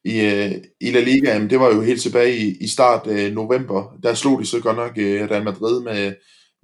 i, 0.04 0.20
øh, 0.20 0.52
i 0.80 0.90
La 0.90 1.00
Liga, 1.00 1.32
jamen, 1.32 1.50
det 1.50 1.60
var 1.60 1.74
jo 1.74 1.80
helt 1.80 2.02
tilbage 2.02 2.36
i, 2.36 2.56
i 2.60 2.68
start 2.68 3.06
november. 3.32 3.96
Der 4.02 4.14
slog 4.14 4.40
de 4.40 4.46
så 4.46 4.60
godt 4.60 4.76
nok 4.76 4.92
Real 4.96 5.44
Madrid 5.44 5.82
med, 5.82 6.14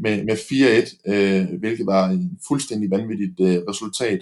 med, 0.02 0.24
med 0.24 0.36
4-1, 0.36 1.12
øh, 1.12 1.58
hvilket 1.58 1.86
var 1.86 2.08
en 2.08 2.38
fuldstændig 2.48 2.90
vanvittigt 2.90 3.40
øh, 3.40 3.58
resultat. 3.68 4.20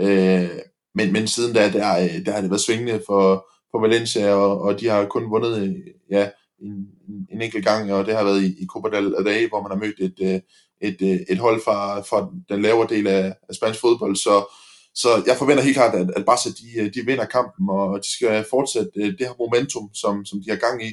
Øh, 0.00 0.50
men, 0.94 1.12
men 1.12 1.26
siden 1.26 1.54
da, 1.54 1.70
der, 1.72 1.98
øh, 2.02 2.26
der 2.26 2.32
har 2.32 2.40
det 2.40 2.50
været 2.50 2.60
svingende 2.60 3.02
for, 3.06 3.46
for 3.70 3.80
Valencia, 3.80 4.34
og, 4.34 4.60
og 4.60 4.80
de 4.80 4.88
har 4.88 5.06
kun 5.06 5.30
vundet 5.30 5.62
øh, 5.62 5.76
ja, 6.10 6.28
en, 6.62 6.86
en 7.32 7.42
enkelt 7.42 7.64
gang, 7.64 7.92
og 7.92 8.06
det 8.06 8.14
har 8.14 8.24
været 8.24 8.42
i, 8.42 8.62
i 8.62 8.66
Copa 8.66 8.96
del 8.96 9.14
Rey, 9.14 9.48
hvor 9.48 9.62
man 9.62 9.70
har 9.70 9.78
mødt 9.78 10.00
et, 10.00 10.18
øh, 10.22 10.40
et, 10.88 11.02
et, 11.02 11.24
et 11.28 11.38
hold 11.38 11.60
fra, 11.64 12.00
fra 12.00 12.30
den 12.48 12.62
lavere 12.62 12.88
del 12.88 13.06
af, 13.06 13.34
af 13.48 13.54
spansk 13.54 13.80
fodbold. 13.80 14.16
Så, 14.16 14.54
så 14.94 15.08
jeg 15.26 15.36
forventer 15.36 15.64
helt 15.64 15.76
klart, 15.76 15.94
at, 15.94 16.10
at 16.16 16.24
Barca 16.24 16.48
de, 16.48 16.90
de 16.90 17.06
vinder 17.06 17.24
kampen, 17.24 17.70
og 17.70 17.98
de 17.98 18.12
skal 18.12 18.44
fortsætte 18.50 18.90
det 18.94 19.26
her 19.26 19.34
momentum, 19.38 19.94
som, 19.94 20.24
som 20.24 20.42
de 20.42 20.50
har 20.50 20.56
gang 20.56 20.82
i, 20.84 20.92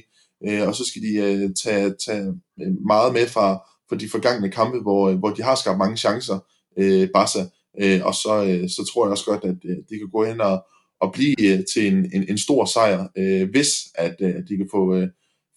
og 0.67 0.75
så 0.75 0.85
skal 0.85 1.01
de 1.01 1.53
tage, 1.63 1.95
tage 2.05 2.33
meget 2.87 3.13
med 3.13 3.27
fra, 3.27 3.59
for 3.89 3.95
de 3.95 4.09
forgangne 4.09 4.51
kampe, 4.51 4.79
hvor, 4.79 5.09
øh, 5.09 5.17
hvor 5.17 5.29
de 5.29 5.43
har 5.43 5.55
skabt 5.55 5.77
mange 5.77 5.97
chancer, 5.97 6.39
øh, 6.77 7.09
Barca, 7.13 7.39
øh, 7.81 8.01
og 8.05 8.13
så, 8.13 8.45
øh, 8.47 8.69
så 8.69 8.89
tror 8.93 9.05
jeg 9.05 9.11
også 9.11 9.25
godt, 9.25 9.43
at 9.43 9.57
øh, 9.65 9.77
de 9.89 9.97
kan 9.97 10.09
gå 10.11 10.25
hen 10.25 10.41
og, 10.41 10.65
og 11.01 11.11
blive 11.13 11.53
øh, 11.53 11.59
til 11.73 11.87
en, 11.87 12.09
en, 12.13 12.25
en 12.29 12.37
stor 12.37 12.65
sejr, 12.65 13.07
øh, 13.17 13.49
hvis 13.49 13.69
at 13.95 14.15
øh, 14.21 14.35
de 14.49 14.57
kan 14.57 14.67
få, 14.71 14.95
øh, 14.95 15.07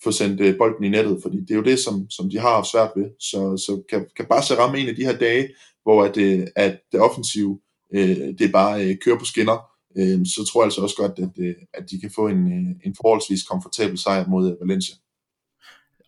få 0.05 0.13
sendt 0.13 0.41
øh, 0.41 0.59
bolden 0.59 0.85
i 0.85 0.89
nettet, 0.89 1.19
fordi 1.23 1.41
det 1.41 1.51
er 1.51 1.55
jo 1.55 1.63
det, 1.63 1.79
som, 1.79 2.11
som 2.11 2.31
de 2.31 2.39
har 2.39 2.51
haft 2.51 2.71
svært 2.71 2.91
ved. 2.97 3.11
Så, 3.21 3.57
så 3.57 3.83
kan, 3.91 4.07
kan 4.17 4.27
Barca 4.31 4.55
ramme 4.55 4.79
en 4.79 4.89
af 4.89 4.97
de 4.97 5.05
her 5.05 5.19
dage, 5.19 5.49
hvor 5.83 6.05
at, 6.05 6.17
øh, 6.17 6.47
at 6.57 6.81
det 6.93 7.01
offensive, 7.01 7.61
øh, 7.95 8.17
det 8.39 8.53
bare 8.53 8.85
øh, 8.85 8.97
kører 9.05 9.19
på 9.19 9.25
skinner, 9.25 9.59
øh, 9.99 10.27
så 10.27 10.49
tror 10.49 10.61
jeg 10.63 10.67
altså 10.67 10.81
også 10.81 10.97
godt, 10.97 11.19
at, 11.19 11.45
øh, 11.45 11.55
at 11.75 11.91
de 11.91 12.01
kan 12.01 12.11
få 12.11 12.29
en, 12.29 12.53
øh, 12.53 12.77
en 12.85 12.95
forholdsvis 13.01 13.43
komfortabel 13.43 13.99
sejr 13.99 14.27
mod 14.29 14.51
øh, 14.51 14.69
Valencia 14.69 14.97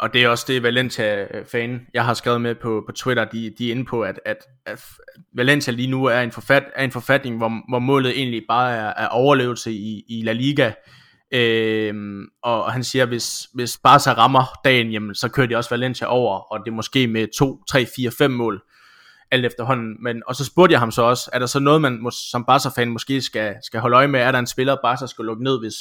og 0.01 0.13
det 0.13 0.23
er 0.23 0.29
også 0.29 0.45
det 0.49 0.63
Valencia-fan, 0.63 1.87
jeg 1.95 2.05
har 2.05 2.15
skrevet 2.15 2.41
med 2.41 2.55
på, 2.55 2.83
på 2.87 2.93
Twitter, 2.93 3.25
de, 3.25 3.55
de 3.59 3.69
er 3.69 3.71
inde 3.71 3.85
på, 3.85 4.03
at, 4.03 4.21
at, 4.25 4.37
at 4.67 4.85
Valencia 5.35 5.73
lige 5.73 5.91
nu 5.91 6.05
er 6.05 6.21
en, 6.21 6.33
forfat, 6.33 6.65
er 6.75 6.85
en 6.85 6.91
forfatning, 6.91 7.37
hvor, 7.37 7.53
hvor 7.69 7.79
målet 7.79 8.19
egentlig 8.19 8.43
bare 8.49 8.77
er, 8.77 8.93
er 8.97 9.09
overlevelse 9.09 9.73
i, 9.73 10.05
i 10.09 10.23
La 10.23 10.33
Liga. 10.33 10.73
Øhm, 11.33 12.27
og, 12.43 12.73
han 12.73 12.85
siger, 12.85 13.07
hvis, 13.07 13.49
hvis 13.55 13.79
Barca 13.79 14.13
rammer 14.13 14.61
dagen, 14.65 14.91
jamen, 14.91 15.15
så 15.15 15.29
kører 15.29 15.47
de 15.47 15.57
også 15.57 15.71
Valencia 15.71 16.07
over, 16.07 16.53
og 16.53 16.61
det 16.65 16.71
er 16.71 16.75
måske 16.75 17.07
med 17.07 17.27
2, 17.39 17.65
3, 17.65 17.87
4, 17.97 18.11
5 18.11 18.31
mål 18.31 18.63
alt 19.31 19.47
efterhånden. 19.47 19.97
Men, 20.03 20.23
og 20.27 20.37
så 20.37 20.45
spurgte 20.45 20.73
jeg 20.73 20.81
ham 20.81 20.91
så 20.91 21.03
også, 21.03 21.31
er 21.33 21.39
der 21.39 21.47
så 21.47 21.59
noget, 21.59 21.81
man 21.81 22.11
som 22.13 22.45
Barca-fan 22.45 22.89
måske 22.89 23.21
skal, 23.21 23.57
skal 23.63 23.81
holde 23.81 23.97
øje 23.97 24.09
med? 24.09 24.21
Er 24.21 24.33
der 24.33 24.39
en 24.39 24.47
spiller, 24.47 24.77
Barca 24.83 25.07
skal 25.07 25.25
lukke 25.25 25.45
ned, 25.45 25.61
hvis, 25.61 25.75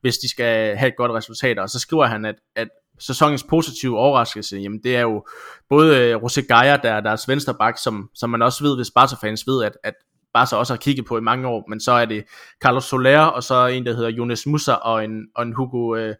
hvis 0.00 0.18
de 0.18 0.28
skal 0.30 0.76
have 0.76 0.88
et 0.88 0.96
godt 0.96 1.12
resultat? 1.12 1.58
Og 1.58 1.70
så 1.70 1.78
skriver 1.78 2.06
han, 2.06 2.24
at, 2.24 2.34
at 2.56 2.68
sæsonens 2.98 3.42
positive 3.42 3.98
overraskelse, 3.98 4.56
jamen 4.56 4.80
det 4.82 4.96
er 4.96 5.00
jo 5.00 5.26
både 5.68 5.98
øh, 5.98 6.16
Rosé 6.16 6.40
Gaia, 6.40 6.76
der 6.76 6.92
er 6.92 7.00
deres 7.00 7.28
vensterbak, 7.28 7.78
som, 7.78 8.10
som 8.14 8.30
man 8.30 8.42
også 8.42 8.64
ved, 8.64 8.76
hvis 8.76 8.90
Barca-fans 8.90 9.46
ved, 9.46 9.64
at, 9.64 9.72
at 9.84 9.94
Barca 10.34 10.56
også 10.56 10.72
har 10.72 10.78
kigget 10.78 11.06
på 11.06 11.18
i 11.18 11.20
mange 11.20 11.48
år, 11.48 11.64
men 11.68 11.80
så 11.80 11.92
er 11.92 12.04
det 12.04 12.24
Carlos 12.62 12.84
Soler, 12.84 13.20
og 13.20 13.42
så 13.42 13.66
en, 13.66 13.86
der 13.86 13.94
hedder 13.94 14.10
Jonas 14.10 14.46
Musa, 14.46 14.72
og 14.72 15.04
en, 15.04 15.26
og 15.34 15.42
en 15.42 15.52
Hugo, 15.52 15.96
øh, 15.96 16.14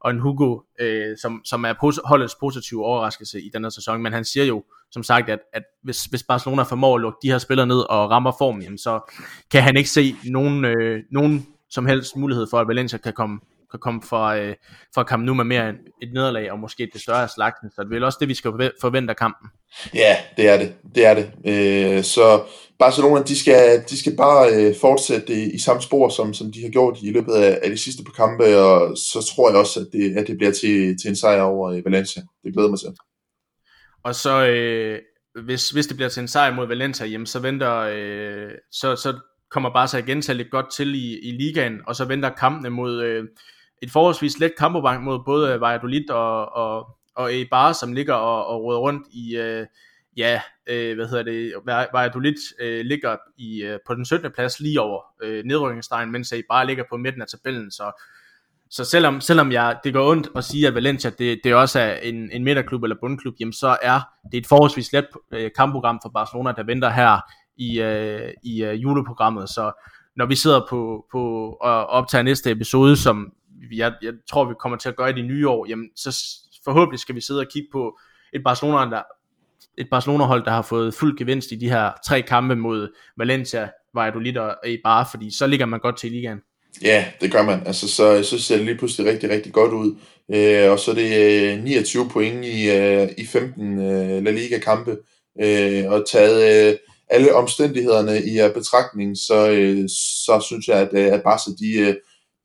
og 0.00 0.10
en 0.10 0.18
Hugo 0.18 0.60
øh, 0.80 1.16
som, 1.22 1.40
som 1.44 1.64
er 1.64 1.72
pos- 1.72 2.08
holdets 2.08 2.34
positive 2.40 2.84
overraskelse 2.84 3.40
i 3.40 3.50
denne 3.52 3.70
sæson, 3.70 4.02
men 4.02 4.12
han 4.12 4.24
siger 4.24 4.44
jo, 4.44 4.64
som 4.90 5.02
sagt, 5.02 5.28
at, 5.28 5.38
at 5.52 5.62
hvis, 5.82 6.04
hvis 6.04 6.22
Barcelona 6.22 6.62
formår 6.62 6.94
at 6.94 7.00
lukke 7.00 7.18
de 7.22 7.30
her 7.30 7.38
spillere 7.38 7.66
ned 7.66 7.80
og 7.90 8.10
rammer 8.10 8.32
formen, 8.38 8.62
jamen, 8.62 8.78
så 8.78 9.12
kan 9.50 9.62
han 9.62 9.76
ikke 9.76 9.90
se 9.90 10.16
nogen, 10.24 10.64
øh, 10.64 11.02
nogen 11.10 11.46
som 11.70 11.86
helst 11.86 12.16
mulighed 12.16 12.46
for, 12.50 12.60
at 12.60 12.68
Valencia 12.68 12.98
kan 12.98 13.12
komme 13.12 13.40
kan 13.74 13.80
komme 13.80 14.02
fra, 14.02 14.38
øh, 14.38 14.54
fra 14.94 15.02
kampen 15.02 15.26
nu 15.26 15.34
med 15.34 15.44
mere 15.44 15.68
end 15.68 15.76
et 16.02 16.12
nederlag, 16.12 16.52
og 16.52 16.58
måske 16.58 16.90
det 16.92 17.00
større 17.00 17.28
slagten. 17.28 17.70
Så 17.70 17.82
det 17.82 17.86
er 17.86 17.94
vel 17.94 18.04
også 18.04 18.18
det, 18.20 18.28
vi 18.28 18.34
skal 18.34 18.50
forvente 18.80 19.10
af 19.10 19.16
kampen. 19.16 19.48
Ja, 19.94 20.16
det 20.36 20.48
er 20.48 20.58
det. 20.58 20.74
Det 20.94 21.06
er 21.06 21.14
det. 21.14 21.26
Øh, 21.46 22.04
så 22.04 22.42
Barcelona, 22.78 23.22
de 23.22 23.38
skal, 23.38 23.84
de 23.90 23.98
skal 23.98 24.16
bare 24.16 24.54
øh, 24.54 24.74
fortsætte 24.80 25.32
i, 25.32 25.54
i 25.54 25.58
samme 25.58 25.82
spor, 25.82 26.08
som, 26.08 26.34
som 26.34 26.52
de 26.52 26.62
har 26.62 26.70
gjort 26.70 26.98
i 27.02 27.12
løbet 27.12 27.32
af, 27.32 27.60
af 27.62 27.70
de 27.70 27.78
sidste 27.78 28.04
par 28.04 28.26
kampe, 28.26 28.58
og 28.58 28.96
så 28.96 29.32
tror 29.34 29.50
jeg 29.50 29.58
også, 29.58 29.80
at 29.80 29.86
det, 29.92 30.16
at 30.16 30.26
det 30.26 30.36
bliver 30.36 30.52
til, 30.52 30.98
til 31.02 31.08
en 31.08 31.16
sejr 31.16 31.42
over 31.42 31.72
i 31.72 31.82
Valencia. 31.84 32.22
Det 32.44 32.52
glæder 32.54 32.70
mig 32.70 32.78
til. 32.78 32.88
Og 34.04 34.14
så, 34.14 34.46
øh, 34.46 34.98
hvis, 35.44 35.70
hvis 35.70 35.86
det 35.86 35.96
bliver 35.96 36.08
til 36.08 36.20
en 36.20 36.28
sejr 36.28 36.54
mod 36.54 36.66
Valencia, 36.66 37.06
jamen, 37.06 37.26
så 37.26 37.38
venter, 37.38 37.76
øh, 37.78 38.50
så, 38.72 38.96
så 38.96 39.14
kommer 39.50 39.72
Barca 39.72 39.96
igen 39.96 40.22
til 40.22 40.36
lidt 40.36 40.50
godt 40.50 40.72
til 40.76 40.94
i, 40.94 41.18
i 41.28 41.30
ligaen, 41.30 41.80
og 41.86 41.96
så 41.96 42.04
venter 42.04 42.30
kampene 42.30 42.70
mod, 42.70 43.02
øh, 43.02 43.24
et 43.82 43.90
forholdsvis 43.90 44.38
let 44.38 44.52
kampprogram 44.58 45.02
mod 45.02 45.18
både 45.24 45.52
øh, 45.52 45.60
Valladolid 45.60 46.10
og, 46.10 46.52
og, 46.56 46.86
og 47.16 47.34
Eibar, 47.34 47.72
som 47.72 47.92
ligger 47.92 48.14
og, 48.14 48.46
og 48.46 48.62
råder 48.62 48.78
rundt 48.78 49.06
i, 49.12 49.36
øh, 49.36 49.66
ja, 50.16 50.40
øh, 50.66 50.94
hvad 50.96 51.08
hedder 51.08 51.22
det, 51.22 51.52
Valladolid 51.66 52.34
øh, 52.60 52.84
ligger 52.84 53.16
i, 53.38 53.62
øh, 53.62 53.78
på 53.86 53.94
den 53.94 54.04
17. 54.04 54.32
plads 54.32 54.60
lige 54.60 54.80
over 54.80 55.02
øh, 55.22 55.44
nedrykningsstregen, 55.44 56.12
mens 56.12 56.32
Eibar 56.32 56.64
ligger 56.64 56.84
på 56.90 56.96
midten 56.96 57.22
af 57.22 57.28
tabellen, 57.28 57.70
så 57.70 57.92
så 58.70 58.84
selvom, 58.84 59.20
selvom 59.20 59.52
jeg, 59.52 59.76
det 59.84 59.92
går 59.92 60.10
ondt 60.10 60.28
at 60.36 60.44
sige, 60.44 60.66
at 60.66 60.74
Valencia 60.74 61.10
det, 61.10 61.40
det 61.44 61.54
også 61.54 61.80
er 61.80 61.94
en, 61.94 62.30
en 62.32 62.44
midterklub 62.44 62.82
eller 62.82 62.96
bundklub, 63.00 63.34
jamen 63.40 63.52
så 63.52 63.76
er 63.82 64.00
det 64.32 64.38
et 64.38 64.46
forholdsvis 64.46 64.92
let 64.92 65.06
øh, 65.32 65.50
kampprogram 65.56 66.00
for 66.02 66.08
Barcelona, 66.08 66.52
der 66.52 66.62
venter 66.62 66.90
her 66.90 67.20
i, 67.56 67.80
øh, 67.80 68.30
i 68.42 68.64
øh, 68.64 68.82
juleprogrammet. 68.82 69.48
Så 69.48 69.72
når 70.16 70.26
vi 70.26 70.34
sidder 70.34 70.60
på, 70.70 71.06
på 71.12 71.48
og 71.60 71.86
optager 71.86 72.22
næste 72.22 72.50
episode, 72.50 72.96
som 72.96 73.32
jeg, 73.72 73.92
jeg 74.02 74.12
tror, 74.30 74.44
vi 74.44 74.54
kommer 74.60 74.78
til 74.78 74.88
at 74.88 74.96
gøre 74.96 75.10
i 75.10 75.12
det 75.12 75.24
nye 75.24 75.48
år, 75.48 75.66
jamen 75.68 75.88
så 75.96 76.24
forhåbentlig 76.64 77.00
skal 77.00 77.14
vi 77.14 77.20
sidde 77.20 77.40
og 77.40 77.46
kigge 77.52 77.68
på 77.72 77.98
et 78.32 78.42
Barcelona, 78.44 78.90
der, 78.90 79.02
et 79.78 79.86
Barcelona-hold, 79.90 80.44
der 80.44 80.50
har 80.50 80.62
fået 80.62 80.94
fuld 80.94 81.18
gevinst 81.18 81.52
i 81.52 81.56
de 81.56 81.68
her 81.68 81.90
tre 82.06 82.22
kampe 82.22 82.56
mod 82.56 82.88
Valencia, 83.16 83.68
Valladolid 83.94 84.38
og 84.38 84.56
Eibar, 84.64 85.08
fordi 85.10 85.36
så 85.36 85.46
ligger 85.46 85.66
man 85.66 85.80
godt 85.80 85.98
til 85.98 86.12
i 86.12 86.16
ligaen. 86.16 86.38
Ja, 86.82 87.04
det 87.20 87.32
gør 87.32 87.42
man. 87.42 87.66
Altså, 87.66 87.88
så, 87.88 88.22
så 88.22 88.38
ser 88.38 88.56
det 88.56 88.64
lige 88.64 88.78
pludselig 88.78 89.12
rigtig, 89.12 89.30
rigtig 89.30 89.52
godt 89.52 89.72
ud. 89.72 89.96
Øh, 90.34 90.70
og 90.70 90.78
så 90.78 90.90
er 90.90 90.94
det 90.94 91.52
øh, 91.52 91.64
29 91.64 92.08
point 92.08 92.44
i, 92.44 92.70
øh, 92.70 93.08
i 93.18 93.26
15 93.26 93.78
øh, 93.78 94.24
La 94.24 94.30
Liga-kampe. 94.30 94.96
Øh, 95.42 95.84
og 95.86 96.04
taget 96.10 96.68
øh, 96.70 96.78
alle 97.08 97.34
omstændighederne 97.34 98.22
i 98.22 98.40
øh, 98.40 98.54
betragtning, 98.54 99.16
så, 99.16 99.50
øh, 99.50 99.88
så 99.88 100.44
synes 100.46 100.68
jeg, 100.68 100.78
at, 100.78 100.88
øh, 100.92 101.12
at 101.12 101.22
Barca 101.22 101.50
de, 101.58 101.78
øh, 101.78 101.94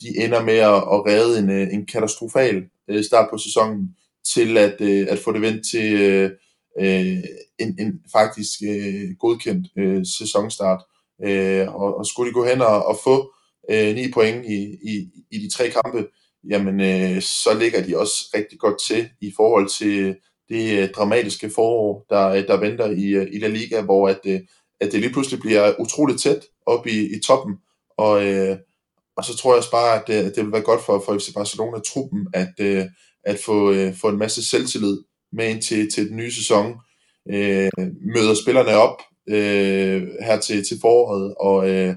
de 0.02 0.24
ender 0.26 0.44
med 0.44 0.58
at, 0.58 0.76
at 0.76 1.06
redde 1.06 1.40
en, 1.40 1.50
øh, 1.50 1.74
en 1.74 1.86
katastrofal 1.86 2.64
øh, 2.90 3.04
start 3.04 3.28
på 3.32 3.38
sæsonen 3.38 3.96
til 4.34 4.58
at, 4.58 4.82
øh, 4.82 5.08
at 5.10 5.20
få 5.20 5.34
det 5.34 5.42
vendt 5.42 5.62
til 5.72 6.02
øh, 6.02 6.32
øh, 6.80 7.24
en, 7.60 7.76
en 7.80 8.02
faktisk 8.12 8.62
øh, 8.70 9.16
godkendt 9.20 9.68
øh, 9.78 10.06
sæsonstart. 10.20 10.82
Øh, 11.26 11.76
og, 11.76 11.98
og 11.98 12.06
skulle 12.06 12.30
de 12.30 12.34
gå 12.34 12.46
hen 12.46 12.62
og, 12.62 12.86
og 12.86 12.98
få 13.04 13.34
øh, 13.72 13.96
9 13.96 14.12
point 14.12 14.46
i, 14.46 14.78
i, 14.84 15.10
i 15.32 15.38
de 15.38 15.50
tre 15.50 15.70
kampe, 15.70 16.08
jamen 16.50 16.80
øh, 16.80 17.22
så 17.22 17.50
ligger 17.60 17.84
de 17.84 17.98
også 17.98 18.30
rigtig 18.34 18.60
godt 18.60 18.82
til 18.82 19.10
i 19.22 19.34
forhold 19.36 19.70
til 19.70 20.16
det 20.50 20.80
øh, 20.80 20.90
dramatiske 20.90 21.50
forår, 21.50 22.06
der, 22.10 22.28
øh, 22.28 22.48
der 22.48 22.60
venter 22.60 22.90
i, 22.90 23.36
i 23.36 23.40
La 23.40 23.48
Liga, 23.48 23.82
hvor 23.82 24.10
at, 24.10 24.20
øh, 24.26 24.40
at 24.82 24.92
det 24.92 25.00
lige 25.00 25.14
pludselig 25.14 25.40
bliver 25.40 25.74
utroligt 25.80 26.22
tæt 26.22 26.46
op 26.66 26.88
i, 26.88 27.16
i 27.16 27.20
toppen, 27.20 27.56
og, 27.98 28.26
øh, 28.28 28.58
og 29.20 29.26
så 29.26 29.38
tror 29.38 29.52
jeg 29.52 29.58
også 29.58 29.72
bare, 29.72 30.02
at 30.02 30.10
øh, 30.10 30.26
det, 30.26 30.36
det 30.36 30.44
vil 30.44 30.52
være 30.52 30.62
godt 30.62 30.82
for, 30.86 31.04
for 31.06 31.18
FC 31.18 31.34
Barcelona-truppen 31.34 32.28
at, 32.34 32.54
øh, 32.60 32.86
at 33.24 33.40
få, 33.46 33.72
øh, 33.72 33.96
få 33.96 34.08
en 34.10 34.18
masse 34.18 34.50
selvtillid 34.50 34.98
med 35.34 35.50
ind 35.50 35.62
til, 35.62 35.92
til 35.92 36.10
den 36.10 36.18
nye 36.18 36.32
sæson, 36.32 36.76
øh, 37.32 37.70
møder 38.16 38.34
spillerne 38.34 38.72
op 38.72 39.02
øh, 39.30 40.08
her 40.22 40.40
til, 40.40 40.68
til 40.68 40.78
foråret, 40.82 41.36
og, 41.40 41.70
øh, 41.70 41.96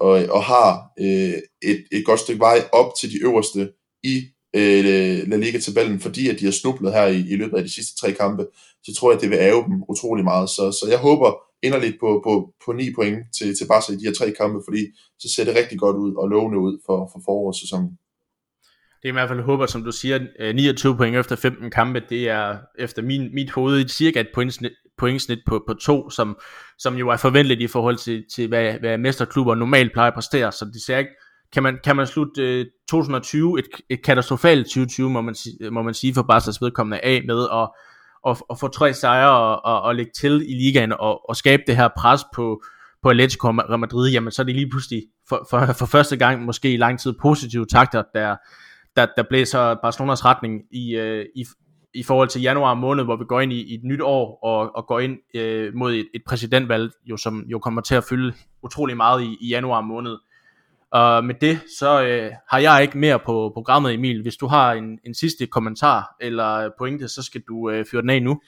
og, 0.00 0.10
og 0.30 0.44
har 0.44 0.90
øh, 1.00 1.34
et, 1.62 1.84
et 1.92 2.04
godt 2.04 2.20
stykke 2.20 2.40
vej 2.40 2.58
op 2.72 2.92
til 3.00 3.12
de 3.12 3.22
øverste 3.22 3.72
i 4.02 4.24
øh, 4.56 5.28
La 5.28 5.36
Liga-tabellen, 5.36 6.00
fordi 6.00 6.28
at 6.28 6.40
de 6.40 6.44
har 6.44 6.52
snublet 6.52 6.92
her 6.92 7.06
i, 7.06 7.18
i 7.18 7.36
løbet 7.36 7.56
af 7.56 7.62
de 7.62 7.74
sidste 7.74 7.96
tre 8.00 8.12
kampe, 8.12 8.46
så 8.84 8.94
tror 8.94 9.10
jeg, 9.10 9.16
at 9.16 9.22
det 9.22 9.30
vil 9.30 9.38
æve 9.38 9.64
dem 9.64 9.82
utrolig 9.88 10.24
meget. 10.24 10.50
Så, 10.50 10.72
så 10.72 10.86
jeg 10.90 10.98
håber 10.98 11.47
inderligt 11.62 11.96
på, 12.00 12.20
på, 12.24 12.54
på 12.64 12.72
9 12.72 12.94
point 12.94 13.18
til, 13.38 13.48
til 13.58 13.66
Barca 13.68 13.92
i 13.92 13.96
de 13.96 14.04
her 14.04 14.14
tre 14.18 14.34
kampe, 14.40 14.58
fordi 14.68 14.82
så 15.18 15.28
ser 15.34 15.44
det 15.44 15.56
rigtig 15.56 15.78
godt 15.78 15.96
ud 15.96 16.14
og 16.14 16.28
lovende 16.28 16.58
ud 16.58 16.78
for, 16.86 17.10
for 17.12 17.20
forårssæsonen. 17.24 17.98
Det 19.02 19.08
er 19.08 19.12
i 19.12 19.12
hvert 19.12 19.28
fald 19.28 19.40
håber, 19.40 19.66
som 19.66 19.84
du 19.84 19.92
siger, 19.92 20.18
øh, 20.40 20.54
29 20.54 20.96
point 20.96 21.16
efter 21.16 21.36
15 21.36 21.70
kampe, 21.70 22.02
det 22.08 22.28
er 22.28 22.58
efter 22.78 23.02
min, 23.02 23.34
mit 23.34 23.50
hoved 23.50 23.88
cirka 23.88 24.20
et 24.20 24.28
pointsnit, 24.34 24.72
pointsnit 24.98 25.38
på, 25.46 25.64
på 25.66 25.74
to, 25.74 26.10
som, 26.10 26.38
som 26.78 26.96
jo 26.96 27.08
er 27.08 27.16
forventeligt 27.16 27.60
i 27.60 27.66
forhold 27.66 27.96
til, 27.96 28.24
til 28.34 28.48
hvad, 28.48 28.72
hvad 28.72 28.98
mesterklubber 28.98 29.54
normalt 29.54 29.92
plejer 29.92 30.08
at 30.08 30.14
præstere, 30.14 30.52
så 30.52 30.64
det 30.64 30.82
ser 30.82 30.98
ikke, 30.98 31.10
kan 31.52 31.62
man, 31.62 31.78
kan 31.84 31.96
man 31.96 32.06
slutte 32.06 32.42
øh, 32.42 32.66
2020, 32.88 33.58
et, 33.58 33.64
et 33.88 34.04
katastrofalt 34.04 34.66
2020, 34.66 35.10
må 35.10 35.20
man, 35.20 35.34
må 35.72 35.82
man 35.82 35.94
sige 35.94 36.14
for 36.14 36.22
Barca's 36.32 36.58
vedkommende 36.60 37.00
af 37.00 37.22
med 37.26 37.38
og 37.38 37.76
at, 38.26 38.42
at 38.50 38.58
få 38.58 38.68
tre 38.68 38.94
sejre 38.94 39.30
og, 39.30 39.64
og, 39.64 39.82
og 39.82 39.94
lægge 39.94 40.12
til 40.16 40.44
i 40.48 40.54
ligaen 40.54 40.92
og, 40.92 41.28
og 41.28 41.36
skabe 41.36 41.62
det 41.66 41.76
her 41.76 41.88
pres 41.98 42.20
på, 42.34 42.62
på 43.02 43.08
Atletico 43.08 43.52
Madrid, 43.52 44.10
jamen 44.10 44.32
så 44.32 44.42
er 44.42 44.46
det 44.46 44.54
lige 44.54 44.70
pludselig 44.70 45.02
for, 45.28 45.46
for, 45.50 45.72
for 45.78 45.86
første 45.86 46.16
gang 46.16 46.44
måske 46.44 46.74
i 46.74 46.76
lang 46.76 47.00
tid 47.00 47.14
positive 47.22 47.66
takter, 47.66 48.02
der, 48.14 48.36
der, 48.96 49.06
der 49.16 49.22
blæser 49.28 49.74
Barcelonas 49.82 50.24
retning 50.24 50.62
i, 50.70 50.96
øh, 50.96 51.26
i, 51.36 51.44
i 51.94 52.02
forhold 52.02 52.28
til 52.28 52.42
januar 52.42 52.74
måned, 52.74 53.04
hvor 53.04 53.16
vi 53.16 53.24
går 53.28 53.40
ind 53.40 53.52
i, 53.52 53.62
i 53.62 53.74
et 53.74 53.84
nyt 53.84 54.00
år 54.02 54.38
og, 54.44 54.76
og 54.76 54.86
går 54.86 55.00
ind 55.00 55.18
øh, 55.34 55.74
mod 55.74 55.94
et, 55.94 56.08
et 56.14 56.22
præsidentvalg, 56.26 56.90
jo, 57.06 57.16
som 57.16 57.44
jo 57.50 57.58
kommer 57.58 57.80
til 57.80 57.94
at 57.94 58.04
fylde 58.04 58.32
utrolig 58.62 58.96
meget 58.96 59.22
i, 59.22 59.36
i 59.40 59.48
januar 59.48 59.80
måned. 59.80 60.18
Og 60.92 61.24
med 61.24 61.34
det, 61.40 61.58
så 61.78 62.02
øh, 62.02 62.30
har 62.50 62.58
jeg 62.58 62.82
ikke 62.82 62.98
mere 62.98 63.18
på 63.26 63.50
programmet, 63.54 63.94
Emil. 63.94 64.22
Hvis 64.22 64.36
du 64.36 64.46
har 64.46 64.72
en, 64.72 64.98
en 65.06 65.14
sidste 65.14 65.46
kommentar 65.46 66.16
eller 66.20 66.70
pointe, 66.78 67.08
så 67.08 67.22
skal 67.22 67.40
du 67.48 67.70
øh, 67.70 67.84
fyre 67.90 68.02
den 68.02 68.10
af 68.10 68.22
nu. 68.22 68.40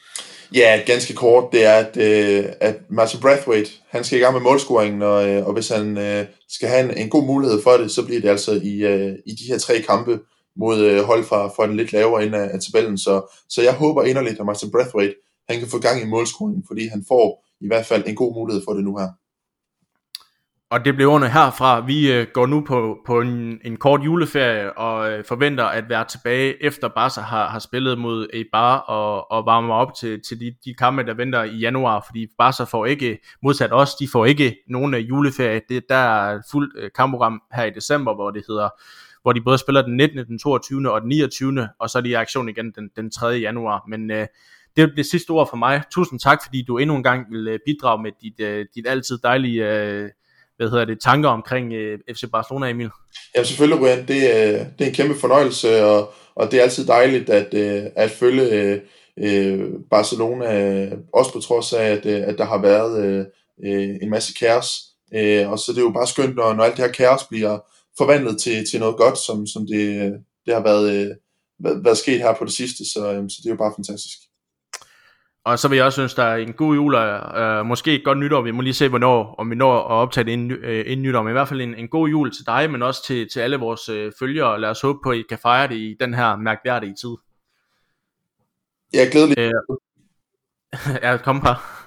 Ja, 0.54 0.82
ganske 0.86 1.14
kort. 1.14 1.44
Det 1.52 1.66
er, 1.66 1.74
at, 1.74 1.96
øh, 1.96 2.44
at 2.60 2.76
Martin 2.90 3.20
Brathwaite, 3.20 3.70
han 3.88 4.04
skal 4.04 4.18
i 4.18 4.22
gang 4.22 4.34
med 4.34 4.42
målscoringen, 4.42 5.02
og, 5.02 5.28
øh, 5.28 5.46
og 5.46 5.52
hvis 5.52 5.68
han 5.68 5.98
øh, 5.98 6.26
skal 6.48 6.68
have 6.68 6.90
en, 6.90 6.98
en 6.98 7.10
god 7.10 7.26
mulighed 7.26 7.62
for 7.62 7.70
det, 7.70 7.90
så 7.90 8.06
bliver 8.06 8.20
det 8.20 8.28
altså 8.28 8.52
i, 8.62 8.74
øh, 8.84 9.12
i 9.26 9.30
de 9.30 9.44
her 9.48 9.58
tre 9.58 9.80
kampe 9.80 10.20
mod 10.56 10.80
øh, 10.80 11.02
hold 11.02 11.24
fra, 11.24 11.48
fra 11.48 11.66
den 11.66 11.76
lidt 11.76 11.92
lavere 11.92 12.24
ende 12.24 12.38
af, 12.38 12.50
af 12.54 12.60
tabellen. 12.60 12.98
Så, 12.98 13.34
så 13.48 13.62
jeg 13.62 13.74
håber 13.74 14.04
inderligt, 14.04 14.40
at 14.40 14.46
Martin 14.46 14.70
Brathwaite, 14.70 15.14
han 15.48 15.58
kan 15.58 15.68
få 15.68 15.78
gang 15.78 16.02
i 16.02 16.06
målscoringen, 16.06 16.64
fordi 16.68 16.86
han 16.86 17.04
får 17.08 17.44
i 17.60 17.66
hvert 17.66 17.86
fald 17.86 18.02
en 18.06 18.14
god 18.14 18.34
mulighed 18.34 18.62
for 18.66 18.72
det 18.72 18.84
nu 18.84 18.96
her. 18.96 19.08
Og 20.70 20.84
det 20.84 20.94
bliver 20.94 21.12
under 21.12 21.28
herfra. 21.28 21.80
Vi 21.80 22.12
øh, 22.12 22.26
går 22.34 22.46
nu 22.46 22.60
på, 22.60 22.98
på 23.06 23.20
en, 23.20 23.60
en 23.64 23.76
kort 23.76 24.00
juleferie 24.04 24.78
og 24.78 25.12
øh, 25.12 25.24
forventer 25.24 25.64
at 25.64 25.88
være 25.88 26.04
tilbage 26.04 26.64
efter 26.64 26.88
Barca 26.88 27.20
har, 27.20 27.48
har 27.48 27.58
spillet 27.58 27.98
mod 27.98 28.26
Eibar 28.32 28.78
og, 28.78 29.30
og 29.30 29.46
varmer 29.46 29.74
op 29.74 29.94
til, 29.94 30.20
til 30.28 30.40
de, 30.40 30.54
de 30.64 30.74
kampe, 30.74 31.04
der 31.04 31.14
venter 31.14 31.42
i 31.42 31.56
januar. 31.56 32.04
Fordi 32.06 32.26
Barca 32.38 32.64
får 32.64 32.86
ikke, 32.86 33.18
modsat 33.42 33.72
os, 33.72 33.94
de 33.94 34.08
får 34.08 34.26
ikke 34.26 34.56
nogen 34.68 34.94
øh, 34.94 35.08
juleferie. 35.08 35.60
Det, 35.68 35.84
der 35.88 35.94
er 35.94 36.40
fuldt 36.50 36.78
øh, 36.78 36.90
kampprogram 36.96 37.42
her 37.52 37.64
i 37.64 37.70
december, 37.70 38.14
hvor 38.14 38.30
det 38.30 38.42
hedder 38.48 38.68
hvor 39.22 39.32
de 39.32 39.40
både 39.40 39.58
spiller 39.58 39.82
den 39.82 39.96
19., 39.96 40.26
den 40.26 40.38
22. 40.38 40.92
og 40.92 41.00
den 41.00 41.08
29. 41.08 41.68
og 41.78 41.90
så 41.90 41.98
er 41.98 42.02
de 42.02 42.08
i 42.08 42.14
aktion 42.14 42.48
igen 42.48 42.72
den, 42.72 42.90
den 42.96 43.10
3. 43.10 43.26
januar. 43.26 43.84
Men 43.88 44.10
øh, 44.10 44.26
det 44.76 44.82
er 44.82 44.86
det 44.86 45.06
sidste 45.06 45.30
ord 45.30 45.50
for 45.50 45.56
mig. 45.56 45.82
Tusind 45.90 46.20
tak, 46.20 46.38
fordi 46.44 46.64
du 46.68 46.78
endnu 46.78 46.96
en 46.96 47.02
gang 47.02 47.26
vil 47.30 47.48
øh, 47.48 47.58
bidrage 47.66 48.02
med 48.02 48.12
dit, 48.22 48.40
øh, 48.40 48.66
dit 48.74 48.86
altid 48.88 49.18
dejlige 49.18 49.82
øh, 49.82 50.08
hvad 50.60 50.70
hedder 50.70 50.84
det, 50.84 51.00
tanker 51.00 51.28
omkring 51.28 51.72
øh, 51.72 51.98
FC 52.14 52.24
Barcelona, 52.32 52.68
Emil? 52.68 52.90
Ja, 53.36 53.44
selvfølgelig, 53.44 53.80
Brian. 53.80 54.08
Det, 54.08 54.36
er, 54.36 54.64
det 54.78 54.84
er 54.84 54.88
en 54.88 54.94
kæmpe 54.94 55.14
fornøjelse, 55.14 55.84
og, 55.84 56.12
og 56.34 56.50
det 56.50 56.58
er 56.58 56.62
altid 56.62 56.86
dejligt 56.86 57.30
at, 57.30 57.54
øh, 57.54 57.82
at 57.96 58.10
følge 58.10 58.50
øh, 58.50 58.80
øh 59.18 59.70
Barcelona, 59.90 60.88
også 61.12 61.32
på 61.32 61.40
trods 61.40 61.72
af, 61.72 61.84
at, 61.84 62.06
øh, 62.06 62.22
at 62.26 62.38
der 62.38 62.44
har 62.44 62.58
været 62.62 63.04
øh, 63.04 63.24
øh, 63.64 63.96
en 64.02 64.10
masse 64.10 64.34
kaos. 64.34 64.70
Øh, 65.14 65.50
og 65.50 65.58
så 65.58 65.72
det 65.72 65.78
er 65.78 65.82
jo 65.82 65.90
bare 65.90 66.06
skønt, 66.06 66.36
når, 66.36 66.52
når 66.54 66.64
alt 66.64 66.76
det 66.76 66.84
her 66.84 66.92
kaos 66.92 67.24
bliver 67.24 67.58
forvandlet 67.98 68.40
til, 68.40 68.70
til 68.70 68.80
noget 68.80 68.96
godt, 68.96 69.18
som, 69.18 69.46
som 69.46 69.66
det, 69.66 70.12
det 70.46 70.54
har 70.54 70.62
været, 70.62 70.86
øh, 70.94 71.10
været 71.84 71.98
sket 71.98 72.18
her 72.18 72.34
på 72.34 72.44
det 72.44 72.52
sidste. 72.52 72.84
Så, 72.84 73.00
så 73.28 73.36
det 73.42 73.46
er 73.46 73.54
jo 73.54 73.64
bare 73.64 73.76
fantastisk. 73.76 74.18
Og 75.44 75.58
så 75.58 75.68
vil 75.68 75.76
jeg 75.76 75.84
også 75.84 75.96
synes, 75.96 76.14
der 76.14 76.22
er 76.22 76.36
en 76.36 76.52
god 76.52 76.74
jul, 76.74 76.94
og 76.94 77.40
øh, 77.40 77.66
måske 77.66 77.94
et 77.94 78.04
godt 78.04 78.18
nytår. 78.18 78.42
Vi 78.42 78.50
må 78.50 78.62
lige 78.62 78.74
se, 78.74 78.88
hvornår, 78.88 79.34
om 79.38 79.50
vi 79.50 79.54
når 79.54 79.78
at 79.78 79.90
optage 79.90 80.24
det 80.24 80.30
inden, 80.30 80.50
øh, 80.50 80.84
inden 80.86 81.02
nytår. 81.02 81.22
Men 81.22 81.30
i 81.30 81.32
hvert 81.32 81.48
fald 81.48 81.60
en, 81.60 81.74
en 81.74 81.88
god 81.88 82.08
jul 82.08 82.34
til 82.34 82.46
dig, 82.46 82.70
men 82.70 82.82
også 82.82 83.06
til, 83.06 83.28
til 83.32 83.40
alle 83.40 83.56
vores 83.56 83.88
øh, 83.88 84.12
følgere. 84.18 84.60
Lad 84.60 84.68
os 84.68 84.80
håbe 84.80 84.98
på, 85.02 85.10
at 85.10 85.18
I 85.18 85.22
kan 85.28 85.38
fejre 85.42 85.68
det 85.68 85.74
i 85.74 85.96
den 86.00 86.14
her 86.14 86.36
mærkværdige 86.36 86.94
tid. 86.94 87.16
Ja, 88.94 89.08
glædelig. 89.12 89.38
Øh, 89.38 89.52
ja, 91.02 91.16
kom 91.16 91.40
par. 91.40 91.86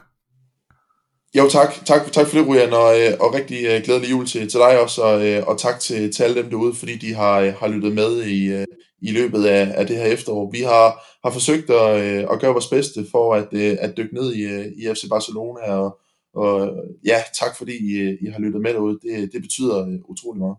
Jo, 1.38 1.50
tak. 1.50 1.74
Tak, 1.86 2.12
tak 2.12 2.28
for 2.28 2.38
det, 2.38 2.48
Rujan, 2.48 2.74
og, 2.74 3.02
øh, 3.02 3.14
og 3.20 3.34
rigtig 3.34 3.76
uh, 3.76 3.84
glædelig 3.84 4.12
jul 4.12 4.28
til, 4.28 4.50
til 4.50 4.60
dig 4.60 4.80
også, 4.80 5.02
og, 5.02 5.16
uh, 5.16 5.48
og 5.48 5.60
tak 5.60 5.80
til, 5.80 6.14
til 6.14 6.24
alle 6.24 6.42
dem 6.42 6.50
derude, 6.50 6.74
fordi 6.76 6.98
de 6.98 7.14
har, 7.14 7.52
har 7.60 7.68
lyttet 7.68 7.94
med 7.94 8.24
i, 8.24 8.66
i 9.04 9.12
løbet 9.12 9.46
af, 9.46 9.74
af 9.80 9.88
det 9.88 9.98
her 9.98 10.06
efterår. 10.06 10.52
Vi 10.52 10.62
har, 10.62 10.88
har 11.24 11.32
forsøgt 11.32 11.70
at, 11.70 11.90
øh, 12.06 12.28
at 12.32 12.40
gøre 12.42 12.52
vores 12.52 12.68
bedste 12.68 13.06
for 13.12 13.36
at, 13.36 13.48
øh, 13.52 13.78
at 13.80 13.98
dykke 13.98 14.16
ned 14.16 14.34
i, 14.34 14.44
øh, 14.44 14.66
i 14.66 14.94
FC 14.96 15.10
Barcelona, 15.10 15.62
og, 15.74 16.00
og 16.34 16.76
ja, 17.06 17.18
tak 17.40 17.58
fordi 17.58 17.72
I, 17.72 18.18
I 18.22 18.26
har 18.26 18.40
lyttet 18.40 18.62
med 18.62 18.74
derude. 18.74 19.00
Det, 19.04 19.34
det 19.34 19.42
betyder 19.42 20.00
utrolig 20.06 20.40
meget. 20.40 20.58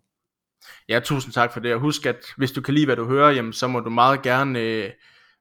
Ja, 0.88 1.00
tusind 1.00 1.32
tak 1.32 1.52
for 1.52 1.60
det, 1.60 1.74
og 1.74 1.80
husk, 1.80 2.06
at 2.06 2.16
hvis 2.36 2.52
du 2.52 2.60
kan 2.60 2.74
lide, 2.74 2.86
hvad 2.86 2.96
du 2.96 3.04
hører, 3.04 3.30
jamen, 3.30 3.52
så 3.52 3.66
må 3.66 3.80
du 3.80 3.90
meget 3.90 4.22
gerne, 4.22 4.58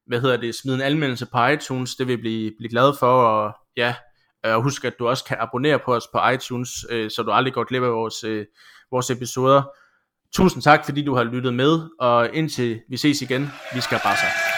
hvad 0.07 0.21
hedder 0.21 0.37
det, 0.37 0.55
smide 0.55 0.75
en 0.75 0.81
anmeldelse 0.81 1.25
på 1.25 1.47
iTunes, 1.47 1.95
det 1.95 2.07
vil 2.07 2.17
blive, 2.17 2.51
blive 2.57 2.69
glad 2.69 2.93
for, 2.99 3.23
og 3.23 3.53
ja, 3.77 3.95
og 4.43 4.63
husk, 4.63 4.85
at 4.85 4.99
du 4.99 5.07
også 5.07 5.23
kan 5.23 5.37
abonnere 5.39 5.79
på 5.85 5.95
os 5.95 6.07
på 6.13 6.19
iTunes, 6.33 6.69
øh, 6.89 7.11
så 7.11 7.23
du 7.23 7.31
aldrig 7.31 7.53
går 7.53 7.63
glip 7.63 7.83
af 7.83 7.91
vores, 7.91 8.23
øh, 8.23 8.45
vores 8.91 9.09
episoder. 9.09 9.63
Tusind 10.35 10.63
tak, 10.63 10.85
fordi 10.85 11.05
du 11.05 11.15
har 11.15 11.23
lyttet 11.23 11.53
med, 11.53 11.89
og 11.99 12.29
indtil 12.33 12.81
vi 12.89 12.97
ses 12.97 13.21
igen, 13.21 13.51
vi 13.73 13.81
skal 13.81 13.99
bare 14.03 14.15
så. 14.17 14.52